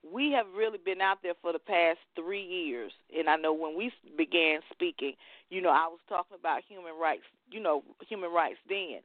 We 0.03 0.31
have 0.33 0.45
really 0.55 0.77
been 0.77 1.01
out 1.01 1.17
there 1.23 1.33
for 1.41 1.51
the 1.51 1.59
past 1.59 1.97
three 2.15 2.43
years, 2.43 2.91
and 3.17 3.27
I 3.27 3.37
know 3.37 3.53
when 3.53 3.75
we 3.75 3.91
began 4.17 4.59
speaking, 4.71 5.13
you 5.49 5.61
know, 5.61 5.69
I 5.69 5.87
was 5.87 5.99
talking 6.07 6.37
about 6.39 6.61
human 6.67 6.93
rights, 7.01 7.23
you 7.51 7.59
know, 7.59 7.83
human 8.07 8.31
rights 8.31 8.59
then. 8.69 8.99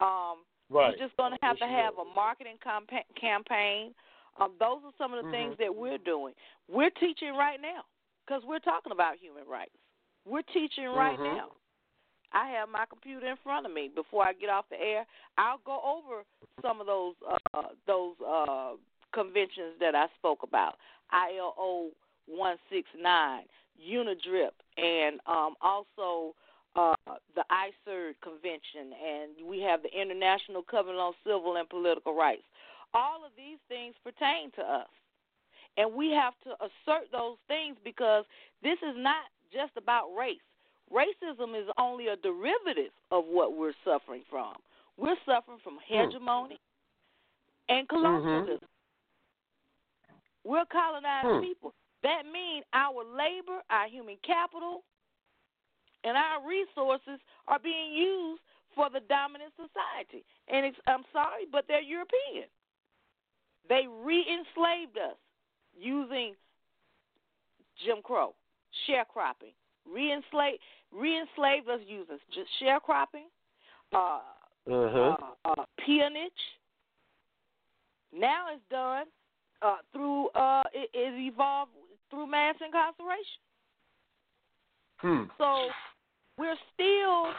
Um, 0.00 0.38
Right. 0.70 0.94
We're 0.98 1.06
just 1.06 1.16
going 1.16 1.32
to 1.32 1.38
have 1.42 1.58
to 1.58 1.66
have 1.66 1.94
a 2.00 2.04
marketing 2.14 2.56
campa- 2.64 3.04
campaign. 3.20 3.92
Um, 4.40 4.52
those 4.58 4.78
are 4.84 4.92
some 4.96 5.12
of 5.12 5.24
the 5.24 5.30
things 5.30 5.56
that 5.58 5.74
we're 5.74 5.98
doing. 5.98 6.32
We're 6.68 6.90
teaching 6.90 7.36
right 7.36 7.60
now 7.60 7.84
because 8.24 8.42
we're 8.46 8.60
talking 8.64 8.90
about 8.90 9.16
human 9.20 9.46
rights. 9.46 9.76
We're 10.26 10.42
teaching 10.42 10.86
right 10.86 11.18
Mhm. 11.18 11.36
now. 11.36 11.52
I 12.34 12.48
have 12.48 12.68
my 12.68 12.84
computer 12.90 13.26
in 13.26 13.36
front 13.42 13.64
of 13.64 13.72
me. 13.72 13.90
Before 13.94 14.26
I 14.26 14.32
get 14.32 14.50
off 14.50 14.66
the 14.68 14.76
air, 14.76 15.06
I'll 15.38 15.60
go 15.64 15.80
over 15.80 16.24
some 16.60 16.80
of 16.80 16.86
those 16.86 17.14
uh, 17.54 17.62
those 17.86 18.14
uh, 18.26 18.72
conventions 19.14 19.78
that 19.80 19.94
I 19.94 20.06
spoke 20.18 20.42
about. 20.42 20.74
ILO 21.12 21.90
one 22.26 22.56
six 22.70 22.88
nine, 23.00 23.44
UNDRIP, 23.80 24.50
and 24.76 25.20
um, 25.26 25.54
also 25.62 26.34
uh, 26.74 26.94
the 27.36 27.44
ICERD 27.50 28.14
convention, 28.22 28.90
and 28.98 29.48
we 29.48 29.60
have 29.60 29.82
the 29.82 29.90
International 29.94 30.62
Covenant 30.62 30.98
on 30.98 31.12
Civil 31.24 31.56
and 31.56 31.68
Political 31.68 32.16
Rights. 32.16 32.42
All 32.94 33.24
of 33.24 33.30
these 33.36 33.58
things 33.68 33.94
pertain 34.02 34.50
to 34.56 34.62
us. 34.62 34.88
And 35.76 35.94
we 35.94 36.10
have 36.10 36.34
to 36.44 36.50
assert 36.62 37.10
those 37.10 37.36
things 37.48 37.76
because 37.84 38.24
this 38.62 38.78
is 38.78 38.94
not 38.96 39.26
just 39.52 39.72
about 39.76 40.14
race. 40.16 40.38
Racism 40.92 41.58
is 41.60 41.68
only 41.78 42.08
a 42.08 42.16
derivative 42.16 42.92
of 43.10 43.24
what 43.26 43.56
we're 43.56 43.74
suffering 43.84 44.22
from. 44.30 44.54
We're 44.96 45.16
suffering 45.26 45.58
from 45.64 45.78
hegemony 45.86 46.60
and 47.68 47.88
colonialism. 47.88 48.68
We're 50.44 50.66
colonized 50.66 51.26
Hmm. 51.26 51.40
people. 51.40 51.74
That 52.02 52.26
means 52.26 52.66
our 52.74 53.02
labor, 53.02 53.62
our 53.70 53.88
human 53.88 54.18
capital, 54.18 54.84
and 56.04 56.16
our 56.16 56.46
resources 56.46 57.18
are 57.48 57.58
being 57.58 57.92
used 57.92 58.42
for 58.74 58.90
the 58.90 59.00
dominant 59.00 59.54
society. 59.56 60.24
And 60.48 60.66
it's, 60.66 60.78
I'm 60.86 61.04
sorry, 61.12 61.46
but 61.50 61.66
they're 61.66 61.80
European. 61.80 62.48
They 63.68 63.86
re 63.88 64.20
enslaved 64.28 64.98
us 64.98 65.16
using 65.74 66.36
Jim 67.84 68.02
Crow, 68.02 68.34
sharecropping, 68.86 69.54
re-enslave, 69.90 70.58
re-enslaved 70.92 71.68
us 71.68 71.80
just 72.34 72.48
sharecropping, 72.62 73.28
uh, 73.92 74.20
Uh-huh. 74.66 75.16
uh, 75.44 75.50
uh, 75.50 75.64
peonage. 75.84 76.32
Now 78.12 78.46
it's 78.52 78.62
done 78.70 79.06
uh, 79.60 79.76
through 79.92 80.28
uh, 80.30 80.62
it, 80.72 80.88
it 80.94 81.14
evolved 81.20 81.72
through 82.10 82.26
mass 82.28 82.54
incarceration. 82.64 83.42
Hmm. 84.98 85.24
So 85.36 85.68
we're 86.38 86.56
still 86.72 87.34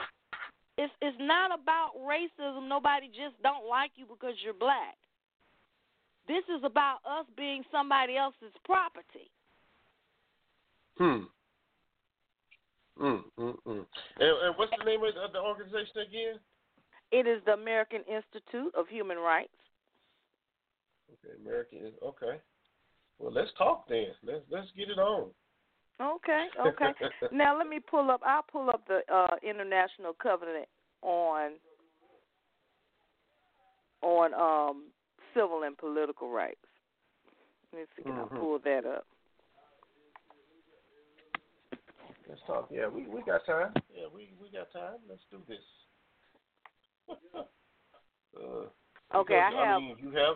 it's 0.77 0.93
it's 1.01 1.17
not 1.19 1.51
about 1.57 1.91
racism. 1.97 2.67
Nobody 2.67 3.07
just 3.07 3.41
don't 3.41 3.67
like 3.67 3.91
you 3.95 4.05
because 4.05 4.35
you're 4.43 4.53
black. 4.53 4.95
This 6.27 6.43
is 6.55 6.63
about 6.63 6.97
us 7.05 7.25
being 7.37 7.63
somebody 7.71 8.17
else's 8.17 8.53
property. 8.65 9.29
Hmm. 10.97 11.23
Mm, 12.99 13.23
mm, 13.37 13.55
mm. 13.67 13.85
And, 14.19 14.37
and 14.43 14.55
what's 14.55 14.71
the 14.77 14.85
name 14.85 15.01
of 15.03 15.13
the- 15.33 15.39
organization 15.39 15.97
again? 16.07 16.39
It 17.11 17.27
is 17.27 17.41
the 17.45 17.53
American 17.53 18.01
Institute 18.03 18.73
of 18.75 18.87
Human 18.87 19.17
Rights. 19.17 19.53
Okay, 21.11 21.33
American. 21.41 21.91
Okay. 22.03 22.39
Well, 23.19 23.31
let's 23.31 23.51
talk 23.57 23.87
then. 23.87 24.07
Let's 24.23 24.43
let's 24.49 24.67
get 24.75 24.89
it 24.89 24.97
on. 24.97 25.29
Okay, 26.01 26.47
okay. 26.59 26.91
now 27.31 27.57
let 27.57 27.67
me 27.67 27.79
pull 27.79 28.11
up. 28.11 28.21
I'll 28.25 28.43
pull 28.43 28.69
up 28.69 28.85
the 28.87 28.99
uh, 29.13 29.35
International 29.43 30.13
Covenant 30.21 30.67
on 31.01 31.51
on 34.01 34.33
um, 34.33 34.83
civil 35.33 35.63
and 35.63 35.77
political 35.77 36.29
rights. 36.29 36.57
Let 37.71 37.81
me 37.81 37.85
see. 37.95 38.03
Can 38.03 38.13
Mhm. 38.13 38.25
I 38.25 38.39
pull 38.39 38.59
that 38.59 38.85
up? 38.85 39.07
Let's 42.27 42.41
talk. 42.47 42.69
Yeah, 42.71 42.87
we 42.87 43.07
we 43.07 43.21
got 43.23 43.45
time. 43.45 43.73
Yeah, 43.95 44.07
we 44.13 44.33
we 44.41 44.49
got 44.49 44.71
time. 44.73 44.99
Let's 45.07 45.21
do 45.29 45.37
this. 45.47 45.59
uh, 47.37 48.65
Okay, 49.15 49.39
I 49.39 49.49
because, 49.49 49.65
have. 49.67 49.81
mean, 49.81 49.95
you 50.01 50.11
have. 50.11 50.35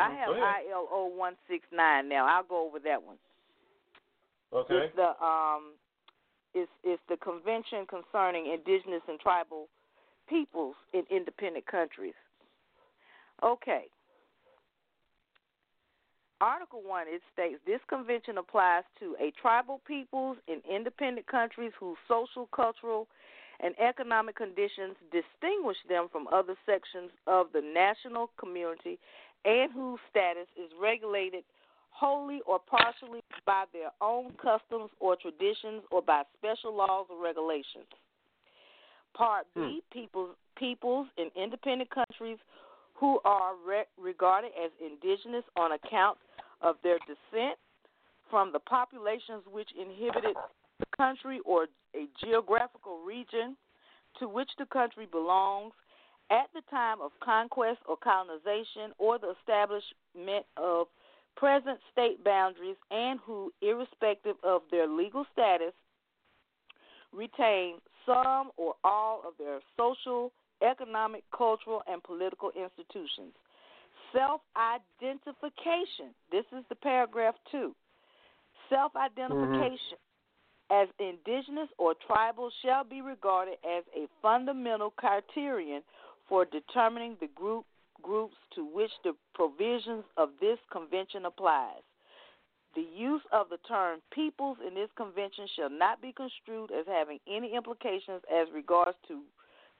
I 0.00 0.10
Mhm, 0.10 0.16
have. 0.16 0.34
ILO 0.34 1.06
one 1.14 1.36
six 1.48 1.64
nine 1.72 2.08
now. 2.08 2.26
I'll 2.26 2.44
go 2.44 2.66
over 2.66 2.78
that 2.80 3.02
one. 3.02 3.18
Okay. 4.52 4.74
It's 4.86 4.96
the 4.96 5.24
um, 5.24 5.72
it's 6.54 6.70
it's 6.84 7.02
the 7.08 7.16
convention 7.16 7.86
concerning 7.86 8.46
indigenous 8.52 9.02
and 9.08 9.18
tribal 9.18 9.68
peoples 10.28 10.76
in 10.92 11.04
independent 11.10 11.66
countries. 11.66 12.14
Okay. 13.42 13.86
Article 16.40 16.82
1 16.84 17.06
it 17.08 17.22
states 17.32 17.60
this 17.66 17.80
convention 17.88 18.38
applies 18.38 18.82
to 18.98 19.16
a 19.20 19.32
tribal 19.40 19.80
peoples 19.86 20.36
in 20.48 20.60
independent 20.68 21.26
countries 21.26 21.72
whose 21.78 21.96
social, 22.08 22.48
cultural, 22.54 23.06
and 23.60 23.74
economic 23.78 24.36
conditions 24.36 24.96
distinguish 25.12 25.76
them 25.88 26.08
from 26.10 26.26
other 26.32 26.54
sections 26.66 27.10
of 27.26 27.46
the 27.52 27.60
national 27.60 28.30
community 28.36 28.98
and 29.44 29.72
whose 29.72 30.00
status 30.10 30.48
is 30.56 30.70
regulated 30.80 31.44
wholly 31.90 32.40
or 32.46 32.58
partially 32.58 33.20
by 33.46 33.64
their 33.72 33.90
own 34.00 34.32
customs 34.42 34.90
or 34.98 35.16
traditions 35.16 35.82
or 35.92 36.02
by 36.02 36.22
special 36.36 36.76
laws 36.76 37.06
or 37.08 37.22
regulations. 37.22 37.86
Part 39.16 39.46
B 39.54 39.60
hmm. 39.60 39.98
peoples 39.98 40.34
peoples 40.58 41.06
in 41.16 41.30
independent 41.40 41.90
countries 41.90 42.38
who 42.94 43.20
are 43.24 43.52
re- 43.66 43.84
regarded 43.98 44.52
as 44.62 44.70
indigenous 44.80 45.44
on 45.56 45.72
account 45.72 46.18
of 46.60 46.76
their 46.82 46.98
descent 47.00 47.58
from 48.30 48.52
the 48.52 48.58
populations 48.58 49.42
which 49.50 49.68
inhabited 49.78 50.36
the 50.80 50.86
country 50.96 51.40
or 51.44 51.66
a 51.94 52.06
geographical 52.24 52.98
region 53.06 53.56
to 54.18 54.28
which 54.28 54.50
the 54.58 54.66
country 54.66 55.06
belongs 55.10 55.72
at 56.30 56.48
the 56.54 56.62
time 56.70 57.00
of 57.00 57.10
conquest 57.22 57.78
or 57.86 57.96
colonization 57.96 58.92
or 58.98 59.18
the 59.18 59.34
establishment 59.40 60.46
of 60.56 60.86
present 61.36 61.78
state 61.92 62.22
boundaries 62.24 62.76
and 62.90 63.18
who, 63.24 63.52
irrespective 63.60 64.36
of 64.42 64.62
their 64.70 64.86
legal 64.88 65.26
status, 65.32 65.72
retain 67.12 67.74
some 68.06 68.50
or 68.56 68.74
all 68.84 69.22
of 69.26 69.34
their 69.38 69.60
social, 69.76 70.32
economic, 70.64 71.22
cultural, 71.36 71.82
and 71.86 72.02
political 72.02 72.50
institutions. 72.50 73.32
Self 74.12 74.40
identification. 74.56 76.14
This 76.30 76.44
is 76.56 76.64
the 76.68 76.76
paragraph 76.76 77.34
two. 77.50 77.74
Self 78.70 78.92
identification 78.96 79.98
mm-hmm. 80.70 80.82
as 80.82 80.88
indigenous 80.98 81.68
or 81.78 81.94
tribal 82.06 82.50
shall 82.62 82.84
be 82.84 83.02
regarded 83.02 83.58
as 83.64 83.84
a 83.96 84.06
fundamental 84.22 84.90
criterion 84.90 85.82
for 86.28 86.44
determining 86.44 87.16
the 87.20 87.28
group 87.34 87.64
groups 88.02 88.36
to 88.54 88.64
which 88.64 88.90
the 89.02 89.12
provisions 89.34 90.04
of 90.16 90.28
this 90.40 90.58
convention 90.70 91.24
applies. 91.24 91.82
The 92.76 92.84
use 92.94 93.22
of 93.32 93.48
the 93.50 93.58
term 93.68 94.00
peoples 94.12 94.58
in 94.66 94.74
this 94.74 94.90
convention 94.96 95.46
shall 95.56 95.70
not 95.70 96.02
be 96.02 96.12
construed 96.12 96.70
as 96.70 96.86
having 96.86 97.18
any 97.28 97.54
implications 97.54 98.20
as 98.30 98.48
regards 98.52 98.96
to 99.08 99.22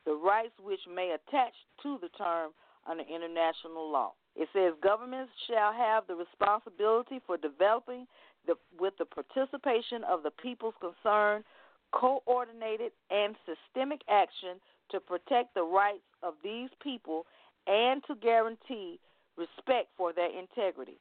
the 0.06 0.14
rights 0.14 0.52
which 0.62 0.80
may 0.92 1.14
attach 1.14 1.52
to 1.82 1.98
the 2.00 2.08
term 2.16 2.52
under 2.88 3.04
international 3.04 3.90
law. 3.90 4.12
It 4.36 4.48
says 4.52 4.74
governments 4.82 5.32
shall 5.48 5.72
have 5.72 6.06
the 6.06 6.14
responsibility 6.14 7.20
for 7.26 7.36
developing 7.36 8.06
the, 8.46 8.54
with 8.78 8.94
the 8.98 9.06
participation 9.06 10.04
of 10.04 10.22
the 10.22 10.30
peoples 10.30 10.74
concerned 10.80 11.44
coordinated 11.92 12.90
and 13.10 13.36
systemic 13.46 14.00
action 14.10 14.58
to 14.90 15.00
protect 15.00 15.54
the 15.54 15.62
rights 15.62 16.02
of 16.22 16.34
these 16.42 16.68
people 16.82 17.24
and 17.66 18.02
to 18.06 18.14
guarantee 18.16 18.98
respect 19.36 19.88
for 19.96 20.12
their 20.12 20.30
integrity. 20.36 20.98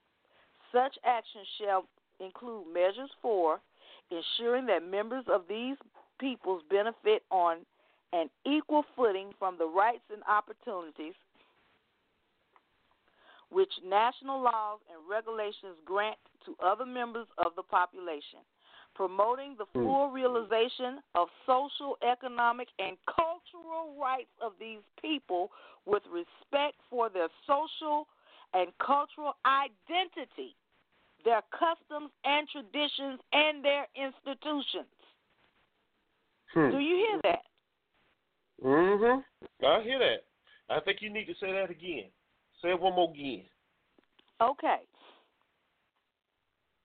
Such 0.71 0.95
action 1.03 1.41
shall 1.59 1.85
include 2.19 2.65
measures 2.73 3.09
for 3.21 3.59
ensuring 4.11 4.65
that 4.67 4.83
members 4.83 5.25
of 5.27 5.43
these 5.49 5.77
peoples 6.19 6.61
benefit 6.69 7.23
on 7.31 7.57
an 8.13 8.29
equal 8.45 8.85
footing 8.95 9.31
from 9.39 9.57
the 9.57 9.65
rights 9.65 10.03
and 10.11 10.21
opportunities 10.29 11.15
which 13.53 13.71
national 13.85 14.41
laws 14.41 14.79
and 14.89 14.99
regulations 15.09 15.77
grant 15.85 16.17
to 16.45 16.55
other 16.63 16.85
members 16.85 17.27
of 17.37 17.53
the 17.55 17.61
population, 17.61 18.41
promoting 18.95 19.55
the 19.57 19.65
full 19.73 20.09
realization 20.09 20.99
of 21.15 21.27
social, 21.45 21.97
economic, 22.09 22.67
and 22.79 22.97
cultural 23.05 23.95
rights 23.99 24.33
of 24.41 24.53
these 24.59 24.81
people 25.01 25.51
with 25.85 26.03
respect 26.11 26.75
for 26.89 27.09
their 27.09 27.29
social 27.47 28.07
and 28.53 28.71
cultural 28.83 29.33
identity, 29.45 30.55
their 31.23 31.41
customs 31.51 32.11
and 32.25 32.47
traditions, 32.49 33.19
and 33.31 33.63
their 33.63 33.87
institutions. 33.95 34.89
Hmm. 36.53 36.71
Do 36.71 36.79
you 36.79 36.95
hear 36.95 37.19
that? 37.23 37.41
Mhm. 38.63 39.23
I 39.61 39.81
hear 39.81 39.99
that. 39.99 40.23
I 40.69 40.79
think 40.79 41.01
you 41.01 41.09
need 41.09 41.25
to 41.25 41.35
say 41.35 41.51
that 41.51 41.69
again. 41.69 42.09
Say 42.61 42.69
it 42.69 42.79
one 42.79 42.93
more 42.93 43.11
again. 43.11 43.43
Okay. 44.39 44.79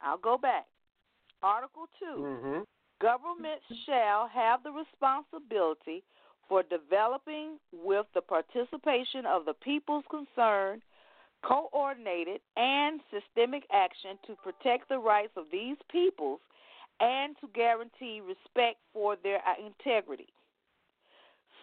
I'll 0.00 0.18
go 0.18 0.36
back. 0.36 0.66
Article 1.42 1.88
2. 1.98 2.04
Mhm. 2.04 2.66
Governments 3.00 3.64
shall 3.84 4.26
have 4.26 4.62
the 4.64 4.72
responsibility 4.72 6.02
for 6.48 6.62
developing, 6.64 7.60
with 7.72 8.06
the 8.14 8.22
participation 8.22 9.26
of 9.26 9.44
the 9.44 9.54
peoples 9.54 10.04
concerned, 10.10 10.82
coordinated 11.42 12.40
and 12.56 13.00
systemic 13.10 13.64
action 13.70 14.18
to 14.26 14.34
protect 14.36 14.88
the 14.88 14.98
rights 14.98 15.36
of 15.36 15.50
these 15.50 15.76
peoples 15.88 16.40
and 17.00 17.38
to 17.38 17.46
guarantee 17.48 18.20
respect 18.20 18.80
for 18.92 19.14
their 19.16 19.40
integrity. 19.64 20.32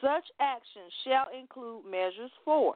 Such 0.02 0.26
action 0.40 0.84
shall 1.04 1.28
include 1.38 1.86
measures 1.90 2.32
for 2.44 2.76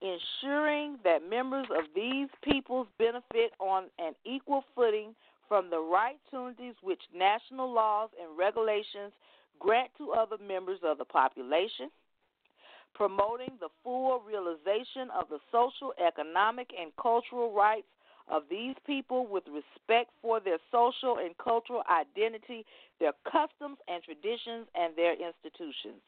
ensuring 0.00 0.98
that 1.04 1.28
members 1.28 1.66
of 1.70 1.84
these 1.94 2.28
peoples 2.42 2.86
benefit 2.98 3.52
on 3.58 3.84
an 3.98 4.14
equal 4.24 4.64
footing 4.74 5.14
from 5.46 5.68
the 5.68 5.78
right 5.78 6.16
opportunities 6.32 6.74
which 6.82 7.00
national 7.14 7.72
laws 7.72 8.10
and 8.20 8.38
regulations 8.38 9.12
grant 9.58 9.90
to 9.98 10.12
other 10.12 10.36
members 10.46 10.78
of 10.84 10.96
the 10.96 11.04
population, 11.04 11.90
promoting 12.94 13.50
the 13.60 13.68
full 13.82 14.22
realization 14.26 15.10
of 15.18 15.28
the 15.28 15.38
social, 15.52 15.92
economic, 16.04 16.70
and 16.78 16.92
cultural 17.00 17.52
rights 17.52 17.86
of 18.30 18.44
these 18.48 18.74
people 18.86 19.26
with 19.26 19.44
respect 19.46 20.10
for 20.22 20.40
their 20.40 20.58
social 20.70 21.18
and 21.18 21.36
cultural 21.36 21.82
identity, 21.90 22.64
their 22.98 23.12
customs 23.24 23.78
and 23.88 24.02
traditions, 24.02 24.66
and 24.74 24.96
their 24.96 25.12
institutions 25.12 26.00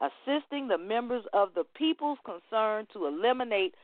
assisting 0.00 0.68
the 0.68 0.78
members 0.78 1.24
of 1.32 1.50
the 1.54 1.64
peoples 1.76 2.18
concerned 2.24 2.88
to 2.92 3.06
eliminate 3.06 3.74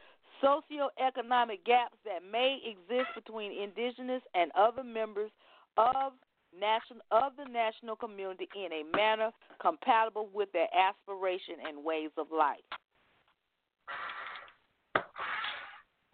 socioeconomic 0.43 1.65
gaps 1.65 1.97
that 2.05 2.21
may 2.31 2.59
exist 2.65 3.09
between 3.15 3.53
indigenous 3.53 4.23
and 4.35 4.51
other 4.57 4.83
members 4.83 5.31
of 5.77 6.13
national 6.59 7.01
of 7.11 7.33
the 7.37 7.45
national 7.51 7.97
community 7.97 8.49
in 8.55 8.73
a 8.73 8.97
manner 8.97 9.31
compatible 9.61 10.29
with 10.33 10.51
their 10.53 10.69
aspiration 10.75 11.57
and 11.67 11.85
ways 11.85 12.11
of 12.17 12.27
life. 12.37 12.57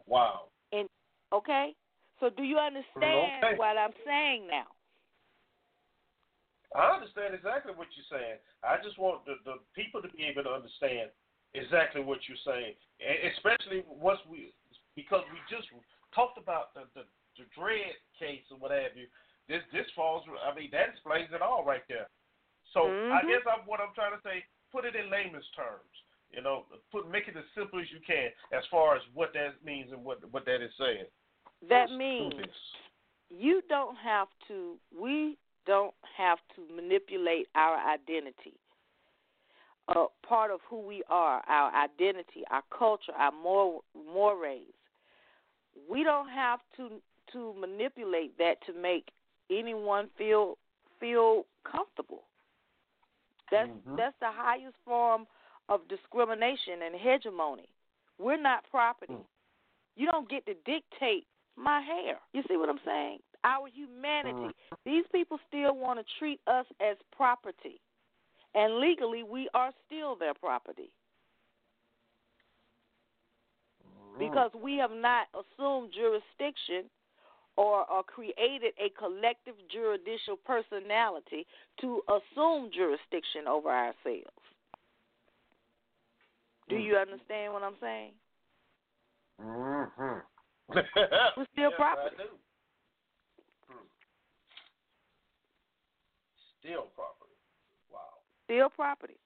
Wow. 0.07 0.47
And 0.73 0.89
okay, 1.32 1.74
so 2.20 2.30
do 2.30 2.42
you 2.42 2.59
understand 2.59 3.44
Okay. 3.44 3.56
what 3.56 3.76
I'm 3.76 3.92
saying 4.04 4.46
now? 4.48 4.66
I 6.74 6.96
understand 6.96 7.34
exactly 7.34 7.72
what 7.76 7.88
you're 7.92 8.09
saying. 8.09 8.40
I 8.64 8.80
just 8.80 8.96
want 8.96 9.24
the, 9.28 9.36
the 9.44 9.60
people 9.76 10.00
to 10.00 10.09
be 10.09 10.24
able 10.24 10.44
to 10.48 10.52
understand 10.56 11.12
exactly 11.52 12.00
what 12.00 12.24
you're 12.24 12.40
saying, 12.48 12.72
especially 13.36 13.84
once 13.84 14.20
we, 14.24 14.56
because 14.96 15.20
we 15.28 15.36
just 15.52 15.68
talked 16.16 16.40
about 16.40 16.72
the 16.72 16.88
the, 16.96 17.04
the 17.36 17.44
dread 17.52 17.92
case 18.16 18.44
or 18.48 18.56
what 18.56 18.72
have 18.72 18.96
you. 18.96 19.04
This 19.48 19.60
this 19.72 19.84
falls. 19.92 20.24
I 20.40 20.54
mean, 20.56 20.72
that 20.72 20.88
explains 20.96 21.28
it 21.32 21.42
all 21.44 21.64
right 21.64 21.84
there. 21.88 22.09
So 22.72 22.88
I 23.12 23.20
Mhm. 23.20 23.28
guess 23.28 23.44
I'm, 23.44 23.66
what 23.68 23.80
I'm 23.84 23.92
trying 23.92 24.16
to 24.16 24.22
say, 24.24 24.44
put 24.72 24.88
it 24.88 24.96
in 24.96 25.10
layman's 25.12 25.48
terms. 25.52 25.92
You 26.32 26.40
know, 26.40 26.64
put 26.88 27.10
make 27.10 27.28
it 27.28 27.36
as 27.36 27.44
simple 27.52 27.80
as 27.80 27.90
you 27.92 28.00
can 28.00 28.32
as 28.56 28.64
far 28.72 28.96
as 28.96 29.02
what 29.12 29.34
that 29.34 29.60
means 29.60 29.92
and 29.92 30.00
what 30.00 30.24
what 30.32 30.46
that 30.46 30.64
is 30.64 30.72
saying. 30.80 31.04
That 31.68 31.89
Let's 31.89 31.93
means 31.93 32.51
you 33.30 33.62
don't 33.68 33.97
have 33.97 34.28
to 34.48 34.76
we 34.98 35.39
don't 35.66 35.94
have 36.16 36.39
to 36.56 36.74
manipulate 36.74 37.48
our 37.55 37.76
identity. 37.76 38.55
Uh, 39.89 40.06
part 40.26 40.51
of 40.51 40.60
who 40.68 40.80
we 40.80 41.02
are 41.09 41.43
our 41.48 41.72
identity 41.74 42.44
our 42.51 42.62
culture 42.76 43.12
our 43.18 43.32
mor- 43.32 43.82
mores. 43.94 44.60
We 45.90 46.05
don't 46.05 46.28
have 46.28 46.60
to 46.76 47.01
to 47.32 47.55
manipulate 47.59 48.36
that 48.39 48.56
to 48.66 48.72
make 48.72 49.09
anyone 49.51 50.09
feel 50.18 50.59
feel 51.01 51.47
comfortable. 51.64 52.24
That's 53.51 53.68
Mhm. 53.68 53.97
that's 53.97 54.18
the 54.20 54.30
highest 54.30 54.76
form 54.84 55.26
of 55.68 55.86
discrimination 55.89 56.82
and 56.82 56.94
hegemony. 56.94 57.68
We're 58.18 58.36
not 58.36 58.68
property. 58.70 59.16
You 59.97 60.06
don't 60.06 60.28
get 60.28 60.47
to 60.47 60.55
dictate 60.55 61.26
my 61.56 61.80
hair. 61.80 62.16
You 62.32 62.42
see 62.48 62.56
what 62.56 62.68
I'm 62.68 62.80
saying? 62.84 63.18
Our 63.44 63.68
humanity. 63.68 64.54
Mm. 64.54 64.76
These 64.84 65.04
people 65.12 65.38
still 65.48 65.76
want 65.76 65.98
to 65.98 66.04
treat 66.18 66.40
us 66.46 66.66
as 66.80 66.96
property. 67.14 67.80
And 68.54 68.78
legally, 68.78 69.22
we 69.22 69.48
are 69.54 69.72
still 69.86 70.16
their 70.16 70.34
property. 70.34 70.90
Mm. 73.86 74.18
Because 74.18 74.50
we 74.62 74.76
have 74.76 74.92
not 74.92 75.26
assumed 75.34 75.92
jurisdiction 75.94 76.88
or, 77.56 77.90
or 77.90 78.02
created 78.02 78.72
a 78.78 78.90
collective 78.98 79.54
judicial 79.70 80.36
personality 80.44 81.46
to 81.80 82.00
assume 82.08 82.70
jurisdiction 82.74 83.46
over 83.48 83.68
ourselves. 83.68 84.30
Do 86.68 86.76
mm. 86.76 86.84
you 86.84 86.96
understand 86.96 87.52
what 87.52 87.62
I'm 87.62 87.76
saying? 87.80 88.12
Mm-hmm. 89.44 90.18
We're 91.36 91.47
still 91.53 91.70
yes, 91.70 91.73
property. 91.77 92.16
Hmm. 93.69 93.86
Still 96.61 96.86
property. 96.94 97.36
Wow. 97.90 97.99
Still 98.44 98.69
property. 98.70 99.16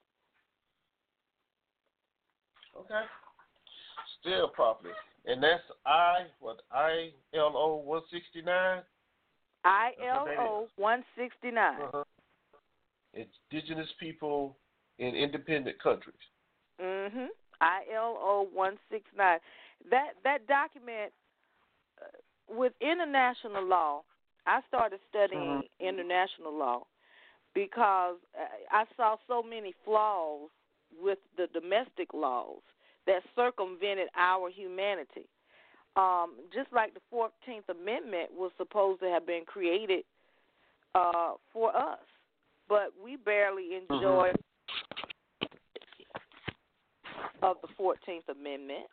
Okay. 2.77 3.01
Still 4.21 4.49
property. 4.49 4.89
And 5.25 5.41
that's 5.43 5.63
I 5.85 6.27
what 6.39 6.61
I 6.71 7.09
L 7.33 7.53
O 7.55 7.81
one 7.83 8.01
sixty 8.11 8.41
nine? 8.41 8.81
I 9.63 9.91
L 10.01 10.27
O 10.39 10.67
169. 10.77 11.81
Uh-huh. 11.81 12.03
Indigenous 13.13 13.89
people 13.99 14.55
in 14.99 15.15
independent 15.15 15.81
countries. 15.81 16.15
Mhm. 16.79 17.29
ILO 17.59 18.47
169. 18.53 19.39
That 19.89 20.13
that 20.23 20.47
document 20.47 21.13
with 22.49 22.73
international 22.81 23.65
law, 23.65 24.01
I 24.45 24.61
started 24.67 24.99
studying 25.09 25.63
international 25.79 26.57
law 26.57 26.83
because 27.53 28.15
uh, 28.39 28.45
I 28.71 28.85
saw 28.95 29.17
so 29.27 29.43
many 29.43 29.73
flaws 29.83 30.49
with 31.01 31.19
the 31.35 31.47
domestic 31.53 32.13
laws 32.13 32.61
that 33.05 33.23
circumvented 33.35 34.07
our 34.15 34.49
humanity. 34.49 35.27
Um, 35.95 36.35
just 36.53 36.71
like 36.71 36.93
the 36.93 37.01
14th 37.11 37.67
Amendment 37.69 38.29
was 38.31 38.51
supposed 38.57 38.99
to 39.01 39.07
have 39.07 39.25
been 39.25 39.43
created 39.45 40.03
uh, 40.93 41.33
for 41.51 41.75
us, 41.75 41.99
but 42.69 42.93
we 43.03 43.15
barely 43.15 43.69
enjoy 43.75 44.31
of 47.41 47.57
the 47.61 47.67
14th 47.79 48.29
Amendment. 48.29 48.85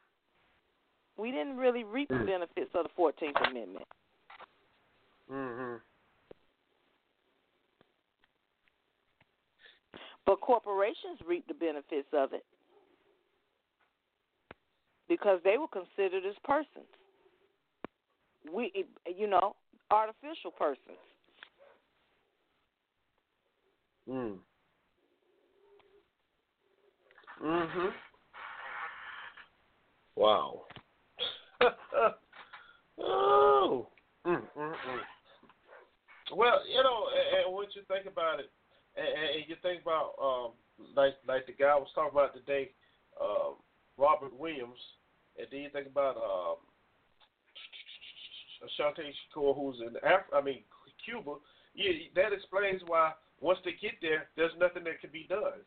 We 1.17 1.31
didn't 1.31 1.57
really 1.57 1.85
reap 1.85 2.09
the 2.09 2.25
benefits 2.27 2.71
of 2.75 2.85
the 2.85 3.03
14th 3.03 3.51
Amendment. 3.51 3.87
Mm-hmm. 5.31 5.77
But 10.27 10.41
corporations 10.41 11.21
reap 11.27 11.47
the 11.47 11.55
benefits 11.55 12.09
of 12.13 12.33
it 12.33 12.45
because 15.09 15.39
they 15.45 15.57
were 15.59 15.69
considered 15.69 16.25
as 16.27 16.35
persons. 16.45 16.89
We, 18.53 18.73
you 19.07 19.27
know, 19.27 19.55
artificial 19.91 20.51
persons. 20.51 20.99
Mm. 24.09 24.39
Mhm. 27.43 27.93
Wow. 30.17 30.67
oh. 33.01 33.89
Well, 36.35 36.61
you 36.67 36.83
know, 36.83 37.07
and, 37.13 37.47
and 37.47 37.55
what 37.55 37.69
you 37.75 37.83
think 37.87 38.07
about 38.11 38.41
it, 38.41 38.51
and, 38.97 39.45
you 39.47 39.57
think 39.63 39.83
about 39.83 40.15
um, 40.23 40.53
like 40.97 41.15
like 41.27 41.47
the 41.47 41.53
guy 41.53 41.75
was 41.75 41.89
talking 41.95 42.13
about 42.13 42.35
today, 42.35 42.71
um, 43.21 43.57
Robert 43.99 44.33
Williams, 44.39 44.81
and 45.39 45.47
then 45.51 45.61
you 45.61 45.71
think 45.71 45.87
about 45.87 46.17
um, 46.17 46.57
Assata 48.65 49.03
Shakur, 49.03 49.55
who's 49.55 49.81
in 49.81 49.97
Af- 50.03 50.33
I 50.35 50.41
mean 50.41 50.63
Cuba. 51.05 51.37
Yeah, 51.75 51.91
that 52.15 52.33
explains 52.33 52.83
why 52.87 53.13
once 53.41 53.59
they 53.65 53.73
get 53.81 54.01
there, 54.01 54.29
there's 54.37 54.55
nothing 54.59 54.85
that 54.85 55.01
can 55.01 55.11
be 55.11 55.27
done. 55.29 55.61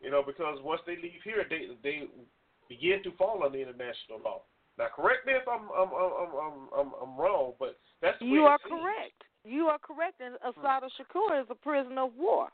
You 0.00 0.10
know, 0.10 0.22
because 0.26 0.58
once 0.62 0.82
they 0.86 0.96
leave 0.96 1.22
here, 1.24 1.46
they 1.48 1.70
they 1.82 2.04
begin 2.68 3.02
to 3.04 3.16
fall 3.16 3.42
under 3.44 3.58
international 3.58 4.20
law. 4.24 4.42
Now, 4.78 4.86
correct 4.94 5.26
me 5.26 5.34
if 5.34 5.46
I'm 5.46 5.68
I'm 5.76 5.90
I'm 5.92 6.12
I'm 6.32 6.68
I'm, 6.78 6.92
I'm 7.02 7.16
wrong, 7.20 7.52
but 7.58 7.78
that's 8.00 8.18
the 8.20 8.26
You 8.26 8.42
are 8.42 8.58
seems. 8.66 8.80
correct. 8.80 9.22
You 9.44 9.66
are 9.66 9.78
correct. 9.78 10.20
And 10.20 10.36
Assata 10.36 10.88
Shakur 10.98 11.40
is 11.42 11.46
a 11.50 11.54
prisoner 11.54 12.04
of 12.04 12.16
war. 12.16 12.48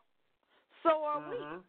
So 0.82 1.04
are 1.04 1.20
Mhm. 1.20 1.30
we. 1.30 1.62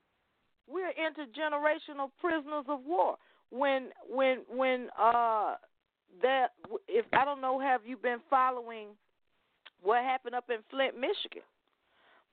We're 0.67 0.93
intergenerational 0.93 2.11
prisoners 2.21 2.65
of 2.67 2.85
war. 2.85 3.17
When 3.49 3.91
when 4.07 4.39
when 4.47 4.89
uh 4.97 5.55
that 6.21 6.53
if 6.87 7.05
I 7.13 7.25
don't 7.25 7.41
know 7.41 7.59
have 7.59 7.85
you 7.85 7.97
been 7.97 8.19
following 8.29 8.89
what 9.81 10.03
happened 10.03 10.35
up 10.35 10.49
in 10.49 10.61
Flint, 10.69 10.95
Michigan? 10.95 11.43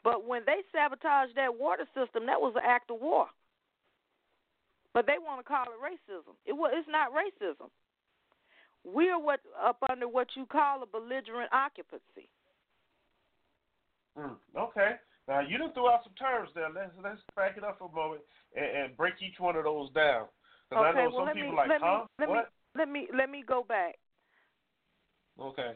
But 0.04 0.24
when 0.24 0.42
they 0.46 0.62
sabotaged 0.72 1.34
that 1.36 1.58
water 1.58 1.86
system, 1.94 2.26
that 2.26 2.40
was 2.40 2.54
an 2.56 2.62
act 2.64 2.90
of 2.90 3.00
war. 3.00 3.26
But 4.92 5.06
they 5.06 5.18
want 5.18 5.40
to 5.40 5.44
call 5.44 5.64
it 5.64 5.80
racism. 5.82 6.34
It 6.44 6.52
was 6.52 6.72
it's 6.74 6.88
not 6.88 7.12
racism. 7.12 7.70
We're 8.86 9.18
what 9.18 9.40
up 9.58 9.78
under 9.90 10.06
what 10.06 10.28
you 10.36 10.46
call 10.46 10.82
a 10.82 10.86
belligerent 10.86 11.52
occupancy. 11.52 12.30
Mm, 14.16 14.36
okay. 14.56 14.92
Now 15.26 15.40
you 15.40 15.58
done 15.58 15.72
threw 15.74 15.90
out 15.90 16.04
some 16.04 16.14
terms 16.14 16.50
there. 16.54 16.70
Let's 16.70 16.94
let's 17.02 17.20
back 17.34 17.56
it 17.56 17.64
up 17.64 17.78
for 17.78 17.90
a 17.90 17.94
moment 17.94 18.22
and, 18.54 18.64
and 18.64 18.96
break 18.96 19.14
each 19.20 19.40
one 19.40 19.56
of 19.56 19.64
those 19.64 19.90
down. 19.90 20.26
Because 20.70 20.86
okay, 20.94 21.00
I 21.00 21.02
know 21.02 21.10
well 21.10 21.18
some 21.18 21.26
let 21.26 21.34
people 21.34 21.50
me 21.50 21.56
like, 21.56 21.68
let 21.68 21.80
huh? 21.82 22.06
me 22.06 22.14
let 22.20 22.28
what? 22.28 22.36
me 22.36 22.78
let 22.78 22.88
me 22.88 23.08
let 23.10 23.30
me 23.30 23.44
go 23.46 23.66
back. 23.66 23.98
Okay. 25.40 25.74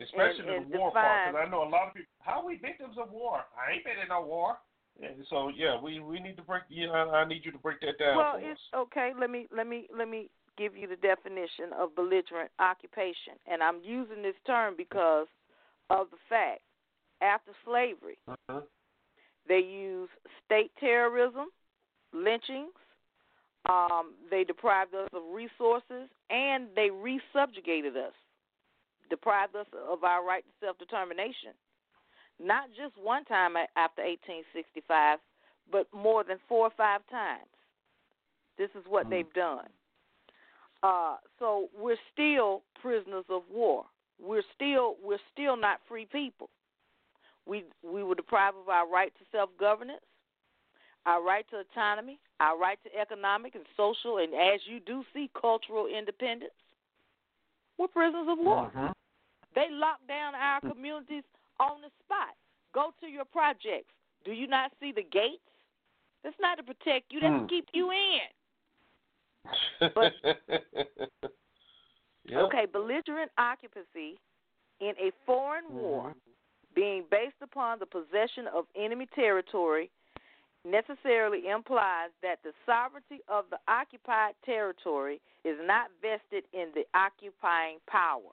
Especially 0.00 0.46
and 0.48 0.70
the 0.72 0.78
war 0.78 0.90
part, 0.90 1.34
because 1.34 1.42
I 1.46 1.50
know 1.50 1.66
a 1.66 1.70
lot 1.70 1.88
of 1.88 1.94
people. 1.94 2.14
How 2.20 2.40
are 2.40 2.46
we 2.46 2.56
victims 2.56 2.96
of 2.96 3.10
war? 3.10 3.42
I 3.58 3.74
ain't 3.74 3.84
been 3.84 4.00
in 4.00 4.08
no 4.08 4.22
war. 4.22 4.56
Yeah, 5.00 5.08
so 5.30 5.50
yeah, 5.50 5.80
we 5.80 6.00
we 6.00 6.20
need 6.20 6.36
to 6.36 6.42
break. 6.42 6.62
Yeah, 6.68 6.88
I, 6.88 7.22
I 7.22 7.28
need 7.28 7.44
you 7.44 7.52
to 7.52 7.58
break 7.58 7.80
that 7.80 7.98
down. 7.98 8.16
Well, 8.16 8.36
it's 8.38 8.60
us. 8.72 8.86
okay. 8.86 9.12
Let 9.18 9.30
me 9.30 9.48
let 9.54 9.66
me 9.66 9.88
let 9.96 10.08
me 10.08 10.30
give 10.56 10.76
you 10.76 10.86
the 10.86 10.96
definition 10.96 11.72
of 11.78 11.94
belligerent 11.94 12.50
occupation, 12.58 13.34
and 13.46 13.62
I'm 13.62 13.80
using 13.82 14.22
this 14.22 14.34
term 14.46 14.74
because 14.76 15.26
of 15.90 16.10
the 16.10 16.16
fact 16.28 16.60
after 17.20 17.52
slavery 17.64 18.18
Uh-huh. 18.26 18.62
they 19.46 19.60
use 19.60 20.10
state 20.44 20.72
terrorism, 20.78 21.50
lynchings. 22.12 22.74
Um, 23.66 24.14
they 24.28 24.42
deprived 24.42 24.92
us 24.94 25.08
of 25.12 25.22
resources, 25.32 26.10
and 26.30 26.74
they 26.74 26.90
subjugated 27.32 27.96
us, 27.96 28.14
deprived 29.08 29.54
us 29.54 29.66
of 29.72 30.02
our 30.02 30.24
right 30.24 30.44
to 30.44 30.50
self 30.66 30.78
determination. 30.78 31.54
Not 32.40 32.70
just 32.76 32.96
one 32.96 33.24
time 33.24 33.56
after 33.56 34.02
1865, 34.02 35.20
but 35.70 35.86
more 35.92 36.24
than 36.24 36.38
four 36.48 36.66
or 36.66 36.72
five 36.76 37.06
times. 37.08 37.46
This 38.58 38.70
is 38.74 38.84
what 38.88 39.06
mm. 39.06 39.10
they've 39.10 39.32
done. 39.32 39.68
Uh, 40.82 41.16
so 41.38 41.68
we're 41.78 41.96
still 42.12 42.62
prisoners 42.80 43.24
of 43.28 43.42
war. 43.52 43.84
We're 44.20 44.42
still 44.54 44.96
we're 45.02 45.22
still 45.32 45.56
not 45.56 45.80
free 45.88 46.06
people. 46.10 46.48
We 47.46 47.64
we 47.82 48.02
were 48.02 48.14
deprived 48.14 48.56
of 48.56 48.68
our 48.68 48.88
right 48.88 49.12
to 49.18 49.24
self 49.30 49.50
governance, 49.58 50.02
our 51.06 51.22
right 51.22 51.44
to 51.50 51.58
autonomy, 51.58 52.18
our 52.40 52.58
right 52.58 52.78
to 52.84 53.00
economic 53.00 53.54
and 53.54 53.64
social, 53.76 54.18
and 54.18 54.34
as 54.34 54.60
you 54.66 54.80
do 54.80 55.04
see, 55.14 55.30
cultural 55.40 55.86
independence. 55.86 56.52
We're 57.78 57.88
prisoners 57.88 58.26
of 58.28 58.38
war. 58.38 58.66
Uh-huh. 58.66 58.92
They 59.54 59.66
lock 59.70 59.98
down 60.08 60.34
our 60.34 60.60
hmm. 60.60 60.70
communities 60.70 61.24
on 61.58 61.80
the 61.80 61.90
spot. 62.04 62.34
Go 62.74 62.92
to 63.00 63.06
your 63.06 63.24
projects. 63.24 63.92
Do 64.24 64.32
you 64.32 64.46
not 64.46 64.72
see 64.80 64.92
the 64.92 65.02
gates? 65.02 65.42
That's 66.22 66.36
not 66.40 66.56
to 66.56 66.62
protect 66.62 67.12
you. 67.12 67.20
That's 67.20 67.34
to 67.34 67.38
hmm. 67.40 67.46
keep 67.46 67.66
you 67.72 67.90
in. 67.90 68.28
But 69.80 70.12
yep. 72.24 72.42
okay, 72.44 72.66
belligerent 72.70 73.30
occupancy 73.38 74.18
in 74.80 74.92
a 75.00 75.12
foreign 75.26 75.64
mm-hmm. 75.64 75.76
war 75.76 76.14
being 76.74 77.04
based 77.10 77.36
upon 77.42 77.78
the 77.78 77.86
possession 77.86 78.46
of 78.54 78.64
enemy 78.76 79.06
territory 79.14 79.90
necessarily 80.64 81.48
implies 81.48 82.10
that 82.22 82.38
the 82.44 82.52
sovereignty 82.64 83.20
of 83.28 83.44
the 83.50 83.58
occupied 83.68 84.34
territory 84.44 85.20
is 85.44 85.56
not 85.62 85.90
vested 86.00 86.44
in 86.52 86.68
the 86.74 86.84
occupying 86.94 87.78
power. 87.88 88.30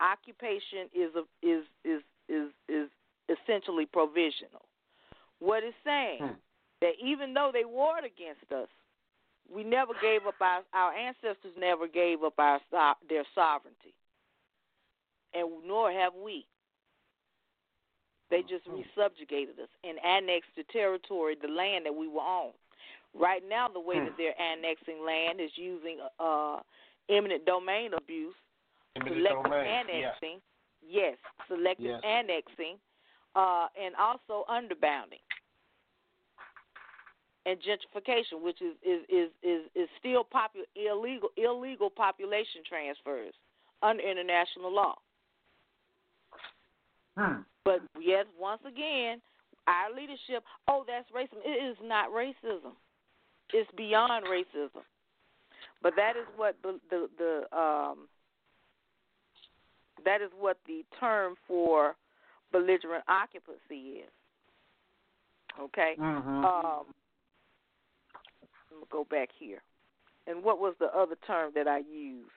Occupation 0.00 0.88
is 0.94 1.10
a, 1.14 1.46
is 1.46 1.64
is 1.84 2.02
is 2.28 2.50
is 2.68 2.88
essentially 3.28 3.86
provisional. 3.86 4.64
What 5.40 5.62
it's 5.62 5.76
saying 5.84 6.18
hmm. 6.20 6.38
that 6.80 6.92
even 7.04 7.34
though 7.34 7.50
they 7.52 7.64
warred 7.64 8.04
against 8.04 8.50
us, 8.52 8.68
we 9.52 9.64
never 9.64 9.92
gave 10.00 10.26
up 10.26 10.34
our 10.40 10.62
our 10.74 10.92
ancestors 10.92 11.56
never 11.58 11.88
gave 11.88 12.22
up 12.22 12.38
our 12.38 12.60
their 13.08 13.24
sovereignty, 13.34 13.94
and 15.34 15.48
nor 15.66 15.90
have 15.90 16.12
we. 16.14 16.46
They 18.30 18.42
just 18.42 18.66
hmm. 18.66 18.76
resubjugated 18.76 19.58
us 19.62 19.72
and 19.84 19.98
annexed 20.04 20.50
the 20.56 20.64
territory, 20.70 21.34
the 21.40 21.48
land 21.48 21.86
that 21.86 21.94
we 21.94 22.08
were 22.08 22.20
on. 22.20 22.52
Right 23.18 23.42
now, 23.48 23.68
the 23.68 23.80
way 23.80 23.96
hmm. 23.96 24.04
that 24.04 24.14
they're 24.18 24.38
annexing 24.38 25.04
land 25.04 25.40
is 25.40 25.50
using 25.56 25.98
uh, 26.20 26.60
eminent 27.08 27.46
domain 27.46 27.92
abuse, 27.94 28.34
eminent 28.96 29.16
selective 29.16 29.44
domain. 29.44 29.66
annexing, 29.66 30.38
yes, 30.86 31.16
selective 31.48 31.86
yes. 31.86 32.00
annexing, 32.04 32.76
uh, 33.34 33.68
and 33.80 33.94
also 33.96 34.44
underbounding 34.50 35.24
and 37.48 37.58
gentrification, 37.60 38.42
which 38.42 38.60
is 38.60 38.74
is 38.84 39.00
is 39.08 39.30
is, 39.42 39.62
is 39.74 39.88
still 39.98 40.24
popular 40.24 40.66
illegal 40.76 41.30
illegal 41.36 41.90
population 41.90 42.62
transfers 42.68 43.32
under 43.82 44.02
international 44.02 44.74
law. 44.74 44.94
Hmm. 47.16 47.42
But 47.64 47.80
yes, 48.00 48.26
once 48.38 48.60
again, 48.66 49.20
our 49.66 49.94
leadership. 49.94 50.44
Oh, 50.68 50.84
that's 50.86 51.10
racism. 51.10 51.40
It 51.44 51.70
is 51.70 51.76
not 51.82 52.10
racism. 52.10 52.72
It's 53.52 53.70
beyond 53.76 54.26
racism. 54.26 54.82
But 55.82 55.94
that 55.96 56.16
is 56.16 56.26
what 56.36 56.56
the 56.62 56.78
the, 56.90 57.08
the 57.18 57.56
um 57.58 58.08
that 60.04 60.20
is 60.20 60.30
what 60.38 60.58
the 60.66 60.84
term 61.00 61.34
for 61.46 61.96
belligerent 62.52 63.04
occupancy 63.08 64.00
is. 64.00 64.10
Okay. 65.60 65.94
Mm-hmm. 65.98 66.44
Um, 66.44 66.84
go 68.90 69.06
back 69.10 69.28
here. 69.38 69.62
And 70.26 70.42
what 70.42 70.58
was 70.58 70.74
the 70.78 70.86
other 70.86 71.16
term 71.26 71.52
that 71.54 71.66
I 71.66 71.78
used? 71.78 72.30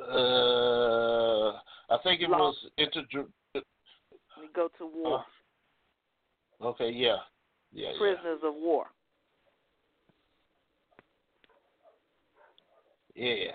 Uh, 0.00 1.58
I 1.90 1.98
think 2.02 2.20
it 2.20 2.28
was 2.28 2.56
inter. 2.78 3.02
We 3.54 4.48
go 4.54 4.68
to 4.78 4.86
war. 4.86 5.24
Uh, 6.60 6.66
okay. 6.66 6.90
Yeah. 6.90 7.16
Yeah. 7.72 7.90
Prisoners 7.98 8.40
yeah. 8.42 8.48
of 8.48 8.54
war. 8.54 8.86
Yeah. 13.14 13.52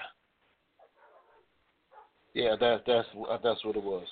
Yeah, 2.34 2.56
that 2.60 2.84
that's 2.86 3.08
that's 3.44 3.66
what 3.66 3.76
it 3.76 3.84
was. 3.84 4.06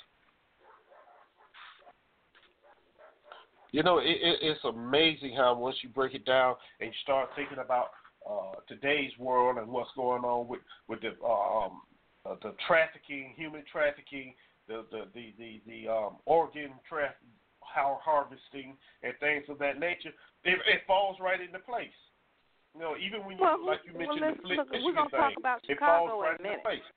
You 3.72 3.84
know, 3.84 4.00
it, 4.00 4.06
it, 4.08 4.40
it's 4.42 4.64
amazing 4.64 5.36
how 5.36 5.58
once 5.58 5.76
you 5.84 5.90
break 5.90 6.14
it 6.14 6.26
down 6.26 6.56
and 6.80 6.88
you 6.88 6.96
start 7.04 7.30
thinking 7.36 7.60
about 7.60 7.90
uh, 8.30 8.60
today's 8.68 9.12
world 9.20 9.58
and 9.58 9.68
what's 9.68 9.92
going 9.96 10.24
on 10.24 10.48
with 10.48 10.62
with 10.88 11.00
the 11.02 11.10
um, 11.26 11.82
uh, 12.26 12.36
the 12.42 12.54
trafficking, 12.68 13.34
human 13.36 13.64
trafficking, 13.72 14.34
the 14.68 14.86
the 14.92 15.06
the 15.14 15.34
the, 15.38 15.62
the 15.68 15.92
um, 15.92 16.18
organ 16.26 16.72
harvesting 17.78 18.76
and 19.04 19.14
things 19.20 19.44
of 19.50 19.60
that 19.60 19.80
nature, 19.80 20.10
it, 20.44 20.58
it 20.66 20.82
falls 20.88 21.18
right 21.22 21.42
into 21.42 21.60
place. 21.60 21.94
You 22.74 22.82
know, 22.82 22.96
even 22.98 23.26
when 23.26 23.38
you 23.38 23.44
well, 23.44 23.64
like 23.64 23.80
you 23.86 23.94
mentioned 23.94 24.22
well, 24.22 24.34
the 24.34 24.42
Flint, 24.42 24.60
look, 24.60 24.68
we're 24.72 24.94
gonna 24.94 25.10
thing, 25.10 25.20
talk 25.20 25.34
about 25.38 25.58
it 25.64 25.74
Chicago 25.74 26.08
falls 26.08 26.24
right 26.24 26.40
in 26.40 26.46
a 26.46 26.50
minute. 26.50 26.60
into 26.60 26.70
place. 26.70 26.88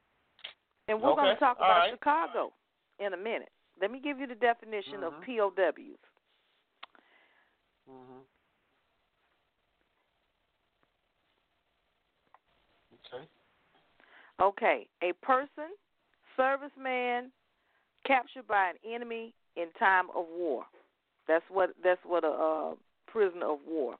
And 0.90 1.01
we're 1.01 1.14
okay. 1.14 1.22
going 1.22 1.34
to 1.36 1.40
talk 1.40 1.56
All 1.60 1.70
about 1.70 1.78
right. 1.86 1.94
Chicago 1.94 2.52
in 2.98 3.14
a 3.14 3.16
minute. 3.16 3.55
Let 3.80 3.92
me 3.92 4.01
give 4.02 4.18
you 4.18 4.26
the 4.26 4.34
definition 4.34 5.06
mm-hmm. 5.06 5.22
of 5.22 5.55
POWs. 5.55 6.02
Mm-hmm. 7.90 8.20
Okay. 13.16 13.24
Okay, 14.40 14.86
a 15.02 15.12
person, 15.24 15.74
serviceman, 16.38 17.30
captured 18.06 18.46
by 18.48 18.70
an 18.70 18.76
enemy 18.94 19.34
in 19.56 19.66
time 19.78 20.06
of 20.16 20.26
war. 20.34 20.64
That's 21.28 21.44
what 21.50 21.70
that's 21.82 22.00
what 22.04 22.24
a 22.24 22.28
uh, 22.28 22.74
prisoner 23.06 23.52
of 23.52 23.58
war. 23.68 23.96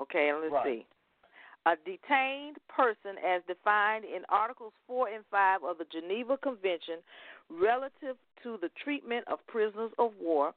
Okay, 0.00 0.28
and 0.28 0.40
let's 0.42 0.52
right. 0.52 0.64
see. 0.64 0.86
A 1.66 1.74
detained 1.84 2.58
person, 2.68 3.18
as 3.26 3.42
defined 3.48 4.04
in 4.04 4.22
Articles 4.28 4.72
4 4.86 5.08
and 5.08 5.24
5 5.32 5.64
of 5.64 5.78
the 5.78 5.84
Geneva 5.90 6.36
Convention 6.36 7.02
relative 7.50 8.14
to 8.44 8.56
the 8.62 8.70
treatment 8.84 9.24
of 9.26 9.44
prisoners 9.48 9.90
of 9.98 10.12
war, 10.20 10.54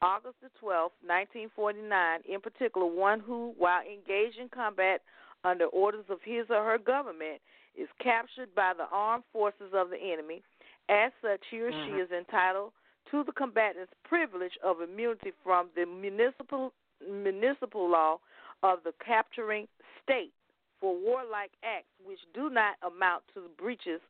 August 0.00 0.36
the 0.40 0.48
12th, 0.62 0.94
1949, 1.02 2.20
in 2.28 2.40
particular, 2.40 2.86
one 2.86 3.20
who, 3.20 3.54
while 3.58 3.82
engaged 3.82 4.38
in 4.38 4.48
combat 4.48 5.00
under 5.44 5.66
orders 5.66 6.04
of 6.08 6.18
his 6.24 6.46
or 6.50 6.64
her 6.64 6.78
government, 6.78 7.40
is 7.76 7.88
captured 8.02 8.54
by 8.54 8.72
the 8.76 8.86
armed 8.92 9.24
forces 9.32 9.72
of 9.74 9.90
the 9.90 9.98
enemy. 9.98 10.42
As 10.88 11.12
such, 11.22 11.40
he 11.50 11.60
or 11.60 11.70
mm-hmm. 11.70 11.96
she 11.96 12.00
is 12.00 12.10
entitled 12.10 12.72
to 13.10 13.24
the 13.24 13.32
combatant's 13.32 13.92
privilege 14.04 14.52
of 14.64 14.80
immunity 14.80 15.32
from 15.42 15.68
the 15.74 15.84
municipal 15.86 16.72
municipal 17.00 17.88
law 17.88 18.18
of 18.64 18.80
the 18.84 18.92
capturing 19.04 19.68
state 20.02 20.32
for 20.80 20.96
warlike 20.96 21.52
acts 21.62 21.86
which 22.04 22.18
do 22.34 22.50
not 22.50 22.74
amount 22.82 23.22
to 23.32 23.42
breaches 23.56 24.00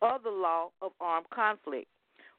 of 0.00 0.22
the 0.22 0.30
law 0.30 0.68
of 0.80 0.92
armed 1.00 1.28
conflict. 1.30 1.88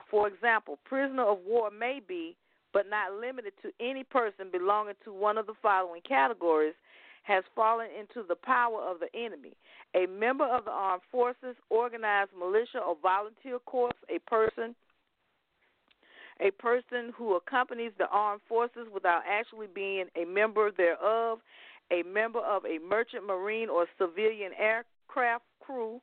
For 0.10 0.28
example, 0.28 0.80
prisoner 0.86 1.24
of 1.24 1.40
war 1.46 1.70
may 1.70 2.00
be, 2.06 2.38
but 2.73 2.89
not 2.89 3.14
limited 3.19 3.53
to, 3.61 3.72
any 3.80 4.03
person 4.03 4.48
belonging 4.52 4.95
to 5.03 5.14
one 5.14 5.38
of 5.38 5.45
the 5.45 5.53
following 5.61 6.02
categories 6.07 6.73
has 7.23 7.44
fallen 7.56 7.88
into 7.98 8.26
the 8.27 8.35
power 8.35 8.81
of 8.81 8.99
the 8.99 9.07
enemy. 9.18 9.53
A 9.95 10.06
member 10.06 10.45
of 10.45 10.65
the 10.65 10.72
armed 10.72 11.03
forces, 11.11 11.56
organized 11.69 12.31
militia 12.38 12.80
or 12.80 12.95
volunteer 13.02 13.60
corps, 13.65 13.91
a 14.10 14.19
person 14.30 14.76
a 16.39 16.52
person 16.52 17.11
who 17.18 17.35
accompanies 17.35 17.91
the 17.98 18.07
armed 18.10 18.41
forces 18.48 18.88
without 18.94 19.23
actually 19.27 19.65
being 19.73 20.06
a 20.15 20.23
member 20.23 20.72
thereof, 20.72 21.39
a 21.91 22.03
member 22.03 22.39
of 22.39 22.64
a 22.65 22.77
merchant 22.88 23.26
marine 23.26 23.69
or 23.69 23.88
civilian 23.98 24.52
aircraft 24.53 25.44
crew 25.60 25.99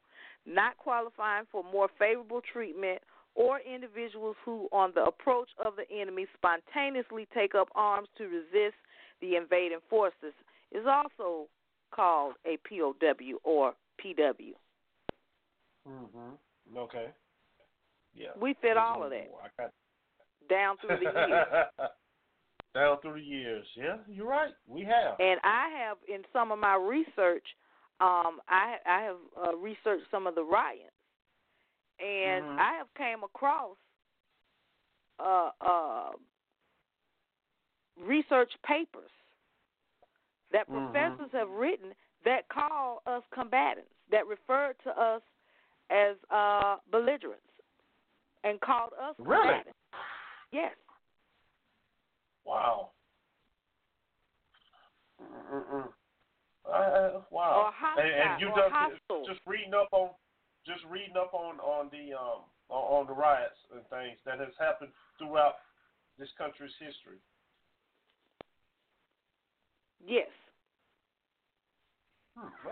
not 0.47 0.77
qualifying 0.77 1.45
for 1.51 1.65
more 1.73 1.89
favorable 1.99 2.41
treatment, 2.53 3.01
or 3.35 3.61
individuals 3.61 4.37
who, 4.45 4.69
on 4.73 4.93
the 4.95 5.03
approach 5.05 5.49
of 5.65 5.75
the 5.77 6.01
enemy, 6.01 6.27
spontaneously 6.37 7.27
take 7.35 7.55
up 7.55 7.69
arms 7.75 8.09
to 8.19 8.25
resist 8.25 8.77
the 9.21 9.37
invading 9.37 9.79
forces, 9.91 10.35
is 10.73 10.85
also 10.87 11.47
called 11.93 12.35
a 12.47 12.57
POW 12.69 13.39
or 13.45 13.75
PW. 14.05 14.53
Mm-hmm. 15.89 16.77
Okay. 16.79 17.07
Yeah. 18.15 18.29
We 18.41 18.55
fit 18.61 18.77
all 18.77 19.03
of 19.03 19.11
that. 19.11 19.29
Got 19.59 19.71
down 20.49 20.77
through 20.81 20.99
the 20.99 21.11
years. 21.11 21.47
down 22.75 23.01
through 23.01 23.15
the 23.15 23.21
years. 23.21 23.67
Yeah, 23.77 23.97
you're 24.09 24.27
right. 24.27 24.53
We 24.69 24.83
have. 24.83 25.19
And 25.19 25.41
I 25.43 25.69
have, 25.79 25.99
in 26.09 26.23
some 26.33 26.53
of 26.53 26.59
my 26.59 26.77
research, 26.77 27.45
um, 28.01 28.41
I 28.49 28.77
I 28.87 29.03
have 29.03 29.17
uh, 29.41 29.57
research 29.57 30.01
some 30.11 30.27
of 30.27 30.35
the 30.35 30.43
riots, 30.43 30.94
and 31.99 32.45
Mhm. 32.45 32.59
I 32.59 32.73
have 32.75 32.93
came 32.95 33.23
across 33.23 33.77
uh, 35.19 35.51
uh, 35.61 36.13
research 37.97 38.53
papers 38.63 39.11
that 40.51 40.69
Mhm. 40.69 40.93
professors 40.93 41.31
have 41.33 41.51
written 41.51 41.95
that 42.25 42.49
call 42.49 43.03
us 43.07 43.23
combatants, 43.31 43.93
that 44.09 44.27
refer 44.27 44.73
to 44.85 44.99
us 44.99 45.23
as 45.91 46.17
uh, 46.31 46.79
belligerents, 46.91 47.43
and 48.43 48.61
called 48.61 48.93
us 48.95 49.15
Really? 49.19 49.43
combatants. 49.43 49.79
Yes. 50.51 50.77
Wow. 52.45 52.91
Mm-mm. 55.21 55.93
Uh, 56.65 57.21
wow. 57.31 57.67
Or 57.67 57.73
hostile, 57.73 58.05
and, 58.05 58.33
and 58.33 58.41
you 58.41 58.49
or 58.49 58.57
just 58.57 58.73
hostile. 58.73 59.27
just 59.27 59.41
reading 59.47 59.75
up 59.75 59.89
on 59.93 60.11
just 60.67 60.85
reading 60.91 61.17
up 61.17 61.35
on 61.35 61.61
on 61.61 61.91
the 61.91 62.15
um 62.15 62.45
on, 62.69 63.01
on 63.01 63.07
the 63.07 63.13
riots 63.13 63.59
and 63.73 63.83
things 63.89 64.19
that 64.25 64.39
has 64.39 64.55
happened 64.59 64.91
throughout 65.19 65.57
this 66.19 66.29
country's 66.39 66.73
history. 66.79 67.19
Yes. 70.07 70.29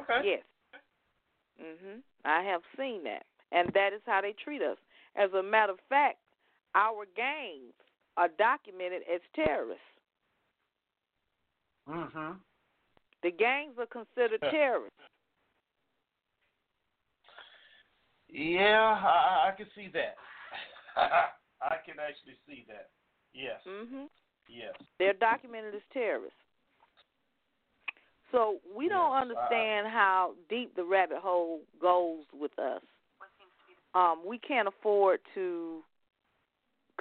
Okay. 0.00 0.20
Yes. 0.24 0.42
Mhm. 1.60 2.02
I 2.24 2.42
have 2.42 2.62
seen 2.76 3.04
that, 3.04 3.24
and 3.52 3.72
that 3.74 3.92
is 3.92 4.00
how 4.06 4.20
they 4.20 4.32
treat 4.32 4.62
us. 4.62 4.78
As 5.16 5.32
a 5.34 5.42
matter 5.42 5.72
of 5.72 5.80
fact, 5.88 6.18
our 6.74 7.06
gangs 7.14 7.74
are 8.16 8.28
documented 8.28 9.02
as 9.12 9.20
terrorists. 9.34 9.84
Mm-hmm. 11.88 12.32
The 13.22 13.30
gangs 13.30 13.74
are 13.78 13.86
considered 13.86 14.40
terrorists. 14.40 14.98
Yeah, 18.32 18.98
I, 19.04 19.50
I 19.50 19.56
can 19.56 19.66
see 19.74 19.88
that. 19.92 20.16
I 20.96 21.76
can 21.86 21.96
actually 22.00 22.36
see 22.46 22.64
that. 22.68 22.88
Yes. 23.34 23.60
Mhm. 23.68 24.06
Yes. 24.48 24.74
They're 24.98 25.12
documented 25.14 25.74
as 25.74 25.82
terrorists. 25.92 26.36
So 28.30 28.56
we 28.74 28.88
don't 28.88 29.12
understand 29.12 29.86
how 29.88 30.32
deep 30.48 30.74
the 30.74 30.84
rabbit 30.84 31.18
hole 31.18 31.60
goes 31.80 32.24
with 32.32 32.58
us. 32.58 32.80
Um, 33.94 34.22
we 34.26 34.38
can't 34.38 34.66
afford 34.66 35.20
to 35.34 35.80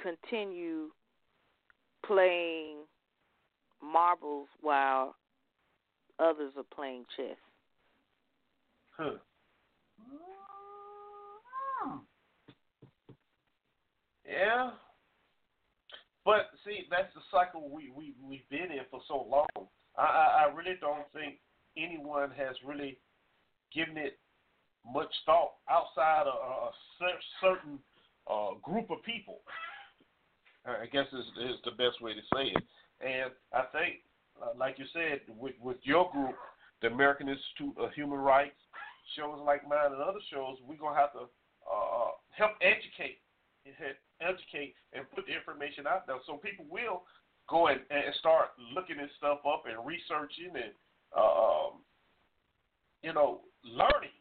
continue 0.00 0.88
playing 2.06 2.78
marbles 3.82 4.48
while 4.60 5.16
others 6.18 6.52
are 6.58 6.64
playing 6.74 7.04
chess. 7.16 7.36
Huh. 8.98 9.12
Yeah. 14.26 14.70
But 16.24 16.50
see, 16.64 16.86
that's 16.90 17.12
the 17.14 17.20
cycle 17.30 17.68
we 17.68 17.92
we 17.94 18.14
we've 18.22 18.48
been 18.48 18.70
in 18.70 18.84
for 18.90 19.00
so 19.08 19.26
long. 19.28 19.68
I 19.96 20.02
I, 20.02 20.44
I 20.44 20.54
really 20.54 20.76
don't 20.80 21.10
think 21.12 21.38
anyone 21.76 22.30
has 22.30 22.54
really 22.64 22.98
given 23.74 23.96
it 23.96 24.18
much 24.86 25.12
thought 25.26 25.54
outside 25.70 26.26
of 26.26 26.34
a, 26.34 27.04
a 27.04 27.18
certain 27.40 27.78
uh, 28.30 28.54
group 28.62 28.90
of 28.90 29.02
people. 29.02 29.40
I 30.66 30.86
guess 30.86 31.06
is 31.12 31.26
is 31.42 31.56
the 31.64 31.72
best 31.72 32.00
way 32.00 32.14
to 32.14 32.20
say 32.34 32.54
it. 32.54 32.62
And 33.00 33.32
I 33.52 33.62
think, 33.72 34.06
uh, 34.40 34.56
like 34.56 34.78
you 34.78 34.84
said, 34.92 35.20
with 35.36 35.54
with 35.60 35.78
your 35.82 36.10
group, 36.12 36.36
the 36.80 36.88
American 36.88 37.28
Institute 37.28 37.74
of 37.78 37.92
Human 37.94 38.18
Rights, 38.18 38.58
shows 39.16 39.40
like 39.44 39.68
mine 39.68 39.92
and 39.92 40.02
other 40.02 40.22
shows, 40.32 40.58
we're 40.66 40.76
gonna 40.78 40.98
have 40.98 41.12
to 41.14 41.26
uh, 41.66 42.16
help 42.30 42.52
educate, 42.60 43.20
educate, 44.20 44.74
and 44.92 45.08
put 45.14 45.26
the 45.26 45.34
information 45.34 45.86
out 45.86 46.06
there 46.06 46.18
so 46.26 46.36
people 46.36 46.64
will 46.68 47.04
go 47.48 47.68
and, 47.68 47.80
and 47.90 48.14
start 48.18 48.54
looking 48.74 48.96
this 48.96 49.10
stuff 49.18 49.40
up 49.46 49.64
and 49.66 49.78
researching 49.84 50.54
and 50.54 50.72
uh, 51.16 51.68
um, 51.68 51.84
you 53.02 53.12
know 53.12 53.42
learning, 53.64 54.16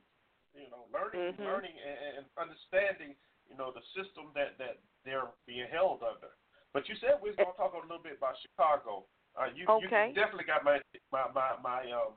you 0.53 0.69
know 0.69 0.89
learning, 0.91 1.33
Mhm. 1.33 1.45
learning 1.45 1.75
and, 1.79 2.17
and 2.17 2.25
understanding 2.37 3.15
you 3.49 3.55
know 3.55 3.71
the 3.71 3.81
system 3.95 4.31
that 4.35 4.57
that 4.57 4.79
they're 5.05 5.31
being 5.45 5.67
held 5.71 6.03
under. 6.03 6.35
But 6.73 6.87
you 6.89 6.95
said 6.99 7.19
we 7.21 7.31
are 7.31 7.39
gonna 7.39 7.55
talk 7.57 7.73
a 7.73 7.81
little 7.81 8.03
bit 8.03 8.17
about 8.17 8.35
Chicago. 8.41 9.05
Uh, 9.35 9.47
you, 9.55 9.65
Okay. 9.67 10.09
you 10.09 10.15
definitely 10.15 10.45
got 10.45 10.63
my 10.63 10.81
my 11.11 11.31
my, 11.33 11.55
my 11.61 11.81
um. 11.91 12.13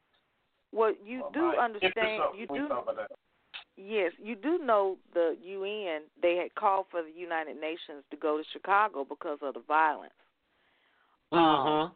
Well, 0.72 0.92
you 1.04 1.24
uh, 1.24 1.30
do 1.30 1.54
understand. 1.56 2.22
You 2.34 2.46
do. 2.48 2.68
Talk 3.76 3.84
about 3.86 3.96
that. 3.96 4.04
Yes, 4.04 4.12
you 4.22 4.34
do 4.36 4.64
know 4.64 4.96
the 5.12 5.36
UN. 5.42 6.02
They 6.20 6.36
had 6.36 6.54
called 6.54 6.86
for 6.90 7.02
the 7.02 7.10
United 7.10 7.60
Nations 7.60 8.04
to 8.10 8.16
go 8.16 8.38
to 8.38 8.44
Chicago 8.52 9.04
because 9.08 9.38
of 9.42 9.54
the 9.54 9.62
violence. 9.66 10.12
Mm-hmm. 11.32 11.92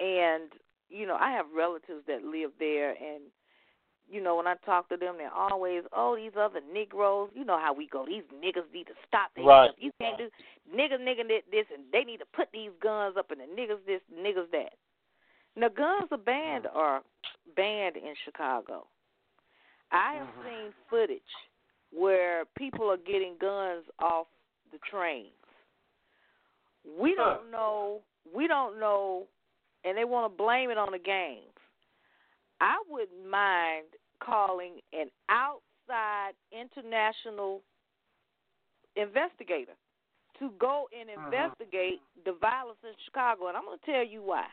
And 0.00 0.52
you 0.88 1.06
know, 1.06 1.16
I 1.16 1.30
have 1.30 1.46
relatives 1.56 2.04
that 2.06 2.24
live 2.24 2.50
there, 2.58 2.90
and 2.90 3.22
you 4.08 4.22
know, 4.22 4.36
when 4.36 4.46
I 4.46 4.54
talk 4.66 4.88
to 4.90 4.96
them, 4.96 5.14
they're 5.18 5.32
always, 5.32 5.82
"Oh, 5.92 6.14
these 6.14 6.32
other 6.38 6.60
Negroes. 6.72 7.30
You 7.34 7.44
know 7.44 7.58
how 7.58 7.72
we 7.72 7.86
go. 7.88 8.04
These 8.06 8.24
niggas 8.34 8.70
need 8.72 8.86
to 8.86 8.94
stop 9.06 9.30
Right. 9.36 9.70
stuff. 9.70 9.82
You 9.82 9.92
can't 10.00 10.18
do 10.18 10.30
niggas, 10.70 11.00
nigga 11.00 11.42
this, 11.50 11.66
and 11.72 11.90
they 11.90 12.04
need 12.04 12.18
to 12.18 12.26
put 12.26 12.52
these 12.52 12.70
guns 12.80 13.16
up, 13.16 13.30
and 13.30 13.40
the 13.40 13.44
niggas 13.44 13.84
this, 13.86 14.02
niggas 14.12 14.50
that." 14.50 14.74
Now, 15.56 15.68
guns 15.68 16.10
are 16.10 16.18
banned 16.18 16.66
are 16.66 17.02
banned 17.56 17.96
in 17.96 18.14
Chicago. 18.24 18.88
I 19.94 20.14
have 20.14 20.28
seen 20.44 20.72
footage 20.90 21.20
where 21.92 22.44
people 22.58 22.90
are 22.90 22.96
getting 22.96 23.36
guns 23.40 23.84
off 24.00 24.26
the 24.72 24.78
trains. 24.90 25.30
We 26.98 27.14
don't 27.14 27.50
know. 27.50 28.00
We 28.34 28.48
don't 28.48 28.80
know, 28.80 29.26
and 29.84 29.96
they 29.96 30.04
want 30.04 30.32
to 30.32 30.36
blame 30.36 30.70
it 30.70 30.78
on 30.78 30.92
the 30.92 30.98
gangs. 30.98 31.42
I 32.60 32.82
wouldn't 32.88 33.28
mind 33.28 33.86
calling 34.20 34.80
an 34.92 35.10
outside 35.28 36.32
international 36.50 37.62
investigator 38.96 39.74
to 40.38 40.50
go 40.58 40.88
and 40.98 41.08
Mhm. 41.08 41.24
investigate 41.26 42.00
the 42.24 42.32
violence 42.32 42.82
in 42.82 42.94
Chicago, 43.04 43.46
and 43.48 43.56
I'm 43.56 43.64
going 43.64 43.78
to 43.78 43.86
tell 43.86 44.04
you 44.04 44.22
why. 44.22 44.46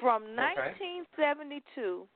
From 0.00 0.22
Okay. 0.22 0.34
1972 0.36 2.08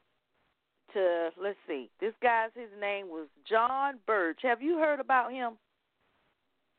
to 0.95 1.31
let's 1.43 1.59
see, 1.67 1.91
this 2.01 2.13
guy's 2.23 2.51
his 2.55 2.71
name 2.81 3.09
was 3.09 3.29
Jon 3.49 3.99
Burge. 4.07 4.39
Have 4.43 4.61
you 4.63 4.79
heard 4.79 5.01
about 5.01 5.33
him? 5.33 5.53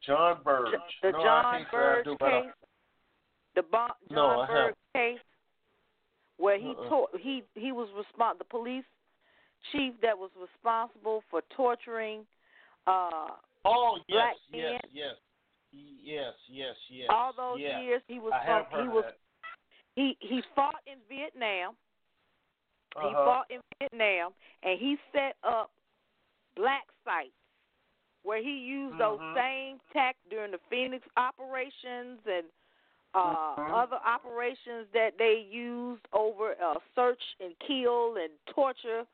Jon 0.06 0.38
Burge. 0.44 0.72
The 1.02 1.12
no, 1.12 1.24
Jon 1.24 1.66
Burge 1.72 2.06
do, 2.06 2.18
case. 2.18 2.52
The 3.56 3.64
bon- 3.64 3.90
John 4.12 4.40
I 4.40 4.48
Burge 4.48 4.76
case, 4.96 5.20
where 6.38 6.60
he 6.60 6.74
Uh-uh. 6.78 6.90
tor- 6.90 7.10
he 7.20 7.44
he 7.56 7.72
was 7.72 7.88
respon 7.90 8.38
the 8.38 8.44
police 8.44 8.86
chief 9.72 9.94
that 10.02 10.18
was 10.18 10.30
responsible 10.40 11.24
for 11.30 11.42
torturing 11.56 12.26
uh 12.86 13.30
Oh 13.66 13.98
yes, 14.10 14.16
black 14.18 14.36
yes, 14.52 14.82
men. 14.84 14.92
yes, 14.92 15.16
yes, 16.04 16.34
yes, 16.50 16.76
yes. 16.90 17.08
all 17.10 17.32
those 17.36 17.60
yes. 17.62 17.82
years 17.82 18.02
he 18.08 18.20
was 18.20 18.34
I 18.34 18.66
from 18.70 18.84
he 18.84 18.88
was 18.90 19.06
that. 19.06 19.18
he 19.96 20.18
he 20.20 20.42
fought 20.54 20.82
in 20.86 20.98
Vietnam. 21.08 21.76
He 23.02 23.08
Uh-huh. 23.08 23.26
fought 23.26 23.52
in 23.52 23.60
Vietnam 23.80 24.34
and 24.64 24.80
he 24.80 24.98
set 25.12 25.36
up 25.44 25.72
black 26.56 26.84
sites 27.04 27.32
where 28.24 28.42
he 28.42 28.52
used 28.58 28.98
those 29.00 29.20
Mhm. 29.20 29.36
same 29.36 29.80
tactics 29.92 30.30
during 30.30 30.52
the 30.52 30.60
Phoenix 30.70 31.06
operations 31.18 32.20
and 32.26 32.46
uh 33.16 33.56
Mhm. 33.58 33.74
other 33.74 33.98
operations 34.06 34.88
that 34.94 35.18
they 35.18 35.46
used 35.52 36.08
over 36.14 36.56
uh 36.64 36.80
search 36.96 37.22
and 37.40 37.54
kill 37.60 38.16
and 38.18 38.32
torture 38.48 39.06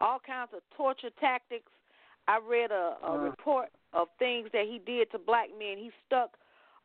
all 0.00 0.18
kinds 0.18 0.52
of 0.54 0.60
torture 0.76 1.10
tactics 1.18 1.72
i 2.26 2.38
read 2.38 2.70
a, 2.70 2.98
a 3.02 3.18
Mhm. 3.18 3.24
report 3.24 3.70
of 3.94 4.08
things 4.18 4.50
that 4.52 4.66
he 4.66 4.78
did 4.84 5.10
to 5.10 5.18
black 5.18 5.48
men 5.58 5.78
he 5.78 5.90
stuck 6.06 6.36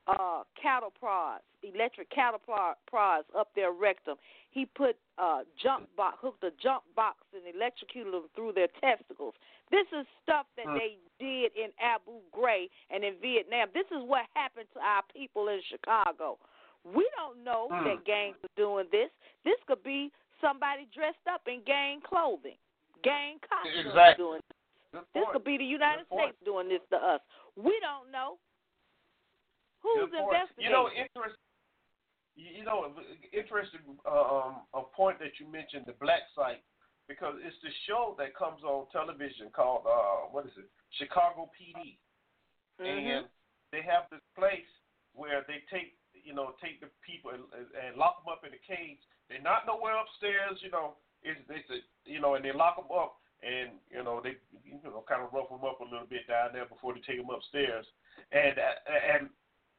uh 0.07 0.43
cattle 0.61 0.91
prods 0.99 1.43
electric 1.63 2.09
cattle 2.09 2.39
prod, 2.43 2.75
prods 2.87 3.25
up 3.37 3.47
their 3.55 3.71
rectum. 3.71 4.17
He 4.51 4.65
put 4.65 4.97
uh 5.17 5.41
jump 5.61 5.87
box 5.95 6.17
hooked 6.21 6.43
a 6.43 6.51
jump 6.61 6.83
box 6.95 7.17
and 7.33 7.43
electrocuted 7.55 8.13
them 8.13 8.27
through 8.35 8.51
their 8.53 8.67
testicles. 8.81 9.33
This 9.71 9.87
is 9.97 10.05
stuff 10.21 10.45
that 10.57 10.67
they 10.75 10.97
did 11.19 11.51
in 11.55 11.71
abu 11.79 12.19
ghraib 12.35 12.67
and 12.91 13.03
in 13.03 13.15
vietnam. 13.21 13.69
This 13.73 13.87
is 13.95 14.03
what 14.05 14.25
happened 14.33 14.67
to 14.73 14.79
our 14.79 15.03
people 15.15 15.47
in 15.47 15.61
chicago. 15.69 16.37
We 16.83 17.07
don't 17.15 17.43
know 17.43 17.69
Mm. 17.71 17.85
that 17.85 18.03
gangs 18.05 18.35
are 18.43 18.51
doing 18.57 18.87
this. 18.91 19.09
This 19.45 19.55
could 19.67 19.81
be 19.83 20.11
somebody 20.41 20.85
dressed 20.93 21.25
up 21.31 21.47
in 21.47 21.61
gang 21.65 22.01
clothing 22.01 22.57
gang 23.03 23.39
costumes 23.47 23.87
Exactly. 23.87 24.23
doing 24.23 24.41
this. 24.47 25.03
This 25.13 25.23
could 25.31 25.43
be 25.43 25.57
the 25.57 25.65
united 25.65 26.05
states 26.07 26.37
doing 26.43 26.67
this 26.67 26.81
to 26.91 26.97
us. 26.97 27.21
We 27.55 27.79
don't 27.79 28.11
know 28.11 28.37
who's 29.83 30.09
investigating 30.09 30.63
You 30.63 30.71
know, 30.71 30.87
interest. 30.89 31.37
You 32.33 32.49
you 32.49 32.65
know, 32.65 32.89
interesting 33.29 33.85
uh, 34.09 34.49
um, 34.49 34.65
a 34.73 34.81
point 34.81 35.21
that 35.21 35.37
you 35.37 35.45
mentioned, 35.45 35.85
the 35.85 35.93
black 36.01 36.25
site. 36.33 36.65
because 37.05 37.35
it's 37.43 37.59
the 37.61 37.69
show 37.85 38.15
that 38.17 38.33
comes 38.33 38.63
on 38.63 38.87
television 38.89 39.51
called 39.53 39.85
uh 39.85 40.31
what 40.31 40.47
is 40.47 40.55
it? 40.57 40.65
Chicago 40.97 41.51
PD. 41.53 41.99
Mm-hmm. 42.81 42.89
And 42.89 43.25
they 43.69 43.83
have 43.85 44.09
this 44.09 44.23
place 44.33 44.71
where 45.13 45.45
they 45.45 45.61
take 45.69 45.93
you 46.17 46.33
know 46.33 46.57
take 46.57 46.81
the 46.81 46.89
people 47.05 47.35
and, 47.35 47.43
and 47.53 47.99
lock 47.99 48.23
them 48.23 48.33
up 48.33 48.41
in 48.47 48.55
a 48.55 48.61
cage. 48.65 49.01
They're 49.29 49.43
not 49.43 49.69
nowhere 49.69 49.99
upstairs, 49.99 50.57
you 50.63 50.71
know. 50.71 50.97
It's 51.21 51.39
it's 51.49 51.69
a, 51.69 51.79
you 52.09 52.19
know, 52.19 52.33
and 52.33 52.43
they 52.43 52.51
lock 52.51 52.81
them 52.81 52.89
up 52.89 53.21
and 53.43 53.75
you 53.91 54.03
know 54.03 54.23
they 54.23 54.39
you 54.63 54.79
know 54.83 55.03
kind 55.07 55.21
of 55.21 55.35
rough 55.35 55.51
them 55.51 55.67
up 55.67 55.83
a 55.83 55.87
little 55.87 56.07
bit 56.07 56.25
down 56.27 56.55
there 56.55 56.65
before 56.65 56.95
they 56.95 57.03
take 57.03 57.19
them 57.19 57.29
upstairs. 57.29 57.85
And 58.31 58.55
uh, 58.57 58.75
and 58.87 59.23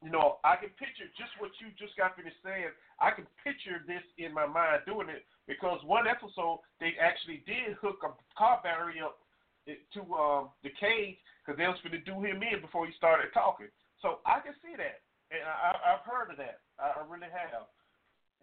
you 0.05 0.13
know 0.13 0.37
I 0.45 0.55
can 0.55 0.69
picture 0.77 1.09
just 1.17 1.33
what 1.41 1.49
you 1.57 1.73
just 1.73 1.97
got 1.97 2.13
finished 2.13 2.37
saying. 2.45 2.69
I 3.01 3.09
can 3.09 3.25
picture 3.41 3.81
this 3.89 4.05
in 4.21 4.29
my 4.29 4.45
mind 4.45 4.85
doing 4.85 5.09
it 5.09 5.25
because 5.49 5.81
one 5.81 6.05
episode 6.05 6.61
they 6.77 6.93
actually 7.01 7.41
did 7.49 7.73
hook 7.81 8.05
a 8.05 8.13
car 8.37 8.61
battery 8.61 9.01
up 9.01 9.17
to 9.65 10.01
um, 10.13 10.53
the 10.61 10.69
cage 10.77 11.17
because 11.41 11.57
they 11.57 11.65
was 11.65 11.81
going 11.81 11.97
to 11.97 12.05
do 12.05 12.21
him 12.21 12.45
in 12.45 12.61
before 12.61 12.85
he 12.85 12.93
started 12.93 13.33
talking. 13.33 13.67
So 14.05 14.21
I 14.29 14.45
can 14.45 14.53
see 14.61 14.77
that, 14.77 15.01
and 15.33 15.41
I, 15.41 15.97
I've 15.97 16.05
heard 16.05 16.29
of 16.29 16.37
that. 16.37 16.61
I 16.77 17.01
I 17.01 17.03
really 17.09 17.33
have. 17.33 17.65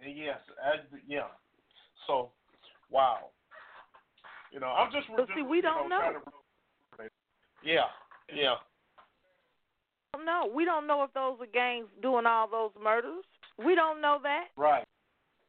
And 0.02 0.18
yes, 0.18 0.42
I, 0.58 0.82
yeah. 1.06 1.30
So, 2.06 2.30
wow. 2.90 3.30
You 4.52 4.58
know, 4.58 4.66
I'm 4.66 4.90
just. 4.90 5.06
But 5.14 5.28
see, 5.34 5.42
we 5.42 5.60
don't 5.60 5.88
know. 5.88 5.98
know. 6.00 6.18
to- 6.98 7.10
yeah, 7.62 7.86
yeah. 8.34 8.58
Don't 10.12 10.24
know. 10.24 10.50
We 10.54 10.64
don't 10.64 10.86
know 10.86 11.02
if 11.04 11.12
those 11.14 11.36
are 11.40 11.46
gangs 11.52 11.86
doing 12.02 12.26
all 12.26 12.48
those 12.48 12.70
murders. 12.82 13.24
We 13.64 13.74
don't 13.74 14.00
know 14.00 14.18
that. 14.22 14.46
Right. 14.56 14.84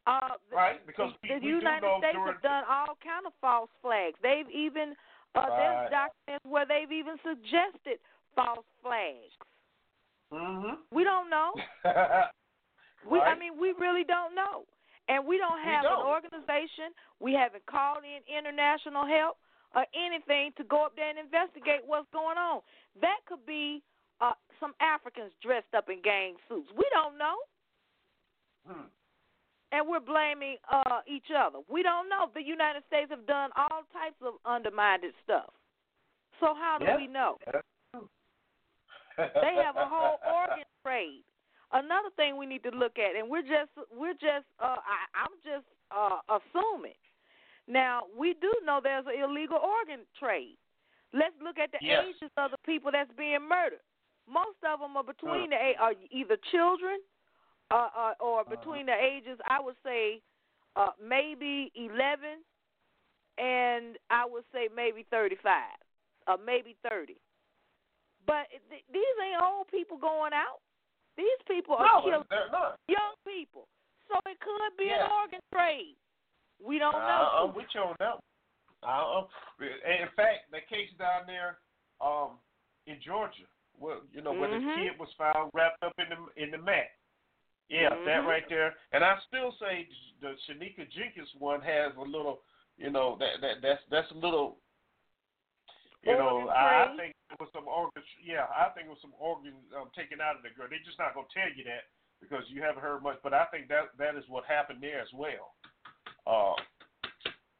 Uh, 0.05 0.35
the, 0.49 0.55
Right, 0.55 0.85
because 0.85 1.11
we- 1.23 1.29
the 1.29 1.39
we 1.39 1.47
United 1.47 1.89
States 1.99 2.17
have 2.25 2.41
done 2.41 2.63
all 2.69 2.97
kind 3.03 3.25
of 3.25 3.33
false 3.39 3.69
flags. 3.81 4.17
They've 4.21 4.49
even 4.49 4.95
uh, 5.35 5.39
Right. 5.39 5.49
there's 5.57 5.91
documents 5.91 6.45
where 6.45 6.65
they've 6.65 6.91
even 6.91 7.15
suggested 7.23 7.99
false 8.35 8.65
flags. 8.83 9.31
Mm-hmm. 10.31 10.75
We 10.91 11.03
don't 11.03 11.29
know. 11.29 11.53
We, 13.03 13.19
I 13.19 13.35
mean, 13.35 13.59
we 13.59 13.73
really 13.77 14.05
don't 14.05 14.33
know, 14.33 14.63
and 15.09 15.27
we 15.27 15.37
don't 15.37 15.59
have 15.59 15.83
an 15.83 15.91
don't. 15.91 16.07
organization. 16.07 16.95
We 17.19 17.33
haven't 17.33 17.65
called 17.65 18.05
in 18.07 18.23
international 18.31 19.03
help 19.05 19.35
or 19.75 19.83
anything 19.91 20.51
to 20.55 20.63
go 20.63 20.85
up 20.85 20.95
there 20.95 21.09
and 21.09 21.19
investigate 21.19 21.83
what's 21.85 22.07
going 22.13 22.37
on. 22.37 22.61
That 23.01 23.19
could 23.27 23.45
be 23.45 23.83
uh, 24.21 24.39
some 24.63 24.73
Africans 24.79 25.33
dressed 25.43 25.73
up 25.75 25.89
in 25.91 25.99
gang 26.01 26.35
suits. 26.47 26.71
We 26.77 26.87
don't 26.95 27.17
know, 27.19 27.35
Hmm. 28.65 28.87
and 29.73 29.83
we're 29.85 29.99
blaming 29.99 30.55
uh, 30.71 31.01
each 31.05 31.27
other. 31.35 31.59
We 31.67 31.83
don't 31.83 32.07
know. 32.07 32.31
The 32.33 32.41
United 32.41 32.83
States 32.87 33.11
have 33.11 33.27
done 33.27 33.49
all 33.57 33.83
types 33.91 34.15
of 34.23 34.35
undermined 34.45 35.03
stuff. 35.23 35.51
So 36.39 36.55
how 36.55 36.77
do 36.79 36.85
Yeah. 36.85 36.95
we 36.95 37.07
know? 37.07 37.37
They 39.17 39.55
have 39.63 39.75
a 39.75 39.85
whole 39.85 40.17
organ 40.25 40.65
trade. 40.81 41.21
Another 41.71 42.09
thing 42.15 42.35
we 42.37 42.47
need 42.47 42.63
to 42.63 42.71
look 42.71 42.97
at, 42.97 43.15
and 43.15 43.29
we're 43.29 43.43
just 43.43 43.69
we're 43.93 44.13
just 44.13 44.47
uh, 44.59 44.79
I, 44.81 44.97
I'm 45.13 45.35
just 45.43 45.67
uh, 45.91 46.17
assuming. 46.29 46.97
Now 47.67 48.03
we 48.17 48.33
do 48.41 48.51
know 48.65 48.79
there's 48.81 49.05
an 49.05 49.21
illegal 49.21 49.57
organ 49.61 50.05
trade. 50.17 50.57
Let's 51.13 51.35
look 51.43 51.59
at 51.59 51.71
the 51.71 51.77
Yes. 51.81 52.05
ages 52.09 52.31
of 52.37 52.51
the 52.51 52.57
people 52.65 52.89
that's 52.91 53.11
being 53.17 53.47
murdered. 53.47 53.85
Most 54.27 54.57
of 54.63 54.79
them 54.79 54.95
are 54.97 55.03
between 55.03 55.51
Uh. 55.53 55.57
the 55.57 55.77
are 55.79 55.93
either 56.11 56.37
children 56.51 56.99
uh, 57.71 57.89
uh, 57.95 58.13
or 58.19 58.41
Uh-huh. 58.41 58.49
between 58.55 58.85
the 58.85 58.93
ages. 58.95 59.39
I 59.47 59.59
would 59.59 59.75
say 59.83 60.21
uh, 60.75 60.91
maybe 61.01 61.71
11 61.75 62.43
and 63.37 63.97
I 64.09 64.25
would 64.25 64.45
say 64.51 64.69
maybe 64.75 65.03
35 65.09 65.63
or 66.27 66.37
maybe 66.37 66.75
30. 66.87 67.17
But 68.25 68.47
th- 68.69 68.85
these 68.91 69.15
ain't 69.23 69.41
old 69.41 69.67
people 69.67 69.97
going 69.97 70.33
out. 70.33 70.61
These 71.17 71.41
people 71.47 71.75
are 71.75 71.85
No, 71.85 72.01
killing 72.01 72.23
they're 72.29 72.49
not. 72.51 72.79
young 72.87 73.15
people. 73.25 73.67
So 74.07 74.19
it 74.25 74.39
could 74.39 74.77
be 74.77 74.85
Yeah. 74.85 75.05
an 75.05 75.11
organ 75.11 75.39
trade. 75.53 75.95
We 76.59 76.79
don't 76.79 76.95
I, 76.95 77.07
know. 77.07 77.29
I'm 77.49 77.53
with 77.55 77.67
you 77.73 77.81
on 77.81 77.95
that. 77.99 78.19
I, 78.83 78.99
um, 79.01 79.27
in 79.59 80.07
fact, 80.15 80.51
the 80.51 80.61
case 80.61 80.91
down 80.97 81.25
there 81.25 81.59
um, 82.01 82.39
in 82.87 82.99
Georgia, 83.01 83.47
well, 83.79 84.01
you 84.11 84.21
know, 84.21 84.33
where 84.33 84.49
Mhm. 84.49 84.75
the 84.75 84.81
kid 84.81 84.99
was 84.99 85.11
found 85.13 85.51
wrapped 85.53 85.83
up 85.83 85.93
in 85.99 86.09
the 86.09 86.43
in 86.43 86.51
the 86.51 86.57
mat. 86.57 86.91
Yeah, 87.69 87.89
that 87.89 88.23
Mhm. 88.23 88.27
right 88.27 88.47
there. 88.49 88.75
And 88.91 89.03
I 89.03 89.17
still 89.27 89.51
say 89.53 89.87
the 90.19 90.37
Shanika 90.45 90.89
Jenkins 90.89 91.33
one 91.35 91.61
has 91.61 91.95
a 91.95 92.01
little, 92.01 92.43
you 92.77 92.89
know, 92.89 93.15
that 93.17 93.41
that 93.41 93.61
that's 93.61 93.83
that's 93.89 94.11
a 94.11 94.15
little. 94.15 94.59
You 96.03 96.17
know, 96.17 96.49
I, 96.49 96.83
I 96.83 96.97
think 96.97 97.15
it 97.31 97.39
was 97.39 97.49
some 97.53 97.67
organ. 97.67 98.03
Yeah, 98.21 98.45
I 98.51 98.69
think 98.75 98.87
it 98.87 98.89
was 98.89 99.01
some 99.01 99.13
organ 99.17 99.53
um, 99.75 99.89
taken 99.95 100.19
out 100.19 100.35
of 100.35 100.43
the 100.43 100.49
girl. 100.49 100.67
They're 100.69 100.83
just 100.83 100.99
not 100.99 101.15
gonna 101.15 101.27
tell 101.33 101.49
you 101.55 101.63
that 101.63 101.87
because 102.19 102.43
you 102.49 102.61
haven't 102.61 102.83
heard 102.83 103.01
much. 103.01 103.19
But 103.23 103.33
I 103.33 103.45
think 103.45 103.69
that 103.69 103.95
that 103.97 104.15
is 104.15 104.27
what 104.27 104.43
happened 104.43 104.83
there 104.83 104.99
as 104.99 105.11
well. 105.13 105.55
Uh, 106.27 106.55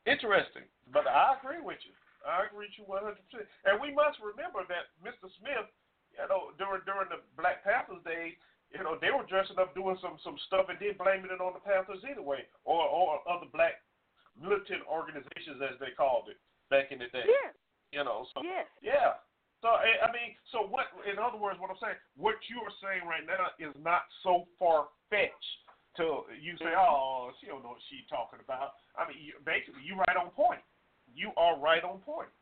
interesting, 0.05 0.67
but 0.91 1.07
I 1.07 1.37
agree 1.39 1.61
with 1.61 1.79
you. 1.87 1.95
I 2.27 2.47
agree 2.47 2.67
with 2.67 2.77
you 2.79 2.83
100. 2.85 3.15
percent 3.31 3.47
And 3.65 3.79
we 3.79 3.91
must 3.91 4.19
remember 4.19 4.63
that 4.67 4.91
Mr. 5.03 5.31
Smith, 5.39 5.67
you 6.13 6.27
know, 6.29 6.53
during 6.57 6.85
during 6.85 7.09
the 7.09 7.21
Black 7.35 7.65
Panthers 7.65 8.01
days, 8.05 8.37
you 8.73 8.81
know, 8.81 8.97
they 8.97 9.13
were 9.13 9.25
dressing 9.29 9.57
up 9.57 9.73
doing 9.77 9.97
some 10.01 10.17
some 10.21 10.37
stuff 10.49 10.69
and 10.69 10.77
then 10.81 10.97
blaming 10.97 11.33
it 11.33 11.41
on 11.41 11.53
the 11.53 11.63
Panthers 11.63 12.01
anyway, 12.05 12.45
or 12.65 12.81
or 12.85 13.21
other 13.29 13.49
black 13.53 13.81
militant 14.33 14.81
organizations 14.89 15.61
as 15.61 15.77
they 15.77 15.93
called 15.93 16.29
it 16.29 16.37
back 16.73 16.89
in 16.89 16.97
the 16.97 17.09
day. 17.13 17.25
Yes. 17.25 17.53
You 17.93 18.01
know, 18.01 18.25
so 18.33 18.41
Yes. 18.41 18.65
yeah. 18.81 19.21
So 19.61 19.69
I 19.77 20.05
I 20.05 20.09
mean, 20.09 20.33
so 20.49 20.65
what? 20.65 20.89
In 21.05 21.21
other 21.21 21.37
words, 21.37 21.61
what 21.61 21.69
I'm 21.69 21.79
saying, 21.81 21.99
what 22.17 22.37
you 22.49 22.61
are 22.65 22.75
saying 22.81 23.05
right 23.05 23.25
now 23.25 23.53
is 23.61 23.73
not 23.77 24.09
so 24.25 24.49
far 24.57 24.89
fetched 25.09 25.63
to 25.97 26.25
you 26.41 26.57
say, 26.57 26.73
mm-hmm. 26.73 26.81
oh, 26.81 27.29
she 27.37 27.47
don't 27.47 27.61
know 27.61 27.77
what 27.77 27.85
she's 27.89 28.05
talking 28.09 28.41
about. 28.41 28.73
I 28.97 29.05
mean, 29.05 29.21
you, 29.21 29.37
basically, 29.45 29.85
you 29.85 29.93
right 29.93 30.17
on 30.17 30.33
point. 30.33 30.61
You 31.13 31.29
are 31.37 31.59
right 31.61 31.85
on 31.85 32.01
point. 32.01 32.33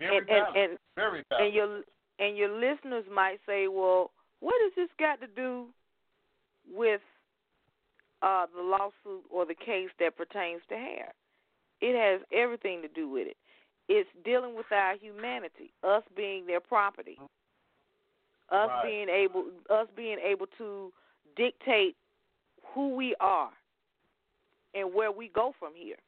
Very 0.00 0.18
and, 0.18 0.28
and, 0.28 0.44
valid. 0.44 0.56
and, 0.56 0.72
Very 0.96 1.20
valid. 1.28 1.44
and 1.44 1.54
your 1.54 1.70
and 2.18 2.36
your 2.36 2.48
listeners 2.50 3.04
might 3.12 3.38
say, 3.46 3.68
well, 3.68 4.10
what 4.40 4.54
does 4.62 4.72
this 4.76 4.90
got 4.98 5.20
to 5.20 5.26
do 5.26 5.66
with 6.72 7.00
uh, 8.22 8.46
the 8.54 8.62
lawsuit 8.62 9.24
or 9.30 9.44
the 9.46 9.54
case 9.54 9.88
that 9.98 10.16
pertains 10.16 10.62
to 10.68 10.74
hair? 10.76 11.12
It 11.80 11.96
has 11.96 12.20
everything 12.32 12.82
to 12.82 12.88
do 12.88 13.08
with 13.08 13.26
it. 13.26 13.36
It's 13.88 14.08
dealing 14.24 14.54
with 14.56 14.70
our 14.72 14.96
humanity, 14.96 15.72
us 15.82 16.02
being 16.16 16.46
their 16.46 16.60
property, 16.60 17.18
us 18.50 18.68
Right. 18.68 18.82
being 18.82 19.08
able, 19.08 19.50
us 19.68 19.88
being 19.96 20.18
able 20.18 20.46
to 20.58 20.92
dictate 21.36 21.96
who 22.72 22.94
we 22.94 23.14
are 23.20 23.50
and 24.74 24.94
where 24.94 25.12
we 25.12 25.28
go 25.28 25.52
from 25.58 25.74
here. 25.74 25.98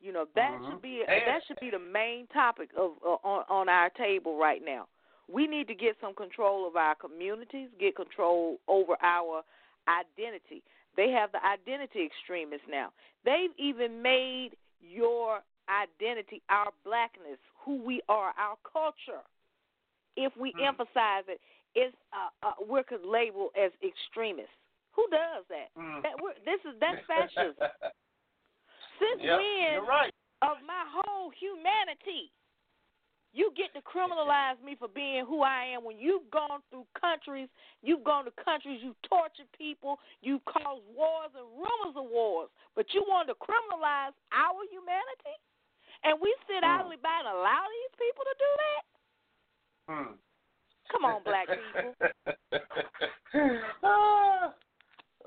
You 0.00 0.12
know 0.12 0.26
that 0.34 0.52
Mhm. 0.60 0.70
should 0.70 0.82
be 0.82 1.00
And- 1.04 1.26
that 1.26 1.44
should 1.44 1.58
be 1.60 1.70
the 1.70 1.78
main 1.78 2.26
topic 2.28 2.72
of 2.74 3.02
uh, 3.02 3.16
on 3.24 3.44
on 3.48 3.68
our 3.68 3.90
table 3.90 4.36
right 4.36 4.62
now. 4.62 4.88
We 5.32 5.46
need 5.46 5.66
to 5.68 5.74
get 5.74 5.96
some 6.00 6.14
control 6.14 6.66
of 6.66 6.76
our 6.76 6.94
communities, 6.94 7.68
get 7.80 7.96
control 7.96 8.58
over 8.68 8.96
our 9.02 9.42
identity. 9.88 10.62
They 10.96 11.10
have 11.10 11.32
the 11.32 11.44
identity 11.44 12.06
extremists 12.06 12.66
now. 12.70 12.90
They've 13.24 13.50
even 13.58 14.02
made 14.02 14.50
your 14.80 15.40
identity, 15.68 16.42
our 16.48 16.70
blackness, 16.84 17.38
who 17.64 17.82
we 17.82 18.00
are, 18.08 18.32
our 18.38 18.56
culture. 18.62 19.22
If 20.16 20.36
we 20.36 20.52
Hmm. 20.56 20.64
emphasize 20.64 21.26
it, 21.28 21.40
it's 21.74 21.94
uh, 22.12 22.30
uh, 22.46 22.52
we're 22.60 22.84
could 22.84 23.04
label 23.04 23.50
as 23.52 23.70
extremists. 23.84 24.54
Who 24.96 25.04
does 25.10 25.44
that? 25.52 25.68
Mm. 25.76 26.02
That 26.02 26.16
we're, 26.16 26.32
this 26.48 26.60
is 26.64 26.72
that's 26.80 27.04
fascism. 27.10 27.68
Since 28.96 29.20
Yep, 29.20 29.36
when 29.36 29.84
right. 29.84 30.14
of 30.40 30.56
my 30.64 30.84
whole 30.88 31.28
humanity, 31.36 32.32
you 33.36 33.52
get 33.52 33.68
to 33.76 33.84
criminalize 33.84 34.56
me 34.64 34.80
for 34.80 34.88
being 34.88 35.28
who 35.28 35.44
I 35.44 35.76
am 35.76 35.84
when 35.84 36.00
you've 36.00 36.24
gone 36.32 36.64
through 36.72 36.88
countries, 36.96 37.52
you've 37.84 38.00
gone 38.00 38.24
to 38.24 38.32
countries, 38.40 38.80
you've 38.80 38.96
tortured 39.04 39.52
people, 39.52 40.00
you've 40.24 40.40
caused 40.48 40.80
wars 40.96 41.28
and 41.36 41.44
rumors 41.52 42.00
of 42.00 42.08
wars, 42.08 42.48
but 42.72 42.88
you 42.96 43.04
want 43.04 43.28
to 43.28 43.36
criminalize 43.36 44.16
our 44.32 44.64
humanity? 44.72 45.36
And 46.00 46.16
we 46.16 46.32
sit 46.48 46.64
Hmm. 46.64 46.80
idly 46.80 46.96
by 46.96 47.12
and 47.20 47.28
allow 47.28 47.60
these 47.68 47.94
people 48.00 48.24
to 48.24 48.34
do 48.40 48.50
that? 48.64 48.82
Hmm. 49.84 50.12
Come 50.88 51.04
on, 51.04 51.20
black 51.20 51.48
people. 51.52 51.92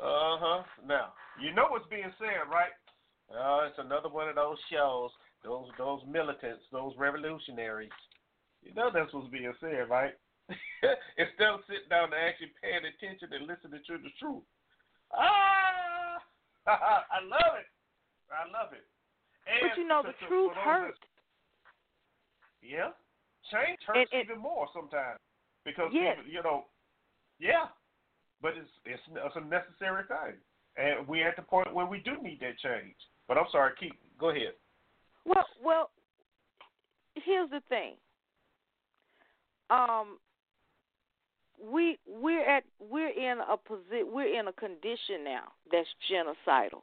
uh 0.02 0.34
huh. 0.41 0.64
Now 0.81 1.14
you 1.38 1.53
know 1.53 1.68
what's 1.69 1.88
being 1.90 2.11
said, 2.18 2.49
right? 2.49 2.73
Uh, 3.30 3.68
it's 3.69 3.77
another 3.77 4.10
one 4.10 4.30
of 4.30 4.36
those 4.36 4.57
shows. 4.72 5.11
Those 5.44 5.68
those 5.78 6.02
militants, 6.07 6.64
those 6.72 6.94
revolutionaries. 6.98 7.90
You 8.61 8.74
know 8.74 8.90
that's 8.94 9.14
what's 9.14 9.30
being 9.32 9.53
said, 9.61 9.88
right? 9.90 10.14
Instead 11.18 11.48
of 11.53 11.61
sitting 11.68 11.88
down 11.90 12.11
and 12.11 12.20
actually 12.20 12.52
paying 12.61 12.84
attention 12.84 13.32
and 13.32 13.48
listening 13.48 13.80
to 13.88 13.98
the 14.02 14.11
truth. 14.20 14.44
Ah, 15.14 16.20
I 16.68 17.24
love 17.24 17.56
it. 17.56 17.70
I 18.30 18.45
love 18.52 18.74
it. 18.74 18.84
but 19.48 19.78
you 19.80 19.88
know 19.88 20.02
the 20.03 20.11
to- 20.14 20.28
truth 20.28 20.53
hurts. 20.60 20.99
Yeah, 22.61 22.91
change 23.52 23.80
hurts 23.88 24.10
And- 24.11 24.20
and- 24.22 24.30
even 24.30 24.40
more 24.41 24.68
sometimes 24.74 25.20
because 25.64 25.90
Yes. 25.94 26.18
you 26.28 26.44
know, 26.44 26.66
yeah, 27.40 27.68
but 28.41 28.57
it's 28.57 28.70
it's 28.86 29.02
it's 29.07 29.36
a 29.36 29.41
necessary 29.41 30.03
thing, 30.06 30.36
and 30.78 31.07
we're 31.07 31.28
at 31.28 31.36
the 31.38 31.41
point 31.41 31.74
where 31.74 31.86
we 31.86 31.99
do 31.99 32.18
need 32.22 32.40
that 32.41 32.60
change. 32.60 32.95
But 33.28 33.38
I'm 33.38 33.48
sorry, 33.52 33.72
keep 33.80 33.94
go 34.20 34.30
ahead. 34.30 34.53
Well, 35.30 35.45
well, 35.64 35.89
here's 37.14 37.49
the 37.51 37.61
thing. 37.69 37.93
Um, 39.69 40.18
we 41.72 41.99
we're 42.07 42.47
at 42.47 42.64
we're 42.80 43.10
in 43.10 43.39
a 43.39 43.56
posi- 43.56 44.10
we're 44.11 44.39
in 44.39 44.47
a 44.47 44.53
condition 44.53 45.23
now 45.23 45.43
that's 45.72 45.88
genocidal. 46.11 46.81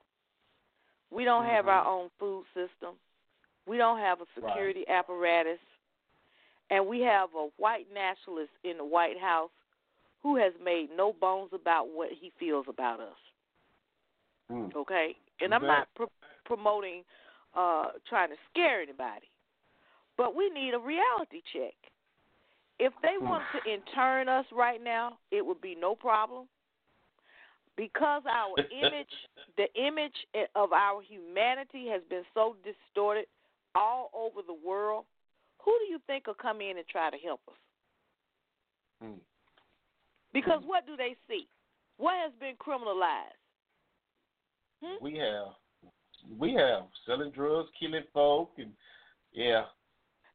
We 1.11 1.25
don't 1.25 1.45
have 1.45 1.67
our 1.69 1.87
own 1.87 2.11
food 2.21 2.45
system. 2.55 2.95
We 3.67 3.79
don't 3.79 3.99
have 3.99 4.21
a 4.21 4.27
security 4.35 4.85
apparatus, 4.89 5.59
and 6.71 6.87
we 6.87 7.01
have 7.01 7.31
a 7.37 7.49
white 7.57 7.87
nationalist 7.93 8.53
in 8.63 8.77
the 8.77 8.85
White 8.85 9.19
House 9.19 9.51
who 10.23 10.37
has 10.37 10.53
made 10.65 10.89
no 10.97 11.13
bones 11.21 11.51
about 11.53 11.89
what 11.93 12.11
he 12.21 12.31
feels 12.39 12.67
about 12.69 13.01
us. 13.01 13.17
Okay, 14.77 15.17
and 15.41 15.53
I'm 15.55 15.63
not 15.79 15.89
pro- 15.97 16.11
promoting 16.45 17.03
uh 17.57 17.87
trying 18.09 18.29
to 18.31 18.37
scare 18.51 18.83
anybody, 18.83 19.27
but 20.17 20.35
we 20.35 20.51
need 20.51 20.75
a 20.75 20.79
reality 20.79 21.43
check. 21.53 21.75
If 22.79 22.93
they 23.03 23.17
want 23.19 23.43
to 23.55 23.73
intern 23.73 24.29
us 24.29 24.45
right 24.53 24.83
now, 24.83 25.19
it 25.31 25.45
would 25.45 25.61
be 25.63 25.75
no 25.75 25.95
problem. 25.95 26.47
Because 27.77 28.23
our 28.31 28.55
image, 28.85 29.09
the 29.57 29.67
image 29.81 30.17
of 30.55 30.73
our 30.73 31.01
humanity 31.03 31.89
has 31.89 32.03
been 32.11 32.23
so 32.35 32.57
distorted 32.65 33.27
all 33.75 34.11
over 34.15 34.41
the 34.47 34.57
world, 34.67 35.05
who 35.59 35.77
do 35.79 35.93
you 35.93 36.01
think 36.07 36.27
will 36.27 36.35
come 36.35 36.61
in 36.61 36.77
and 36.77 36.87
try 36.87 37.11
to 37.11 37.17
help 37.17 37.41
us? 37.49 37.55
Hmm. 39.03 39.19
Because 40.33 40.63
what 40.67 40.87
do 40.87 40.97
they 40.97 41.17
see? 41.29 41.47
What 41.99 42.15
has 42.23 42.33
been 42.39 42.55
criminalized? 42.57 43.41
Hmm? 44.83 45.03
We 45.03 45.17
have 45.17 45.55
we 46.39 46.55
have 46.55 46.85
selling 47.07 47.31
drugs, 47.31 47.69
killing 47.79 48.05
folk, 48.13 48.51
and 48.59 48.73
yeah. 49.33 49.65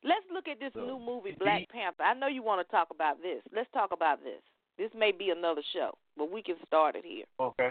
Let's 0.04 0.26
look 0.34 0.48
at 0.48 0.60
this 0.60 0.74
new 0.76 1.00
movie, 1.00 1.36
Black 1.38 1.70
Panther. 1.70 2.04
I 2.04 2.16
know 2.16 2.28
you 2.28 2.42
want 2.42 2.66
to 2.66 2.72
talk 2.72 2.88
about 2.92 3.22
this. 3.22 3.42
Let's 3.56 3.70
talk 3.72 3.92
about 3.92 4.24
this. 4.24 4.42
This 4.78 4.90
may 4.98 5.12
be 5.12 5.30
another 5.30 5.62
show, 5.74 5.92
but 6.18 6.32
we 6.32 6.42
can 6.42 6.56
start 6.66 6.96
it 6.96 7.06
here. 7.06 7.26
Okay. 7.40 7.70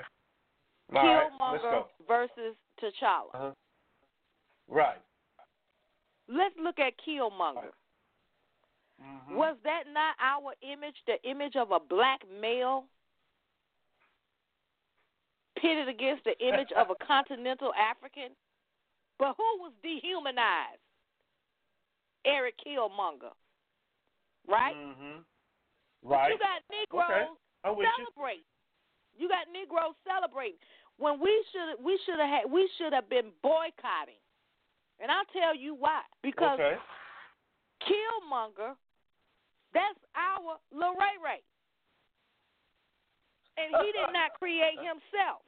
All 0.95 1.03
right, 1.03 1.29
Killmonger 1.41 1.61
go. 1.61 1.87
versus 2.07 2.57
T'Challa. 2.81 3.35
Uh-huh. 3.35 3.51
Right. 4.69 5.01
Let's 6.29 6.55
look 6.63 6.79
at 6.79 6.93
Killmonger. 7.07 7.73
Mm-hmm. 9.03 9.35
Was 9.35 9.57
that 9.65 9.85
not 9.93 10.15
our 10.21 10.53
image, 10.63 10.97
the 11.07 11.19
image 11.29 11.57
of 11.57 11.71
a 11.73 11.81
black 11.81 12.21
male 12.41 12.85
pitted 15.61 15.89
against 15.89 16.25
the 16.25 16.37
image 16.41 16.73
of 16.77 16.89
a 16.91 16.97
continental 17.05 17.73
African? 17.77 18.33
But 19.19 19.37
who 19.37 19.45
was 19.61 19.73
dehumanized? 19.83 20.81
Eric 22.25 22.55
Killmonger. 22.65 23.33
Right? 24.49 24.77
Mm-hmm. 24.77 25.21
But 26.03 26.09
Right. 26.09 26.33
you 26.33 26.39
got 26.41 26.65
Negroes 26.73 27.37
I'm 27.63 27.77
with 27.77 27.85
you. 27.87 28.07
celebrating. 28.09 28.45
You. 29.19 29.29
got 29.29 29.53
Negroes 29.53 29.93
celebrating 30.09 30.57
when 30.97 31.21
we 31.21 31.29
should 31.53 31.77
we 31.85 31.99
should 32.07 32.19
have 32.19 32.29
had 32.29 32.45
we 32.51 32.65
should 32.79 32.93
have 32.95 33.09
been 33.11 33.33
boycotting, 33.43 34.21
and 34.99 35.11
I'll 35.13 35.29
tell 35.33 35.55
you 35.55 35.75
why. 35.75 36.01
Because 36.23 36.57
Okay. 36.59 36.77
Killmonger, 37.85 38.73
that's 39.75 40.01
our 40.17 40.57
Lil 40.73 40.97
Ray 40.97 41.17
Ray, 41.21 41.43
and 43.61 43.77
he 43.85 43.93
did 43.93 44.13
not 44.13 44.33
create 44.39 44.77
himself. 44.89 45.45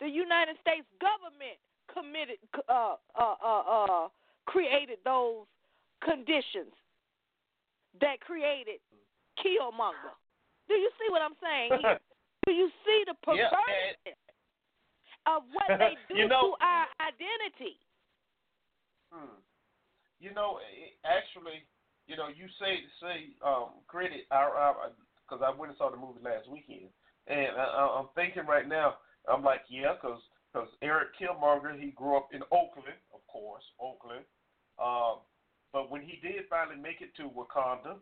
The 0.00 0.08
United 0.08 0.56
States 0.60 0.86
government 1.00 1.58
committed 1.92 2.38
uh 2.68 2.96
uh 3.18 3.34
uh 3.42 3.62
uh 3.62 4.08
created 4.46 4.98
those 5.04 5.46
conditions 6.02 6.72
that 8.00 8.20
created 8.20 8.80
Killmonger. 9.38 10.14
Do 10.68 10.74
you 10.74 10.90
see 10.98 11.10
what 11.10 11.22
I'm 11.22 11.36
saying 11.42 11.80
here? 11.80 11.98
Do 12.46 12.52
you 12.52 12.68
see 12.84 13.04
the 13.06 13.14
Yeah, 13.32 13.48
perversion 13.48 14.16
of 15.26 15.42
what 15.52 15.68
they 15.78 15.96
do 16.12 16.20
You 16.20 16.28
know- 16.28 16.56
to 16.58 16.64
our 16.64 16.86
identity? 17.00 17.78
Hmm. 19.12 19.38
You 20.20 20.32
know, 20.34 20.58
actually, 21.04 21.64
you 22.06 22.16
know, 22.16 22.28
you 22.28 22.46
say 22.60 22.80
say 23.00 23.32
um, 23.44 23.80
credit 23.86 24.26
our 24.30 24.74
because 25.24 25.40
I 25.44 25.50
went 25.56 25.70
and 25.72 25.78
saw 25.78 25.90
the 25.90 25.96
movie 25.96 26.20
last 26.22 26.48
weekend, 26.50 26.88
and 27.28 27.56
I, 27.56 27.64
I'm 28.00 28.08
thinking 28.14 28.44
right 28.46 28.68
now, 28.68 28.96
I'm 29.28 29.42
like, 29.42 29.62
yeah, 29.68 29.94
because 29.94 30.20
because 30.52 30.68
Eric 30.82 31.18
Killmonger, 31.18 31.74
he 31.74 31.90
grew 31.90 32.16
up 32.16 32.30
in 32.32 32.42
Oakland, 32.54 32.94
of 33.10 33.26
course, 33.26 33.64
Oakland. 33.82 34.22
Um, 34.78 35.26
but 35.74 35.90
when 35.90 36.02
he 36.02 36.22
did 36.22 36.46
finally 36.46 36.78
make 36.78 37.02
it 37.02 37.10
to 37.18 37.26
Wakanda, 37.26 37.98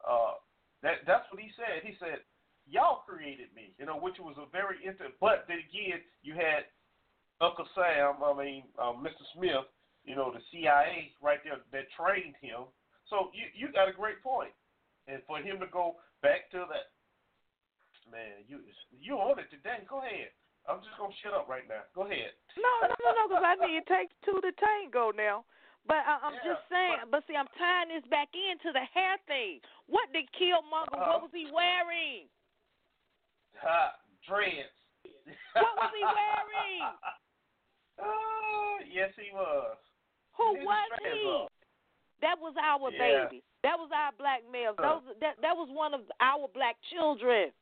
uh, 0.00 0.40
that 0.82 1.04
that's 1.06 1.28
what 1.28 1.40
he 1.40 1.52
said. 1.56 1.84
He 1.84 1.92
said, 2.00 2.24
"Y'all 2.64 3.04
created 3.04 3.52
me," 3.54 3.74
you 3.78 3.84
know, 3.84 4.00
which 4.00 4.16
was 4.18 4.36
a 4.40 4.48
very 4.48 4.80
interesting. 4.80 5.12
But 5.20 5.44
then 5.48 5.60
again, 5.60 6.00
you 6.22 6.32
had 6.32 6.64
Uncle 7.40 7.68
Sam, 7.74 8.22
I 8.24 8.32
mean, 8.32 8.64
um, 8.78 9.04
Mr. 9.04 9.20
Smith, 9.34 9.68
you 10.04 10.14
know, 10.14 10.32
the 10.32 10.40
CIA 10.52 11.12
right 11.20 11.40
there 11.44 11.60
that 11.72 11.90
trained 11.96 12.36
him. 12.40 12.68
So 13.10 13.30
you 13.34 13.44
you 13.52 13.72
got 13.72 13.88
a 13.88 13.92
great 13.92 14.22
point. 14.22 14.52
point, 14.52 14.54
and 15.08 15.20
for 15.26 15.38
him 15.38 15.60
to 15.60 15.68
go 15.68 15.96
back 16.22 16.50
to 16.52 16.64
that, 16.72 16.88
man, 18.08 18.44
you 18.48 18.60
you 18.96 19.16
on 19.20 19.38
it 19.38 19.50
today. 19.50 19.84
Go 19.88 20.00
ahead. 20.00 20.32
I'm 20.64 20.80
just 20.80 20.96
gonna 20.96 21.12
shut 21.20 21.36
up 21.36 21.48
right 21.48 21.68
now. 21.68 21.84
Go 21.92 22.08
ahead. 22.08 22.32
No, 22.56 22.72
no, 22.88 22.96
no, 22.96 23.10
no, 23.12 23.22
because 23.28 23.44
I 23.44 23.54
need 23.60 23.84
to 23.84 23.86
take 23.88 24.08
two 24.24 24.40
to 24.40 24.48
the 24.48 24.54
tango 24.56 25.12
now. 25.12 25.44
But 25.84 26.00
I, 26.08 26.16
I'm 26.24 26.40
just 26.40 26.64
saying. 26.72 27.12
But 27.12 27.28
see, 27.28 27.36
I'm 27.36 27.50
tying 27.60 27.92
this 27.92 28.08
back 28.08 28.32
into 28.32 28.72
the 28.72 28.84
hair 28.88 29.20
thing. 29.28 29.60
What 29.84 30.08
did 30.16 30.24
Killmonger? 30.32 30.96
Uh-huh. 30.96 31.20
What 31.20 31.28
was 31.28 31.34
he 31.36 31.44
wearing? 31.52 32.32
Ha, 33.60 33.92
dreads. 34.24 34.72
What 35.52 35.74
was 35.76 35.92
he 35.92 36.02
wearing? 36.02 36.84
Oh, 37.94 38.78
yes, 38.90 39.10
he 39.14 39.30
was. 39.32 39.78
Who 40.36 40.56
His 40.56 40.66
was 40.66 40.90
he? 40.98 41.30
up. 41.30 41.52
That 42.22 42.40
was 42.40 42.54
our 42.58 42.90
Yeah. 42.90 43.28
baby. 43.30 43.44
That 43.62 43.78
was 43.78 43.90
our 43.94 44.10
black 44.18 44.42
male. 44.50 44.74
Huh. 44.76 44.98
Those 44.98 45.16
that 45.20 45.40
that 45.40 45.56
was 45.56 45.70
one 45.70 45.94
of 45.94 46.02
our 46.20 46.48
black 46.48 46.74
children. 46.90 47.52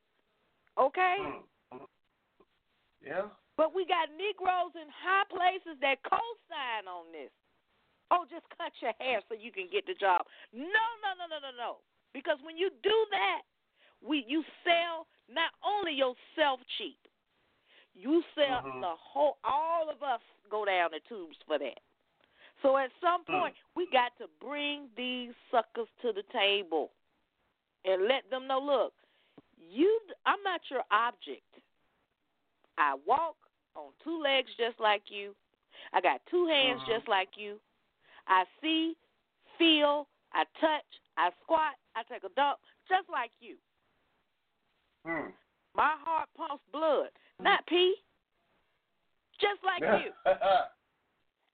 Okay. 0.79 1.17
Hmm. 1.21 1.45
Yeah. 3.05 3.29
But 3.57 3.75
we 3.75 3.85
got 3.85 4.09
Negroes 4.17 4.73
in 4.79 4.89
high 4.89 5.29
places 5.29 5.77
that 5.83 6.01
co-sign 6.09 6.89
on 6.89 7.13
this. 7.13 7.31
Oh, 8.11 8.25
just 8.29 8.47
cut 8.57 8.73
your 8.81 8.93
hair 8.99 9.21
so 9.29 9.35
you 9.35 9.53
can 9.53 9.69
get 9.73 9.87
the 9.87 9.95
job. 9.95 10.25
No, 10.53 10.87
no, 11.01 11.11
no, 11.17 11.27
no, 11.29 11.39
no, 11.41 11.53
no. 11.57 11.77
Because 12.13 12.39
when 12.43 12.57
you 12.57 12.71
do 12.83 12.99
that, 13.11 13.43
we 14.05 14.25
you 14.29 14.45
sell 14.65 15.07
not 15.33 15.53
only 15.65 15.93
yourself 15.93 16.61
cheap, 16.79 16.99
you 17.95 18.23
sell 18.35 18.63
Mhm. 18.63 18.81
the 18.81 18.95
whole. 18.97 19.39
All 19.45 19.89
of 19.89 20.03
us 20.03 20.21
go 20.51 20.65
down 20.65 20.91
the 20.93 21.01
tubes 21.09 21.37
for 21.47 21.59
that. 21.59 21.81
So 22.63 22.77
at 22.77 22.91
some 23.01 23.25
Hmm. 23.25 23.33
point, 23.33 23.57
we 23.75 23.87
got 23.91 24.17
to 24.19 24.29
bring 24.41 24.91
these 24.97 25.35
suckers 25.51 25.89
to 26.03 26.13
the 26.13 26.23
table 26.25 26.93
and 27.85 28.07
let 28.07 28.29
them 28.31 28.47
know. 28.47 28.61
Look, 28.61 28.95
you. 29.57 30.01
I'm 30.27 30.43
not 30.43 30.61
your 30.71 30.85
object. 30.91 31.61
I 32.79 32.95
walk 33.07 33.37
on 33.75 33.93
two 34.03 34.21
legs 34.21 34.51
just 34.57 34.79
like 34.81 35.03
you. 35.11 35.35
I 35.93 36.01
got 36.01 36.25
two 36.27 36.47
hands 36.47 36.83
Mhm. 36.83 36.87
just 36.87 37.09
like 37.09 37.37
you. 37.37 37.61
I 38.27 38.47
see, 38.61 38.97
feel, 39.59 40.09
I 40.33 40.45
touch, 40.61 41.01
I 41.17 41.31
squat, 41.43 41.75
I 41.95 42.03
take 42.05 42.25
a 42.25 42.29
dump 42.31 42.61
just 42.89 43.09
like 43.09 43.33
you. 43.41 43.57
Hmm. 45.05 45.31
My 45.75 45.97
heart 45.97 46.29
pumps 46.35 46.65
blood, 46.73 47.11
not 47.39 47.67
pee. 47.67 47.97
Just 49.39 49.63
like 49.65 49.83
you. 49.83 50.13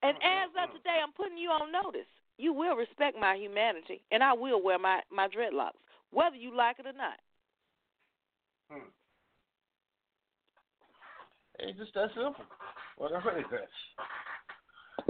And 0.01 0.15
as 0.23 0.49
of 0.55 0.71
today, 0.71 1.01
I'm 1.03 1.11
putting 1.11 1.37
you 1.37 1.49
on 1.49 1.73
notice. 1.73 2.07
You 2.37 2.53
will 2.53 2.75
respect 2.77 3.17
my 3.19 3.35
humanity, 3.35 4.01
and 4.11 4.23
I 4.23 4.31
will 4.31 4.61
wear 4.61 4.79
my, 4.79 5.01
my 5.11 5.27
dreadlocks, 5.27 5.75
whether 6.11 6.37
you 6.37 6.55
like 6.55 6.79
it 6.79 6.85
or 6.85 6.93
not. 6.93 7.19
Hmm. 8.71 8.87
It's 11.61 11.77
just 11.77 11.93
that 11.93 12.09
simple. 12.15 12.35
It. 13.01 13.69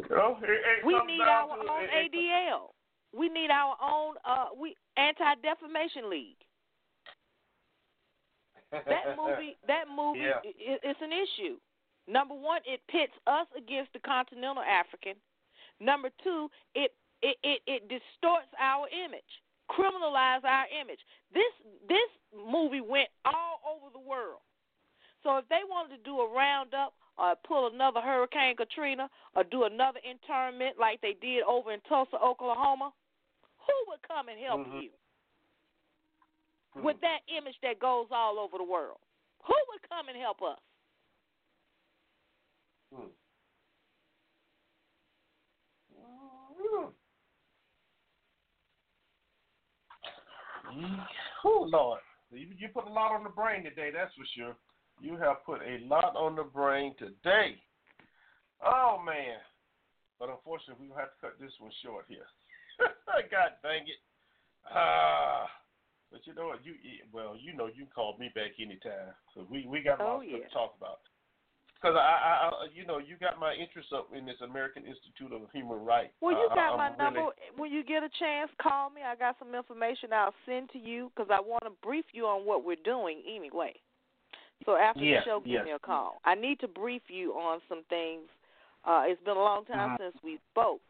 You 0.10 0.16
know, 0.16 0.38
it, 0.44 0.50
it 0.50 0.86
We 0.86 0.94
need 1.06 1.22
our 1.22 1.48
to- 1.48 1.54
own 1.72 1.84
it- 1.84 2.14
it- 2.14 2.14
ADL. 2.14 2.74
We 3.14 3.28
need 3.30 3.50
our 3.50 3.76
own 3.82 4.16
uh 4.24 4.50
we 4.56 4.76
anti 4.98 5.36
defamation 5.42 6.10
league. 6.10 6.38
That 8.72 9.18
movie 9.18 9.58
that 9.68 9.86
movie 9.90 10.20
Yeah. 10.20 10.42
i 10.46 10.48
i- 10.50 10.80
it's 10.84 11.02
an 11.02 11.12
issue. 11.12 11.58
Number 12.08 12.34
one, 12.36 12.62
it 12.66 12.82
pits 12.88 13.14
us 13.28 13.48
against 13.58 13.94
the 13.94 14.00
continental 14.00 14.64
African. 14.64 15.16
Number 15.80 16.10
two, 16.24 16.50
it 16.76 16.94
it, 17.22 17.38
it, 17.44 17.62
it 17.68 17.82
distorts 17.90 18.48
our 18.60 18.88
image, 18.90 19.28
criminalizes 19.70 20.46
our 20.46 20.66
image. 20.80 21.00
This 21.34 21.52
this 21.88 22.10
movie 22.34 22.82
went 22.82 23.10
all 23.26 23.60
over 23.66 23.92
the 23.92 24.00
world. 24.00 24.42
So 25.24 25.38
if 25.38 25.48
they 25.50 25.62
wanted 25.68 25.98
to 25.98 26.04
do 26.04 26.20
a 26.20 26.34
roundup 26.34 26.94
or 27.18 27.36
pull 27.46 27.68
another 27.68 28.00
Hurricane 28.00 28.56
Katrina 28.56 29.10
or 29.36 29.44
do 29.44 29.64
another 29.64 30.00
internment 30.10 30.80
like 30.80 31.02
they 31.02 31.16
did 31.22 31.44
over 31.44 31.74
in 31.74 31.82
Tulsa, 31.88 32.18
Oklahoma, 32.24 32.94
who 33.58 33.74
would 33.90 34.02
come 34.08 34.30
and 34.30 34.40
help 34.40 34.66
Mhm. 34.66 34.84
you 34.84 34.92
with 36.76 37.00
that 37.02 37.22
image 37.28 37.60
that 37.62 37.80
goes 37.80 38.08
all 38.12 38.40
over 38.40 38.58
the 38.58 38.64
world? 38.64 39.00
Who 39.44 39.56
would 39.70 39.82
come 39.90 40.08
and 40.08 40.18
help 40.18 40.42
us? 40.42 40.60
Hmm. 42.94 43.10
Oh 51.44 51.62
Lord, 51.64 52.02
you, 52.32 52.48
you 52.58 52.70
put 52.70 52.86
a 52.86 52.90
lot 52.90 53.12
on 53.12 53.24
the 53.24 53.30
brain 53.30 53.64
today. 53.64 53.92
That's 53.92 54.14
for 54.14 54.26
sure. 54.26 54.56
You 55.02 55.16
have 55.18 55.44
put 55.46 55.62
a 55.62 55.80
lot 55.88 56.16
on 56.16 56.36
the 56.36 56.44
brain 56.44 56.94
today. 57.00 57.56
Oh 58.64 59.00
man, 59.06 59.40
but 60.20 60.30
unfortunately, 60.30 60.88
we 60.88 60.96
have 60.96 61.16
to 61.16 61.20
cut 61.22 61.40
this 61.40 61.52
one 61.60 61.72
short 61.84 62.06
here. 62.08 62.28
God 63.32 63.56
dang 63.64 63.84
it. 63.88 64.02
Ah, 64.74 65.48
but 66.12 66.20
you 66.28 66.34
know 66.36 66.48
what? 66.48 66.66
You 66.66 66.74
well, 67.14 67.36
you 67.40 67.56
know, 67.56 67.68
you 67.68 67.88
can 67.88 67.94
call 67.96 68.18
me 68.20 68.30
back 68.36 68.52
anytime. 68.60 69.16
So 69.34 69.48
we 69.50 69.66
we 69.68 69.82
got 69.82 70.02
a 70.02 70.04
lot 70.04 70.18
Oh, 70.20 70.22
yeah. 70.22 70.44
to 70.44 70.50
talk 70.54 70.76
about. 70.78 71.00
Because 71.80 71.96
I, 71.96 72.04
I, 72.04 72.32
I, 72.52 72.52
you 72.76 72.86
know, 72.86 72.98
you 72.98 73.16
got 73.16 73.40
my 73.40 73.54
interest 73.56 73.88
up 73.96 74.10
in 74.12 74.26
this 74.26 74.36
American 74.44 74.84
Institute 74.84 75.32
of 75.32 75.48
Human 75.54 75.80
Rights. 75.80 76.12
Well, 76.20 76.36
you 76.36 76.50
got 76.50 76.76
I'm 76.76 76.78
my 76.78 76.90
really- 76.92 76.98
number. 77.00 77.32
When 77.56 77.72
you 77.72 77.86
get 77.86 78.04
a 78.04 78.10
chance, 78.20 78.52
call 78.62 78.90
me. 78.90 79.00
I 79.00 79.16
got 79.16 79.40
some 79.40 79.56
information 79.56 80.12
I'll 80.12 80.36
send 80.46 80.70
to 80.72 80.78
you 80.78 81.10
because 81.16 81.32
I 81.32 81.40
want 81.40 81.64
to 81.64 81.72
brief 81.82 82.04
you 82.12 82.26
on 82.28 82.46
what 82.46 82.66
we're 82.66 82.84
doing 82.84 83.24
anyway. 83.24 83.72
So 84.66 84.76
after 84.76 85.04
Yes, 85.04 85.24
the 85.24 85.30
show, 85.30 85.40
give 85.40 85.52
yes. 85.54 85.66
me 85.66 85.72
a 85.72 85.80
call. 85.80 86.20
I 86.26 86.36
need 86.36 86.60
to 86.60 86.68
brief 86.68 87.02
you 87.10 87.34
on 87.34 87.62
some 87.70 87.84
things. 87.90 88.30
Uh, 88.86 89.04
it's 89.08 89.22
been 89.24 89.38
a 89.38 89.40
long 89.40 89.66
time 89.66 89.92
Mhm. 89.92 89.98
since 89.98 90.24
we 90.24 90.38
spoke, 90.52 90.82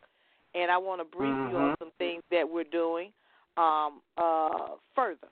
and 0.53 0.71
I 0.71 0.77
want 0.77 0.99
to 1.01 1.05
brief 1.05 1.35
you 1.51 1.57
on 1.57 1.71
Mhm. 1.73 1.77
some 1.79 1.91
things 1.91 2.23
that 2.29 2.47
we're 2.49 2.63
doing 2.63 3.13
um, 3.57 4.01
uh, 4.15 4.77
further 4.95 5.27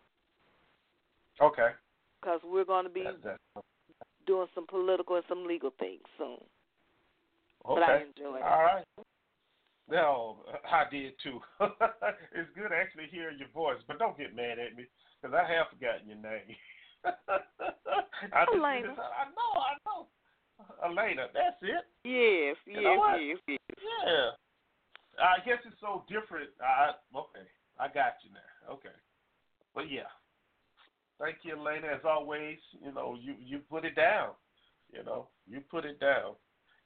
Okay. 1.39 1.73
because 2.19 2.43
we're 2.43 2.65
going 2.65 2.84
to 2.84 2.89
be 2.89 3.03
That- 3.03 3.22
that- 3.22 3.39
doing 4.26 4.49
some 4.53 4.68
political 4.68 5.15
and 5.15 5.26
some 5.27 5.45
legal 5.45 5.69
things 5.72 6.03
soon. 6.18 6.34
okay. 6.34 6.47
But 7.80 7.84
I 7.84 7.97
enjoy 8.01 8.38
it. 8.38 8.43
All 8.43 8.64
right. 8.64 8.85
Well, 9.88 10.45
I 10.65 10.89
did 10.89 11.18
too. 11.19 11.41
it's 12.34 12.49
good 12.51 12.73
actually 12.73 13.07
hearing 13.07 13.38
your 13.39 13.47
voice, 13.49 13.81
but 13.88 13.97
don't 13.99 14.18
get 14.18 14.35
mad 14.35 14.59
at 14.59 14.76
me 14.76 14.88
because 15.22 15.34
I 15.34 15.45
have 15.45 15.69
forgotten 15.69 16.07
your 16.07 16.18
name. 16.18 16.55
I 17.07 18.45
just- 18.45 18.57
Elena. 18.57 18.95
I 18.97 19.25
know, 19.35 19.51
I 19.61 19.73
know. 19.85 20.07
Elena, 20.84 21.27
that's 21.34 21.57
it. 21.61 21.85
Yes, 22.03 22.57
You 22.65 22.81
yes, 22.81 22.84
know 22.84 23.15
yes, 23.15 23.38
yes. 23.47 23.59
Yeah. 24.05 24.29
I 25.19 25.39
guess 25.45 25.59
it's 25.65 25.79
so 25.79 26.03
different. 26.07 26.49
I 26.61 26.91
okay. 27.15 27.47
I 27.79 27.88
got 27.88 28.17
you 28.23 28.31
now. 28.34 28.73
Okay. 28.73 28.93
But 29.73 29.89
yeah. 29.91 30.09
Thank 31.19 31.38
you, 31.43 31.57
Elena. 31.57 31.88
As 31.88 32.05
always, 32.05 32.57
you 32.84 32.91
know, 32.91 33.17
you 33.19 33.35
you 33.39 33.59
put 33.69 33.85
it 33.85 33.95
down. 33.95 34.31
You 34.91 35.03
know, 35.03 35.29
you 35.47 35.61
put 35.61 35.85
it 35.85 35.99
down. 35.99 36.35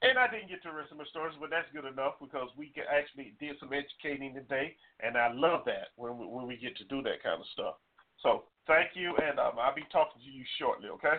And 0.02 0.18
I 0.18 0.26
didn't 0.26 0.48
get 0.48 0.62
to 0.64 0.72
rest 0.72 0.90
of 0.90 0.98
stories, 1.08 1.36
but 1.38 1.50
that's 1.50 1.70
good 1.72 1.84
enough 1.84 2.14
because 2.20 2.50
we 2.58 2.72
actually 2.90 3.34
did 3.38 3.54
some 3.60 3.70
educating 3.72 4.34
today, 4.34 4.74
and 4.98 5.16
I 5.16 5.30
love 5.32 5.62
that 5.66 5.94
when 5.94 6.18
we, 6.18 6.26
when 6.26 6.48
we 6.48 6.56
get 6.56 6.76
to 6.78 6.84
do 6.90 7.02
that 7.02 7.22
kind 7.22 7.38
of 7.40 7.46
stuff. 7.54 7.76
So 8.18 8.50
thank 8.66 8.94
you, 8.94 9.14
and 9.16 9.38
um, 9.38 9.58
I'll 9.60 9.74
be 9.74 9.86
talking 9.92 10.20
to 10.22 10.30
you 10.30 10.44
shortly. 10.58 10.88
Okay. 10.88 11.18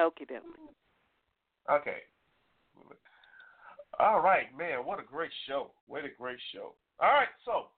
Okay, 0.00 0.26
then. 0.28 0.42
Okay. 1.70 2.00
All 4.00 4.20
right, 4.20 4.48
man. 4.56 4.84
What 4.84 5.00
a 5.00 5.06
great 5.06 5.30
show. 5.46 5.70
What 5.86 6.04
a 6.04 6.12
great 6.18 6.40
show. 6.54 6.74
All 7.00 7.12
right, 7.12 7.30
so 7.44 7.68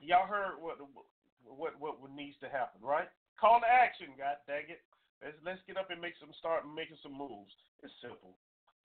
y'all 0.00 0.26
heard 0.26 0.60
what 0.60 0.78
what 1.44 1.74
what 1.80 1.98
needs 2.14 2.36
to 2.40 2.48
happen, 2.48 2.80
right? 2.80 3.08
Call 3.40 3.60
to 3.60 3.66
action, 3.66 4.14
God 4.16 4.38
dang 4.46 4.70
it. 4.70 4.80
Let's 5.22 5.36
let's 5.44 5.62
get 5.66 5.76
up 5.76 5.90
and 5.90 6.00
make 6.00 6.14
some 6.20 6.30
start 6.38 6.64
making 6.68 7.00
some 7.02 7.16
moves. 7.16 7.52
It's 7.82 7.92
simple. 8.00 8.36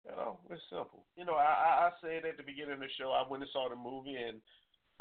You 0.08 0.18
know, 0.18 0.42
it's 0.50 0.64
simple. 0.72 1.06
You 1.16 1.26
know, 1.26 1.38
I 1.38 1.52
I, 1.52 1.72
I 1.88 1.90
said 2.02 2.26
at 2.26 2.38
the 2.38 2.48
beginning 2.48 2.80
of 2.80 2.84
the 2.84 2.92
show 2.98 3.14
I 3.14 3.28
went 3.28 3.44
and 3.44 3.52
saw 3.54 3.70
the 3.70 3.78
movie 3.78 4.18
and 4.18 4.42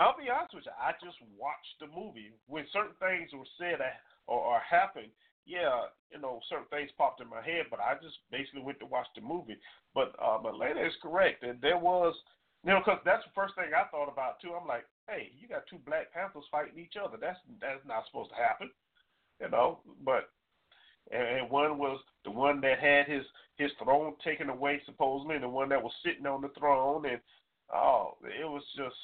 I'll 0.01 0.17
be 0.17 0.33
honest 0.33 0.57
with 0.57 0.65
you, 0.65 0.73
I 0.81 0.97
just 0.97 1.21
watched 1.37 1.77
the 1.77 1.93
movie. 1.93 2.33
When 2.49 2.65
certain 2.73 2.97
things 2.97 3.29
were 3.37 3.45
said 3.61 3.85
or, 4.25 4.41
or 4.41 4.59
happened, 4.65 5.13
yeah, 5.45 5.93
you 6.09 6.17
know, 6.17 6.41
certain 6.49 6.73
things 6.73 6.89
popped 6.97 7.21
in 7.21 7.29
my 7.29 7.45
head, 7.45 7.69
but 7.69 7.85
I 7.85 8.01
just 8.01 8.17
basically 8.33 8.65
went 8.65 8.81
to 8.81 8.89
watch 8.89 9.07
the 9.13 9.21
movie. 9.21 9.61
But 9.93 10.17
um, 10.17 10.49
Elena 10.49 10.81
is 10.81 10.97
correct, 11.05 11.45
and 11.45 11.61
there 11.61 11.77
was, 11.77 12.17
you 12.65 12.73
know, 12.73 12.81
because 12.81 13.05
that's 13.05 13.25
the 13.29 13.37
first 13.37 13.55
thing 13.57 13.77
I 13.77 13.89
thought 13.93 14.09
about 14.09 14.41
too. 14.41 14.57
I'm 14.57 14.67
like, 14.67 14.89
hey, 15.05 15.37
you 15.37 15.49
got 15.49 15.69
two 15.69 15.85
Black 15.85 16.13
Panthers 16.17 16.49
fighting 16.51 16.81
each 16.81 16.97
other. 16.97 17.21
That's 17.21 17.39
that's 17.61 17.85
not 17.85 18.09
supposed 18.09 18.31
to 18.31 18.41
happen, 18.41 18.71
you 19.41 19.51
know. 19.53 19.81
But 20.05 20.33
and 21.11 21.51
one 21.51 21.77
was 21.77 22.01
the 22.25 22.31
one 22.31 22.61
that 22.63 22.79
had 22.81 23.05
his 23.05 23.25
his 23.57 23.71
throne 23.83 24.15
taken 24.25 24.49
away 24.49 24.81
supposedly, 24.87 25.35
and 25.37 25.45
the 25.45 25.49
one 25.49 25.69
that 25.71 25.83
was 25.83 25.93
sitting 26.05 26.27
on 26.27 26.41
the 26.41 26.53
throne, 26.57 27.05
and 27.05 27.21
oh, 27.75 28.17
it 28.23 28.49
was 28.49 28.63
just, 28.77 28.97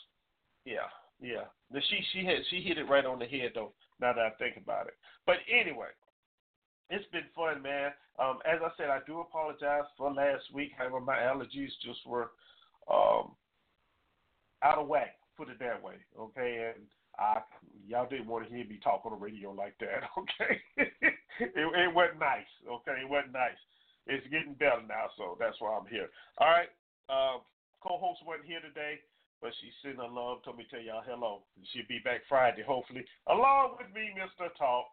yeah, 0.66 0.90
yeah. 1.20 1.44
The, 1.70 1.80
she 1.88 2.01
she 2.12 2.26
had 2.26 2.44
she 2.51 2.60
hit 2.60 2.76
it 2.76 2.88
right 2.90 3.06
on 3.06 3.18
the 3.18 3.26
head 3.26 3.52
though. 3.55 3.72
Now 4.01 4.12
that 4.12 4.20
I 4.20 4.30
think 4.38 4.59
about 4.59 4.88
it, 4.88 4.94
but 5.24 5.36
anyway 5.48 5.88
it's 6.90 7.06
been 7.10 7.26
fun, 7.34 7.62
man. 7.62 7.90
Um, 8.18 8.38
as 8.47 8.60
I 8.62 8.70
said, 8.76 8.90
I 8.90 9.01
do 9.06 9.20
apologize 9.20 9.84
for 9.97 10.12
last 10.12 10.44
week. 10.52 10.72
However, 10.76 11.01
my 11.01 11.16
allergies 11.16 11.74
just 11.84 12.06
were 12.06 12.30
um, 12.90 13.32
out 14.62 14.78
of 14.78 14.88
whack. 14.88 15.16
Put 15.36 15.51
it 15.51 15.59
that 15.60 15.82
way, 15.82 15.94
okay? 16.18 16.72
And 16.72 16.86
I, 17.18 17.40
y'all 17.86 18.09
didn't 18.09 18.28
want 18.28 18.48
to 18.48 18.55
hear 18.55 18.64
me 18.64 18.80
talk 18.82 19.02
on 19.05 19.12
the 19.12 19.18
radio 19.18 19.51
like 19.52 19.74
that, 19.80 20.09
okay? 20.18 20.60
it, 20.78 21.52
it 21.56 21.94
wasn't 21.94 22.20
nice, 22.20 22.48
okay? 22.64 23.02
It 23.02 23.09
wasn't 23.09 23.32
nice. 23.32 23.59
It's 24.06 24.26
getting 24.28 24.55
better 24.55 24.80
now, 24.88 25.10
so 25.18 25.36
that's 25.38 25.60
why 25.60 25.76
I'm 25.76 25.90
here. 25.90 26.09
All 26.38 26.48
right. 26.48 26.70
Uh, 27.10 27.43
co-host 27.82 28.22
wasn't 28.24 28.47
here 28.47 28.60
today, 28.62 29.02
but 29.47 29.55
she 29.62 29.70
sent 29.78 30.02
her 30.02 30.10
love. 30.10 30.43
Told 30.43 30.59
me 30.59 30.64
to 30.64 30.70
tell 30.70 30.82
y'all 30.82 31.06
hello. 31.06 31.43
She'll 31.70 31.86
be 31.89 32.01
back 32.02 32.23
Friday, 32.28 32.64
hopefully, 32.66 33.05
along 33.28 33.78
with 33.78 33.86
me, 33.94 34.10
Mr. 34.18 34.51
Talk. 34.59 34.86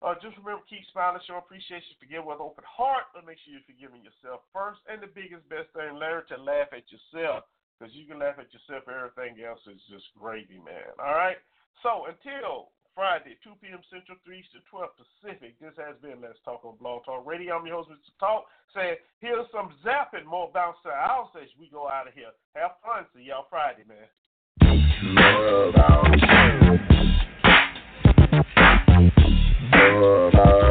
Uh, 0.01 0.17
just 0.17 0.33
remember, 0.41 0.65
keep 0.65 0.81
smiling, 0.89 1.21
show 1.29 1.37
appreciation, 1.37 1.93
forgive 2.01 2.25
with 2.25 2.41
an 2.41 2.49
open 2.49 2.65
heart, 2.65 3.13
but 3.13 3.21
make 3.21 3.37
sure 3.45 3.53
you're 3.53 3.69
forgiving 3.69 4.01
yourself 4.01 4.41
first. 4.49 4.81
And 4.89 4.97
the 4.97 5.05
biggest, 5.05 5.45
best 5.45 5.69
thing, 5.77 5.93
learn 5.93 6.25
to 6.33 6.41
laugh 6.41 6.73
at 6.73 6.89
yourself, 6.89 7.45
because 7.77 7.93
you 7.93 8.09
can 8.09 8.17
laugh 8.17 8.41
at 8.41 8.49
yourself, 8.49 8.89
everything 8.89 9.37
else 9.45 9.61
is 9.69 9.77
just 9.85 10.09
gravy, 10.17 10.57
man. 10.57 10.89
All 10.97 11.13
right? 11.13 11.37
So 11.85 12.09
until 12.09 12.73
Friday, 12.97 13.37
2 13.45 13.61
p.m. 13.61 13.85
Central, 13.93 14.17
3 14.25 14.41
to 14.41 14.59
12 14.73 14.89
Pacific, 14.97 15.53
this 15.61 15.77
has 15.77 15.93
been 16.01 16.17
Let's 16.17 16.41
Talk 16.41 16.65
on 16.65 16.81
Blog 16.81 17.05
Talk 17.05 17.21
Radio. 17.21 17.61
I'm 17.61 17.69
your 17.69 17.85
host, 17.85 17.93
Mr. 17.93 18.09
Talk, 18.17 18.49
saying 18.73 18.97
here's 19.21 19.45
some 19.53 19.69
zapping, 19.85 20.25
more 20.25 20.49
bounce 20.49 20.81
to 20.81 20.89
our 20.89 21.29
as 21.37 21.53
we 21.61 21.69
go 21.69 21.85
out 21.85 22.09
of 22.09 22.17
here. 22.17 22.33
Have 22.57 22.81
fun. 22.81 23.05
See 23.13 23.29
y'all 23.29 23.45
Friday, 23.53 23.85
man. 23.85 24.09
club. 30.01 30.70